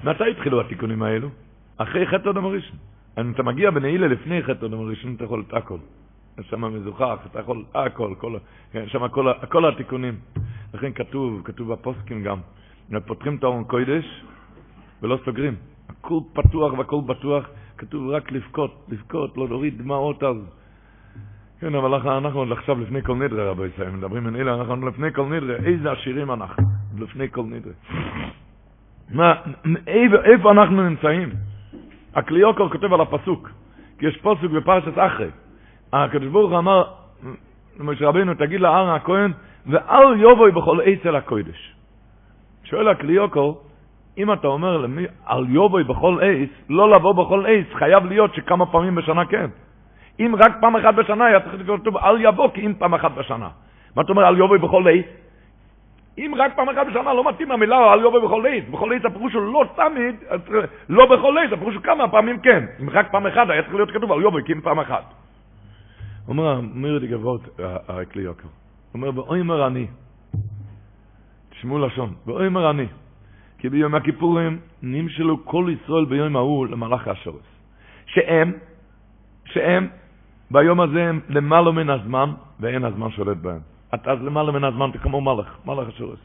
מתי 0.03 0.32
התחילו 0.32 0.61
התיקונים 0.61 1.03
האלו? 1.03 1.30
אחרי 1.77 2.07
חטא 2.07 2.30
אדם 2.30 2.45
הראשון. 2.45 2.77
אם 3.18 3.32
אתה 3.32 3.44
מגיע 3.44 3.72
בנעילה 3.72 4.07
לפני 4.07 4.44
חטא 4.44 4.65
אדם 4.65 4.80
הראשון, 4.80 5.15
אתה 5.15 5.23
יכול 5.23 5.44
את 5.48 5.53
הכל. 5.53 5.77
יש 6.39 6.49
שם 6.49 6.75
מזוכח, 6.75 7.17
אתה 7.31 7.39
יכול 7.39 7.63
הכל, 7.75 8.13
כל, 8.17 8.37
כן, 8.71 8.87
שם 8.87 9.07
כל, 9.07 9.33
כל 9.49 9.69
התיקונים. 9.69 10.15
לכן 10.73 10.91
כתוב, 10.93 11.41
כתוב 11.43 11.73
בפוסקים 11.73 12.23
גם, 12.23 12.37
פותחים 13.05 13.35
את 13.35 13.43
האורן 13.43 13.63
קוידש 13.63 14.23
ולא 15.01 15.19
סוגרים. 15.25 15.55
הכל 15.89 16.19
פתוח 16.33 16.73
והכל 16.73 17.01
בטוח, 17.05 17.45
כתוב 17.77 18.09
רק 18.09 18.31
לבכות, 18.31 18.85
לבכות, 18.89 19.37
לא 19.37 19.47
להוריד 19.47 19.77
דמעות 19.77 20.23
אז. 20.23 20.35
כן, 21.59 21.75
אבל 21.75 21.93
אנחנו, 21.93 22.17
אנחנו 22.17 22.53
עכשיו 22.53 22.79
לפני 22.79 23.01
כל 23.01 23.15
נדרה, 23.15 23.51
רבי 23.51 23.67
ישראל, 23.67 23.89
מדברים 23.89 24.27
עם 24.27 24.35
אלה, 24.35 24.55
אנחנו 24.55 24.87
לפני 24.87 25.13
כל 25.13 25.25
נדרה, 25.25 25.55
איזה 25.55 25.91
עשירים 25.91 26.31
אנחנו, 26.31 26.63
לפני 26.99 27.29
כל 27.31 27.43
נדרה. 27.43 27.73
מה, 29.09 29.33
איפה, 29.87 30.15
איפה 30.23 30.51
אנחנו 30.51 30.89
נמצאים? 30.89 31.29
הקליוקור 32.15 32.69
כותב 32.69 32.93
על 32.93 33.01
הפסוק, 33.01 33.49
כי 33.99 34.05
יש 34.07 34.17
פסוק 34.17 34.51
בפרשת 34.51 34.97
אחרי. 34.97 35.29
הקדוש 35.93 36.29
ברוך 36.29 36.51
הוא 36.51 36.59
אמר 36.59 36.83
למשה 37.79 38.07
רבינו, 38.07 38.33
תגיד 38.33 38.61
לארן 38.61 38.95
הכהן, 38.95 39.31
ואל 39.65 40.19
יובוי 40.19 40.51
בכל 40.51 40.79
עץ 40.85 41.05
אל 41.05 41.15
הקודש. 41.15 41.75
שואל 42.63 42.87
הקליוקו, 42.87 43.57
אם 44.17 44.33
אתה 44.33 44.47
אומר 44.47 44.77
למי, 44.77 45.05
על 45.25 45.45
יובוי 45.49 45.83
בכל 45.83 46.17
עץ, 46.21 46.49
לא 46.69 46.95
לבוא 46.95 47.13
בכל 47.13 47.45
עץ, 47.47 47.65
חייב 47.73 48.05
להיות 48.05 48.35
שכמה 48.35 48.65
פעמים 48.65 48.95
בשנה 48.95 49.25
כן. 49.25 49.49
אם 50.19 50.35
רק 50.39 50.57
פעם 50.61 50.75
אחת 50.75 50.95
בשנה, 50.95 51.25
היה 51.25 51.39
צריך 51.39 51.55
לקרוא 51.59 51.77
טוב, 51.77 51.97
אל 51.97 52.21
יבוא, 52.21 52.49
כי 52.53 52.65
אם 52.65 52.73
פעם 52.79 52.93
אחת 52.93 53.11
בשנה. 53.11 53.49
מה 53.95 54.01
אתה 54.01 54.11
אומר, 54.11 54.25
על 54.25 54.37
יובוי 54.37 54.59
בכל 54.59 54.83
עץ? 54.87 55.05
אם 56.17 56.33
רק 56.37 56.55
פעם 56.55 56.69
אחת 56.69 56.87
בשנה, 56.87 57.13
לא 57.13 57.29
מתאים 57.29 57.51
המילה 57.51 57.93
על 57.93 57.99
יובוי 57.99 58.21
בכל 58.21 58.43
עץ. 58.47 58.63
בכל 58.71 58.93
עץ 58.93 59.05
הפירוש 59.05 59.33
הוא 59.33 59.53
לא 59.53 59.65
תמיד, 59.75 60.15
לא 60.89 61.05
בכל 61.05 61.37
עץ, 61.37 61.51
הפירוש 61.53 61.75
הוא 61.75 61.83
כמה 61.83 62.07
פעמים 62.07 62.39
כן. 62.39 62.65
אם 62.81 62.89
רק 62.89 63.11
פעם 63.11 63.27
אחת, 63.27 63.49
היה 63.49 63.61
צריך 63.61 63.75
להיות 63.75 63.91
כתוב 63.91 64.11
על 64.11 64.21
יובוי, 64.21 64.43
כי 64.45 64.53
אם 64.53 64.61
פעם 64.61 64.79
אחת. 64.79 65.03
אומר, 66.27 66.57
אומר 66.57 66.97
די 66.97 67.07
גבוהות, 67.07 67.60
הכלי 67.88 68.22
יוקר. 68.22 68.47
אומר, 68.93 69.11
ואומר 69.15 69.68
אני, 69.68 69.88
תשמעו 71.49 71.80
לשון, 71.80 72.14
ואומר 72.26 72.69
אני, 72.69 72.85
כי 73.57 73.69
ביום 73.69 73.95
הכיפורים 73.95 74.60
נמשלו 74.81 75.45
כל 75.45 75.69
ישראל 75.69 76.06
ביום 76.06 76.35
ההוא 76.35 76.68
למלאך 76.68 77.07
השורס. 77.07 77.56
שהם, 78.06 78.52
שהם, 79.45 79.88
ביום 80.52 80.81
הזה 80.81 81.10
הם 81.10 81.19
למעלה 81.30 81.72
מן 81.72 81.89
הזמן, 81.89 82.30
ואין 82.60 82.84
הזמן 82.84 83.11
שולט 83.11 83.38
בהם. 83.38 83.60
אז 83.91 84.22
למעלה 84.22 84.52
מן 84.52 84.64
הזמן, 84.64 84.89
אתה 84.89 84.97
כמו 84.97 85.22
מלאך, 85.22 85.57
מלאך 85.65 85.88
השורס. 85.88 86.19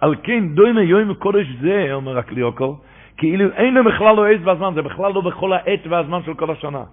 על 0.00 0.14
כן, 0.22 0.54
דוימה 0.54 0.82
יום 0.82 1.14
קודש 1.14 1.46
זה, 1.60 1.88
אומר 1.92 2.18
הכלי 2.18 2.40
יוקר, 2.40 2.72
כאילו 3.16 3.50
אין 3.52 3.74
לו 3.74 3.84
בכלל 3.84 4.16
לא 4.16 4.26
עת 4.26 4.40
והזמן, 4.44 4.72
זה 4.74 4.82
בכלל 4.82 5.12
לא 5.12 5.20
בכל 5.20 5.52
העת 5.52 5.86
והזמן 5.90 6.22
של 6.22 6.34
כל 6.34 6.50
השנה. 6.50 6.84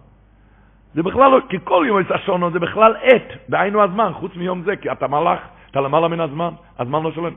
זה 0.96 1.04
בכלל 1.04 1.32
לא, 1.32 1.40
כי 1.50 1.58
כל 1.64 1.84
יום 1.88 2.02
יש 2.02 2.12
השונו, 2.12 2.52
זה 2.52 2.60
בכלל 2.60 2.94
עת, 3.02 3.50
דהיינו 3.50 3.84
הזמן, 3.84 4.12
חוץ 4.14 4.36
מיום 4.36 4.62
זה, 4.62 4.76
כי 4.76 4.92
אתה 4.92 5.08
מלאך, 5.08 5.40
אתה 5.72 5.82
למעלה 5.82 6.08
מן 6.08 6.20
הזמן, 6.20 6.50
הזמן 6.80 7.04
לא 7.04 7.12
שולט. 7.12 7.34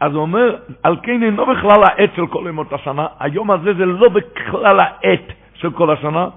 אז 0.00 0.12
הוא 0.12 0.22
אומר, 0.22 0.56
על 0.82 0.96
כן 1.02 1.22
אינו 1.22 1.46
בכלל 1.46 1.84
העת 1.84 2.10
של 2.16 2.26
כל 2.26 2.44
ימות 2.48 2.72
השנה, 2.72 3.06
היום 3.20 3.50
הזה 3.50 3.74
זה 3.74 3.86
לא 3.86 4.08
בכלל 4.08 4.80
העת 4.80 5.32
של 5.54 5.70
כל 5.70 5.90
השנה, 5.90 6.28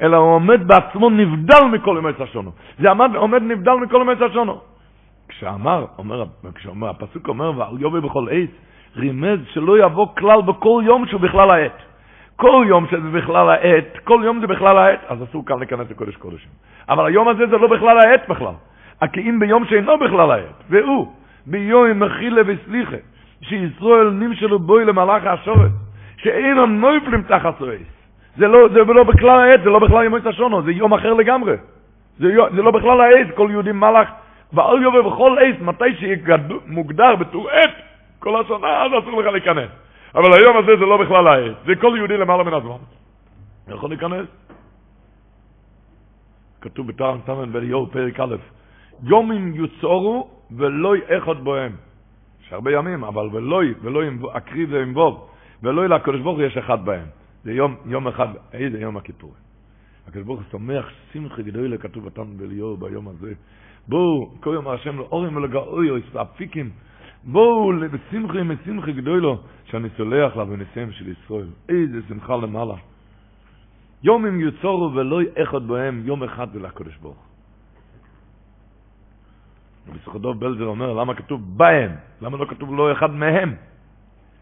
אלא 0.00 0.16
הוא 0.16 0.34
עומד 0.34 0.68
בעצמו 0.68 1.10
נבדל 1.10 1.64
מכל 1.72 1.94
ימות 1.98 2.20
השונו. 2.20 2.50
זה 2.78 2.90
עמד, 2.90 3.10
עומד 3.16 3.42
נבדל 3.42 3.74
מכל 3.74 3.98
ימות 4.00 4.22
השונו. 4.22 4.60
כשאמר, 5.28 5.86
אומר, 5.98 6.24
כשאומר, 6.54 6.88
הפסוק 6.88 7.28
אומר, 7.28 7.52
ועל 7.56 7.80
יובי 7.80 8.00
בכל 8.00 8.26
עץ, 8.30 8.50
רימז 8.96 9.38
שלא 9.52 9.78
יבוא 9.78 10.06
כלל 10.18 10.42
בכל 10.42 10.82
יום 10.84 11.06
שהוא 11.06 11.20
בכלל 11.20 11.50
העת. 11.50 11.82
כל 12.36 12.64
יום 12.68 12.86
שזה 12.86 13.10
בכלל 13.12 13.50
העת, 13.50 13.98
כל 14.04 14.20
יום 14.24 14.40
זה 14.40 14.46
בכלל 14.46 14.78
העת, 14.78 15.00
אז 15.08 15.22
אסור 15.22 15.46
כאן 15.46 15.58
להיכנס 15.58 15.90
לקודש 15.90 16.16
קודשים. 16.16 16.50
אבל 16.88 17.06
היום 17.06 17.28
הזה 17.28 17.46
זה 17.46 17.58
לא 17.58 17.68
בכלל 17.68 17.98
העת 17.98 18.28
בכלל. 18.28 18.54
כי 19.12 19.20
אם 19.20 19.38
ביום 19.38 19.64
שאינו 19.64 19.98
בכלל 19.98 20.30
העת, 20.30 20.62
והוא, 20.70 21.12
ביום 21.46 22.02
מחילה 22.02 22.42
וסליחה, 22.46 22.96
שישראל 23.40 24.10
נמשלו 24.10 24.58
בוי 24.58 24.84
למלאך 24.84 25.26
השורת, 25.26 25.70
שאין 26.16 26.58
הנויפלים 26.58 27.22
תחת 27.22 27.58
סועס. 27.58 27.80
זה 28.36 28.48
לא, 28.48 28.68
זה 28.68 28.84
לא 28.84 29.04
בכלל 29.04 29.40
העת, 29.40 29.62
זה 29.62 29.70
לא 29.70 29.78
בכלל 29.78 30.04
יום 30.04 30.14
השונו, 30.26 30.62
זה 30.62 30.72
יום 30.72 30.94
אחר 30.94 31.12
לגמרי. 31.12 31.56
זה, 32.18 32.34
זה 32.54 32.62
לא 32.62 32.70
בכלל 32.70 33.00
העת, 33.00 33.26
כל 33.36 33.48
יהודי 33.50 33.72
מלאך, 33.72 34.08
ועל 34.52 34.82
יובל 34.82 35.02
בכל 35.02 35.36
עת, 35.38 35.60
מתי 35.60 35.94
שיהיה 35.98 36.16
מוגדר 36.66 37.16
בטור 37.16 37.50
עת, 37.50 37.74
כל 38.18 38.40
השנה, 38.40 38.82
אז 38.82 38.90
אסור 39.02 39.20
לך 39.20 39.26
להיכנס. 39.26 39.85
אבל 40.16 40.32
היום 40.32 40.56
הזה 40.56 40.76
זה 40.78 40.86
לא 40.86 40.96
בכלל 41.04 41.26
העת, 41.28 41.56
זה 41.66 41.72
כל 41.80 41.94
יהודי 41.96 42.16
למעלה 42.16 42.44
מן 42.44 42.54
הזמן. 42.54 42.80
יכול 43.68 43.90
להיכנס? 43.90 44.26
כתוב 46.60 46.86
בתרם 46.86 47.18
סמן 47.26 47.52
בליאור 47.52 47.86
פרק 47.86 48.20
א', 48.20 48.36
יומים 49.02 49.54
יוצורו 49.54 50.30
ולא 50.56 50.94
אחד 51.18 51.44
בוהם. 51.44 51.72
יש 52.46 52.52
הרבה 52.52 52.72
ימים, 52.72 53.04
אבל 53.04 53.28
ולוי, 53.32 53.74
ולוי 53.82 54.08
אקריב 54.32 54.68
ואמבוב, 54.72 55.28
ולוי 55.62 55.88
לקדוש 55.88 56.20
ברוך 56.20 56.38
יש 56.40 56.56
אחד 56.56 56.84
בהם. 56.84 57.06
זה 57.44 57.52
יום, 57.52 57.76
יום 57.86 58.08
אחד, 58.08 58.28
איזה 58.52 58.80
יום 58.80 58.96
הכיפור. 58.96 59.34
הקדוש 60.08 60.24
ברוך 60.24 60.40
הוא 60.40 60.60
שמח 60.60 60.90
שמחה 61.12 61.42
גדולה 61.42 61.78
כתוב 61.78 62.04
בתן 62.06 62.36
בליאור 62.36 62.76
ביום 62.76 63.08
הזה. 63.08 63.32
בואו, 63.88 64.30
כל 64.40 64.50
יום 64.54 64.68
השם 64.68 64.98
לאורים 64.98 65.36
ולגאוי, 65.36 65.90
אפיקים, 66.22 66.70
בואו 67.26 67.72
בשמחה 67.92 68.38
עם 68.38 68.50
שמחה 68.64 68.92
גדולו, 68.92 69.38
שאני 69.64 69.88
סולח 69.96 70.36
לה 70.36 70.44
בניסיהם 70.44 70.92
של 70.92 71.08
ישראל. 71.08 71.48
איזה 71.68 71.98
שמחה 72.08 72.36
למעלה. 72.36 72.74
יום 74.02 74.26
אם 74.26 74.40
יוצורו 74.40 74.94
ולא 74.94 75.20
אחד 75.42 75.66
בהם, 75.66 76.02
יום 76.04 76.22
אחד 76.22 76.52
זה 76.52 76.60
לקדוש 76.60 76.96
ברוך 76.96 77.26
וסחודוב 79.94 80.40
בלזר 80.40 80.64
אומר, 80.64 80.92
למה 80.92 81.14
כתוב 81.14 81.58
בהם? 81.58 81.90
למה 82.20 82.36
לא 82.36 82.46
כתוב 82.50 82.74
לא 82.74 82.92
אחד 82.92 83.10
מהם? 83.10 83.54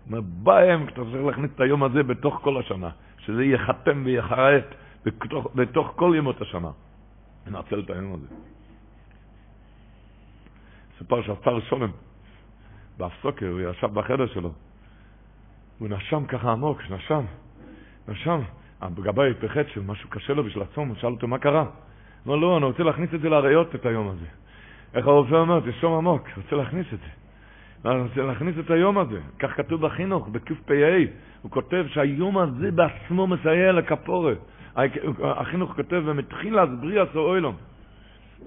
אומר, 0.07 0.21
בהם, 0.21 0.89
אתה 0.89 1.01
צריך 1.13 1.25
להכניס 1.25 1.51
את 1.55 1.61
היום 1.61 1.83
הזה 1.83 2.03
בתוך 2.03 2.35
כל 2.43 2.59
השנה, 2.59 2.91
שזה 3.19 3.45
ייחתם 3.45 4.03
וייחרט 4.05 4.65
בתוך, 5.05 5.47
בתוך 5.55 5.93
כל 5.97 6.15
ימות 6.17 6.41
השנה. 6.41 6.71
ננצל 7.47 7.81
את 7.81 7.91
היום 7.91 8.13
הזה. 8.13 8.27
סופר 10.99 11.23
שהשר 11.23 11.61
שולם, 11.61 11.91
בהפסוקר, 12.99 13.49
הוא 13.49 13.61
ישב 13.61 13.87
בחדר 13.95 14.27
שלו, 14.27 14.53
הוא 15.79 15.89
נשם 15.89 16.25
ככה 16.25 16.53
עמוק, 16.53 16.81
נשם, 16.91 17.25
נשם, 18.09 18.41
הגבאי 18.81 19.35
פחד 19.35 19.69
שמשהו 19.69 20.09
קשה 20.09 20.35
לו 20.35 20.45
בשביל 20.45 20.63
הצום, 20.63 20.89
הוא 20.89 20.97
שאל 20.97 21.11
אותו 21.11 21.29
מה 21.29 21.39
קרה. 21.39 21.65
אמר 22.27 22.37
לא, 22.37 22.57
אני 22.57 22.65
רוצה 22.65 22.83
להכניס 22.83 23.15
את 23.15 23.21
זה 23.21 23.29
לאריות, 23.29 23.75
את 23.75 23.87
היום 23.87 24.09
הזה. 24.09 24.27
איך 24.95 25.07
הרופא 25.07 25.35
אומר? 25.35 25.61
תשום 25.71 25.95
עמוק, 25.95 26.29
רוצה 26.37 26.57
להכניס 26.57 26.87
את 26.95 26.99
זה. 26.99 27.91
אני 27.91 28.03
רוצה 28.03 28.23
להכניס 28.23 28.55
את 28.59 28.71
היום 28.71 28.99
הזה. 28.99 29.21
כך 29.39 29.57
כתוב 29.57 29.81
בחינוך, 29.81 30.29
בקפ"א, 30.29 31.05
הוא 31.43 31.51
כותב 31.51 31.85
שהיום 31.89 32.39
הזה 32.39 32.71
בעצמו 32.71 33.27
מסייע 33.27 33.73
לכפורת. 33.73 34.39
החינוך 35.23 35.73
כותב, 35.77 36.03
ומתחילה 36.05 36.67
בריאה 36.67 37.05
סאוילום. 37.13 37.57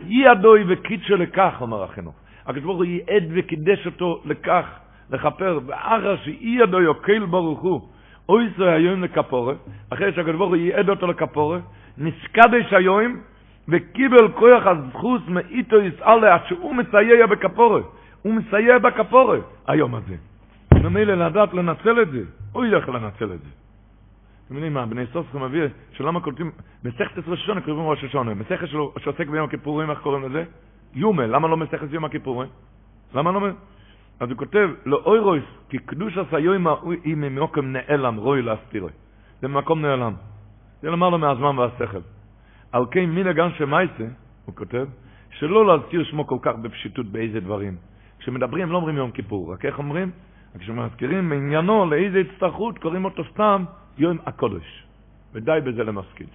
אי 0.01 0.27
הדוי 0.27 0.63
וקידשו 0.67 1.15
לכך, 1.15 1.57
אומר 1.61 1.83
החינוך. 1.83 2.15
הקדוש 2.47 2.63
ברוך 2.63 2.77
הוא 2.77 2.85
ייעד 2.85 3.23
וקידש 3.29 3.85
אותו 3.85 4.21
לכך, 4.25 4.65
לכפר, 5.11 5.59
ואחר 5.65 6.15
שאי 6.23 6.61
הדוי 6.63 6.83
יוקל 6.83 7.25
ברוך 7.25 7.59
הוא, 7.59 7.81
אוי 8.29 8.49
זה 8.57 8.71
היום 8.71 9.03
לכפורת, 9.03 9.57
אחרי 9.89 10.13
שהקדוש 10.13 10.35
ברוך 10.35 10.49
הוא 10.49 10.55
ייעד 10.55 10.89
אותו 10.89 11.07
לכפורת, 11.07 11.61
נסקדש 11.97 12.73
היום, 12.73 13.17
וקיבל 13.67 14.31
כוח 14.31 14.63
הזכוס 14.65 15.21
מאיתו 15.27 15.81
יסעלה, 15.81 16.37
שהוא 16.47 16.75
מסייע 16.75 17.25
בכפורת. 17.25 17.83
הוא 18.21 18.33
מסייע 18.33 18.77
בכפורת, 18.77 19.41
היום 19.67 19.95
הזה. 19.95 20.15
ממילא 20.73 21.13
לדעת 21.27 21.53
לנצל 21.53 22.01
את 22.01 22.11
זה, 22.11 22.21
הוא 22.51 22.65
ילך 22.65 22.89
לנצל 22.89 23.33
את 23.33 23.39
זה. 23.39 23.49
אתם 24.45 24.55
יודעים 24.55 24.73
מה, 24.73 24.85
בני 24.85 25.05
סוסר 25.13 25.37
מביא, 25.37 25.63
שלמה 25.93 26.19
קולטים, 26.19 26.51
מסכת 26.83 27.17
עשרה 27.17 27.37
שונה 27.37 27.61
קוראים 27.61 27.87
ראש 27.87 28.03
השונה, 28.03 28.33
מסכת 28.33 28.67
שעוסק 28.99 29.27
ביום 29.27 29.45
הכיפורים, 29.45 29.91
איך 29.91 29.99
קוראים 29.99 30.23
לזה? 30.23 30.43
יומל, 30.97 31.25
למה 31.25 31.47
לא 31.47 31.57
מסכת 31.57 31.87
יום 31.91 32.05
הכיפורים? 32.05 32.49
למה 33.13 33.31
לא? 33.31 33.39
אז 34.19 34.29
הוא 34.29 34.37
כותב, 34.37 34.69
לא 34.85 35.01
אוי 35.05 35.19
רויס, 35.19 35.43
כי 35.69 35.77
קדוש 35.77 36.17
עשה 36.17 36.39
יום 36.39 36.67
היא 37.03 37.15
ממקום 37.15 37.65
נעלם, 37.65 38.15
רוי 38.15 38.41
להסתירוי. 38.41 38.91
זה 39.41 39.47
ממקום 39.47 39.81
נעלם. 39.81 40.13
זה 40.81 40.89
למעלה 40.89 41.17
מהזמן 41.17 41.57
והשכל. 41.57 42.01
על 42.71 42.85
כן 42.91 43.05
מן 43.05 43.27
הגן 43.27 43.49
שמייסה, 43.57 44.07
הוא 44.45 44.55
כותב, 44.55 44.85
שלא 45.29 45.67
להזכיר 45.67 46.03
שמו 46.03 46.27
כל 46.27 46.37
כך 46.41 46.55
בפשיטות 46.61 47.05
באיזה 47.05 47.39
דברים. 47.39 47.75
כשמדברים 48.19 48.71
לא 48.71 48.77
אומרים 48.77 48.97
יום 48.97 49.11
כיפור, 49.11 49.53
רק 49.53 49.65
איך 49.65 49.77
אומרים? 49.79 50.11
כשמזכירים 50.59 51.29
מעניינו 51.29 51.85
לאיזה 51.85 52.19
הצטרכות, 52.19 52.77
קוראים 52.77 53.05
אותו 53.05 53.23
סתם 53.33 53.63
יום 53.97 54.17
הקודש. 54.25 54.83
ודי 55.33 55.59
בזה 55.63 55.83
למשכיל. 55.83 56.27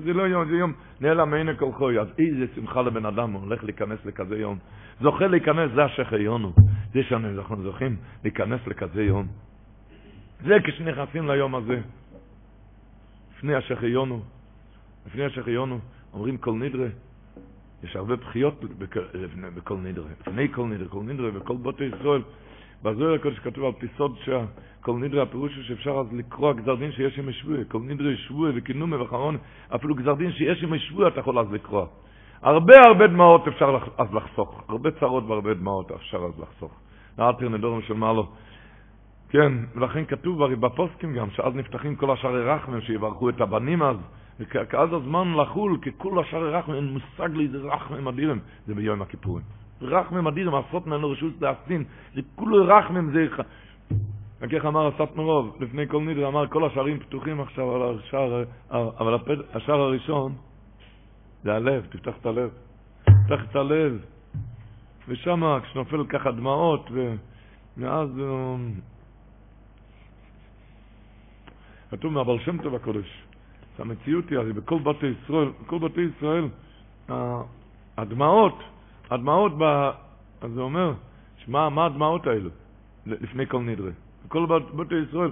זה 0.00 0.12
לא 0.12 0.22
יום, 0.22 0.48
זה 0.48 0.56
יום 0.56 0.72
נעלם 1.00 1.30
מעיני 1.30 1.56
כל 1.56 1.72
חוי, 1.72 1.98
אז 1.98 2.08
איזה 2.18 2.46
שמחה 2.54 2.82
לבן 2.82 3.06
אדם, 3.06 3.32
הוא 3.32 3.42
הולך 3.42 3.64
להיכנס 3.64 3.98
לכזה 4.04 4.38
יום. 4.38 4.58
זוכה 5.00 5.26
להיכנס, 5.26 5.70
זה 5.74 5.84
השחיינו. 5.84 6.52
זה 6.94 7.02
שאנחנו 7.02 7.62
זוכים 7.62 7.96
להיכנס 8.24 8.60
לכזה 8.66 9.02
יום. 9.02 9.26
זה 10.44 10.56
כשנכנסים 10.64 11.28
ליום 11.28 11.54
הזה. 11.54 11.80
לפני 13.36 13.54
השחיינו, 13.54 14.22
לפני 15.06 15.24
השחיינו, 15.24 15.78
אומרים 16.12 16.36
כל 16.36 16.52
נדרה. 16.52 16.86
יש 17.82 17.96
הרבה 17.96 18.16
בחיות 18.16 18.64
בכל 19.54 19.76
נדרה. 19.76 20.06
לפני 20.20 20.48
כל 20.52 20.66
נדרה, 20.66 20.88
כל 20.88 21.02
נדרה, 21.02 21.30
וכל 21.34 21.56
בוטי 21.56 21.84
ישראל. 21.84 22.22
בזוהר 22.82 23.14
הקודש 23.14 23.38
כתוב 23.38 23.64
על 23.64 23.72
פיסוד 23.72 24.16
שכל 24.24 24.92
נדרה 24.92 25.22
הפירוש 25.22 25.56
הוא 25.56 25.64
שאפשר 25.64 25.90
אז 25.90 26.12
לקרוא 26.12 26.52
גזר 26.52 26.74
דין 26.74 26.92
שיש 26.92 27.18
עם 27.18 27.32
שבוע, 27.32 27.56
כל 27.68 27.78
נדרה 27.78 28.16
שבוע 28.16 28.50
וכינומה 28.54 29.02
וחרון, 29.02 29.38
אפילו 29.74 29.94
גזר 29.94 30.14
דין 30.14 30.32
שיש 30.32 30.62
עם 30.62 30.78
שבוע 30.78 31.08
אתה 31.08 31.20
יכול 31.20 31.38
אז 31.38 31.52
לקרוא. 31.52 31.86
הרבה 32.42 32.74
הרבה 32.86 33.06
דמעות 33.06 33.48
אפשר 33.48 33.78
אז 33.98 34.14
לחסוך, 34.14 34.62
הרבה 34.68 34.90
צרות 34.90 35.24
והרבה 35.24 35.54
דמעות 35.54 35.92
אפשר 35.92 36.18
אז 36.18 36.40
לחסוך. 36.40 36.72
נעתר 37.18 37.48
נדורם 37.48 37.82
של 37.82 37.94
מעלו. 37.94 38.26
כן, 39.28 39.52
ולכן 39.74 40.04
כתוב 40.04 40.42
הרי 40.42 40.56
בפוסקים 40.56 41.14
גם, 41.14 41.30
שאז 41.30 41.54
נפתחים 41.54 41.96
כל 41.96 42.10
השערי 42.10 42.44
רחמים, 42.44 42.80
שיברכו 42.80 43.28
את 43.28 43.40
הבנים 43.40 43.82
אז, 43.82 43.96
וכאז 44.40 44.92
הזמן 44.92 45.34
לחול, 45.34 45.78
כי 45.82 45.90
כל 45.96 46.20
השערי 46.20 46.50
רחמים, 46.50 46.76
אין 46.76 46.92
מושג 46.92 47.36
לאיזה 47.36 47.58
רחמים 47.58 48.08
אדירים, 48.08 48.38
זה 48.66 48.74
ביום 48.74 49.02
הכיפורים. 49.02 49.61
רחמים 49.82 50.26
אדירים, 50.26 50.54
עשרות 50.54 50.86
מהם 50.86 51.02
לרשות 51.02 51.32
להסטין, 51.40 51.84
זה 52.14 52.20
כולו 52.34 52.64
רחמים, 52.66 53.10
זה... 53.12 53.26
רק 54.42 54.54
איך 54.54 54.64
אמר 54.64 54.86
הסטמרוב, 54.86 55.56
לפני 55.60 55.88
כל 55.88 56.02
נדרה, 56.02 56.28
אמר 56.28 56.46
כל 56.46 56.64
השערים 56.64 56.98
פתוחים 56.98 57.40
עכשיו 57.40 57.74
על 57.74 57.98
השער, 57.98 58.44
אבל 58.70 59.18
השער 59.54 59.80
הראשון 59.80 60.32
זה 61.42 61.54
הלב, 61.54 61.86
תפתח 61.90 62.12
את 62.20 62.26
הלב. 62.26 62.50
תפתח 63.04 63.44
את 63.50 63.56
הלב. 63.56 63.98
ושם 65.08 65.58
כשנופל 65.62 66.06
ככה 66.06 66.30
דמעות, 66.32 66.90
ומאז 67.76 68.08
כתוב 71.90 72.12
מהבל 72.12 72.38
שם 72.38 72.62
טוב 72.62 72.74
הקודש, 72.74 73.22
שהמציאות 73.76 74.30
היא, 74.30 74.38
בכל 74.38 74.78
בתי 74.78 75.06
ישראל, 75.06 75.48
בכל 75.62 75.78
בתי 75.78 76.00
ישראל, 76.00 76.48
הדמעות, 77.98 78.58
הדמעות, 79.10 79.52
ב... 79.58 79.62
אז 80.42 80.50
זה 80.54 80.60
אומר, 80.60 80.92
שמה, 81.44 81.68
מה 81.70 81.86
הדמעות 81.86 82.26
האלו, 82.26 82.50
לפני 83.06 83.46
כל 83.46 83.58
נדרה? 83.58 83.90
בכל 84.26 84.46
בתי 84.74 84.94
ישראל. 84.94 85.30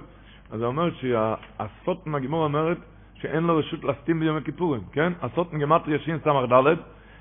אז 0.51 0.59
זה 0.59 0.65
אומר 0.65 0.89
שהספות 0.93 2.07
מהגימור 2.07 2.43
אומרת 2.43 2.77
שאין 3.13 3.43
לו 3.43 3.57
רשות 3.57 3.83
להסתים 3.83 4.19
ביום 4.19 4.37
הכיפורים, 4.37 4.81
כן? 4.91 5.13
הספות 5.21 5.53
מגימטריה 5.53 5.99
שין 5.99 6.19
סמך 6.23 6.51
ד' 6.51 6.75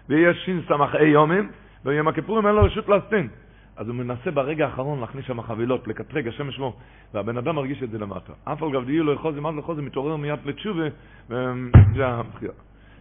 ויש 0.09 0.45
שין 0.45 0.63
סמך 0.69 0.95
אי 0.95 1.07
יומים, 1.07 1.51
ביום 1.85 2.09
הכיפורים 2.09 2.47
אין 2.47 2.55
לו 2.55 2.63
רשות 2.63 2.89
להסתין. 2.89 3.29
אז 3.77 3.89
הוא 3.89 3.97
מנסה 3.97 4.31
ברגע 4.31 4.67
האחרון 4.67 5.01
להכניס 5.01 5.25
שם 5.25 5.43
חבילות, 5.43 5.89
לקטרג, 5.89 6.29
השם 6.29 6.49
ישמור, 6.49 6.77
והבן 7.15 7.37
אדם 7.37 7.55
מרגיש 7.55 7.83
את 7.83 7.91
זה 7.91 7.99
למטה. 7.99 8.33
אף 8.45 8.63
על 8.63 8.73
גב 8.73 8.85
דיו 8.85 9.05
לא 9.05 9.13
יכול 9.13 9.35
זמן 9.35 9.57
לחוז, 9.57 9.79
מתעורר 9.79 10.17
מיד 10.17 10.39
לתשובה, 10.45 10.85
וזה 11.29 12.07
הבחירה. 12.07 12.53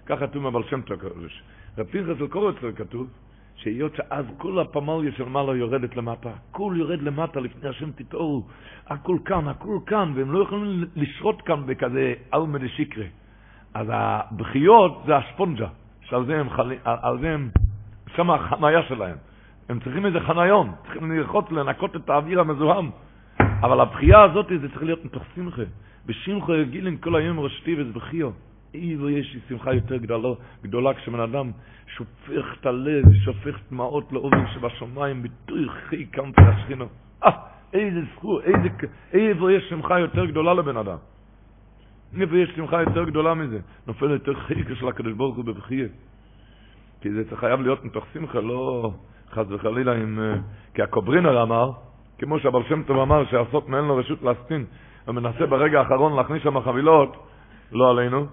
ככה 0.05 0.27
כתוב 0.27 0.43
מהבל 0.43 0.63
שם 0.69 0.81
טוב. 0.81 0.99
רב 1.77 1.85
פנחס 1.85 2.17
כתוב, 2.75 3.07
שהיות 3.63 3.95
שאז 3.95 4.25
כל 4.37 4.59
הפמליה 4.59 5.11
של 5.17 5.23
מעלה 5.23 5.55
יורדת 5.55 5.95
למטה, 5.95 6.29
הכל 6.29 6.73
יורד 6.77 7.01
למטה 7.01 7.39
לפני 7.39 7.69
השם 7.69 7.91
תתעוררו, 7.91 8.43
הכל 8.87 9.17
כאן, 9.25 9.47
הכל 9.47 9.79
כאן, 9.85 10.11
והם 10.15 10.31
לא 10.31 10.43
יכולים 10.43 10.83
לשרות 10.95 11.41
כאן 11.41 11.65
בכזה 11.65 12.13
אלמה 12.33 12.57
דשיקרה. 12.57 13.05
אז 13.73 13.87
הבכיות 13.89 15.03
זה 15.05 15.17
הספונג'ה, 15.17 15.67
שעל 16.01 16.25
זה 16.25 16.39
הם, 16.39 16.49
חלי, 16.49 16.75
על 16.83 17.19
זה 17.19 17.33
הם, 17.33 17.49
שם 18.15 18.31
החניה 18.31 18.83
שלהם. 18.83 19.15
הם 19.69 19.79
צריכים 19.79 20.05
איזה 20.05 20.19
חניון, 20.19 20.71
צריכים 20.83 21.11
ללחוץ, 21.11 21.51
לנקות 21.51 21.95
את 21.95 22.09
האוויר 22.09 22.39
המזוהם. 22.39 22.89
אבל 23.39 23.81
הבכייה 23.81 24.21
הזאת 24.21 24.45
זה 24.61 24.69
צריך 24.69 24.83
להיות 24.83 25.05
מתוך 25.05 25.23
שמחה. 25.35 25.61
בשמחה 26.05 26.63
גילן 26.63 26.97
כל 26.97 27.15
היום 27.15 27.39
ראשתי 27.39 27.75
וזה 27.81 27.93
בכיו. 27.93 28.29
איבו 28.73 29.09
יש 29.09 29.33
לי 29.33 29.39
שמחה 29.49 29.73
יותר 29.73 29.97
גדולה, 29.97 30.35
גדולה 30.63 30.93
כשבן 30.93 31.19
אדם 31.19 31.51
שופך 31.87 32.55
את 32.59 32.65
הלב, 32.65 33.03
שופך 33.25 33.59
דמעות 33.71 34.11
לאובן 34.11 34.47
שבשמיים, 34.53 35.23
ביטוי 35.23 35.69
חי 35.69 36.05
קמת 36.05 36.35
השכינו. 36.37 36.85
אה, 37.23 37.31
איזה 37.73 37.99
זכות, 38.15 38.43
איזה, 38.43 38.69
איבו 39.13 39.49
יש 39.49 39.69
שמחה 39.69 39.99
יותר 39.99 40.25
גדולה 40.25 40.53
לבן 40.53 40.77
אדם. 40.77 40.97
איפה 42.21 42.37
יש 42.37 42.49
שמחה 42.55 42.81
יותר 42.81 43.03
גדולה 43.03 43.33
מזה? 43.33 43.59
נופל 43.87 44.09
יותר 44.09 44.33
חיקה 44.33 44.75
של 44.75 44.87
הקדוש 44.87 45.13
ברוך 45.13 45.35
הוא 45.35 45.45
בבכייה. 45.45 45.87
כי 47.01 47.11
זה 47.11 47.23
חייב 47.35 47.61
להיות 47.61 47.85
מתוך 47.85 48.05
שמחה, 48.13 48.39
לא 48.39 48.91
חס 49.31 49.45
וחלילה 49.49 49.95
עם... 49.95 50.19
אה, 50.19 50.35
כי 50.73 50.81
הקוברינר 50.81 51.43
אמר, 51.43 51.71
כמו 52.17 52.39
שהבר 52.39 52.63
שם 52.69 52.83
טוב 52.83 52.99
אמר, 52.99 53.25
שהסוט 53.25 53.67
מאין 53.67 53.85
לו 53.85 53.95
רשות 53.95 54.23
להסטין, 54.23 54.65
ומנסה 55.07 55.45
ברגע 55.45 55.79
האחרון 55.79 56.15
להכניס 56.15 56.43
שם 56.43 56.61
חבילות, 56.61 57.27
לא 57.71 57.89
עלינו, 57.89 58.25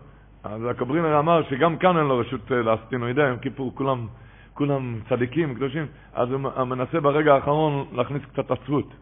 אז 0.51 0.61
הקוברינר 0.71 1.19
אמר 1.19 1.43
שגם 1.51 1.77
כאן 1.77 1.97
אין 1.97 2.07
לו 2.07 2.19
רשות 2.19 2.53
אה, 2.53 2.63
להסטין, 2.63 3.01
הוא 3.01 3.09
יודע, 3.09 3.23
יום 3.23 3.39
כיפור 3.39 3.73
כולם, 3.75 4.07
כולם 4.55 5.01
צדיקים, 5.09 5.55
קדושים, 5.55 5.87
אז 6.15 6.29
הוא 6.31 6.65
מנסה 6.65 7.01
ברגע 7.01 7.35
האחרון 7.35 7.87
להכניס 7.93 8.23
קצת 8.33 8.51
עצבות. 8.51 8.95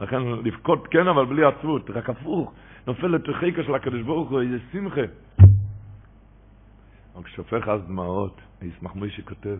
לכן 0.00 0.22
לבכות 0.22 0.86
כן, 0.86 1.08
אבל 1.08 1.24
בלי 1.24 1.44
עצבות, 1.44 1.90
רק 1.90 2.10
הפוך, 2.10 2.52
נופל 2.86 3.06
לתוכיקה 3.06 3.62
של 3.62 3.74
הקדוש 3.74 4.02
ברוך 4.02 4.30
הוא, 4.30 4.40
איזה 4.40 4.58
שמחה. 4.72 5.00
אבל 7.14 7.24
כשהופך 7.24 7.68
אז 7.68 7.80
דמעות, 7.88 8.40
ישמח 8.62 8.94
מי 8.94 9.10
שכותב, 9.10 9.58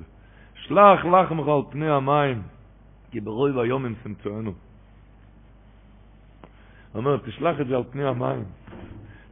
שלח 0.54 1.04
לחמך 1.04 1.48
על 1.48 1.62
פני 1.70 1.90
המים, 1.90 2.42
כי 3.10 3.20
ברוי 3.20 3.52
והיום 3.52 3.86
הם 3.86 3.94
סמצואנו. 4.02 4.50
הוא 6.92 7.00
אומר, 7.00 7.16
תשלח 7.16 7.60
את 7.60 7.66
זה 7.66 7.76
על 7.76 7.84
פני 7.90 8.04
המים. 8.04 8.44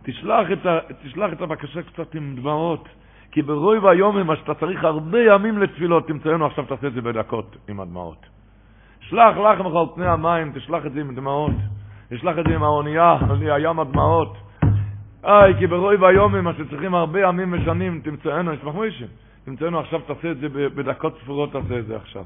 תשלח 0.09 0.53
את, 0.53 0.67
ה, 0.67 0.79
תשלח 1.03 1.33
את 1.33 1.41
הבקשה 1.41 1.83
קצת 1.83 2.15
עם 2.15 2.37
דמעות, 2.37 2.89
כי 3.31 3.43
ברוי 3.43 3.79
והיום 3.79 4.27
מה 4.27 4.37
שאתה 4.37 4.55
צריך 4.55 4.85
הרבה 4.85 5.19
ימים 5.19 5.59
לתפילות, 5.59 6.09
תמצאנו 6.09 6.47
עכשיו 6.47 6.65
תעשה 6.65 6.87
את 6.87 6.93
זה 6.93 7.01
בדקות 7.01 7.57
עם 7.69 7.81
הדמעות. 7.81 8.27
שלח 9.01 9.37
לחמך 9.37 9.73
על 9.77 9.87
פני 9.95 10.07
המים, 10.07 10.53
תשלח 10.55 10.87
את 10.87 10.93
זה 10.93 11.01
עם 11.01 11.15
דמעות. 11.15 11.53
תשלח 12.09 12.39
את 12.39 12.45
זה 12.49 12.55
עם 12.55 12.63
האונייה, 12.63 13.17
הים 13.41 13.81
הדמעות. 13.81 14.37
איי, 15.25 15.59
כי 15.59 15.67
ברוי 15.67 15.97
והיום 15.97 16.37
מה 16.37 16.53
שצריכים 16.55 16.95
הרבה 16.95 17.21
ימים 17.21 17.53
ושנים, 17.53 18.01
תמצאנו, 18.05 18.53
נשמח 18.53 18.75
מוישה. 18.75 19.07
תמצאנו 19.45 19.79
עכשיו, 19.79 20.01
תעשה 20.01 20.31
את 20.31 20.39
זה 20.39 20.49
בדקות 20.49 21.19
ספורות, 21.23 21.53
תעשה 21.53 21.79
את 21.79 21.87
זה 21.87 21.97
עכשיו. 21.97 22.25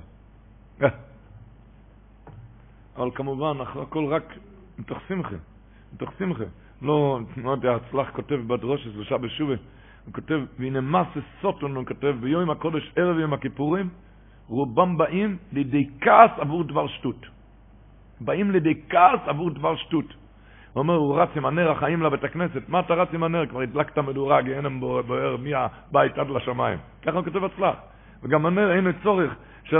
אבל 2.96 3.10
כמובן, 3.14 3.60
הכל 3.60 4.04
רק 4.06 4.34
מתוך 4.78 4.98
שמחה, 5.08 5.36
מתוך 5.94 6.10
שמחה. 6.18 6.44
לא, 6.82 7.20
לא 7.36 7.50
יודע, 7.50 7.74
הצלח 7.74 8.10
כותב 8.10 8.40
בדרוש 8.46 8.84
שלושה 8.84 9.18
בשובה, 9.18 9.54
הוא 10.04 10.14
כותב, 10.14 10.40
והנה 10.58 10.80
מסה 10.80 11.20
סוטון, 11.40 11.76
הוא 11.76 11.84
כותב, 11.86 12.14
ביום 12.20 12.50
הקודש 12.50 12.92
ערב 12.96 13.18
יום 13.18 13.32
הכיפורים, 13.32 13.88
רובם 14.48 14.98
באים 14.98 15.36
לידי 15.52 15.88
כעס 16.00 16.30
עבור 16.38 16.64
דבר 16.64 16.86
שטות. 16.86 17.26
באים 18.20 18.50
לידי 18.50 18.74
כעס 18.88 19.20
עבור 19.26 19.50
דבר 19.50 19.76
שטות. 19.76 20.14
הוא 20.72 20.82
אומר, 20.82 20.94
הוא 20.94 21.20
רץ 21.20 21.28
עם 21.36 21.46
הנר 21.46 21.70
החיים 21.70 22.02
לבית 22.02 22.24
הכנסת. 22.24 22.68
מה 22.68 22.80
אתה 22.80 22.94
רץ 22.94 23.08
עם 23.12 23.22
הנר? 23.22 23.46
כבר 23.46 23.60
הדלקת 23.60 23.98
מדורה, 23.98 24.42
גיהנם 24.42 24.80
בוער 24.80 25.36
מהבית 25.36 26.18
עד 26.18 26.30
לשמיים. 26.30 26.78
ככה 27.02 27.16
הוא 27.16 27.24
כותב 27.24 27.44
אצלך. 27.44 27.76
וגם 28.22 28.46
הנר 28.46 28.72
אין 28.72 28.92
צורך, 29.02 29.34
ש... 29.64 29.74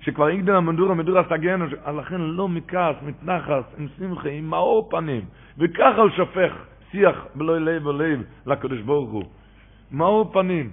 שכבר 0.00 0.30
יגדל 0.30 0.54
המדורה, 0.54 0.94
מדורה 0.94 1.20
עשתה 1.20 1.36
גיהנם. 1.36 1.66
לכן 1.98 2.20
לא 2.20 2.48
מכעס, 2.48 2.96
מתנחס, 3.02 3.64
עם 3.78 3.86
שמחה, 3.98 4.28
עם 4.28 4.50
מאור 4.50 4.90
פנים. 4.90 5.24
וככה 5.58 6.00
הוא 6.00 6.10
שופך 6.10 6.52
שיח 6.90 7.26
בלא 7.34 7.58
לב 7.58 7.86
ולב 7.86 8.22
לקדוש 8.46 8.80
ברוך 8.80 9.10
הוא. 9.10 9.24
מאור 9.90 10.32
פנים. 10.32 10.70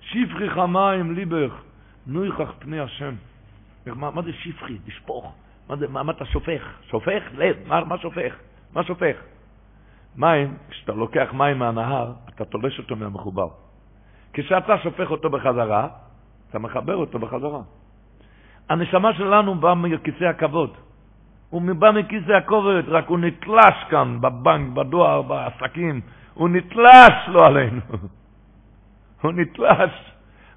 שפכי 0.00 0.50
חמיים 0.50 1.14
ליבך, 1.14 1.52
נויכך 2.06 2.50
פני 2.58 2.80
השם. 2.80 3.14
מה, 3.86 4.10
מה 4.10 4.22
זה 4.22 4.32
שפכי? 4.32 4.78
לשפוך. 4.86 5.34
מה, 5.68 5.76
זה, 5.76 5.88
מה, 5.88 6.02
מה 6.02 6.12
אתה 6.12 6.24
שופך? 6.24 6.62
שופך? 6.90 7.22
לב. 7.32 7.56
מה, 7.66 7.84
מה 7.84 7.98
שופך? 7.98 8.34
מה 8.72 8.82
שופך? 8.84 9.16
מים, 10.16 10.56
כשאתה 10.70 10.92
לוקח 10.92 11.28
מים 11.32 11.58
מהנהר, 11.58 12.12
אתה 12.28 12.44
תולש 12.44 12.78
אותו 12.78 12.96
מהמחובר. 12.96 13.65
כשאתה 14.36 14.78
שופך 14.78 15.10
אותו 15.10 15.30
בחזרה, 15.30 15.88
אתה 16.50 16.58
מחבר 16.58 16.96
אותו 16.96 17.18
בחזרה. 17.18 17.60
הנשמה 18.68 19.12
שלנו 19.14 19.54
באה 19.54 19.74
מכיסא 19.74 20.24
הכבוד. 20.24 20.70
הוא 21.50 21.62
בא 21.78 21.90
מכיסא 21.90 22.32
הכובד, 22.32 22.82
רק 22.88 23.08
הוא 23.08 23.18
נתלש 23.18 23.74
כאן 23.90 24.20
בבנק, 24.20 24.74
בדואר, 24.74 25.22
בעסקים. 25.22 26.00
הוא 26.34 26.48
נתלש 26.48 27.14
לא 27.28 27.46
עלינו. 27.46 27.80
הוא 29.22 29.32
נתלש. 29.32 30.12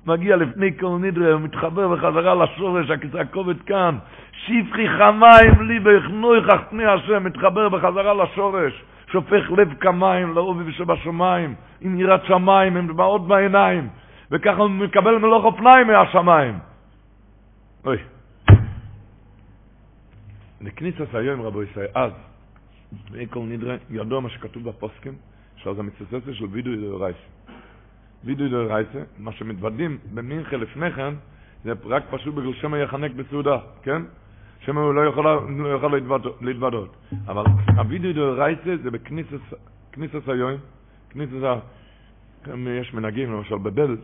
מגיע 0.05 0.35
לפני 0.35 0.77
כל 0.79 0.97
נדרה, 0.99 1.31
הוא 1.31 1.41
מתחבר 1.41 1.87
בחזרה 1.87 2.35
לשורש, 2.35 2.89
הכיסא 2.89 3.17
הכובד 3.17 3.61
כאן. 3.61 3.97
שפכי 4.31 4.89
חמיים 4.89 5.61
ליבך 5.61 6.03
נויכך 6.09 6.61
פני 6.69 6.85
השם, 6.85 7.23
מתחבר 7.23 7.69
בחזרה 7.69 8.13
לשורש. 8.13 8.83
שופך 9.11 9.51
לב 9.57 9.73
כמים 9.73 10.33
לעובי 10.33 10.71
שבשמיים, 10.71 11.55
עם 11.81 11.99
יראת 11.99 12.25
שמיים, 12.25 12.77
עם 12.77 12.87
דמעות 12.87 13.27
בעיניים, 13.27 13.89
וככה 14.31 14.61
הוא 14.61 14.69
מקבל 14.69 15.17
מלוך 15.17 15.45
אופניים 15.45 15.87
מהשמיים. 15.87 16.59
אוי. 17.85 17.97
לכניסת 20.61 21.15
היום 21.15 21.41
רבו 21.41 21.63
ישראל, 21.63 21.87
אז, 21.95 22.11
כל 23.29 23.39
נדרה, 23.39 23.75
ידוע 23.89 24.19
מה 24.19 24.29
שכתוב 24.29 24.63
בפוסקים, 24.63 25.13
שזה 25.55 25.79
המצטטת 25.79 26.33
של 26.33 26.45
וידוי 26.45 26.77
דאורייסה. 26.77 27.19
וידוי 28.23 28.49
דאורייסה, 28.49 28.99
מה 29.17 29.31
שמתוודים 29.31 29.97
במינכה 30.13 30.57
לפני 30.57 30.91
כן, 30.91 31.13
זה 31.63 31.73
רק 31.85 32.03
פשוט 32.09 32.35
בגלל 32.35 32.53
שמא 32.53 32.77
יחנק 32.77 33.11
בסעודה, 33.11 33.57
כן? 33.83 34.01
שמא 34.69 34.79
הוא 34.79 34.93
לא 34.93 35.01
יכול, 35.01 35.25
לא 35.49 35.67
יכול 35.75 35.99
להתוודות. 36.41 36.95
אבל 37.27 37.43
הווידוי 37.77 38.13
דאורייסה 38.13 38.77
זה 38.83 38.91
בכניסת 38.91 40.27
היום, 40.27 40.51
כניסת 41.09 41.43
ה... 41.43 41.59
יש 42.81 42.93
מנהגים, 42.93 43.33
למשל 43.33 43.57
בדלת, 43.57 43.99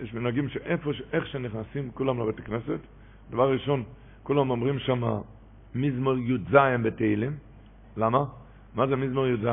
יש 0.00 0.14
מנהגים 0.14 0.48
שאיפה, 0.48 0.90
איך 1.12 1.26
שנכנסים 1.26 1.90
כולם 1.94 2.20
לבית 2.20 2.38
הכנסת, 2.38 2.78
דבר 3.30 3.52
ראשון, 3.52 3.82
כולם 4.22 4.50
אומרים 4.50 4.78
שם 4.78 5.02
מזמור 5.74 6.14
י"ז 6.18 6.56
בתהילים. 6.82 7.32
למה? 7.96 8.24
מה 8.74 8.86
זה 8.86 8.96
מזמור 8.96 9.26
י"ז? 9.26 9.46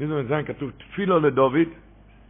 מזמור 0.00 0.18
י"ז 0.18 0.32
כתוב 0.46 0.70
תפילו 0.70 1.20
לדוד, 1.20 1.68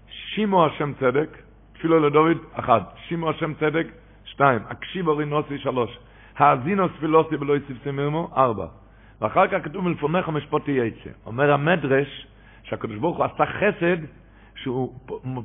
שימו 0.09 0.67
השם 0.67 0.93
צדק, 1.01 1.39
תפילו 1.73 2.01
לדוד, 2.01 2.37
אחד, 2.53 2.81
שימו 3.09 3.31
השם 3.31 3.55
צדק, 3.55 3.87
שתיים, 4.25 4.61
הקשיבו 4.69 5.17
רינוסי, 5.17 5.59
שלוש, 5.59 5.99
האזינו 6.37 6.89
ספילוסי 6.97 7.37
ולא 7.41 7.55
מרמו, 7.93 8.31
ארבע. 8.37 8.67
ואחר 9.21 9.47
כך 9.47 9.65
כתוב 9.65 9.85
מלפונך 9.85 10.29
המשפוטי 10.29 10.71
יצא. 10.71 11.11
אומר 11.27 11.53
המדרש 11.53 12.27
שהקדוש 12.63 12.97
ברוך 12.97 13.17
הוא 13.17 13.25
עשה 13.25 13.47
חסד 13.47 13.97
שהוא 14.55 14.95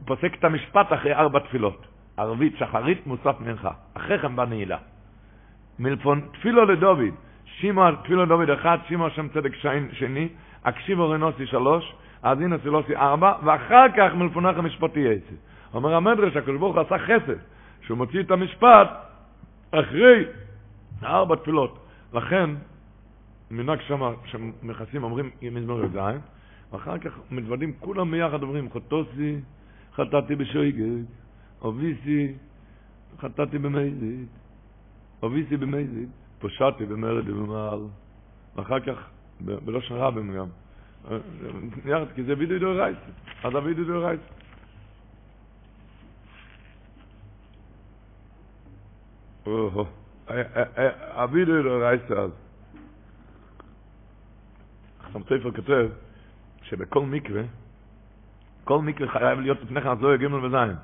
פוסק 0.05 0.35
את 0.39 0.43
המשפט 0.43 0.93
אחרי 0.93 1.13
ארבע 1.13 1.39
תפילות. 1.39 1.87
ערבית, 2.17 2.53
שחרית, 2.57 3.07
מוסף 3.07 3.35
מנחה. 3.39 3.71
אחרי 3.93 4.19
כן 4.19 4.35
בנעילה. 4.35 4.77
מלפון, 5.79 6.21
תפילו 6.33 6.65
לדוד, 6.65 6.99
שימו 7.45 7.91
תפילו 8.03 8.25
לדוד 8.25 8.49
אחד, 8.49 8.77
שימו 8.87 9.07
השם 9.07 9.27
צדק 9.27 9.51
שני, 9.91 10.29
הקשיבו 10.65 11.09
רנוסי 11.09 11.47
שלוש, 11.47 11.95
האזינו 12.23 12.57
ספילוסי 12.59 12.95
ארבע, 12.95 13.33
ואחר 13.43 13.85
כך 13.97 14.13
מלפונך 14.13 14.57
המשפטי 14.57 14.99
יצא. 14.99 15.35
אומר 15.73 15.95
המדרש, 15.95 16.37
הקדוש 16.37 16.57
ברוך 16.57 16.75
הוא 16.75 16.81
עשה 16.81 16.97
חסד, 16.97 17.37
שהוא 17.81 17.97
מוציא 17.97 18.19
את 18.19 18.31
המשפט 18.31 18.89
אחרי 19.71 20.25
ארבע 21.03 21.35
תפילות. 21.35 21.79
לכן, 22.13 22.49
מנהג 23.51 23.79
שמה, 23.87 24.11
שמכסים 24.25 25.03
אומרים 25.03 25.29
מזמור 25.41 25.83
י"ז, 25.83 25.97
ואחר 26.71 26.97
כך 26.97 27.19
מתוודים, 27.31 27.73
כולם 27.79 28.11
ביחד 28.11 28.43
אומרים, 28.43 28.69
חוטוסי, 28.69 29.39
חטאתי 29.95 30.35
בשויגת, 30.35 31.05
אוביסי, 31.61 32.33
חטאתי 33.19 33.57
במזית, 33.57 34.29
אוביסי 35.23 35.57
במזית, 35.57 36.09
פושעתי 36.39 36.85
במרד 36.85 37.29
ובמעל, 37.29 37.79
ואחר 38.55 38.79
כך, 38.79 39.09
בלושן 39.41 39.95
רבים 39.95 40.33
גם, 40.33 40.47
יחד, 41.85 42.05
כי 42.15 42.23
זה 42.23 42.33
וידוי 42.37 42.59
דאורייסה, 42.59 42.99
אז 43.43 43.55
הווידוי 43.55 43.85
דאורייסה. 43.85 44.23
Oh, 49.45 50.00
אבי 51.13 51.45
לא 51.45 51.83
רייסט 51.83 52.11
אז. 52.11 52.31
חסם 55.01 55.23
ספר 55.23 55.51
כותב 55.51 55.87
שבכל 56.63 57.05
מקווה, 57.05 57.41
כל 58.63 58.81
מקווה 58.81 59.09
חייב 59.09 59.39
להיות 59.39 59.57
לפני 59.63 59.81
כן 59.81 59.89
לא 60.01 60.15
יגימל 60.15 60.45
וזין. 60.45 60.75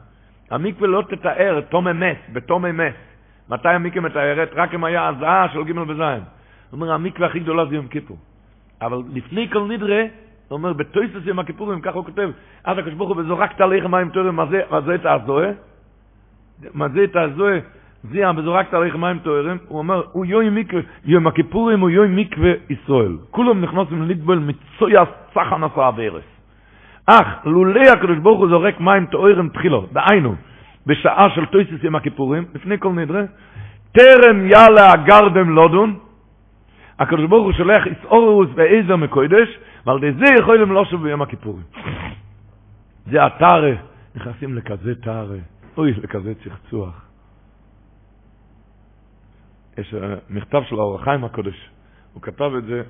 המקווה 0.52 0.88
לא 0.88 1.04
תתאר 1.10 1.62
תום 1.62 1.88
אמס, 1.88 2.18
בתום 2.34 2.66
אמס. 2.66 2.94
מתי 3.50 3.70
המקווה 3.70 4.02
מתארת? 4.10 4.50
רק 4.54 4.74
אם 4.74 4.84
היה 4.84 5.08
הזעה 5.08 5.48
של 5.54 5.64
גימל 5.64 5.92
וזין. 5.92 6.24
הוא 6.24 6.24
אומר, 6.72 6.92
המקווה 6.92 7.28
הכי 7.28 7.40
גדולה 7.40 7.66
זה 7.66 7.76
יום 7.76 7.88
כיפור. 7.88 8.18
אבל 8.82 8.98
לפני 9.14 9.50
כל 9.52 9.68
נדרה, 9.68 10.02
הוא 10.48 10.58
אומר, 10.58 10.74
בתויסס 10.74 11.26
יום 11.26 11.40
הכיפורים, 11.40 11.82
ככה 11.82 11.96
הוא 11.96 12.06
כותב, 12.06 12.30
אז 12.64 12.78
הקדוש 12.78 12.94
ברוך 12.94 13.10
הוא 13.10 13.18
וזורקת 13.18 13.62
עליך 13.62 13.86
מים 13.86 14.10
תורם, 14.10 14.36
מה 14.36 14.46
זה 14.86 14.96
את 14.96 15.06
הזוהה? 15.06 15.52
מה 16.74 16.90
זה 16.90 17.04
את 17.04 17.16
הזוהה? 17.16 17.60
זה 18.04 18.18
היה 18.18 18.32
וזורקת 18.38 18.74
עליך 18.74 18.96
מים 18.96 19.20
תורם, 19.20 19.58
הוא 19.68 19.78
אומר, 19.78 20.04
הוא 20.12 20.26
יום 20.26 20.56
מקווה, 20.56 20.82
יום 21.06 21.28
הכיפורים 21.28 21.80
הוא 21.80 21.90
יום 21.90 22.16
מקווה 22.16 22.52
ישראל. 22.70 23.18
כולם 23.32 23.62
נכנסים 23.62 24.02
לטבול 24.10 24.40
מצויה 24.40 25.04
סחן 25.34 25.64
עשה 25.64 25.90
וארס. 25.98 26.24
אך, 27.06 27.28
לולא 27.46 27.82
הקדוש 27.82 28.18
ברוך 28.18 28.40
הוא 28.40 28.50
זורק 28.50 28.80
מים 28.80 29.06
תורם 29.06 29.50
תחילו, 29.50 29.88
דהיינו, 29.92 30.36
בשעה 30.86 31.30
של 31.36 31.46
תויסס 31.46 31.84
יום 31.84 31.96
הכיפורים, 31.96 32.46
לפני 32.56 32.80
כל 32.80 32.90
נדרה, 32.90 33.22
טרם 33.92 34.46
יאללה 34.46 34.92
הגרדם 34.94 35.50
לודון, 35.50 35.96
הקדוש 37.00 37.26
ברוך 37.26 37.44
הוא 37.44 37.54
שולח 37.54 37.88
איסאורוס 37.88 38.50
ועזר 38.56 38.96
מקודש, 38.96 39.60
ועל 39.86 40.04
ידי 40.04 40.26
זה 40.26 40.34
יכולים 40.40 40.72
לא 40.72 40.86
שוב 40.86 41.04
ביום 41.04 41.22
הכיפורים. 41.22 41.64
זה 43.06 43.24
הטהרה, 43.24 43.74
נכנסים 44.16 44.56
לכזה 44.56 44.96
טהרה, 44.96 45.38
אוי, 45.78 45.94
לכזה 46.04 46.34
צחצוח. 46.44 47.07
יש 49.78 49.96
מכתב 50.30 50.62
של 50.70 50.76
האור 50.76 50.96
החיים 50.96 51.24
הקודש, 51.24 51.70
הוא 52.14 52.22
כתב 52.22 52.52
את 52.58 52.64
זה, 52.64 52.84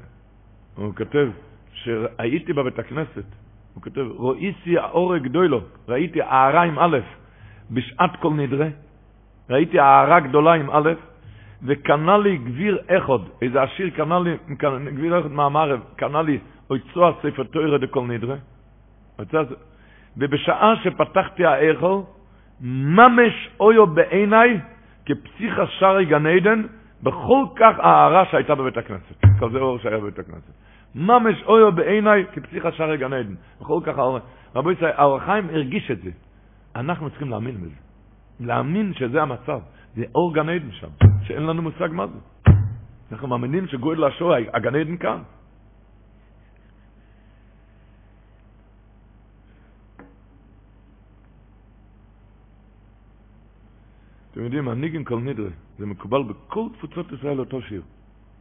הוא 0.75 0.95
כותב 0.95 1.29
שהייתי 1.73 2.53
בבית 2.53 2.79
הכנסת, 2.79 3.25
הוא 3.73 3.83
כותב, 3.83 4.05
רואיסי 4.15 4.77
האור 4.77 5.17
גדולו, 5.17 5.61
ראיתי 5.87 6.21
הערה 6.21 6.63
עם 6.63 6.79
א', 6.79 6.97
בשעת 7.71 8.15
כל 8.19 8.33
נדרה, 8.33 8.67
ראיתי 9.49 9.79
הערה 9.79 10.19
גדולה 10.19 10.53
עם 10.53 10.69
א', 10.71 10.93
וקנה 11.63 12.17
לי 12.17 12.37
גביר 12.37 12.77
אחד, 12.87 13.23
איזה 13.41 13.63
עשיר 13.63 13.89
קנה 13.89 14.19
לי, 14.19 14.37
גביר 14.95 15.19
אחד 15.19 15.31
מהמערב, 15.31 15.79
קנה 15.95 16.21
לי 16.21 16.39
אויצוע 16.69 17.11
ספר 17.21 17.43
תוירה 17.43 17.77
דקול 17.77 18.07
נדרה, 18.07 18.35
ובשעה 20.17 20.73
שפתחתי 20.83 21.45
האיכו, 21.45 22.05
ממש 22.61 23.49
אויו 23.59 23.87
בעיניי, 23.87 24.59
כפסיכה 25.07 25.67
שרי 25.67 26.05
גן 26.05 26.25
עדן, 26.25 26.63
בכל 27.03 27.45
כך 27.55 27.79
הערה 27.79 28.25
שהייתה 28.25 28.55
בבית 28.55 28.77
הכנסת. 28.77 29.15
כזה 29.39 29.57
אור 29.57 29.79
שהיה 29.79 29.97
בבית 29.97 30.19
הכנסת. 30.19 30.53
ממש 30.95 31.43
אויו 31.45 31.71
בעיניי 31.71 32.25
כפסיכה 32.33 32.71
שרי 32.71 32.97
גן 32.97 33.13
עדן. 33.13 33.35
בכל 33.61 33.79
כך 33.83 33.97
הערה. 33.97 34.19
רבו 34.55 34.71
ישראל, 34.71 34.91
האור 34.95 35.17
החיים 35.17 35.49
הרגיש 35.49 35.91
את 35.91 36.01
זה. 36.01 36.09
אנחנו 36.75 37.09
צריכים 37.09 37.29
להאמין 37.29 37.55
בזה. 37.55 37.79
להאמין 38.39 38.93
שזה 38.93 39.21
המצב. 39.21 39.59
זה 39.95 40.03
אור 40.15 40.33
גן 40.33 40.49
עדן 40.49 40.71
שם, 40.71 40.87
שאין 41.23 41.43
לנו 41.43 41.61
מושג 41.61 41.89
מה 41.91 42.07
זה. 42.07 42.19
אנחנו 43.11 43.27
מאמינים 43.27 43.67
שגואל 43.67 44.03
השואה, 44.03 44.37
הגן 44.53 44.75
עדן 44.75 44.97
כאן. 44.97 45.19
אתם 54.37 54.45
יודעים, 54.45 54.69
הניגן 54.69 55.03
כל 55.03 55.19
נדרה, 55.19 55.49
זה 55.77 55.85
מקובל 55.85 56.23
בכל 56.23 56.69
תפוצות 56.77 57.11
ישראל 57.11 57.39
אותו 57.39 57.61
שיר. 57.61 57.81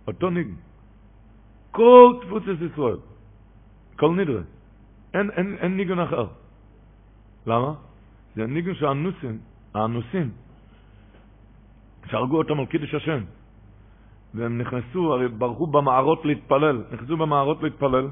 אותו 0.06 0.30
ניגן. 0.30 0.54
כל 1.70 2.14
תפוצות 2.20 2.58
ישראל. 2.72 2.96
כל 3.96 4.10
נדרה. 4.10 4.40
אין, 5.14 5.30
אין, 5.30 5.56
אין 5.56 5.76
ניגן 5.76 5.98
אחר. 5.98 6.26
למה? 7.46 7.74
זה 8.36 8.44
הניגן 8.44 8.74
של 8.74 8.86
האנוסים, 9.74 10.30
שהרגו 12.06 12.38
אותם 12.38 12.60
על 12.60 12.66
קידוש 12.66 12.94
השם. 12.94 13.24
והם 14.34 14.58
נכנסו, 14.58 15.12
הרי 15.12 15.28
ברחו 15.28 15.66
במערות 15.66 16.24
להתפלל, 16.24 16.84
נכנסו 16.92 17.16
במערות 17.16 17.62
להתפלל, 17.62 18.08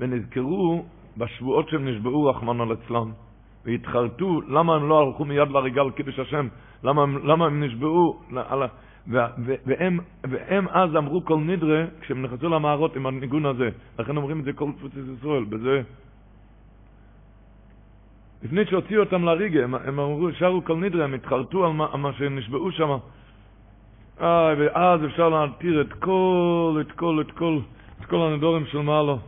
ונזכרו 0.00 0.84
בשבועות 1.16 1.68
שהם 1.68 1.88
נשבעו, 1.88 2.24
רחמנא 2.26 2.62
ליצלן, 2.62 3.10
והתחרטו, 3.64 4.40
למה 4.48 4.74
הם 4.74 4.88
לא 4.88 5.06
הלכו 5.06 5.24
מיד 5.24 5.50
להריגה 5.50 5.82
על 5.82 5.90
קידוש 5.90 6.18
השם, 6.18 6.48
למה, 6.84 7.04
למה 7.24 7.46
הם 7.46 7.64
נשבעו, 7.64 8.20
והם, 9.06 9.98
והם 10.24 10.68
אז 10.68 10.96
אמרו 10.96 11.24
כל 11.24 11.38
נדרה, 11.38 11.84
כשהם 12.00 12.22
נכנסו 12.22 12.48
למערות 12.48 12.96
עם 12.96 13.06
הניגון 13.06 13.46
הזה, 13.46 13.68
לכן 13.98 14.16
אומרים 14.16 14.40
את 14.40 14.44
זה 14.44 14.52
כל 14.52 14.70
תפוצת 14.78 14.96
ישראל, 15.18 15.44
בזה 15.44 15.82
לפני 18.44 18.66
שהוציאו 18.66 19.00
אותם 19.00 19.24
להריגה, 19.24 19.64
הם, 19.64 19.74
הם 19.74 20.00
אמרו, 20.00 20.32
שרו 20.32 20.64
כל 20.64 20.76
נדרה, 20.76 21.04
הם 21.04 21.14
התחרטו 21.14 21.66
על 21.66 21.72
מה, 21.72 21.86
על 21.92 22.00
מה 22.00 22.12
שנשבעו 22.12 22.72
שם. 22.72 22.96
אה, 24.20 24.54
ואז 24.58 25.04
אפשר 25.04 25.28
להתיר 25.28 25.80
את 25.80 25.92
כל, 25.92 26.78
את 26.80 26.92
כל, 26.92 27.20
את 27.20 27.30
כל, 27.30 27.58
את 28.00 28.04
כל 28.04 28.16
הנדורים 28.16 28.66
של 28.66 28.78
מעלו. 28.78 29.18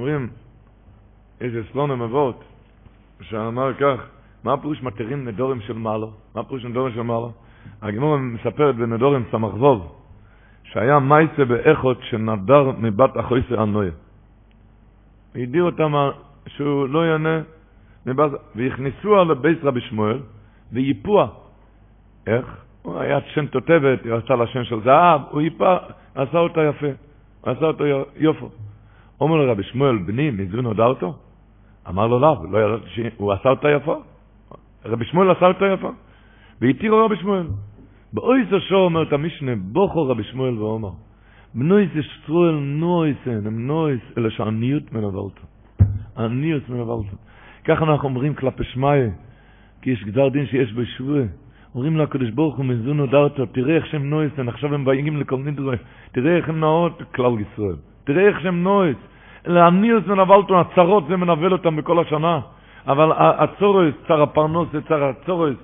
אומרים, 0.00 0.28
איזה 1.40 1.62
סלון 1.72 1.90
המבות, 1.90 2.44
שאמר 3.20 3.74
כך, 3.74 4.00
מה 4.44 4.52
הפירוש 4.52 4.82
מתירים 4.82 5.28
נדורים 5.28 5.60
של 5.60 5.72
מעלו? 5.72 6.10
מה 6.34 6.40
הפירוש 6.40 6.64
נדורים 6.64 6.94
של 6.94 7.02
מעלו? 7.02 7.32
הגמור 7.82 8.16
מספרת 8.16 8.76
בנדורים 8.76 9.24
סמכבוב, 9.30 9.92
שהיה 10.64 10.98
מייסה 10.98 11.44
באחות 11.44 11.98
שנדר 12.02 12.70
מבת 12.78 13.16
החויסר 13.16 13.60
הנויה. 13.60 13.92
והדיר 15.34 15.64
אותם 15.64 15.92
שהוא 16.46 16.88
לא 16.88 17.06
יענה, 17.06 17.40
מבת... 18.06 18.30
והכניסו 18.56 19.20
על 19.20 19.34
בית 19.34 19.58
רבי 19.64 19.80
שמואל, 19.80 20.18
ויפוע. 20.72 21.28
איך? 22.26 22.46
הוא 22.82 22.98
היה 22.98 23.18
שם 23.34 23.46
תותבת, 23.46 24.06
הוא 24.06 24.16
עשה 24.16 24.34
לה 24.34 24.46
שם 24.46 24.64
של 24.64 24.80
זהב, 24.84 25.20
הוא 25.30 25.40
ייפה, 25.40 25.76
עשה 26.14 26.38
אותה 26.38 26.60
יפה, 26.62 26.86
עשה 27.42 27.64
אותו 27.64 27.84
יופו. 28.16 28.50
אומר 29.20 29.36
לו 29.36 29.52
רבי 29.52 29.62
שמואל, 29.62 29.98
בני, 29.98 30.30
מזו 30.30 30.62
נודע 30.62 30.84
אותו? 30.84 31.14
אמר 31.88 32.06
לו 32.06 32.18
לא, 32.18 32.36
לא 32.50 32.58
ידעתי 32.58 32.90
שהוא 32.90 33.32
עשה 33.32 33.48
אותה 33.48 33.70
יפה. 33.70 33.96
רבי 34.84 35.04
שמואל 35.04 35.30
עשה 35.30 35.46
אותה 35.46 35.66
יפה. 35.66 35.90
והתירו 36.60 37.04
רבי 37.04 37.16
שמואל. 37.16 37.46
באויס 38.12 38.52
השור 38.52 38.84
אומרת 38.84 39.12
המשנה, 39.12 39.52
בוכו 39.56 40.08
רבי 40.08 40.24
שמואל 40.24 40.58
ואומר, 40.58 40.90
בנויס 41.54 41.90
ישטרואל 41.94 42.54
נויסן, 42.54 43.46
הם 43.46 43.66
נויס, 43.66 44.00
אלא 44.18 44.30
שעניות 44.30 44.92
מנבלתו. 44.92 45.42
עניות 46.18 46.68
מנבלתו. 46.68 47.16
ככה 47.64 47.84
אנחנו 47.84 48.08
אומרים 48.08 48.34
כלפי 48.34 48.64
שמאי, 48.64 49.10
כי 49.82 49.90
יש 49.90 50.04
גזר 50.04 50.28
דין 50.28 50.46
שיש 50.46 50.72
בשבוע. 50.72 51.20
אומרים 51.74 51.96
לו 51.96 52.02
הקדוש 52.02 52.30
ברוך 52.30 52.56
הוא 52.56 52.64
מזונו 52.64 53.06
דרתו, 53.06 53.46
תראה 53.46 53.76
איך 53.76 53.86
שהם 53.86 54.10
נויסן, 54.10 54.48
עכשיו 54.48 54.74
הם 54.74 54.84
באים 54.84 55.16
לכל 55.16 55.38
נדרי, 55.38 55.76
תראה 56.12 56.36
איך 56.36 56.48
הם 56.48 56.60
נאות 56.60 57.02
כלל 57.14 57.32
ישראל. 57.40 57.76
תראה 58.10 58.28
איך 58.28 58.40
שהם 58.40 58.62
נויס. 58.62 58.96
לעניות 59.46 60.06
מנבלתו, 60.06 60.60
הצרות 60.60 61.04
זה 61.08 61.16
מנבל 61.16 61.52
אותם 61.52 61.76
בכל 61.76 61.98
השנה. 61.98 62.40
אבל 62.86 63.12
הצורס, 63.14 63.94
צר 64.08 64.22
הפרנוס 64.22 64.68
צר 64.88 65.04
הצורס, 65.04 65.56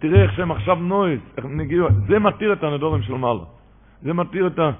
תראה 0.00 0.22
איך 0.22 0.32
שהם 0.32 0.50
עכשיו 0.50 0.78
נגיעו, 1.44 1.88
זה 2.08 2.18
מתיר 2.18 2.52
את 2.52 2.64
הנדורים 2.64 3.02
של 3.02 3.12
מעלה. 3.12 3.44
זה 4.02 4.12
מתיר 4.12 4.46
את 4.46 4.58
ה... 4.58 4.70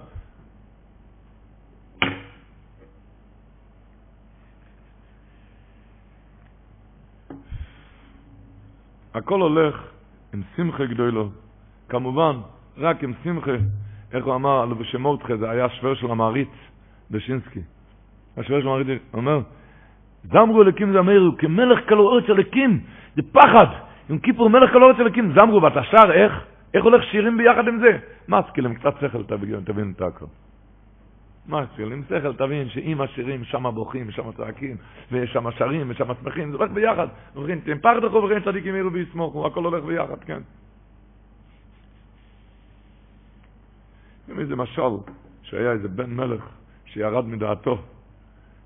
הכל 9.15 9.41
הולך 9.41 9.83
עם 10.35 10.43
שמחה 10.57 10.85
גדולו. 10.87 11.29
כמובן, 11.89 12.37
רק 12.79 13.05
עם 13.05 13.13
שמחה, 13.25 13.57
איך 14.13 14.25
הוא 14.25 14.35
אמר, 14.35 14.65
אלו 14.65 14.75
בשמורתך, 14.77 15.33
זה 15.39 15.51
היה 15.51 15.65
השוור 15.65 15.95
של 15.95 16.11
המעריץ, 16.11 16.49
בשינסקי. 17.11 17.61
השוור 18.37 18.61
של 18.61 18.67
המעריץ 18.69 19.01
אומר, 19.15 19.41
זמרו 20.25 20.63
אלוקים 20.63 20.93
זמרו, 20.93 21.37
כמלך 21.39 21.89
כלואות 21.89 22.31
אלוקים, 22.31 22.81
זה 23.17 23.23
פחד. 23.33 23.67
עם 24.11 24.19
כיפור 24.19 24.51
מלך 24.51 24.73
כלואות 24.73 25.01
אלוקים, 25.01 25.33
זמרו, 25.35 25.63
ואתה 25.63 25.83
שר 25.83 26.13
איך? 26.13 26.33
איך 26.75 26.85
הולך 26.85 27.05
שירים 27.05 27.37
ביחד 27.39 27.69
עם 27.69 27.79
זה? 27.79 27.99
מה 28.29 28.41
סקיל, 28.49 28.67
עם 28.67 28.75
קצת 28.75 28.95
שכל 29.01 29.25
תבין, 29.25 29.61
תבין 29.65 29.93
את 29.97 30.03
הכל. 30.03 30.27
מה 31.47 31.65
סקיל, 31.73 31.93
עם 31.93 32.03
שכל 32.09 32.35
תבין 32.35 32.69
שאם 32.69 33.01
השירים 33.01 33.45
שם 33.45 33.71
בוכים, 33.75 34.11
שם 34.11 34.33
צועקים, 34.33 34.77
ויש 35.13 35.33
שם 35.33 35.51
שרים, 35.51 35.91
ושם 35.91 36.15
שמחים, 36.23 36.51
זה 36.51 36.57
הולך 36.57 36.71
ביחד. 36.71 37.07
אומרים, 37.37 37.61
תן 37.61 37.79
פחד 37.79 38.05
אחו 38.05 38.23
וכן 38.23 38.41
צדיקים 38.45 38.77
יראו 38.77 38.93
ויסמוכו, 38.93 39.47
הכל 39.47 39.65
הולך 39.65 39.85
ביחד, 39.85 40.25
כן. 40.27 40.41
איזה 44.39 44.57
משל, 44.57 44.83
שהיה 45.43 45.73
איזה 45.73 45.89
בן 45.89 46.11
מלך 46.11 46.62
שירד 46.93 47.27
מדעתו, 47.27 47.79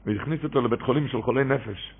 והכניס 0.06 0.44
אותו 0.44 0.60
לבית 0.60 0.82
חולים 0.82 1.08
של 1.08 1.22
חולי 1.22 1.44
נפש. 1.44 1.94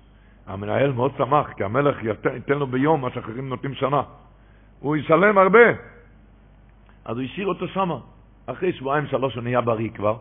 המנהל 0.47 0.91
מאוד 0.91 1.11
שמח, 1.17 1.53
כי 1.53 1.63
המלך 1.63 2.03
ייתן 2.03 2.57
לו 2.57 2.67
ביום 2.67 3.01
מה 3.01 3.09
שאחרים 3.09 3.49
נותנים 3.49 3.73
שנה. 3.73 4.01
הוא 4.79 4.95
ישלם 4.95 5.37
הרבה. 5.37 5.67
אז 7.05 7.17
הוא 7.17 7.25
השאיר 7.25 7.47
אותו 7.47 7.67
שמה. 7.67 7.97
אחרי 8.45 8.73
שבועיים 8.73 9.07
שלוש 9.07 9.35
הוא 9.35 9.43
נהיה 9.43 9.61
בריא 9.61 9.89
כבר, 9.89 10.17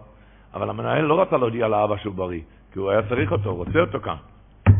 אבל 0.54 0.70
המנהל 0.70 1.04
לא 1.04 1.22
רצה 1.22 1.36
להודיע 1.36 1.68
לאבא 1.68 1.96
שהוא 1.96 2.14
בריא, 2.14 2.40
כי 2.72 2.78
הוא 2.78 2.90
היה 2.90 3.02
צריך 3.08 3.32
אותו, 3.32 3.50
הוא 3.50 3.56
רוצה 3.58 3.80
אותו 3.80 4.00
כאן. 4.00 4.16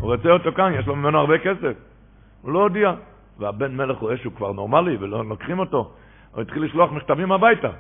הוא 0.01 0.15
רוצה 0.15 0.31
אותו 0.31 0.53
כאן, 0.53 0.73
יש 0.79 0.87
לו 0.87 0.97
ממנו 0.97 1.19
הרבה 1.19 1.39
כסף. 1.39 1.75
הוא 2.43 2.53
לא 2.53 2.63
הודיע. 2.63 2.95
והבן 3.39 3.77
מלך 3.77 3.99
רואה 3.99 4.17
שהוא 4.17 4.33
כבר 4.33 4.53
נורמלי 4.53 4.97
ולא 4.97 5.25
לוקחים 5.25 5.59
אותו. 5.59 5.91
הוא 6.33 6.43
התחיל 6.43 6.65
לשלוח 6.65 6.93
מכתבים 6.93 7.33
הביתה. 7.33 7.71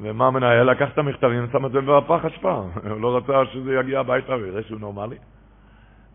ומה 0.00 0.26
המנהל? 0.26 0.70
לקח 0.70 0.88
את 0.92 0.98
המכתבים, 0.98 1.46
שם 1.52 1.66
את 1.66 1.72
זה 1.72 1.80
בפח 1.80 2.24
אשפה. 2.24 2.52
הוא 2.90 3.00
לא 3.00 3.16
רצה 3.16 3.52
שזה 3.52 3.74
יגיע 3.74 4.00
הביתה 4.00 4.34
ויראה 4.34 4.62
שהוא 4.62 4.80
נורמלי. 4.80 5.16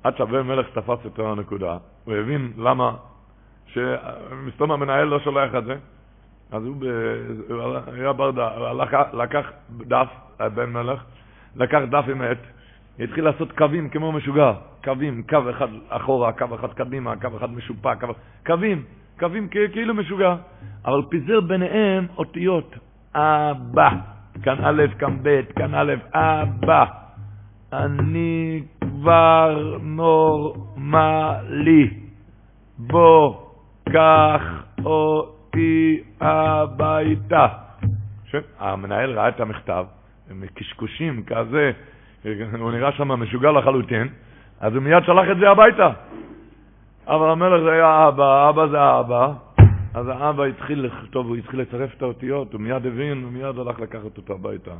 עד 0.03 0.17
שהבן 0.17 0.41
מלך 0.41 0.67
תפס 0.73 1.05
את 1.05 1.19
הנקודה, 1.19 1.77
הוא 2.05 2.15
הבין 2.15 2.53
למה, 2.57 2.95
שמסתום 3.67 4.71
המנהל 4.71 5.07
לא 5.07 5.19
שולח 5.19 5.55
את 5.55 5.65
זה, 5.65 5.75
אז 6.51 6.65
הוא, 6.65 6.75
ב... 6.79 6.85
הוא 7.49 7.77
היה 7.93 8.13
ברדה, 8.13 8.73
לקח 9.13 9.51
דף, 9.87 10.07
הבן 10.39 10.69
מלך, 10.69 11.03
לקח 11.55 11.79
דף 11.89 12.05
עם 12.07 12.21
עט, 12.21 12.37
התחיל 12.99 13.25
לעשות 13.25 13.51
קווים 13.51 13.89
כמו 13.89 14.11
משוגע, 14.11 14.53
קווים, 14.83 15.23
קו 15.29 15.49
אחד 15.49 15.67
אחורה, 15.89 16.31
קו 16.31 16.45
אחד 16.55 16.73
קדימה, 16.73 17.15
קו 17.15 17.27
אחד 17.37 17.53
משופע, 17.53 17.95
קו... 17.95 18.07
קווים, 18.45 18.83
קווים 19.19 19.47
כאילו 19.47 19.93
משוגע, 19.93 20.35
אבל 20.85 21.01
פיזר 21.09 21.41
ביניהם 21.41 22.07
אותיות, 22.17 22.75
אבא, 23.15 23.89
כאן 24.43 24.65
א', 24.65 24.83
כאן 24.99 25.17
ב', 25.23 25.41
כאן 25.55 25.75
א', 25.75 25.93
אבא, 26.13 26.85
אני 27.73 28.63
כבר 28.81 29.77
נורמלי, 29.81 31.09
בוא, 32.77 33.35
קח 33.89 34.63
אותי 34.85 36.03
הביתה. 36.21 37.47
המנהל 38.59 39.11
ראה 39.11 39.29
את 39.29 39.39
המכתב, 39.39 39.85
עם 40.31 40.43
קשקושים 40.53 41.23
כזה, 41.23 41.71
הוא 42.59 42.71
נראה 42.71 42.91
שם 42.91 43.07
משוגע 43.07 43.51
לחלוטין, 43.51 44.07
אז 44.59 44.75
הוא 44.75 44.83
מיד 44.83 45.03
שלח 45.05 45.25
את 45.31 45.37
זה 45.37 45.49
הביתה. 45.49 45.89
אבל 47.07 47.29
המלך 47.29 47.63
זה 47.63 47.71
היה 47.71 48.07
אבא, 48.07 48.49
אבא 48.49 48.67
זה 48.67 48.81
האבא, 48.81 49.33
אז 49.93 50.07
האבא 50.07 50.43
התחיל 50.43 50.85
לכתוב, 50.85 51.27
הוא 51.27 51.35
התחיל 51.35 51.61
לצרף 51.61 51.93
את 51.97 52.01
האותיות, 52.01 52.53
הוא 52.53 52.61
מיד 52.61 52.85
הבין, 52.85 53.23
הוא 53.23 53.31
מיד 53.31 53.57
הלך 53.57 53.79
לקחת 53.79 54.17
אותו 54.17 54.33
הביתה. 54.33 54.71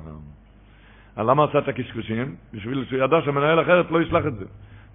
למה 1.18 1.44
עשה 1.44 1.60
את 1.60 1.68
הקשקושים? 1.68 2.36
בשביל 2.54 2.86
שהוא 2.86 3.00
ידע 3.00 3.22
שהמנהל 3.26 3.62
אחרת 3.62 3.92
לא 3.92 4.02
ישלח 4.02 4.26
את 4.26 4.36
זה. 4.36 4.46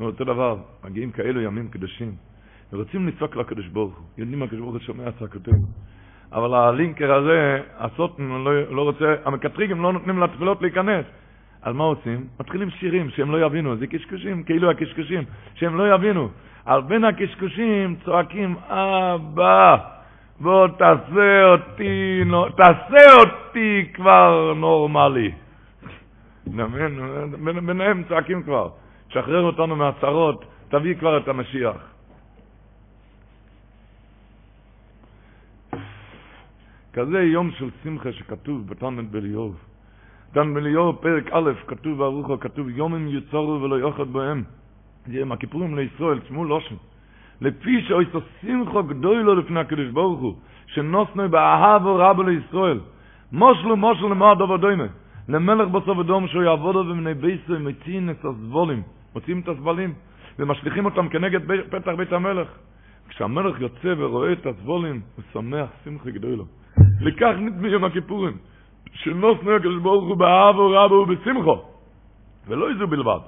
אותו 0.01 0.25
דבר, 0.25 0.57
מגיעים 0.85 1.11
כאלו 1.11 1.41
ימים 1.41 1.69
קדושים, 1.69 2.15
ורוצים 2.73 3.09
לצעוק 3.09 3.37
לקדוש 3.37 3.67
ברוך 3.67 3.97
הוא, 3.99 4.07
יודעים 4.19 4.39
מה 4.39 4.45
הקדוש 4.45 4.61
ברוך 4.61 4.73
הוא 4.73 4.81
שומע 4.81 5.11
צעקותינו. 5.19 5.67
אבל 6.33 6.55
הלינקר 6.55 7.15
הזה, 7.15 7.61
הסוטן 7.79 8.23
לא, 8.23 8.63
לא 8.71 8.83
רוצה, 8.83 9.15
המקטריגים 9.25 9.83
לא 9.83 9.93
נותנים 9.93 10.23
לתפילות 10.23 10.63
להיכנס. 10.63 11.05
אז 11.63 11.75
מה 11.75 11.85
עושים? 11.85 12.27
מתחילים 12.41 12.71
שירים 12.71 13.11
שהם 13.11 13.31
לא 13.31 13.47
יבינו, 13.47 13.77
זה 13.77 13.87
קשקושים, 13.87 14.43
כאילו 14.43 14.71
הקשקושים, 14.71 15.25
שהם 15.55 15.79
לא 15.79 15.95
יבינו. 15.95 16.29
על 16.65 16.83
בין 16.83 17.05
הקשקושים 17.05 17.97
צועקים, 18.05 18.57
אבא, 18.69 19.96
בוא 20.41 20.69
תעשה 20.69 21.45
אותי, 21.45 22.23
תעשה 22.57 23.15
אותי 23.21 23.89
כבר 23.95 24.53
נורמלי. 24.57 25.33
ביניהם 27.67 28.03
צועקים 28.09 28.43
כבר, 28.43 28.69
שחרר 29.09 29.43
אותנו 29.43 29.77
מהצרות, 29.77 30.45
תביא 30.69 30.95
כבר 30.95 31.19
את 31.19 31.29
המשיח. 31.29 31.77
כזה 36.93 37.23
יום 37.23 37.51
של 37.51 37.71
שמחה 37.85 38.13
שכתוב 38.13 38.69
בתנת 38.69 39.11
בליאוב. 39.11 39.57
תנת 40.33 40.55
בליאוב, 40.55 40.97
פרק 40.97 41.25
א', 41.33 41.51
כתוב 41.67 41.99
ברוחו, 41.99 42.41
כתוב 42.41 42.69
יומים 42.69 43.09
יצורו 43.09 43.63
ולא 43.63 43.81
יאכל 43.81 44.05
בהם. 44.05 44.45
עם 45.13 45.33
הכיפורים 45.33 45.77
לישראל, 45.77 46.19
תשמעו 46.21 46.45
לושן. 46.45 46.75
לפי 47.41 47.83
שאויסו 47.83 48.21
שמחו 48.41 48.83
גדולו 48.83 49.35
לפני 49.35 49.61
הקדוש 49.61 49.89
ברוך 49.89 50.21
הוא, 50.21 50.35
שנוסנו 50.67 51.29
באהבו 51.29 51.97
רבו 51.97 52.23
לישראל. 52.23 52.81
מושלו 53.33 53.77
מושלו 53.77 54.09
למועד 54.09 54.43
עבו 54.43 54.57
דוימה. 54.57 54.87
למלך 55.29 55.69
בסוף 55.69 55.99
אדום 55.99 56.29
שהוא 56.29 56.43
יעבוד 56.43 56.77
עוד 56.77 56.87
במני 56.87 57.15
ביסו, 57.15 57.59
מציעים 57.61 58.11
את 58.11 58.25
הסבולים, 58.25 58.83
מוציאים 59.15 59.41
את 59.41 59.49
הסבלים, 59.49 59.95
ומשליכים 60.39 60.85
אותם 60.85 61.09
כנגד 61.09 61.41
פתח 61.71 61.93
בית 61.97 62.13
המלך. 62.13 62.49
כשהמלך 63.09 63.61
יוצא 63.61 63.95
ורואה 63.99 64.33
את 64.33 64.47
הסבולים, 64.47 65.01
הוא 65.17 65.25
שמח 65.33 65.69
שמחה 65.85 66.11
גדולו. 66.11 66.45
לכך 67.01 67.35
נדמי 67.39 67.69
יום 67.69 67.85
הכיפורים, 67.85 68.37
שנוסנו 68.93 69.57
הקדוש 69.57 69.83
ברוך 69.83 70.05
הוא 70.05 70.17
באהבו 70.17 70.71
רבו 70.71 70.95
ובשמחו. 70.95 71.63
ולא 72.49 72.71
איזו 72.71 72.87
בלבד, 72.87 73.19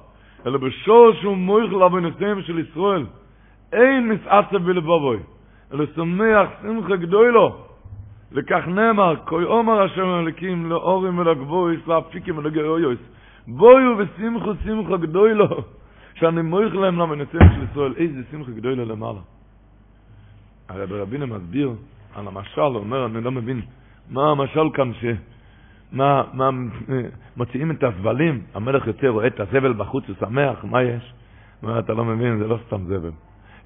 אלא 0.45 0.57
בשור 0.57 1.11
שהוא 1.21 1.37
מויך 1.37 1.73
לבנותיהם 1.73 2.41
של 2.41 2.59
ישראל. 2.59 3.05
אין 3.73 4.09
מסעצב 4.09 4.57
בלבובוי, 4.57 5.17
אלא 5.73 5.85
שמח 5.95 6.49
שמחה 6.61 6.95
גדולו. 6.95 7.57
וכך 8.31 8.67
נאמר, 8.67 9.15
כוי 9.25 9.43
עומר 9.43 9.85
אשר 9.85 10.05
מלכים 10.05 10.69
לאורים 10.69 11.17
ולגבויס, 11.17 11.87
לאפיקים 11.87 12.37
ולגאויוס. 12.37 12.99
בויו 13.47 13.97
ושמחו 13.97 14.51
שמחה 14.63 14.97
גדולו, 14.97 15.47
שאני 16.13 16.41
מויך 16.41 16.75
להם 16.75 16.99
למנצים 16.99 17.39
של 17.55 17.63
ישראל, 17.71 17.93
איזה 17.97 18.21
שמחה 18.31 18.51
גדולו 18.51 18.85
למעלה. 18.85 19.19
הרי 20.69 20.87
ברבינו 20.87 21.27
מסביר 21.27 21.71
על 22.15 22.27
המשל, 22.27 22.61
הוא 22.61 22.75
אומר, 22.75 23.05
אני 23.05 23.21
לא 23.21 23.31
מבין, 23.31 23.61
מה 24.09 24.31
המשל 24.31 24.69
כאן 24.73 24.93
ש... 24.93 25.05
מה, 25.91 26.23
מה, 26.33 26.49
מוציאים 27.37 27.71
את 27.71 27.83
הזבלים, 27.83 28.41
המלך 28.53 28.87
יוצא, 28.87 29.07
רואה 29.07 29.27
את 29.27 29.39
הזבל 29.39 29.73
בחוץ, 29.73 30.03
הוא 30.07 30.15
שמח, 30.19 30.63
מה 30.63 30.83
יש? 30.83 31.13
מה, 31.61 31.79
אתה 31.79 31.93
לא 31.93 32.05
מבין, 32.05 32.39
זה 32.39 32.47
לא 32.47 32.57
סתם 32.67 32.85
זבל. 32.85 33.11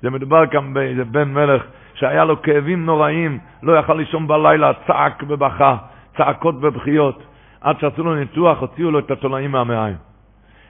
זה 0.04 0.10
מדובר 0.10 0.48
כאן 0.48 0.74
באיזה 0.74 1.04
בן 1.06 1.34
מלך 1.34 1.64
שהיה 1.94 2.26
לו 2.26 2.42
כאבים 2.42 2.86
נוראים, 2.86 3.40
לא 3.64 3.80
יכל 3.80 3.94
לישון 3.94 4.28
בלילה, 4.28 4.72
צעק 4.88 5.24
ובכה, 5.28 5.78
צעקות 6.18 6.56
ובכיות. 6.62 7.24
עד 7.62 7.80
שעשו 7.80 8.04
לו 8.04 8.16
ניתוח, 8.16 8.60
הוציאו 8.60 8.92
לו 8.92 9.00
את 9.00 9.12
התולעים 9.12 9.52
מהמעיים. 9.52 9.96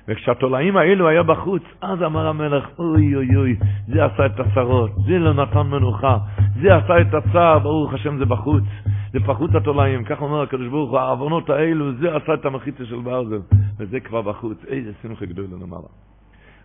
וכשהתולעים 0.08 0.78
האלו 0.78 1.08
היה 1.08 1.24
בחוץ, 1.24 1.64
אז 1.82 2.04
אמר 2.04 2.28
המלך, 2.28 2.70
אוי 2.80 3.16
אוי 3.16 3.36
אוי, 3.36 3.56
זה 3.88 4.06
עשה 4.06 4.26
את 4.26 4.40
הצרות, 4.40 4.92
זה 5.06 5.20
לא 5.20 5.34
נתן 5.34 5.62
מנוחה, 5.62 6.18
זה 6.62 6.76
עשה 6.76 7.02
את 7.02 7.14
הצער, 7.14 7.60
ברוך 7.60 7.94
השם 7.94 8.18
זה 8.18 8.26
בחוץ, 8.26 8.64
זה 9.12 9.20
פחות 9.26 9.56
התולעים, 9.56 10.04
כך 10.04 10.22
אומר 10.22 10.42
הקדוש 10.42 10.68
ברוך 10.68 10.92
הוא, 10.92 11.00
העוונות 11.00 11.50
האלו, 11.50 11.94
זה 11.94 12.16
עשה 12.16 12.34
את 12.34 12.46
המחיצה 12.46 12.86
של 12.86 12.96
ברזל, 12.96 13.40
וזה 13.80 14.00
כבר 14.00 14.22
בחוץ, 14.22 14.58
איזה 14.68 14.92
שמחה 15.02 15.26
גדול 15.26 15.46
למעלה. 15.62 15.88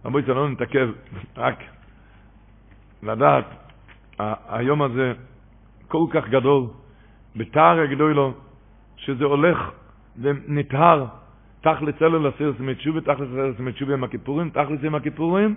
רבוי, 0.05 0.23
זה 0.23 0.35
לא 0.35 0.49
נתעכב, 0.49 0.89
רק 1.37 1.78
לדעת, 3.03 3.45
היום 4.49 4.83
הזה 4.83 5.13
כל 5.89 6.07
כך 6.11 6.29
גדול, 6.29 6.67
בתאר 7.37 7.81
הגדולו, 7.81 8.33
שזה 8.97 9.25
הולך 9.25 9.71
ונטהר, 10.21 11.05
תכלס 11.61 12.03
אלו 12.03 12.23
לסירס 12.23 12.61
מתשובה, 12.61 13.01
תכלס 13.01 13.29
לסירס 13.31 13.61
מתשובה 13.61 13.95
עם 13.95 14.05
הכיפורים, 14.05 14.51
תכלס 14.51 14.85
עם 14.85 14.95
הכיפורים, 14.95 15.55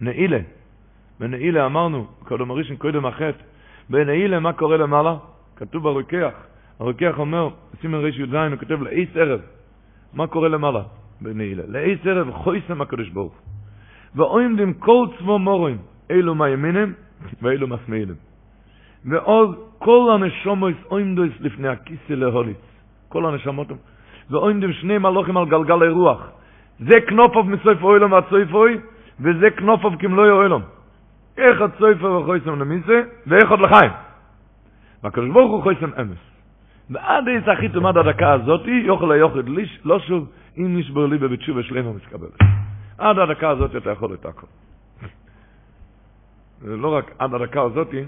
נעילה. 0.00 0.38
בנעילה 1.20 1.66
אמרנו, 1.66 2.06
קודם 2.24 2.50
הראשון 2.50 2.76
קודם 2.76 3.06
החטא, 3.06 3.42
בנעילה 3.90 4.40
מה 4.40 4.52
קורה 4.52 4.76
למעלה? 4.76 5.16
כתוב 5.56 5.82
ברוקח, 5.82 6.32
הרוקח 6.80 7.18
אומר, 7.18 7.48
סימן 7.80 7.98
רי"ז, 7.98 8.34
הוא 8.34 8.58
כותב 8.58 8.82
לאיס 8.82 9.08
ערב, 9.14 9.40
מה 10.14 10.26
קורה 10.26 10.48
למעלה 10.48 10.82
בנעילה? 11.20 11.62
לאיס 11.68 11.98
ערב 12.06 12.30
חויסם 12.30 12.80
הקדוש 12.82 13.08
ברוך 13.08 13.34
ועומדים 14.14 14.74
כל 14.74 15.06
צבו 15.18 15.38
מורים, 15.38 15.78
אלו 16.10 16.34
מימינם 16.34 16.92
ואלו 17.42 17.68
משמאלים. 17.68 18.14
ועוד 19.04 19.58
כל 19.78 20.10
הנשומות 20.14 20.74
עומדוס 20.88 21.32
לפני 21.40 21.68
הכיסא 21.68 22.12
להוליץ. 22.12 22.56
כל 23.08 23.26
הנשמות 23.26 23.66
ועומדים 24.30 24.72
שני 24.72 24.98
מלוכים 24.98 25.36
על 25.36 25.44
גלגל 25.44 25.82
הרוח. 25.82 26.30
זה 26.78 27.00
כנופוב 27.08 27.50
מסויף 27.50 27.82
אוילום 27.82 28.12
והצויפוי, 28.12 28.78
וזה 29.20 29.50
כנופוב 29.50 29.96
כמלוי 29.96 30.30
אוילום. 30.30 30.62
איך 31.38 31.60
הצויפו 31.60 32.06
וחויסם 32.06 32.60
למיסה, 32.60 33.00
ואיך 33.26 33.50
עוד 33.50 33.60
לחיים. 33.60 33.90
והקדוש 35.02 35.30
ברוך 35.30 35.52
הוא 35.52 35.62
חויסם 35.62 35.90
אמס. 36.00 36.18
ועד 36.90 37.28
איזה 37.28 37.52
הכי 37.52 37.68
תומד 37.68 37.96
הדקה 37.96 38.32
הזאתי, 38.32 38.70
יוכל 38.70 39.12
היוחד 39.12 39.48
ליש, 39.48 39.80
לא 39.84 39.98
שוב, 39.98 40.28
אם 40.58 40.78
נשבר 40.78 41.06
לי 41.06 41.18
בבית 41.18 41.42
שובה 41.42 41.62
שלמה 41.62 41.92
מסקבלת. 41.92 42.38
עד 42.98 43.18
הדקה 43.18 43.50
הזאת 43.50 43.76
אתה 43.76 43.90
יכול 43.90 44.14
את 44.14 44.26
הכל. 44.26 44.46
זה 46.60 46.76
לא 46.76 46.94
רק 46.94 47.10
עד 47.18 47.34
הדקה 47.34 47.62
הזאתי, 47.62 48.04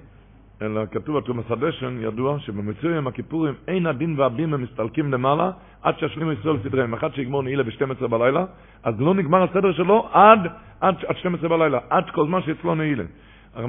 אלא 0.63 0.87
כתוב 0.91 1.19
בתרומס 1.19 1.51
הדשן, 1.51 1.97
ידוע 2.01 2.39
שבמצוי 2.39 2.95
יום 2.95 3.07
הכיפורים 3.07 3.55
אין 3.69 3.87
הדין 3.87 4.15
והבים 4.19 4.55
הם 4.55 4.63
מסתלקים 4.63 5.13
למעלה 5.13 5.51
עד 5.83 5.99
שישלימו 5.99 6.33
ישראל 6.33 6.59
סדריהם. 6.63 6.95
אחד 6.95 7.15
שיגמור 7.15 7.43
נעילה 7.43 7.63
ב-12 7.63 8.07
בלילה, 8.07 8.45
אז 8.83 9.01
לא 9.01 9.15
נגמר 9.15 9.43
הסדר 9.43 9.73
שלו 9.73 10.09
עד, 10.13 10.41
עד, 10.81 10.95
עד 11.07 11.17
12 11.17 11.49
בלילה, 11.49 11.79
עד 11.91 12.11
כל 12.11 12.27
זמן 12.27 12.43
שאצלו 12.43 12.75
נעילה. 12.75 13.05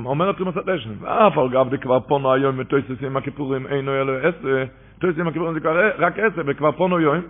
אומר 0.05 0.29
התרומס 0.29 0.57
הדשן, 0.57 0.89
ואף 0.99 1.37
על 1.37 1.49
גב 1.49 1.77
כבר 1.77 1.99
פונו 1.99 2.33
היום 2.33 2.57
מתויסס 2.57 3.03
עם 3.05 3.17
הכיפורים 3.17 3.67
אינו 3.67 4.01
אלו 4.01 4.13
עשר, 4.17 4.63
תויסס 4.99 5.19
עם 5.19 5.27
הכיפורים 5.27 5.59
זה 5.59 5.91
רק 5.97 6.19
עשר, 6.19 6.41
וכבר 6.45 6.71
פונו 6.71 6.99
יום. 6.99 7.21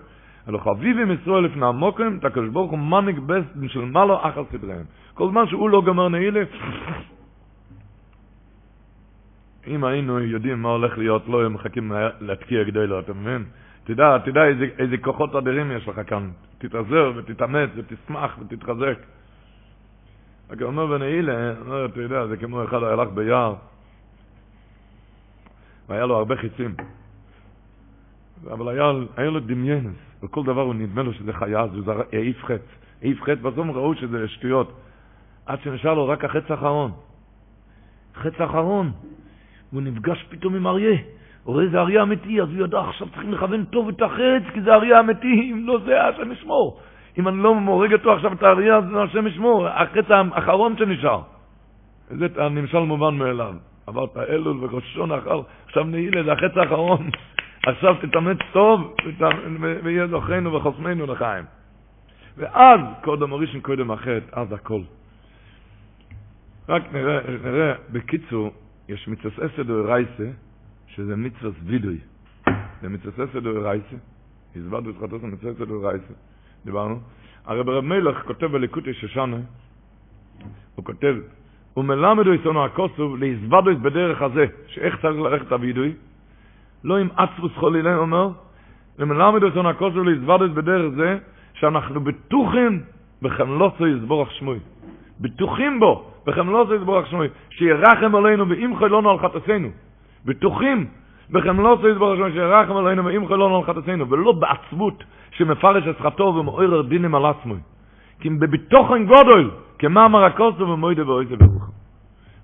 אלו 0.49 0.59
חביבים 0.59 1.11
ישראל 1.11 1.43
לפני 1.43 1.65
המוקרים, 1.65 2.17
את 2.17 2.25
הקדוש 2.25 2.49
ברוך 2.49 2.71
הוא 2.71 2.79
מניק 2.79 3.19
בסדן 3.19 3.67
של 3.67 3.79
מעלו 3.79 4.17
אחר 4.21 4.43
סדריהם. 4.51 4.83
כל 5.13 5.29
זמן 5.29 5.47
שהוא 5.47 5.69
לא 5.69 5.81
גמר 5.81 6.09
נעילה, 6.09 6.41
אם 9.67 9.83
היינו 9.83 10.19
יודעים 10.19 10.61
מה 10.61 10.69
הולך 10.69 10.97
להיות, 10.97 11.27
לא 11.27 11.39
היינו 11.39 11.49
מחכים 11.49 11.91
להתקיע 12.21 12.63
גדולו, 12.63 12.99
אתה 12.99 13.13
מבין? 13.13 13.43
תדע, 13.83 14.17
תדע 14.25 14.45
איזה, 14.45 14.65
איזה 14.79 14.97
כוחות 14.97 15.35
אדירים 15.35 15.71
יש 15.71 15.87
לך 15.87 16.01
כאן. 16.07 16.29
תתעזר 16.57 17.11
ותתאמץ 17.15 17.69
ותשמח 17.75 18.37
ותתחזק. 18.39 18.97
רק 20.49 20.61
אומר 20.61 20.85
בנעילה, 20.85 21.53
אומר, 21.59 21.85
אתה 21.85 22.01
יודע, 22.01 22.27
זה 22.27 22.37
כמו 22.37 22.63
אחד 22.63 22.83
הלך 22.83 23.09
ביער, 23.13 23.55
והיה 25.89 26.05
לו 26.05 26.15
הרבה 26.15 26.35
חיצים. 26.35 26.75
אבל 28.51 28.69
היה, 28.69 28.91
היה 29.17 29.29
לו 29.29 29.39
דמיינס, 29.39 29.95
וכל 30.23 30.43
דבר 30.43 30.61
הוא 30.61 30.75
נדמה 30.75 31.03
לו 31.03 31.13
שזה 31.13 31.33
חיה, 31.33 31.61
אז 31.61 31.75
הוא 31.75 31.93
העיף 32.13 32.43
חץ. 32.43 32.61
העיף 33.01 33.21
חץ, 33.21 33.37
בסוף 33.37 33.67
ראו 33.73 33.95
שזה 33.95 34.27
שטויות. 34.27 34.73
עד 35.45 35.59
שנשאר 35.61 35.93
לו 35.93 36.07
רק 36.07 36.25
החץ 36.25 36.51
האחרון. 36.51 36.91
חץ 38.15 38.33
האחרון. 38.41 38.91
והוא 39.71 39.83
נפגש 39.83 40.25
פתאום 40.29 40.55
עם 40.55 40.67
אריה. 40.67 40.97
רואה 41.43 41.63
איזה 41.63 41.79
אריה 41.79 42.03
אמיתי, 42.03 42.41
אז 42.41 42.49
הוא 42.49 42.63
ידע, 42.65 42.79
עכשיו 42.79 43.07
צריכים 43.09 43.33
לכוון 43.33 43.65
טוב 43.65 43.87
את 43.87 44.01
החץ, 44.01 44.53
כי 44.53 44.61
זה 44.61 44.73
אריה 44.73 44.99
אמיתי, 44.99 45.51
אם 45.51 45.63
לא 45.67 45.79
זה, 45.85 46.03
השם 46.03 46.31
ישמור. 46.31 46.79
אם 47.17 47.27
אני 47.27 47.37
לא 47.37 47.55
מורג 47.55 47.93
אותו 47.93 48.13
עכשיו 48.13 48.33
את 48.33 48.43
האריה, 48.43 48.77
אז 48.77 48.83
השם 48.95 49.27
ישמור, 49.27 49.67
החץ 49.67 50.05
האחרון 50.09 50.77
שנשאר. 50.77 51.21
זה 52.09 52.27
הנמשל 52.37 52.79
מובן 52.79 53.17
מאליו. 53.17 53.53
עברת 53.87 54.17
אלול 54.17 54.57
וראשון 54.61 55.11
אחר, 55.11 55.41
עכשיו 55.65 55.83
נעילה, 55.83 56.23
זה 56.23 56.31
החץ 56.31 56.57
האחרון. 56.57 57.09
עכשיו 57.67 57.95
תתאמץ 58.01 58.37
טוב, 58.51 58.95
ויהיה 59.83 60.07
זוכרנו 60.07 60.53
וחוסמנו 60.53 61.05
לחיים. 61.05 61.45
ואז, 62.37 62.79
קודם 63.03 63.33
הראשון, 63.33 63.61
קודם 63.61 63.91
החטא, 63.91 64.39
אז 64.39 64.53
הכל. 64.53 64.81
רק 66.69 66.83
נראה, 66.93 67.19
נראה, 67.43 67.73
בקיצור, 67.91 68.51
יש 68.89 69.07
מצווה 69.07 69.45
אסד 69.45 69.71
רייסה, 69.71 70.29
שזה 70.87 71.15
מצווה 71.15 71.51
וידוי. 71.63 71.97
זה 72.81 72.89
מצווה 72.89 73.25
אסד 73.25 73.47
רייסה, 73.47 73.95
הסברנו 74.55 74.89
את 74.89 74.95
חטוס 75.01 75.23
מצווה 75.23 75.51
אסד 75.51 75.71
רייסה, 75.71 76.13
דיברנו. 76.65 76.99
הרי 77.45 77.63
ברב 77.63 77.83
מלך 77.83 78.25
כותב 78.27 78.45
בליקוטי 78.45 78.93
שושנה, 78.93 79.37
הוא 80.75 80.85
כותב, 80.85 81.15
הוא 81.73 81.85
מלמד 81.85 82.27
הוא 82.27 82.35
יסונו 82.35 82.65
הכוסוב 82.65 83.17
להזבדו 83.17 83.77
בדרך 83.81 84.21
הזה, 84.21 84.45
שאיך 84.67 85.01
צריך 85.01 85.17
ללכת 85.17 85.51
הווידוי, 85.51 85.93
לא 86.83 86.97
עם 86.97 87.09
עצרוס 87.15 87.51
אומר, 87.97 88.29
ומלמד 88.99 89.43
הוא 89.43 89.51
יסונו 89.51 89.69
הכוסוב 89.69 90.03
להזבדו 90.03 90.53
בדרך 90.53 90.93
זה, 90.95 91.17
שאנחנו 91.53 92.01
בטוחים 92.01 92.81
בחמלוסו 93.21 93.87
יסבורך 93.87 94.31
שמוי. 94.31 94.59
בטוחים 95.19 95.79
בו, 95.79 96.11
בחמלוסו 96.29 96.75
יסבורך 96.75 97.07
שמוי, 97.07 97.27
שירחם 97.49 98.15
עלינו 98.15 98.49
ואם 98.49 98.75
חילונו 98.79 99.09
על 99.09 99.19
חטאסינו. 99.19 99.69
בטוחים 100.25 100.87
בחמלוסו 101.31 101.87
יסבורך 101.87 102.17
שמוי, 102.17 102.31
שירחם 102.31 102.77
עלינו 102.77 103.05
ואם 103.05 103.27
חילונו 103.27 103.57
על 103.57 103.63
חטאסינו, 103.63 104.09
ולא 104.09 104.31
בעצבות 104.31 105.03
שמפרש 105.31 105.87
את 105.87 105.99
חטאו 105.99 106.35
ומעורר 106.35 106.81
דינים 106.81 107.15
על 107.15 107.25
עצמו. 107.25 107.55
כי 108.19 108.29
בביטוחן 108.29 109.05
גודל, 109.05 109.49
כמה 109.79 110.05
אמר 110.05 110.23
הכוסו 110.25 110.67
ומוידה 110.69 111.07
ואויזה 111.07 111.35
ברוחם. 111.35 111.71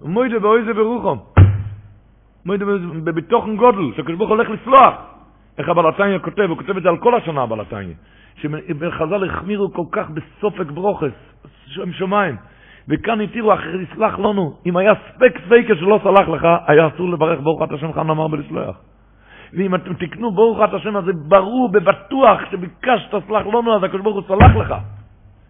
ומוידה 0.02 0.38
ואויזה 0.42 0.74
ברוחם. 0.74 1.18
מוידה 2.46 2.66
בביטוחן 3.04 3.56
גודל, 3.56 3.96
שהקדוש 3.96 4.18
ברוך 4.18 4.30
הולך 4.30 4.50
לסלוח. 4.50 4.94
איך 5.58 5.70
הבלתניה 5.70 6.20
כותב, 6.20 6.42
הוא 6.50 6.58
כותב 6.58 6.78
את 6.78 6.84
זה 6.84 6.90
על 6.90 6.98
כל 6.98 7.16
השנה 7.16 7.42
הבלתניה. 7.42 7.96
שחז"ל 8.36 9.30
החמירו 9.30 9.74
כל 9.74 9.86
כך 9.92 10.10
בסופק 10.10 10.72
ברוכס, 10.72 11.14
שם 11.66 11.92
שמיים. 11.92 12.36
וכאן 12.90 13.22
התירו 13.22 13.54
אחרי 13.54 13.78
לסלח 13.78 14.20
לנו, 14.20 14.54
אם 14.66 14.78
היה 14.78 14.94
ספק 14.96 15.40
ספקה 15.46 15.76
שלא 15.76 16.00
סלח 16.04 16.30
לך, 16.30 16.48
היה 16.68 16.88
אסור 16.88 17.10
לברך 17.10 17.40
ברוך 17.40 17.64
את 17.64 17.72
השם 17.72 17.94
חן 17.94 18.10
אמר 18.10 18.28
בלסלוח. 18.28 18.78
ואם 19.54 19.76
אתם 19.76 19.94
תקנו 19.94 20.32
ברוך 20.32 20.60
את 20.64 20.74
השם 20.74 20.96
הזה 20.96 21.12
ברור, 21.14 21.70
בבטוח, 21.72 22.40
שביקשת 22.52 23.12
סלח 23.28 23.46
לנו, 23.48 23.76
אז 23.76 23.84
הקדוש 23.84 24.02
ברוך 24.02 24.16
הוא 24.16 24.38
סלח 24.38 24.56
לך. 24.56 24.76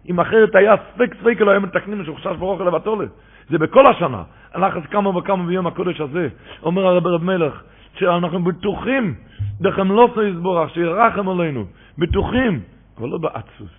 אם 0.08 0.20
אחרת 0.20 0.54
היה 0.54 0.74
ספק 0.92 1.14
ספקה 1.14 1.44
לא 1.44 1.50
היה 1.50 1.60
מתקנים 1.60 2.04
שחשש 2.04 2.36
ברוך 2.38 2.60
לבטולת. 2.60 3.08
זה 3.48 3.58
בכל 3.58 3.86
השנה. 3.86 4.22
אז 4.52 4.86
כמה 4.90 5.18
וכמה 5.18 5.46
ביום 5.46 5.66
הקודש 5.66 6.00
הזה, 6.00 6.28
אומר 6.62 6.86
הרב 6.86 7.06
רב 7.06 7.24
מלך, 7.24 7.62
שאנחנו 7.98 8.44
בטוחים, 8.44 9.14
דכם 9.60 9.92
לא 9.92 10.08
יסבורך, 10.30 10.70
שירחם 10.74 11.28
עלינו, 11.28 11.64
בטוחים, 11.98 12.60
אבל 12.98 13.08
לא 13.08 13.18
בעצוס. 13.18 13.70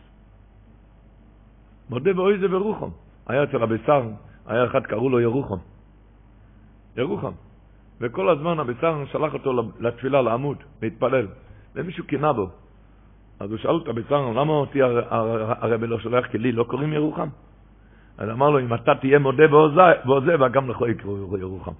מודה 1.89 2.13
באוי 2.13 2.37
זה 2.37 2.47
ברוחם. 2.47 3.06
היה 3.27 3.43
אצל 3.43 3.57
רבי 3.57 3.77
שר, 3.85 4.03
היה 4.45 4.65
אחד 4.65 4.83
קראו 4.83 5.09
לו 5.09 5.19
ירוחם. 5.19 5.57
ירוחם. 6.97 7.31
וכל 8.01 8.29
הזמן 8.29 8.59
רבי 8.59 8.73
שר 8.81 9.03
שלח 9.11 9.33
אותו 9.33 9.71
לתפילה, 9.79 10.21
לעמוד, 10.21 10.57
להתפלל. 10.81 11.27
ומישהו 11.75 12.03
קינה 12.05 12.33
בו. 12.33 12.49
אז 13.39 13.51
הוא 13.51 13.57
שאל 13.57 13.77
את 13.83 13.87
רבי 13.87 14.01
שר, 14.09 14.31
למה 14.31 14.53
אותי 14.53 14.81
הרבי 14.81 15.87
לא 15.87 15.99
שולח, 15.99 16.25
כי 16.25 16.37
לי 16.37 16.51
לא 16.51 16.63
קוראים 16.63 16.93
ירוחם? 16.93 17.29
אז 18.17 18.29
אמר 18.29 18.49
לו, 18.49 18.59
אם 18.59 18.73
אתה 18.73 18.95
תהיה 18.95 19.19
מודה 19.19 19.43
ועוזב, 20.05 20.39
גם 20.51 20.69
לך 20.69 20.77
יקראו 20.89 21.37
ירוחם. 21.37 21.71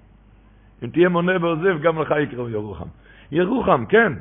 אם 0.84 0.88
תהיה 0.90 1.08
מונה 1.08 1.32
ועוזב, 1.40 1.80
גם 1.82 2.02
לך 2.02 2.14
יקראו 2.22 2.48
ירוחם. 2.48 2.86
ירוחם, 3.32 3.86
כן. 3.86 4.12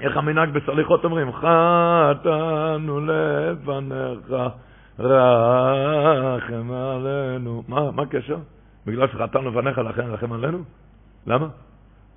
איך 0.00 0.16
המנהג 0.16 0.50
בסליחות 0.50 1.04
אומרים? 1.04 1.32
חטאנו 1.32 3.00
לפניך 3.00 4.32
רחם 4.98 6.70
עלינו. 6.70 7.62
מה, 7.68 7.90
מה 7.90 8.02
הקשר? 8.02 8.38
בגלל 8.86 9.08
שחתן 9.08 9.44
לפניך 9.44 9.78
לכן 9.78 10.02
רחם 10.02 10.32
עלינו? 10.32 10.58
למה? 11.26 11.48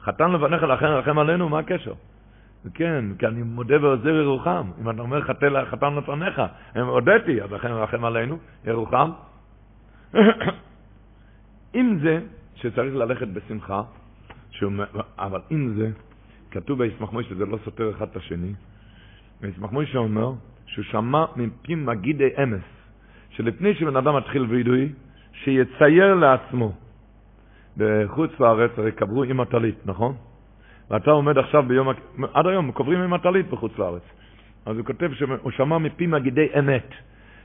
חתן 0.01 0.31
לפניך 0.31 0.63
לכן 0.63 0.85
רחם 0.85 1.19
עלינו, 1.19 1.49
מה 1.49 1.59
הקשר? 1.59 1.93
כן, 2.73 3.05
כי 3.19 3.27
אני 3.27 3.43
מודה 3.43 3.83
ועוזר 3.83 4.09
ירוחם. 4.09 4.71
אם 4.81 4.89
אתה 4.89 5.01
אומר 5.01 5.21
חתן 5.65 5.95
לפניך, 5.95 6.41
הם 6.75 6.87
הודיתי, 6.87 7.41
אז 7.41 7.51
לכן 7.51 7.71
רחם 7.71 8.05
עלינו, 8.05 8.37
ירוחם. 8.65 9.11
עם 11.73 11.99
זה 12.01 12.19
שצריך 12.55 12.95
ללכת 12.95 13.27
בשמחה, 13.27 13.81
אבל 15.17 15.41
עם 15.49 15.73
זה, 15.77 15.89
כתוב 16.51 16.79
בישמח 16.83 17.13
מוישה, 17.13 17.35
זה 17.35 17.45
לא 17.45 17.57
סותר 17.65 17.89
אחד 17.89 18.07
את 18.11 18.15
השני, 18.15 18.53
וישמח 19.41 19.71
מוישה 19.71 19.97
אומר 19.97 20.33
שהוא 20.69 20.85
שמע 20.85 21.25
מפי 21.35 21.75
מגידי 21.75 22.29
אמס, 22.43 22.61
שלפני 23.29 23.75
שבן 23.75 23.95
אדם 23.95 24.15
מתחיל 24.15 24.41
וידוי, 24.41 24.89
שיצייר 25.33 26.15
לעצמו. 26.15 26.71
בחוץ 27.77 28.39
לארץ 28.39 28.71
הרי 28.77 28.91
קברו 28.91 29.23
עם 29.23 29.39
הטלית, 29.39 29.75
נכון? 29.85 30.15
ואתה 30.89 31.11
עומד 31.11 31.37
עכשיו 31.37 31.63
ביום, 31.63 31.87
עד 32.33 32.47
היום 32.47 32.71
קוברים 32.71 32.99
עם 32.99 33.13
הטלית 33.13 33.49
בחוץ 33.49 33.79
לארץ. 33.79 34.01
אז 34.65 34.77
הוא 34.77 34.85
כותב 34.85 35.13
שהוא 35.13 35.51
שמע 35.51 35.77
מפי 35.77 36.07
מגידי 36.07 36.47
אמת, 36.59 36.89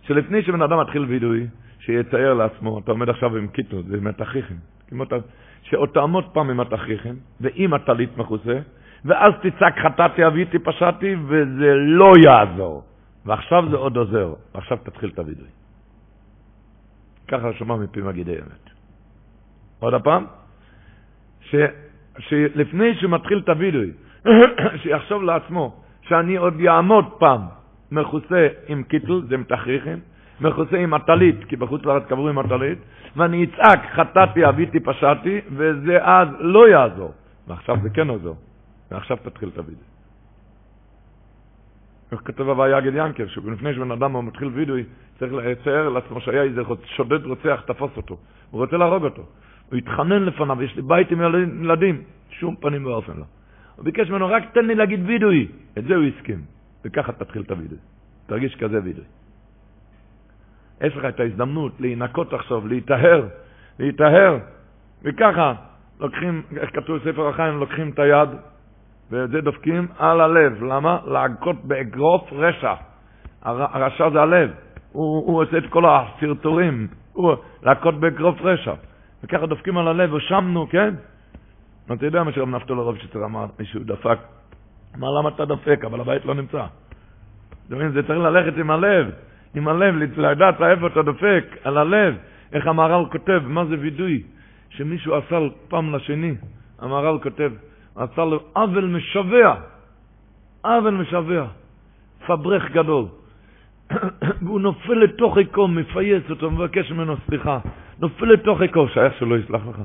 שלפני 0.02 0.42
שבן 0.42 0.62
אדם 0.62 0.80
מתחיל 0.80 1.04
וידוי, 1.04 1.46
שיצייר 1.78 2.34
לעצמו, 2.34 2.78
אתה 2.78 2.90
עומד 2.90 3.08
עכשיו 3.08 3.36
עם 3.36 3.46
קיטו, 3.48 3.82
זה 3.82 4.00
מתכריכים, 4.00 4.56
שעוד 5.62 5.88
תעמוד 5.88 6.24
פעם 6.32 6.50
עם 6.50 6.60
התכריכים, 6.60 7.14
ועם 7.40 7.74
הטלית 7.74 8.16
מכוסה, 8.16 8.58
ואז 9.04 9.32
תצעק 9.42 9.78
חטאתי, 9.78 10.26
אביתי, 10.26 10.58
פשעתי, 10.58 11.16
וזה 11.26 11.74
לא 11.74 12.12
יעזור. 12.24 12.93
ועכשיו 13.26 13.64
זה 13.70 13.76
עוד 13.76 13.96
עוזר, 13.96 14.34
ועכשיו 14.54 14.78
תתחיל 14.82 15.10
את 15.10 15.18
הווידוי. 15.18 15.48
ככה 17.28 17.52
שמע 17.52 17.76
מפי 17.76 18.00
מגידי 18.00 18.32
אמת. 18.32 18.70
עוד 19.78 19.94
הפעם, 19.94 20.26
ש, 21.40 21.54
שלפני 22.18 22.94
שהוא 22.94 23.10
מתחיל 23.10 23.38
את 23.38 23.48
הווידוי, 23.48 23.90
שיחשוב 24.82 25.22
לעצמו 25.22 25.80
שאני 26.02 26.36
עוד 26.36 26.60
יעמוד 26.60 27.04
פעם 27.18 27.40
מכוסה 27.90 28.48
עם 28.68 28.82
קיטל, 28.82 29.22
זה 29.28 29.36
מתכריכים, 29.36 29.98
מכוסה 30.40 30.76
עם 30.76 30.94
הטלית, 30.94 31.44
כי 31.48 31.56
בחוץ 31.56 31.84
לארץ 31.84 32.02
קברו 32.08 32.28
עם 32.28 32.38
הטלית, 32.38 32.78
ואני 33.16 33.44
אצעק 33.44 33.80
חטאתי, 33.94 34.48
אביתי, 34.48 34.80
פשעתי, 34.80 35.40
וזה 35.56 35.98
אז 36.02 36.28
לא 36.38 36.68
יעזור. 36.68 37.12
ועכשיו 37.48 37.76
זה 37.82 37.90
כן 37.90 38.08
עוזר. 38.08 38.32
ועכשיו 38.90 39.16
תתחיל 39.16 39.48
את 39.48 39.58
הווידוי. 39.58 39.93
איך 42.14 42.22
כתוב 42.24 42.48
הוויה 42.48 42.78
יגד 42.78 42.94
ינקר, 42.94 43.26
שלפני 43.26 43.74
שבן 43.74 43.90
אדם 43.90 44.26
מתחיל 44.26 44.48
וידוי, 44.48 44.84
צריך 45.18 45.32
לצייר 45.32 45.88
לעצמו 45.88 46.20
שהיה 46.20 46.42
איזה 46.42 46.62
שודד 46.84 47.24
רוצח, 47.24 47.62
תפוס 47.66 47.96
אותו. 47.96 48.16
הוא 48.50 48.60
רוצה 48.60 48.76
להרוג 48.76 49.04
אותו. 49.04 49.22
הוא 49.70 49.78
התחנן 49.78 50.22
לפניו, 50.22 50.62
יש 50.62 50.76
לי 50.76 50.82
בית 50.82 51.10
עם 51.10 51.20
ילדים, 51.62 52.02
שום 52.30 52.56
פנים 52.56 52.86
ואופן 52.86 53.12
לא. 53.16 53.24
הוא 53.76 53.84
ביקש 53.84 54.10
ממנו, 54.10 54.26
רק 54.26 54.42
תן 54.52 54.66
לי 54.66 54.74
להגיד 54.74 55.00
וידוי. 55.06 55.48
את 55.78 55.84
זה 55.84 55.94
הוא 55.94 56.04
הסכים. 56.04 56.40
וככה 56.84 57.12
תתחיל 57.12 57.42
את 57.42 57.50
הוידוי. 57.50 57.78
תרגיש 58.26 58.56
כזה 58.56 58.80
וידוי. 58.84 59.04
יש 60.80 60.96
לך 60.96 61.04
את 61.04 61.20
ההזדמנות 61.20 61.80
להינקות 61.80 62.32
עכשיו, 62.32 62.66
להיטהר, 62.66 63.28
להיטהר, 63.78 64.38
וככה 65.02 65.54
לוקחים, 66.00 66.42
איך 66.56 66.70
כתוב 66.76 66.96
בספר 66.96 67.28
החיים, 67.28 67.58
לוקחים 67.58 67.90
את 67.90 67.98
היד, 67.98 68.28
ואת 69.10 69.30
זה 69.30 69.40
דופקים 69.40 69.86
על 69.98 70.20
הלב. 70.20 70.62
למה? 70.62 70.98
להכות 71.06 71.64
באגרוף 71.64 72.32
רשע. 72.32 72.74
הרשע 73.42 74.10
זה 74.10 74.20
הלב. 74.20 74.50
הוא, 74.92 75.26
הוא 75.26 75.42
עושה 75.42 75.58
את 75.58 75.66
כל 75.70 75.84
הסרטורים, 75.86 76.86
הוא 77.12 77.34
להכות 77.62 78.00
באגרוף 78.00 78.36
רשע. 78.40 78.74
וככה 79.24 79.46
דופקים 79.46 79.78
על 79.78 79.88
הלב, 79.88 80.12
ושמנו, 80.12 80.68
כן? 80.70 80.94
אתה 81.92 82.06
יודע 82.06 82.22
מה 82.22 82.32
שרב 82.32 82.48
נפתול 82.48 82.98
שצר 82.98 83.24
אמר, 83.24 83.46
מישהו 83.58 83.80
דפק, 83.84 84.18
אמר 84.96 85.08
למה 85.18 85.28
אתה 85.28 85.44
דופק, 85.44 85.84
אבל 85.84 86.00
הבית 86.00 86.24
לא 86.24 86.34
נמצא. 86.34 86.64
זה 87.68 88.02
צריך 88.06 88.18
ללכת 88.18 88.58
עם 88.58 88.70
הלב, 88.70 89.10
עם 89.54 89.68
הלב, 89.68 89.94
לדעת 90.16 90.62
איפה 90.62 90.86
אתה 90.86 91.02
דופק, 91.02 91.44
על 91.64 91.78
הלב. 91.78 92.14
איך 92.52 92.66
המהר"ל 92.66 93.04
כותב, 93.12 93.40
מה 93.46 93.64
זה 93.64 93.74
וידוי? 93.80 94.22
שמישהו 94.70 95.14
עשה 95.14 95.38
פעם 95.68 95.94
לשני, 95.94 96.34
המהר"ל 96.78 97.18
כותב, 97.22 97.52
עשה 97.96 98.24
לו 98.24 98.40
עוול 98.52 98.84
משווע, 98.84 99.54
עוול 100.64 100.94
משווע, 100.94 101.46
פברך 102.26 102.70
גדול. 102.70 103.04
והוא 104.42 104.60
נופל 104.60 104.94
לתוך 104.94 105.36
עיקו, 105.36 105.68
מפייס 105.68 106.30
אותו, 106.30 106.50
מבקש 106.50 106.92
ממנו 106.92 107.14
סליחה. 107.26 107.58
נופל 108.00 108.24
לתוך 108.24 108.60
עיקו, 108.60 108.88
שייך 108.88 109.14
שלא 109.18 109.38
יסלח 109.38 109.66
לך. 109.66 109.80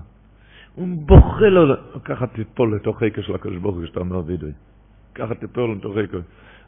הוא 0.75 0.87
בוכה 1.05 1.49
לו, 1.49 1.75
ככה 2.05 2.27
תיפול 2.27 2.75
לתוך 2.75 3.03
עיקו 3.03 3.21
של 3.21 3.35
הקדוש 3.35 3.57
ברוך 3.57 3.75
הוא 3.75 3.83
כשאתה 3.83 3.99
אומר 3.99 4.21
וידוי. 4.25 4.51
ככה 5.15 5.35
תיפול 5.35 5.75
לתוך 5.77 5.97
עיקו. 5.97 6.17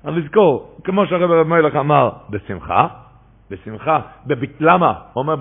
אז 0.04 0.14
לזכור, 0.16 0.78
כמו 0.84 1.06
שהרב 1.06 1.32
רב 1.32 1.48
מלך 1.48 1.76
אמר, 1.76 2.10
בשמחה, 2.30 2.88
בשמחה, 3.50 4.00
בביט, 4.26 4.52
למה? 4.60 4.94
הוא 5.14 5.22
אומר 5.22 5.36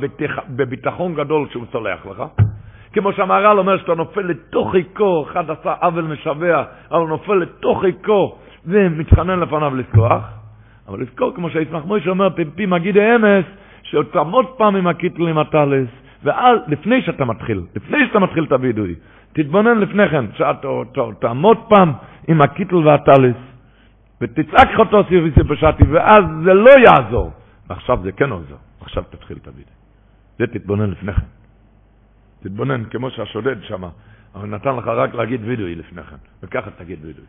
בביטחון 0.49 1.15
גדול 1.15 1.49
שהוא 1.51 1.65
סולח 1.73 2.07
לך. 2.07 2.23
כמו 2.93 3.13
שהמהר"ל 3.13 3.59
אומר 3.59 3.79
שאתה 3.79 3.95
נופל 3.95 4.21
לתוך 4.21 4.75
עיקו, 4.75 5.27
אחד 5.31 5.51
עשה 5.51 5.75
עוול 5.81 6.05
משווע, 6.05 6.65
אבל 6.91 7.07
נופל 7.07 7.35
לתוך 7.35 7.85
עיקו 7.85 8.39
ומתחנן 8.67 9.41
לפניו 9.41 9.77
לסלוח. 9.77 10.25
אבל 10.89 11.01
לזכור, 11.01 11.35
כמו 11.35 11.51
שהיצמח 11.51 11.85
מוישה 11.85 12.11
אומר, 12.11 12.29
פי 12.55 12.67
מגיד 12.67 12.97
האמס, 12.97 13.45
שתעמוד 13.83 14.47
פעם 14.47 14.77
עם 14.77 14.87
הקיטל 14.87 15.39
הטלס, 15.39 15.89
ואז, 16.25 16.59
לפני 16.67 17.03
שאתה 17.03 17.25
מתחיל, 17.25 17.63
לפני 17.77 17.99
שאתה 18.07 18.19
מתחיל 18.19 18.45
את 18.45 18.53
הווידוי, 18.53 18.95
תתבונן 19.33 19.79
לפני 19.79 20.09
כן, 20.09 20.25
שתעמוד 20.35 21.59
פעם 21.69 21.93
עם 22.29 22.43
הקיטל 22.43 22.77
והטלס, 22.77 23.37
ותצעק 24.21 24.69
חוטו 24.77 25.05
סיביסי 25.09 25.41
פשטי, 25.49 25.85
ואז 25.91 26.25
זה 26.45 26.55
לא 26.55 26.71
יעזור. 26.71 27.31
ועכשיו 27.71 27.99
זה 28.03 28.13
כן 28.13 28.31
עוזר, 28.31 28.57
עכשיו 28.81 29.03
תתחיל 29.11 29.37
את 29.43 29.47
הווידוי. 29.47 29.73
זה 30.39 30.47
תתבונן 30.47 30.91
לפני 30.91 31.13
כן. 31.13 31.40
תתבונן, 32.41 32.85
כמו 32.85 33.11
שהשודד 33.11 33.63
שם, 33.63 33.83
אבל 34.35 34.49
נתן 34.49 34.77
לך 34.77 34.87
רק 34.87 35.15
להגיד 35.15 35.41
וידוי 35.45 35.75
לפני 35.75 36.03
כן, 36.03 36.17
וככה 36.43 36.71
תגיד 36.71 37.05
וידוי. 37.05 37.25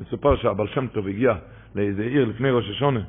מסופר 0.00 0.36
שהבעל 0.36 0.66
שם 0.66 0.86
טוב 0.86 1.06
הגיע 1.06 1.34
לאיזה 1.74 2.02
עיר 2.02 2.24
לפני 2.24 2.50
ראש 2.50 2.70
השונה, 2.70 3.00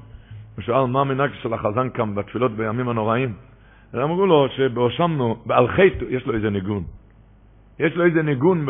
ושאל 0.58 0.86
מה 0.86 1.02
המנהג 1.02 1.32
של 1.42 1.54
החזן 1.54 1.90
כאן 1.90 2.16
בתפילות 2.16 2.52
בימים 2.52 2.90
הנוראים. 2.90 3.34
ואמרו 3.94 4.26
לו 4.26 4.48
שבהושמנו, 4.50 5.44
על 5.50 5.68
חטא 5.68 6.06
יש 6.10 6.26
לו 6.26 6.34
איזה 6.34 6.50
ניגון. 6.50 6.84
יש 7.80 7.96
לו 7.96 8.06
איזה 8.06 8.22
ניגון, 8.24 8.66
ב... 8.66 8.70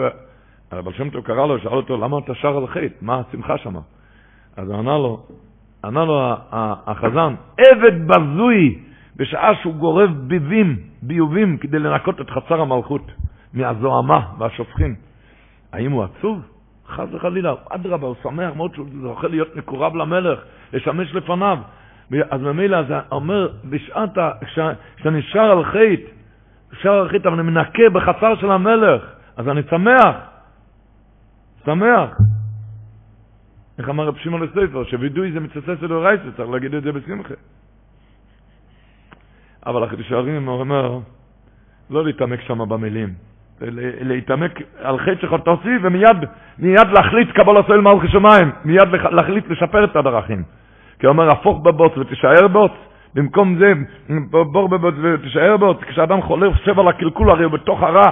הבעל 0.72 0.94
שם 0.94 1.10
טוב 1.10 1.26
קרא 1.26 1.46
לו, 1.46 1.60
שאל 1.60 1.74
אותו, 1.74 1.98
למה 1.98 2.18
אתה 2.18 2.36
שר 2.36 2.58
על 2.58 2.68
חטא? 2.68 2.96
מה 3.02 3.22
השמחה 3.28 3.58
שם? 3.58 3.76
אז 4.58 4.70
הוא 4.70 4.78
ענה 4.78 4.98
לו, 4.98 5.24
ענה 5.84 6.06
לו 6.06 6.22
החזן, 6.88 7.36
עבד 7.58 8.08
בזוי, 8.08 8.80
בשעה 9.20 9.56
שהוא 9.62 9.76
גורב 9.76 10.10
ביבים, 10.28 10.78
ביובים, 11.02 11.58
כדי 11.58 11.80
לנקות 11.80 12.22
את 12.22 12.30
חצר 12.30 12.62
המלכות 12.62 13.12
מהזוהמה 13.54 14.20
והשופכין. 14.38 14.96
האם 15.74 15.92
הוא 15.92 16.04
עצוב? 16.04 16.42
חס 16.88 17.08
וחלילה, 17.12 17.54
אדרבה, 17.70 18.08
הוא 18.08 18.16
שמח 18.24 18.54
מאוד 18.56 18.76
שהוא 18.76 18.88
זוכה 19.02 19.28
להיות 19.28 19.56
מקורב 19.56 19.96
למלך, 19.96 20.40
לשמש 20.74 21.16
לפניו. 21.16 21.58
אז 22.30 22.42
ממילא 22.42 22.84
זה 22.84 23.00
אומר, 23.12 23.48
בשעת, 23.70 24.18
כשאתה 24.46 25.10
נשאר 25.10 25.52
על 25.52 25.64
חטא, 25.64 26.12
נשאר 26.74 26.92
על 26.92 27.10
חטא, 27.10 27.28
אבל 27.28 27.40
אני 27.40 27.52
מנקה 27.52 27.90
בחצר 27.94 28.36
של 28.36 28.52
המלך, 28.52 29.02
אז 29.38 29.48
אני 29.48 29.62
שמח. 29.70 30.16
שמח. 31.66 32.18
איך 33.78 33.90
אמר 33.90 34.08
רב 34.08 34.18
שמעון 34.18 34.44
לספר, 34.44 34.84
שווידוי 34.84 35.32
זה 35.32 35.40
מצטט 35.40 35.82
לדורייסה, 35.82 36.24
צריך 36.38 36.50
להגיד 36.50 36.74
את 36.74 36.84
זה 36.84 36.92
בשמחה. 36.92 37.34
אבל 39.70 39.84
החידוש 39.84 40.12
הערים 40.12 40.48
אומר, 40.48 41.00
לא 41.90 42.06
להתעמק 42.06 42.42
שם 42.42 42.70
במילים. 42.70 43.10
להתעמק 44.02 44.62
על 44.82 45.00
חטא 45.00 45.22
שחוטוסי 45.22 45.78
ומיד 45.82 46.18
מיד 46.60 46.88
להחליט 46.94 47.32
קבול 47.32 47.58
הסוהל 47.58 47.82
מלכי 47.82 48.08
שמיים, 48.08 48.52
מיד 48.66 48.88
להחליט 49.12 49.50
לשפר 49.50 49.84
את 49.84 49.96
הדרכים. 49.96 50.44
כי 51.00 51.06
הוא 51.06 51.14
אומר, 51.14 51.32
הפוך 51.32 51.60
בבוץ 51.64 51.98
ותישאר 51.98 52.48
בוץ, 52.48 52.72
במקום 53.14 53.56
זה, 53.60 53.74
בור 54.30 54.70
בבוץ 54.70 54.96
ותישאר 55.02 55.58
בוץ, 55.58 55.78
כשאדם 55.88 56.22
חולה 56.22 56.54
חושב 56.54 56.80
על 56.80 56.88
הקלקול, 56.88 57.30
הרי 57.30 57.44
הוא 57.44 57.52
בתוך 57.52 57.84
הרע, 57.84 58.12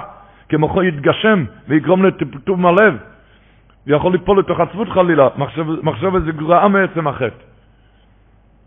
כמוחו 0.49 0.84
יתגשם 0.84 1.45
ויגרום 1.67 2.05
לטפטוב 2.05 2.59
מהלב. 2.59 2.97
ויכול 3.88 4.11
ליפול 4.11 4.39
לתוך 4.39 4.59
עצבות 4.59 4.89
חלילה, 4.89 5.27
מחשב 5.84 6.15
איזה 6.15 6.31
גרעה 6.31 6.67
מעצם 6.67 7.07
החטא. 7.07 7.56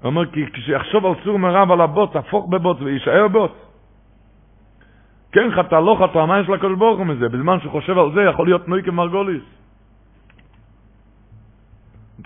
הוא 0.02 0.10
אומר, 0.10 0.26
כי 0.26 0.46
כשיחשוב 0.52 1.06
על 1.06 1.12
סור 1.24 1.38
מרע 1.38 1.64
ועל 1.68 1.80
הבוץ, 1.80 2.16
הפוך 2.16 2.48
בבוץ 2.48 2.80
ויישאר 2.80 3.28
בוץ. 3.28 3.52
כן 5.32 5.50
חטא, 5.56 5.74
לא 5.74 5.96
חטא, 6.00 6.26
מה 6.26 6.40
יש 6.40 6.48
לקדוש 6.48 6.78
ברוך 6.78 6.98
הוא 6.98 7.06
מזה? 7.06 7.28
בזמן 7.28 7.60
שהוא 7.60 7.72
חושב 7.72 7.98
על 7.98 8.12
זה, 8.14 8.20
יכול 8.22 8.46
להיות 8.46 8.68
נוי 8.68 8.82
כמרגוליס. 8.82 9.42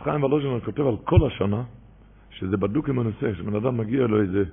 חיים 0.05 0.23
ולוז'נר 0.23 0.61
כותב 0.61 0.87
על 0.87 0.97
כל 1.05 1.27
השנה, 1.27 1.63
שזה 2.31 2.57
בדוק 2.57 2.89
עם 2.89 2.99
הנושא, 2.99 3.35
שבן 3.35 3.55
אדם 3.57 3.77
מגיע 3.77 4.07
לו 4.07 4.21
איזה, 4.21 4.45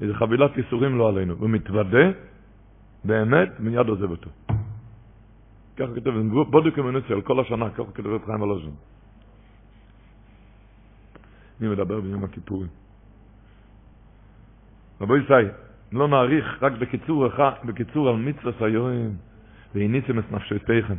איזה 0.00 0.14
חבילת 0.14 0.56
ייסורים 0.56 0.98
לא 0.98 1.08
עלינו, 1.08 1.40
ומתוודה, 1.40 2.06
באמת, 3.04 3.60
מיד 3.60 3.88
עוזב 3.88 4.10
אותו. 4.10 4.30
ככה 5.76 5.94
כתוב, 5.94 6.14
בודוק 6.50 6.78
עם 6.78 6.86
הנושא 6.86 7.14
על 7.14 7.20
כל 7.20 7.40
השנה, 7.40 7.70
ככה 7.70 7.92
כתוב 7.94 8.12
רב 8.12 8.24
חיים 8.26 8.42
ולוז'נר. 8.42 8.95
אני 11.60 11.68
מדבר 11.68 12.00
ביום 12.00 12.24
הכיפורים. 12.24 12.68
רבו 15.00 15.16
ישי, 15.16 15.32
לא 15.92 16.08
נאריך, 16.08 16.62
רק 16.62 16.72
בקיצור 16.72 17.26
בקיצור 17.64 18.08
על 18.08 18.16
מצווה 18.16 18.52
סיורים, 18.58 19.14
והניסם 19.74 20.18
את 20.18 20.32
נפשותיכם. 20.32 20.94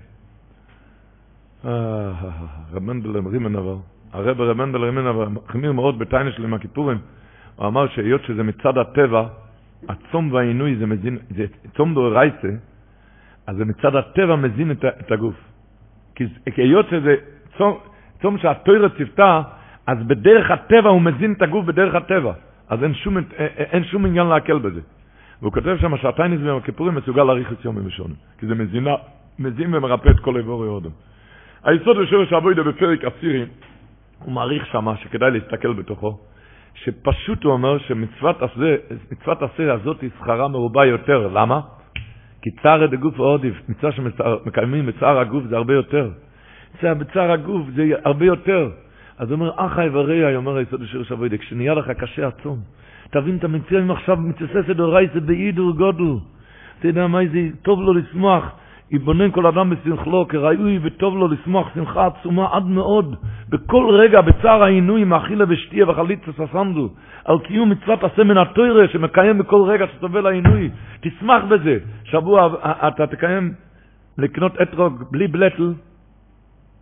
רב 1.64 2.84
מנדל 2.84 3.18
אבל, 3.58 3.76
הרב 4.14 4.42
רב 4.42 4.58
מנדל 4.58 5.08
אבל, 5.08 5.28
חמיר 5.48 5.72
מאוד 5.72 6.00
בתיינה 6.00 6.32
של 6.32 6.42
יום 6.42 6.54
הכיפורים, 6.54 6.98
הוא 7.56 7.68
אמר 7.68 7.88
שהיות 7.88 8.24
שזה 8.24 8.44
מצד 8.44 8.78
הטבע, 8.78 9.28
הצום 9.90 10.34
והעינוי 10.34 10.76
זה 10.76 10.86
מזין, 10.86 11.18
זה 11.30 11.46
צום 11.76 11.94
דאורייסה, 11.94 12.52
אז 13.48 13.58
זה 13.58 13.66
מצד 13.66 13.96
הטבע 13.96 14.36
מזין 14.36 14.72
את, 14.72 14.86
את 14.86 15.12
הגוף. 15.12 15.36
כי 16.16 16.62
היות 16.62 16.86
שזה 16.90 17.16
צום, 17.58 17.78
צום 18.22 18.38
שהתוירה 18.38 18.90
ציוותה, 18.90 19.42
אז 19.88 19.98
בדרך 20.08 20.52
הטבע 20.52 20.90
הוא 20.90 21.02
מזין 21.02 21.34
את 21.34 21.42
הגוף 21.42 21.66
בדרך 21.66 21.96
הטבע. 21.96 22.34
אז 22.70 22.84
אין 22.84 22.94
שום, 22.94 23.18
אין 23.58 23.84
שום 23.84 24.06
עניין 24.06 24.28
להקל 24.28 24.58
בזה. 24.58 24.82
והוא 25.42 25.54
כותב 25.54 25.78
שם 25.82 25.98
שהטייניס 25.98 26.42
ביום 26.42 26.58
הכיפורים 26.58 26.96
מסוגל 26.96 27.24
להאריך 27.24 27.52
את 27.52 27.66
יום 27.66 27.78
ראשון, 27.86 28.14
כי 28.40 28.48
זה 28.48 28.56
מזינה, 28.56 28.96
מזין 29.40 29.76
ומרפא 29.76 30.10
את 30.10 30.20
כל 30.20 30.38
איבור 30.38 30.66
יהודו. 30.66 30.90
היסוד 31.64 31.98
ושורש 31.98 32.34
אבוידו 32.34 32.64
בפרק 32.64 33.06
עשירי, 33.06 33.46
הוא 34.24 34.34
מעריך 34.34 34.66
שמה 34.66 34.98
שכדאי 34.98 35.32
להסתכל 35.32 35.74
בתוכו, 35.74 36.18
שפשוט 36.74 37.44
הוא 37.44 37.54
אומר 37.54 37.78
שמצוות 37.78 38.42
עשה, 39.42 39.74
הזאת 39.74 40.02
היא 40.02 40.10
שכרה 40.20 40.48
מרובה 40.48 40.86
יותר. 40.86 41.28
למה? 41.34 41.60
כי 42.42 42.52
צער 42.52 42.86
דגוף 42.86 43.20
ועודיף, 43.20 43.54
מצווה 43.70 43.92
שמקיימים 43.92 44.86
בצער 44.86 45.20
הגוף 45.20 45.44
זה 45.44 45.58
הרבה 45.58 45.74
יותר. 45.74 46.10
בצער 46.84 47.32
הגוף 47.32 47.68
זה 47.76 47.84
הרבה 48.04 48.26
יותר. 48.26 48.70
אז 49.18 49.32
הוא 49.32 49.40
אומר, 49.40 49.52
אחי 49.56 49.88
ורעי, 49.92 50.36
אומר 50.36 50.58
היסוד 50.58 50.82
השיר 50.82 51.04
שבוידה, 51.04 51.38
כשנהיה 51.38 51.74
לך 51.74 51.92
קשה 51.92 52.28
הצום, 52.28 52.60
תבין 53.10 53.38
את 53.38 53.44
המציאה 53.44 53.82
אם 53.82 53.92
עכשיו 53.92 54.18
מתססת 54.18 54.70
דורייסה 54.76 55.20
באידור 55.20 55.72
גודל. 55.72 56.20
אתה 56.80 56.88
יודע 56.88 57.08
מה 57.08 57.20
זה 57.32 57.50
טוב 57.62 57.82
לו 57.82 57.94
לשמוח, 57.94 58.52
יבונן 58.92 59.32
כל 59.32 59.46
אדם 59.46 59.70
בשמחלו, 59.70 60.28
כראוי 60.28 60.80
וטוב 60.84 61.18
לו 61.18 61.28
לשמוח 61.28 61.74
שמחה 61.76 62.08
עצומה 62.08 62.48
עד 62.52 62.66
מאוד, 62.66 63.16
בכל 63.50 63.90
רגע 63.90 64.22
בצער 64.22 64.64
העינוי 64.64 65.04
מאכילה 65.04 65.46
ושתייה 65.50 65.90
וחליצה 65.90 66.32
ססנדו, 66.32 66.90
על 67.26 67.40
קיום 67.40 67.70
מצוות 67.70 68.04
עשה 68.04 68.24
מן 68.24 68.38
התוירה 68.38 68.88
שמקיים 68.88 69.38
בכל 69.38 69.62
רגע 69.68 69.86
שסובל 69.88 70.28
העינוי, 70.28 70.70
תשמח 71.02 71.44
בזה, 71.50 71.78
שבוע 72.04 72.50
אתה 72.88 73.08
תקיים 73.08 73.54
לקנות 74.18 74.62
אתרוג 74.62 75.04
בלי 75.12 75.28
בלטל, 75.28 75.74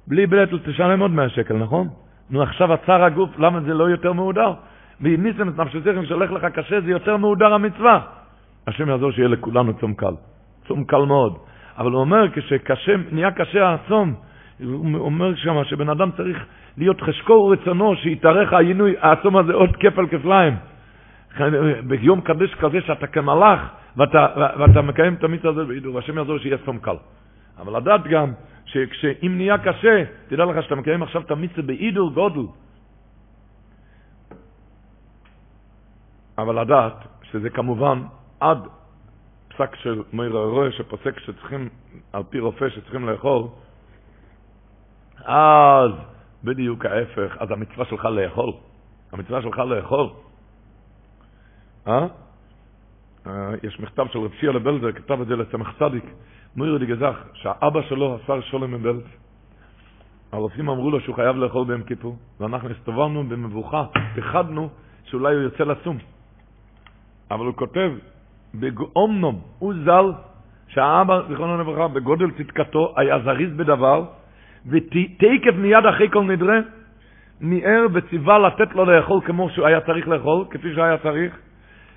בלי 0.07 0.27
בלטל 0.27 0.59
תשלם 0.59 0.99
עוד 0.99 1.11
100 1.11 1.29
שקל, 1.29 1.57
נכון? 1.57 2.04
נו, 2.29 2.41
עכשיו 2.43 2.73
הצער 2.73 3.03
הגוף, 3.03 3.39
למה 3.39 3.59
זה 3.61 3.73
לא 3.73 3.89
יותר 3.89 4.13
מהודר? 4.13 4.53
ואם 5.01 5.23
ניסם 5.23 5.49
את 5.49 5.59
נפשתכם 5.59 6.05
שהולך 6.05 6.31
לך 6.31 6.45
קשה, 6.45 6.81
זה 6.81 6.91
יותר 6.91 7.17
מהודר 7.17 7.53
המצווה. 7.53 7.99
השם 8.67 8.89
יעזור 8.89 9.11
שיהיה 9.11 9.27
לכולנו 9.27 9.73
צום 9.73 9.93
קל. 9.93 10.13
צום 10.67 10.83
קל 10.83 11.05
מאוד. 11.05 11.37
אבל 11.77 11.91
הוא 11.91 11.99
אומר, 11.99 12.31
כשקשה, 12.33 12.91
נהיה 13.11 13.31
קשה 13.31 13.73
הצום, 13.73 14.13
הוא 14.63 14.97
אומר 14.97 15.35
שם 15.35 15.63
שבן 15.63 15.89
אדם 15.89 16.09
צריך 16.17 16.45
להיות 16.77 17.01
חשקו 17.01 17.33
ורצונו, 17.33 17.95
שיתארך 17.95 18.53
העינוי, 18.53 18.95
הצום 19.01 19.37
הזה 19.37 19.53
עוד 19.53 19.75
כפל 19.75 20.07
כפליים. 20.07 20.53
ביום 21.87 22.21
קדש 22.21 22.53
כזה 22.53 22.81
שאתה 22.81 23.07
כמלאך, 23.07 23.59
ואתה, 23.97 24.27
ואתה 24.59 24.81
מקיים 24.81 25.13
את 25.13 25.23
המצווה 25.23 25.63
בהידור, 25.65 25.95
והשם 25.95 26.17
יעזור 26.17 26.37
שיהיה 26.37 26.57
צום 26.65 26.77
קל. 26.77 26.95
אבל 27.59 27.77
לדעת 27.77 28.07
גם, 28.07 28.31
שאם 28.91 29.37
נהיה 29.37 29.57
קשה, 29.57 30.03
תדע 30.27 30.45
לך 30.45 30.63
שאתה 30.63 30.75
מקיים 30.75 31.03
עכשיו 31.03 31.21
את 31.21 31.31
המצווה 31.31 31.63
בהידור 31.63 32.11
גודל. 32.11 32.47
אבל 36.37 36.61
לדעת 36.61 36.93
שזה 37.23 37.49
כמובן 37.49 38.01
עד 38.39 38.67
פסק 39.47 39.75
של 39.75 40.03
מאיר 40.13 40.37
הרואה 40.37 40.71
שפוסק 40.71 41.19
שצריכים, 41.19 41.69
על 42.13 42.23
פי 42.29 42.39
רופא 42.39 42.69
שצריכים 42.69 43.09
לאכול, 43.09 43.43
אז 45.25 45.91
בדיוק 46.43 46.85
ההפך, 46.85 47.37
אז 47.39 47.51
המצווה 47.51 47.85
שלך 47.85 48.05
לאכול. 48.05 48.53
המצווה 49.11 49.41
שלך 49.41 49.57
לאכול. 49.57 50.09
אה? 51.87 52.07
אה 53.27 53.51
יש 53.63 53.79
מכתב 53.79 54.05
של 54.11 54.19
רב 54.19 54.31
שיר 54.39 54.51
לבלזר, 54.51 54.91
כתב 54.91 55.21
את 55.21 55.27
זה 55.27 55.35
לצמח 55.35 55.79
צדיק, 55.79 56.05
מאיר 56.55 56.77
דגזך, 56.77 57.15
שהאבא 57.33 57.81
שלו, 57.81 58.15
השר 58.15 58.41
שולם 58.41 58.71
מבלז, 58.71 59.01
הרופאים 60.31 60.69
אמרו 60.69 60.91
לו 60.91 60.99
שהוא 60.99 61.15
חייב 61.15 61.35
לאכול 61.35 61.65
ביום 61.65 61.83
כיפור, 61.83 62.15
ואנחנו 62.39 62.69
הסתובבנו 62.69 63.23
במבוכה, 63.23 63.83
פחדנו 64.15 64.69
שאולי 65.05 65.35
הוא 65.35 65.43
יוצא 65.43 65.63
לצום. 65.63 65.97
אבל 67.31 67.45
הוא 67.45 67.53
כותב, 67.53 67.91
באומנום, 68.53 69.41
הוא 69.59 69.73
ז"ל, 69.85 70.11
שהאבא, 70.67 71.21
זיכרונו 71.27 71.57
לברכה, 71.57 71.87
בגודל 71.87 72.31
צדקתו, 72.31 72.93
היה 72.97 73.19
זריז 73.19 73.53
בדבר, 73.55 74.05
ותקף 74.65 75.55
מיד 75.57 75.85
אחרי 75.85 76.09
כל 76.09 76.23
נדרה, 76.23 76.59
מיהר 77.41 77.85
וציווה 77.93 78.39
לתת 78.39 78.75
לו 78.75 78.85
לאכול 78.85 79.21
כמו 79.25 79.49
שהוא 79.49 79.67
היה 79.67 79.81
צריך 79.81 80.07
לאכול, 80.07 80.45
כפי 80.49 80.75
שהיה 80.75 80.97
צריך, 80.97 81.37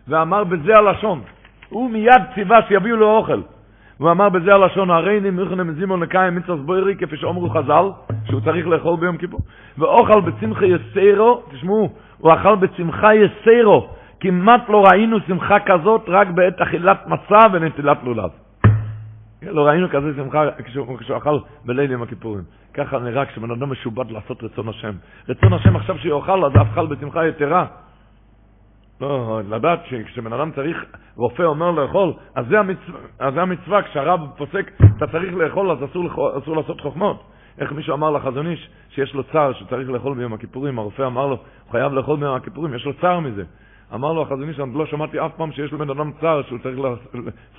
ואמר 0.08 0.44
בזה 0.44 0.76
הלשון, 0.76 1.22
הוא 1.68 1.90
מיד 1.90 2.22
ציווה 2.34 2.58
שיביאו 2.68 2.96
לו 2.96 3.16
אוכל. 3.16 3.40
הוא 3.98 4.10
אמר 4.10 4.28
בזה 4.28 4.54
הלשון, 4.54 4.90
הרי 4.90 5.20
נמוכן 5.20 5.60
מזימון 5.60 6.00
לקיים 6.02 6.34
מצווה 6.34 6.56
בוירי, 6.56 6.96
כפי 6.96 7.16
שאומרו 7.16 7.50
חז"ל, 7.50 7.84
שהוא 8.24 8.40
צריך 8.40 8.66
לאכול 8.66 8.96
ביום 8.96 9.16
כיפור. 9.16 9.40
ואוכל 9.78 10.20
בצמחה 10.20 10.66
יסרו, 10.66 11.42
תשמעו, 11.50 11.90
הוא 12.18 12.32
אכל 12.34 12.56
בצמחה 12.56 13.14
יסרו, 13.14 13.88
כמעט 14.20 14.68
לא 14.68 14.84
ראינו 14.90 15.16
שמחה 15.26 15.60
כזאת 15.60 16.04
רק 16.08 16.28
בעת 16.28 16.60
אכילת 16.60 17.06
מצה 17.06 17.38
ונטילת 17.52 17.98
לולב. 18.04 18.30
לא 19.42 19.66
ראינו 19.66 19.88
כזה 19.88 20.12
שמחה 20.16 20.42
כשהוא 20.64 21.16
אכל 21.16 21.38
בליל 21.64 21.90
יום 21.90 22.02
הכיפורים. 22.02 22.42
ככה 22.74 22.98
נראה 22.98 23.26
כשבן 23.26 23.50
אדם 23.50 23.70
משובד 23.70 24.10
לעשות 24.10 24.42
רצון 24.44 24.68
השם. 24.68 24.92
רצון 25.28 25.52
השם 25.52 25.76
עכשיו 25.76 25.98
שיאכל, 25.98 26.44
אז 26.44 26.52
אף 26.62 26.78
בשמחה 26.78 27.26
יתרה. 27.26 27.66
לא, 29.00 29.40
לדעת 29.48 29.80
שכשבן 29.86 30.32
אדם 30.32 30.50
צריך, 30.52 30.84
רופא 31.16 31.42
אומר 31.42 31.70
לאכול, 31.70 32.12
אז 32.34 32.46
זה 32.48 32.58
המצווה, 32.58 33.00
אז 33.18 33.34
זה 33.34 33.42
המצווה 33.42 33.82
כשהרב 33.82 34.20
פוסק, 34.36 34.72
אתה 34.96 35.06
צריך 35.06 35.34
לאכול, 35.34 35.70
אז 35.70 35.78
אסור, 35.84 36.38
אסור 36.38 36.56
לעשות 36.56 36.80
חוכמות. 36.80 37.22
איך 37.58 37.72
מישהו 37.72 37.94
אמר 37.94 38.10
לחזון 38.10 38.46
איש 38.46 38.70
שיש 38.90 39.14
לו 39.14 39.22
צער 39.24 39.52
שצריך 39.52 39.90
לאכול 39.90 40.14
ביום 40.14 40.32
הכיפורים, 40.32 40.78
הרופא 40.78 41.02
אמר 41.02 41.26
לו, 41.26 41.36
הוא 41.36 41.72
חייב 41.72 41.92
לאכול 41.92 42.16
ביום 42.16 42.34
הכיפורים, 42.34 42.74
יש 42.74 42.84
לו 42.84 42.92
צער 43.00 43.20
מזה. 43.20 43.44
אמר 43.94 44.12
לו 44.12 44.22
החזון 44.22 44.48
איש, 44.48 44.60
אני 44.60 44.74
לא 44.74 44.86
שמעתי 44.86 45.20
אף 45.20 45.32
פעם 45.36 45.52
שיש 45.52 45.72
לבן 45.72 45.90
אדם 45.90 46.12
צער 46.20 46.42
שהוא 46.42 46.58
צריך 46.58 46.78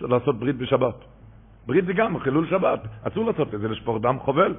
לעשות 0.01 0.39
ברית 0.39 0.57
בשבת. 0.57 0.95
ברית 1.67 1.85
זה 1.85 1.93
גם 1.93 2.19
חילול 2.19 2.47
שבת, 2.47 2.79
אסור 3.03 3.25
לעשות 3.25 3.55
את 3.55 3.59
זה, 3.59 3.67
לשפוך 3.67 3.97
דם 4.01 4.19
חובל. 4.19 4.55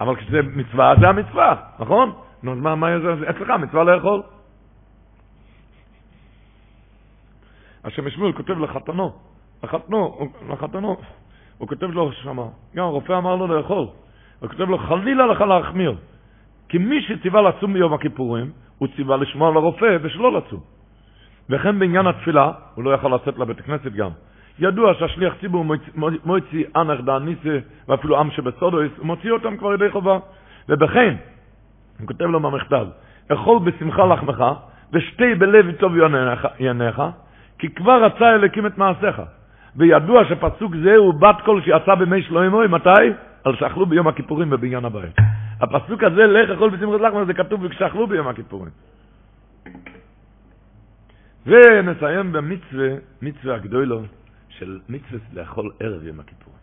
אבל 0.00 0.16
כשזה 0.16 0.40
מצווה, 0.42 0.94
זה 1.00 1.08
המצווה, 1.08 1.56
נכון? 1.78 2.12
נו, 2.42 2.56
מה, 2.56 2.74
מה? 2.74 2.96
אצלך 3.30 3.50
מצווה 3.50 3.84
לאכול. 3.84 4.22
השם 7.84 8.06
ישמעאל 8.06 8.32
כותב 8.32 8.58
לחתנו, 8.58 9.12
לחתנו, 9.62 10.28
לחתנו, 10.50 10.96
הוא 11.58 11.68
כותב 11.68 11.90
לו 11.90 12.12
שמה, 12.12 12.46
גם 12.76 12.84
הרופא 12.84 13.12
אמר 13.18 13.36
לו 13.36 13.46
לאכול, 13.46 13.86
הוא 14.40 14.48
כותב 14.48 14.70
לו 14.70 14.78
חלילה 14.78 15.26
לך 15.26 15.40
להחמיר, 15.40 15.96
כי 16.68 16.78
מי 16.78 17.02
שציווה 17.02 17.42
לצום 17.42 17.72
ביום 17.72 17.92
הכיפורים, 17.92 18.50
הוא 18.78 18.88
ציווה 18.96 19.16
לשמוע 19.16 19.48
על 19.48 19.56
הרופא 19.56 19.98
ושלא 20.02 20.32
לצום. 20.32 20.60
וכן 21.50 21.78
בעניין 21.78 22.06
התפילה, 22.06 22.52
הוא 22.74 22.84
לא 22.84 22.90
יכול 22.90 23.14
לצאת 23.14 23.38
לבית 23.38 23.58
הכנסת 23.58 23.92
גם. 23.92 24.10
ידוע 24.58 24.94
שהשליח 24.94 25.34
ציבור 25.40 25.64
מוציא 26.24 26.64
אנך 26.76 27.00
דאניסה, 27.00 27.58
ואפילו 27.88 28.20
עם 28.20 28.30
שבסודויס, 28.30 28.92
הוא 28.96 29.06
מוציא 29.06 29.30
אותם 29.32 29.56
כבר 29.56 29.74
ידי 29.74 29.90
חובה. 29.90 30.18
ובכן, 30.68 31.14
הוא 31.98 32.06
כותב 32.06 32.24
לו 32.24 32.40
במכתב, 32.40 32.86
אכול 33.28 33.58
בשמחה 33.58 34.06
לחמך, 34.06 34.44
ושתי 34.92 35.34
בלב 35.34 35.72
טוב 35.72 35.92
יענך, 36.58 37.02
כי 37.60 37.68
כבר 37.68 38.04
רצה 38.04 38.34
אלוקים 38.34 38.66
את 38.66 38.78
מעשיך. 38.78 39.22
וידוע 39.76 40.24
שפסוק 40.24 40.76
זה 40.82 40.96
הוא 40.96 41.14
בת 41.14 41.36
קול 41.44 41.62
שיצא 41.62 41.94
בימי 41.94 42.22
שלוימוי, 42.22 42.66
מתי? 42.66 43.12
על 43.44 43.56
שאכלו 43.56 43.86
ביום 43.86 44.08
הכיפורים 44.08 44.50
בבניין 44.50 44.84
הבית. 44.84 45.16
הפסוק 45.60 46.02
הזה, 46.02 46.26
לך 46.26 46.50
אכול 46.50 46.70
בשמחת 46.70 47.00
לחמך, 47.00 47.26
זה 47.26 47.34
כתוב 47.34 47.68
כשאכלו 47.68 48.06
ביום 48.06 48.28
הכיפורים. 48.28 48.70
ונסיים 51.46 52.32
במצווה, 52.32 52.88
מצווה 53.22 53.54
הגדולו, 53.54 54.02
של 54.48 54.78
מצווה 54.88 55.18
לאכול 55.32 55.70
ערב 55.80 56.06
יום 56.06 56.20
הכיפורים. 56.20 56.58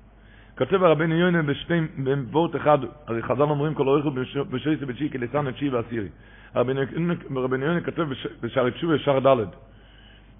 כותב 0.57 0.83
הרבנו 0.83 1.15
יוני 1.15 1.41
בשתי, 1.41 1.79
בבורט 1.97 2.55
אחד, 2.55 2.77
הרי 3.07 3.23
חז"ל 3.23 3.41
אומרים 3.41 3.73
כל 3.73 3.87
אורך 3.87 4.05
בשויסי 4.49 4.85
בתשיעי 4.85 5.09
כליסן 5.09 5.47
התשיעי 5.47 5.69
ועשירי. 5.69 6.07
הרבנו 6.55 7.65
יוני 7.65 7.83
כותב 7.83 8.05
בשער 8.41 8.69
תשובה 8.69 8.95
ושער 8.95 9.19
ד'. 9.19 9.45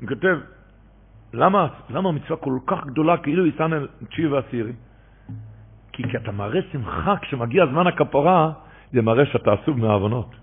הוא 0.02 0.10
כותב, 0.10 0.38
למה, 1.34 1.68
למה 1.90 2.10
המצווה 2.10 2.38
כל 2.38 2.58
כך 2.68 2.86
גדולה 2.86 3.18
כאילו 3.18 3.46
ליסן 3.46 3.72
התשיעי 4.02 4.28
ועשירי? 4.28 4.74
כי 5.92 6.04
אתה 6.18 6.32
מראה 6.32 6.62
שמחה 6.72 7.16
כשמגיע 7.22 7.66
זמן 7.66 7.88
הכפרה, 7.88 8.52
זה 8.94 9.02
מראה 9.02 9.26
שאתה 9.26 9.54
עשוב 9.54 9.80
מהעוונות. 9.80 10.36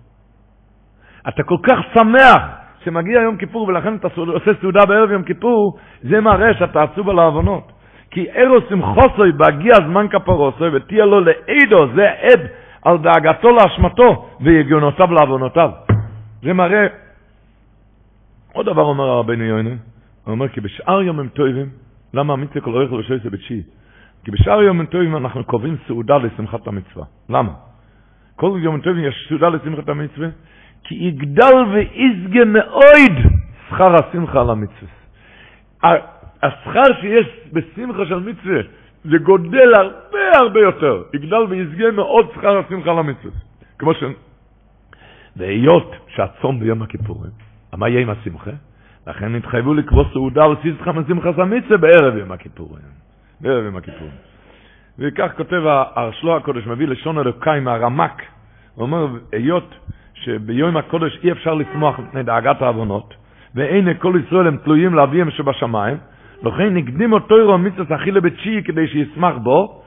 אתה 1.29 1.43
כל 1.43 1.57
כך 1.63 1.79
שמח 1.95 2.43
שמגיע 2.85 3.21
יום 3.21 3.37
כיפור 3.37 3.69
ולכן 3.69 3.97
אתה 3.97 4.09
עושה 4.17 4.51
סעודה 4.61 4.87
בערב 4.87 5.11
יום 5.11 5.23
כיפור, 5.23 5.79
זה 6.03 6.21
מראה 6.21 6.55
שאתה 6.55 6.83
עצוב 6.83 7.09
על 7.09 7.19
העוונות. 7.19 7.73
כי 8.11 8.27
ארוס 8.37 8.65
שמחוסוי 8.69 9.33
בהגיע 9.33 9.75
זמן 9.75 10.09
כפרוסוי 10.09 10.69
ותהיה 10.77 11.05
לו 11.05 11.21
לעדו, 11.21 11.95
זה 11.95 12.11
עד 12.11 12.41
על 12.85 12.99
דאגתו 12.99 13.51
לאשמתו 13.51 14.29
ויגיונותיו 14.41 15.13
לעוונותיו. 15.13 15.71
זה 16.43 16.53
מראה, 16.53 16.87
עוד 18.55 18.67
דבר 18.67 18.83
אומר 18.83 19.05
הרבנו 19.05 19.45
יוינה, 19.45 19.71
הוא 20.25 20.33
אומר 20.33 20.49
כי 20.49 20.61
בשאר 20.61 20.99
הם 21.09 21.29
טובים, 21.29 21.69
למה 22.15 22.33
המצווה 22.33 22.61
כל 22.61 22.71
אורך 22.75 22.93
לשוי 22.93 23.19
זה 23.19 23.31
בתשיעי? 23.31 23.63
כי 24.25 24.31
בשאר 24.31 24.69
הם 24.69 24.87
טובים 24.87 25.17
אנחנו 25.17 25.45
קובעים 25.45 25.77
סעודה 25.87 26.17
לשמחת 26.17 26.67
המצווה. 26.67 27.05
למה? 27.29 27.53
כל 28.37 28.59
יום 28.63 28.81
טובים 28.81 29.05
יש 29.05 29.27
סעודה 29.29 29.49
לשמחת 29.49 29.89
המצווה, 29.89 30.29
כי 30.85 30.95
יגדל 30.95 31.55
ויזגה 31.73 32.45
מאויד 32.45 33.17
שכר 33.69 33.95
השמחה 33.95 34.41
על 34.41 34.51
המצווה. 34.51 34.91
השכר 36.43 37.01
שיש 37.01 37.27
בשמחה 37.53 38.07
של 38.07 38.19
מצווה, 38.19 38.61
זה 39.05 39.19
גודל 39.19 39.75
הרבה 39.75 40.39
הרבה 40.41 40.61
יותר. 40.61 41.03
יגדל 41.15 41.43
ויזגה 41.49 41.91
מאוד 41.91 42.31
שכר 42.35 42.59
השמחה 42.59 42.91
על 42.91 42.99
המצווה. 42.99 43.33
כמו 43.79 43.95
ש... 43.95 44.03
והיות 45.37 45.93
שהצום 46.09 46.61
ביום 46.61 46.83
הכיפורים, 46.83 47.31
מה 47.77 47.89
יהיה 47.89 48.01
עם 48.01 48.11
השמחה? 48.11 48.51
לכן 49.07 49.35
התחייבו 49.35 49.75
לקבוע 49.75 50.05
סעודה 50.13 50.45
על 50.45 50.55
סיסחה 50.63 50.93
משמחת 50.93 51.39
המצווה 51.39 51.77
בערב 51.77 52.17
יום 52.17 52.33
הכיפורים. 52.33 52.83
בערב 53.41 53.65
יום 53.65 53.77
הכיפורים. 53.77 54.13
וכך 54.99 55.31
כותב 55.37 55.63
הרשלו 55.97 56.37
הקודש, 56.37 56.67
מביא 56.67 56.87
לשון 56.87 57.19
אלוקאי 57.19 57.61
מהרמק, 57.61 58.23
הוא 58.75 58.83
אומר, 58.83 59.07
היות 59.33 59.75
שביום 60.15 60.77
הקודש 60.77 61.19
אי 61.25 61.33
אפשר 61.33 61.55
לשמוח 61.55 61.99
מפני 61.99 62.23
דאגת 62.23 62.63
העוונות, 62.63 63.15
ואין 63.55 63.95
כל 63.99 64.21
ישראל 64.27 64.47
הם 64.47 64.57
תלויים 64.57 64.95
לאביהם 64.95 65.31
שבשמיים, 65.31 65.97
לכן 66.43 66.77
הקדים 66.77 67.13
אותו 67.13 67.39
ירום 67.39 67.65
מצוות 67.65 67.93
אכילה 67.93 68.21
בתשיעי 68.21 68.63
כדי 68.63 68.89
שישמח 68.89 69.35
בו, 69.37 69.83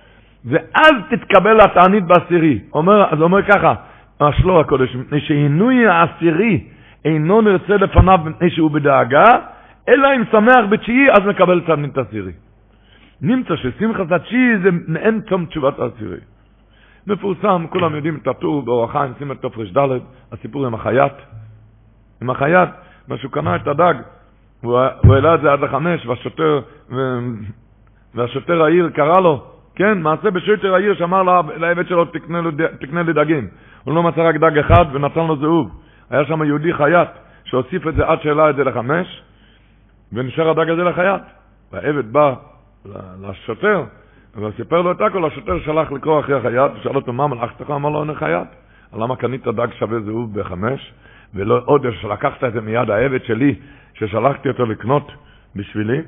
ואז 0.46 0.94
תתקבל 1.10 1.58
התענית 1.62 2.04
בעשירי. 2.04 2.60
אומר, 2.74 3.14
אז 3.14 3.22
אומר 3.22 3.42
ככה, 3.44 3.74
השלור 4.20 4.60
הקודש, 4.60 4.96
מפני 4.96 5.20
שעינוי 5.20 5.88
העשירי 5.88 6.64
אינו 7.06 7.42
נרצה 7.42 7.78
לפניו 7.78 8.20
מפני 8.26 8.50
שהוא 8.50 8.72
בדאגה, 8.72 9.26
אלא 9.90 10.16
אם 10.16 10.24
שמח 10.32 10.66
בתשיעי, 10.70 11.12
אז 11.12 11.26
מקבל 11.28 11.62
תענית 11.62 11.98
עשירי. 11.98 12.32
נמצא 13.22 13.56
ששמחת 13.56 14.12
התשיעי 14.12 14.58
זה 14.64 14.70
מעין 14.88 15.20
תום 15.20 15.46
תשובת 15.46 15.80
העשירי. 15.80 16.18
מפורסם, 17.08 17.66
כולם 17.70 17.96
יודעים 17.96 18.16
את 18.22 18.28
הטור 18.28 18.62
באור 18.62 18.84
החיים, 18.84 19.14
שים 19.20 19.32
את 19.32 19.42
תופרש 19.42 19.72
ד', 19.72 20.00
הסיפור 20.32 20.66
עם 20.66 20.74
החייט. 20.74 21.14
עם 22.22 22.30
החייט, 22.30 22.70
מה 23.08 23.18
שהוא 23.18 23.32
קנה 23.32 23.56
את 23.56 23.68
הדג, 23.68 23.94
הוא, 24.62 24.80
הוא 25.04 25.16
העלה 25.16 25.36
את 25.36 25.42
זה 25.42 25.52
עד 25.52 25.60
לחמש, 25.60 26.06
והשוטר, 26.06 26.60
והשוטר 28.16 28.64
העיר 28.64 28.90
קרא 28.90 29.20
לו, 29.20 29.44
כן, 29.76 30.02
מעשה 30.02 30.32
בשוטר 30.32 30.74
העיר 30.74 30.96
שאמר 30.96 31.24
לעבד 31.58 31.88
שלו, 31.88 32.06
תקנה 32.80 33.04
לי 33.04 33.14
דגים. 33.14 33.48
הוא 33.84 33.96
לא 33.96 34.04
מצא 34.04 34.22
רק 34.22 34.36
דג 34.36 34.58
אחד 34.58 34.86
ונתן 34.94 35.28
לו 35.28 35.36
זהוב. 35.38 35.72
היה 36.10 36.26
שם 36.26 36.44
יהודי 36.44 36.74
חייט 36.74 37.10
שהוסיף 37.44 37.88
את 37.88 37.96
זה 37.96 38.06
עד 38.06 38.22
שהעלה 38.22 38.50
את 38.50 38.56
זה 38.56 38.64
לחמש, 38.64 39.24
ונשאר 40.14 40.50
הדג 40.50 40.70
הזה 40.70 40.84
לחייט. 40.84 41.22
והעבד 41.72 42.14
בא 42.14 42.34
לשוטר, 43.22 43.84
וסיפר 44.36 44.82
לו 44.82 44.92
את 44.92 45.02
הכל, 45.02 45.26
השוטר 45.26 45.60
שלח 45.60 45.92
לקרוא 45.92 46.20
אחרי 46.20 46.36
החייט, 46.36 46.72
ושאל 46.80 46.96
אותו, 46.96 47.14
מה 47.14 47.28
מלאכתך? 47.28 47.72
אמר 47.72 47.90
לו, 47.90 48.04
אין 48.04 48.16
חייט. 48.16 48.48
למה 48.94 49.16
קנית 49.16 49.48
דג 49.48 49.68
שווה 49.80 50.00
זהוב 50.00 50.40
בחמש, 50.40 50.94
ולא 51.34 51.62
עוד 51.66 51.86
שלקחת 52.02 52.44
את 52.44 52.54
זה 52.54 52.62
מיד 52.62 52.90
העבד 52.90 53.24
שלי, 53.24 53.56
ששלחתי 53.94 54.50
אותו 54.50 54.66
לקנות 54.66 55.12
בשבילי? 55.56 56.02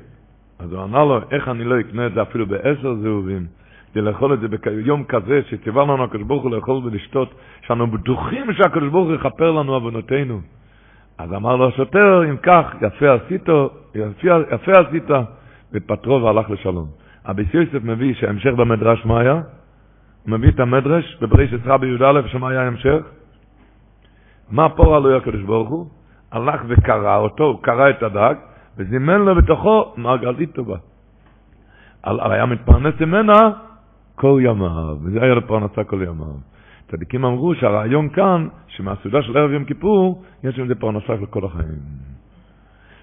אז 0.58 0.72
הוא 0.72 0.82
ענה 0.82 1.04
לו, 1.04 1.20
איך 1.30 1.48
אני 1.48 1.64
לא 1.64 1.80
אקנה 1.80 2.06
את 2.06 2.14
זה 2.14 2.22
אפילו 2.22 2.46
בעשר 2.46 2.94
זהובים? 2.94 3.46
כדי 3.92 4.00
לאכול 4.02 4.34
את 4.34 4.40
זה 4.40 4.48
ביום 4.48 5.04
כזה 5.04 5.40
שציווה 5.48 5.82
לנו 5.82 6.04
הקדוש 6.04 6.22
ברוך 6.22 6.42
הוא 6.42 6.50
לאכול 6.50 6.76
ולשתות, 6.84 7.34
שאנו 7.66 7.86
בטוחים 7.86 8.52
שהקדוש 8.52 8.88
ברוך 8.88 9.08
הוא 9.08 9.14
יכפר 9.14 9.50
לנו 9.50 9.74
עוונותינו. 9.74 10.40
אז 11.18 11.32
אמר 11.34 11.56
לו 11.56 11.68
השוטר, 11.68 12.30
אם 12.30 12.36
כך, 12.36 12.74
יפה 12.82 13.12
עשית, 13.12 13.48
יפה, 13.94 14.28
יפה 14.54 14.72
עשית, 14.72 15.10
ופטרו 15.72 16.22
והלך 16.22 16.50
לשלום. 16.50 16.86
אבי 17.24 17.44
יוסף 17.54 17.84
מביא 17.84 18.14
שההמשך 18.14 18.50
במדרש 18.50 19.06
מה 19.06 19.20
היה? 19.20 19.34
הוא 19.34 19.42
מביא 20.26 20.48
את 20.48 20.60
המדרש 20.60 21.18
בבריש 21.20 21.54
עשרה 21.54 21.78
בי"א, 21.78 22.20
שמה 22.26 22.48
היה 22.48 22.62
ההמשך? 22.62 23.02
מה 24.50 24.68
פורה 24.68 25.00
לו 25.00 25.16
הקדוש 25.16 25.42
ברוך 25.42 25.68
הוא? 25.68 25.86
הלך 26.32 26.60
וקרא 26.68 27.16
אותו, 27.16 27.44
הוא 27.44 27.62
קרא 27.62 27.90
את 27.90 28.02
הדג, 28.02 28.34
וזימן 28.76 29.20
לו 29.20 29.34
בתוכו 29.34 29.94
מעגלית 29.96 30.54
טובה. 30.54 30.76
היה 32.04 32.46
מתפרנס 32.46 32.94
ממנה 33.00 33.50
כל 34.20 34.40
ימיו, 34.42 34.96
וזה 35.02 35.22
היה 35.22 35.34
לפרנסה 35.34 35.84
כל 35.84 36.02
ימיו. 36.02 36.34
צדיקים 36.90 37.24
אמרו 37.24 37.54
שהרעיון 37.54 38.08
כאן, 38.08 38.48
שמהסעודה 38.68 39.22
של 39.22 39.36
ערב 39.36 39.50
יום 39.50 39.64
כיפור, 39.64 40.22
יש 40.44 40.58
עם 40.58 40.66
זה 40.68 40.74
פרנסה 40.74 41.12
כל 41.30 41.44
החיים. 41.44 41.78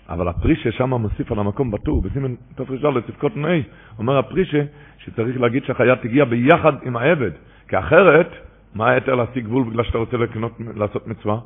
אבל 0.09 0.27
הפרישה 0.27 0.71
שם 0.71 0.89
מוסיף 0.89 1.31
על 1.31 1.39
המקום 1.39 1.71
בטור, 1.71 2.01
בסימן 2.01 2.35
תר"ל 2.55 2.97
לצפקות 2.97 3.37
נאי, 3.37 3.63
אומר 3.99 4.17
הפרישה 4.17 4.63
שצריך 4.97 5.41
להגיד 5.41 5.63
שהחיה 5.65 5.95
תגיע 5.95 6.25
ביחד 6.25 6.73
עם 6.83 6.97
העבד, 6.97 7.31
כי 7.67 7.79
אחרת, 7.79 8.29
מה 8.75 8.89
היתר 8.89 9.15
להשיג 9.15 9.45
גבול 9.45 9.63
בגלל 9.63 9.83
שאתה 9.83 9.97
רוצה 9.97 10.17
לקנות, 10.17 10.51
לעשות 10.75 11.07
מצווה? 11.07 11.39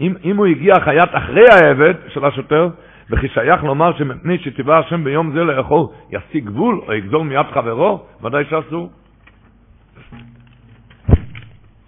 אם, 0.00 0.14
אם 0.24 0.36
הוא 0.36 0.46
הגיע 0.46 0.74
חיית 0.80 1.10
אחרי 1.12 1.44
העבד 1.50 1.94
של 2.08 2.24
השוטר, 2.24 2.68
וכי 3.10 3.28
שייך 3.28 3.64
לומר 3.64 3.98
שמפני 3.98 4.38
שציווה 4.38 4.78
השם 4.78 5.04
ביום 5.04 5.32
זה 5.32 5.44
לאכול 5.44 5.86
ישיג 6.10 6.44
גבול 6.44 6.80
או 6.86 6.92
יגזול 6.92 7.22
מיד 7.22 7.46
חברו, 7.54 8.06
ודאי 8.22 8.44
שאסור. 8.44 8.90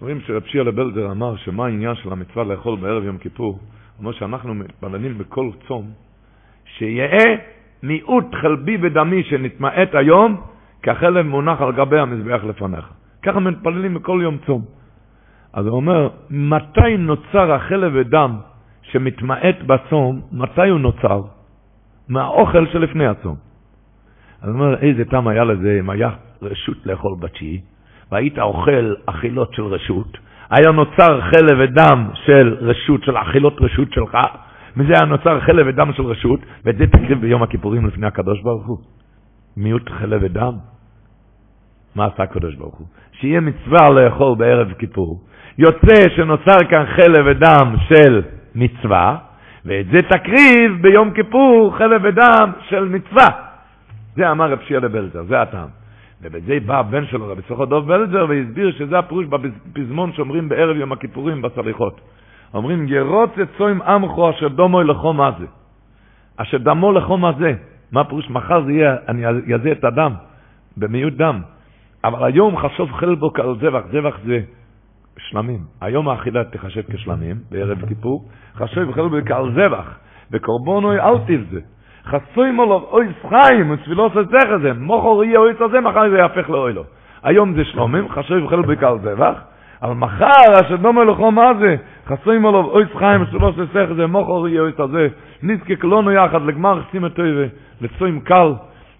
רואים 0.01 0.21
שרב 0.21 0.43
שיעה 0.45 0.63
לבלזר 0.63 1.11
אמר 1.11 1.35
שמה 1.35 1.65
העניין 1.65 1.95
של 1.95 2.11
המצווה 2.11 2.43
לאכול 2.43 2.75
בערב 2.79 3.03
יום 3.03 3.17
כיפור? 3.17 3.59
אומר 3.99 4.11
שאנחנו 4.11 4.53
מתפללים 4.53 5.17
בכל 5.17 5.49
צום, 5.67 5.89
שיהא 6.65 7.35
מיעוט 7.83 8.25
חלבי 8.41 8.77
ודמי 8.81 9.23
שנתמעט 9.23 9.95
היום, 9.95 10.41
כחלב 10.83 11.25
מונח 11.25 11.61
על 11.61 11.71
גבי 11.71 11.99
המזבח 11.99 12.43
לפניך. 12.43 12.89
ככה 13.23 13.39
מתפללים 13.39 13.93
בכל 13.93 14.19
יום 14.23 14.37
צום. 14.45 14.61
אז 15.53 15.65
הוא 15.65 15.75
אומר, 15.75 16.09
מתי 16.29 16.97
נוצר 16.97 17.51
החלב 17.51 17.91
ודם 17.95 18.37
שמתמעט 18.93 19.61
בצום, 19.65 20.21
מתי 20.31 20.69
הוא 20.69 20.79
נוצר? 20.79 21.21
מהאוכל 22.09 22.67
שלפני 22.71 23.07
הצום. 23.07 23.35
אז 24.41 24.49
הוא 24.49 24.59
אומר, 24.59 24.77
איזה 24.77 25.05
טעם 25.05 25.27
היה 25.27 25.43
לזה 25.43 25.77
אם 25.79 25.89
היה 25.89 26.09
רשות 26.41 26.77
לאכול 26.85 27.15
בתשיעי, 27.19 27.61
והיית 28.11 28.39
אוכל 28.39 28.93
אכילות 29.05 29.53
של 29.53 29.63
רשות, 29.63 30.17
היה 30.49 30.71
נוצר 30.71 31.21
חלב 31.21 31.57
ודם 31.59 32.09
של 32.25 32.57
רשות, 32.61 33.03
של 33.03 33.17
אכילות 33.17 33.61
רשות 33.61 33.93
שלך, 33.93 34.17
מזה 34.75 34.93
היה 34.93 35.05
נוצר 35.05 35.39
חלב 35.39 35.65
ודם 35.69 35.93
של 35.93 36.03
רשות, 36.03 36.39
ואת 36.65 36.77
זה 36.77 36.87
תקריב 36.87 37.21
ביום 37.21 37.43
הכיפורים 37.43 37.85
לפני 37.85 38.07
הקדוש 38.07 38.41
ברוך 38.41 38.65
הוא. 38.67 38.77
מיעוט 39.57 39.89
חלב 39.89 40.21
ודם. 40.23 40.53
מה 41.95 42.05
עשה 42.05 42.23
הקדוש 42.23 42.55
ברוך 42.55 42.75
הוא? 42.75 42.87
שיהיה 43.11 43.39
מצווה 43.39 43.89
לאכול 43.89 44.35
בערב 44.35 44.73
כיפור. 44.73 45.21
יוצא 45.57 46.09
שנוצר 46.15 46.57
כאן 46.69 46.85
חלב 46.85 47.25
ודם 47.25 47.75
של 47.87 48.21
מצווה, 48.55 49.17
ואת 49.65 49.85
זה 49.85 49.97
תקריב 50.09 50.81
ביום 50.81 51.11
כיפור 51.11 51.75
חלב 51.77 52.01
ודם 52.03 52.51
של 52.69 52.85
מצווה. 52.85 53.27
זה 54.15 54.31
אמר 54.31 54.51
רב 54.51 54.59
שיעה 54.67 54.79
לבלזר, 54.79 55.23
זה 55.23 55.41
הטעם. 55.41 55.67
ובזה 56.21 56.57
בא 56.65 56.79
הבן 56.79 57.05
שלו, 57.05 57.27
רבי 57.27 57.41
סוכר 57.47 57.65
דוב 57.65 57.87
בלזר, 57.87 58.25
והסביר 58.29 58.71
שזה 58.71 58.99
הפירוש 58.99 59.25
בפזמון 59.25 60.13
שאומרים 60.13 60.49
בערב 60.49 60.75
יום 60.75 60.91
הכיפורים 60.91 61.41
בסליחות. 61.41 62.01
אומרים, 62.53 62.87
ירוץ 62.87 63.29
את 63.41 63.47
צוים 63.57 63.81
עמכו 63.81 64.29
אשר 64.29 64.47
דומו 64.47 64.83
לכו 64.83 65.13
מה 65.13 65.31
זה. 65.39 65.45
אשר 66.37 66.57
דמו 66.57 66.91
לכו 66.91 67.17
מה 67.17 67.31
זה. 67.39 67.53
מה 67.91 68.01
הפירוש? 68.01 68.29
מחר 68.29 68.63
זה 68.63 68.71
יהיה, 68.71 68.95
אני 69.07 69.55
אזה 69.55 69.71
את 69.71 69.83
הדם, 69.83 70.13
במיעוט 70.77 71.13
דם. 71.13 71.41
אבל 72.03 72.23
היום 72.23 72.57
חשוב 72.57 72.91
חלבו 72.91 73.33
כעל 73.33 73.55
זבח, 73.59 73.81
זבח 73.91 74.17
זה 74.25 74.39
שלמים. 75.17 75.59
היום 75.81 76.09
האכילה 76.09 76.43
תחשב 76.43 76.81
כשלמים, 76.91 77.35
בערב 77.51 77.85
כיפור, 77.87 78.25
חשוב 78.55 78.91
חלבו 78.91 79.17
כעל 79.25 79.51
זבח, 79.51 79.97
וקורבונוי 80.31 80.99
אל 80.99 81.17
תבזה. 81.17 81.59
חסוי 82.05 82.51
מולו 82.51 82.87
אוי 82.91 83.07
סחיים, 83.21 83.71
ותפילו 83.71 84.03
עושה 84.03 84.23
זכר 84.23 84.57
זה, 84.61 84.73
מוכר 84.73 85.23
יהיה 85.23 85.39
אוי 85.39 85.53
סזה, 85.53 85.81
מחר 85.81 86.09
זה 86.09 86.17
יהפך 86.17 86.49
לאוי 86.49 86.73
לו. 86.73 86.83
היום 87.23 87.53
זה 87.53 87.65
שלומים, 87.65 88.09
חשוב 88.09 88.47
חלבו 88.49 88.73
כעל 88.79 88.99
זבח, 88.99 89.41
אבל 89.81 89.93
מחר, 89.93 90.61
אשר 90.61 90.75
דומה 90.75 91.03
לכו 91.03 91.31
מה 91.31 91.51
זה, 91.59 91.75
חסוי 92.07 92.37
מולו 92.37 92.71
אוי 92.71 92.85
סחיים, 92.95 93.21
ותפילו 93.21 93.47
עושה 93.47 93.65
זכר 93.65 93.93
זה, 93.93 94.07
מוכר 94.07 94.47
יהיה 94.47 94.61
אוי 94.61 94.71
סזה, 94.71 95.07
נזקק 95.43 95.83
לנו 95.83 96.11
יחד 96.11 96.41
לגמר 96.45 96.81
חסים 96.81 97.05
את 97.05 97.13
טויבה, 97.13 97.45
לצוים 97.81 98.19
קל, 98.19 98.53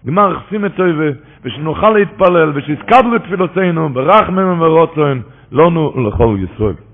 גמר 0.06 0.38
חסים 0.38 0.64
את 0.64 0.74
טויבה, 0.76 1.18
ושנוכל 1.44 1.90
להתפלל, 1.90 2.52
ושיזכדו 2.54 3.14
לתפילותינו, 3.14 3.88
ברחמם 3.88 4.60
ורוצן, 5.54 5.62
לנו 5.62 5.92
ולכל 5.96 6.36
ישראל. 6.54 6.93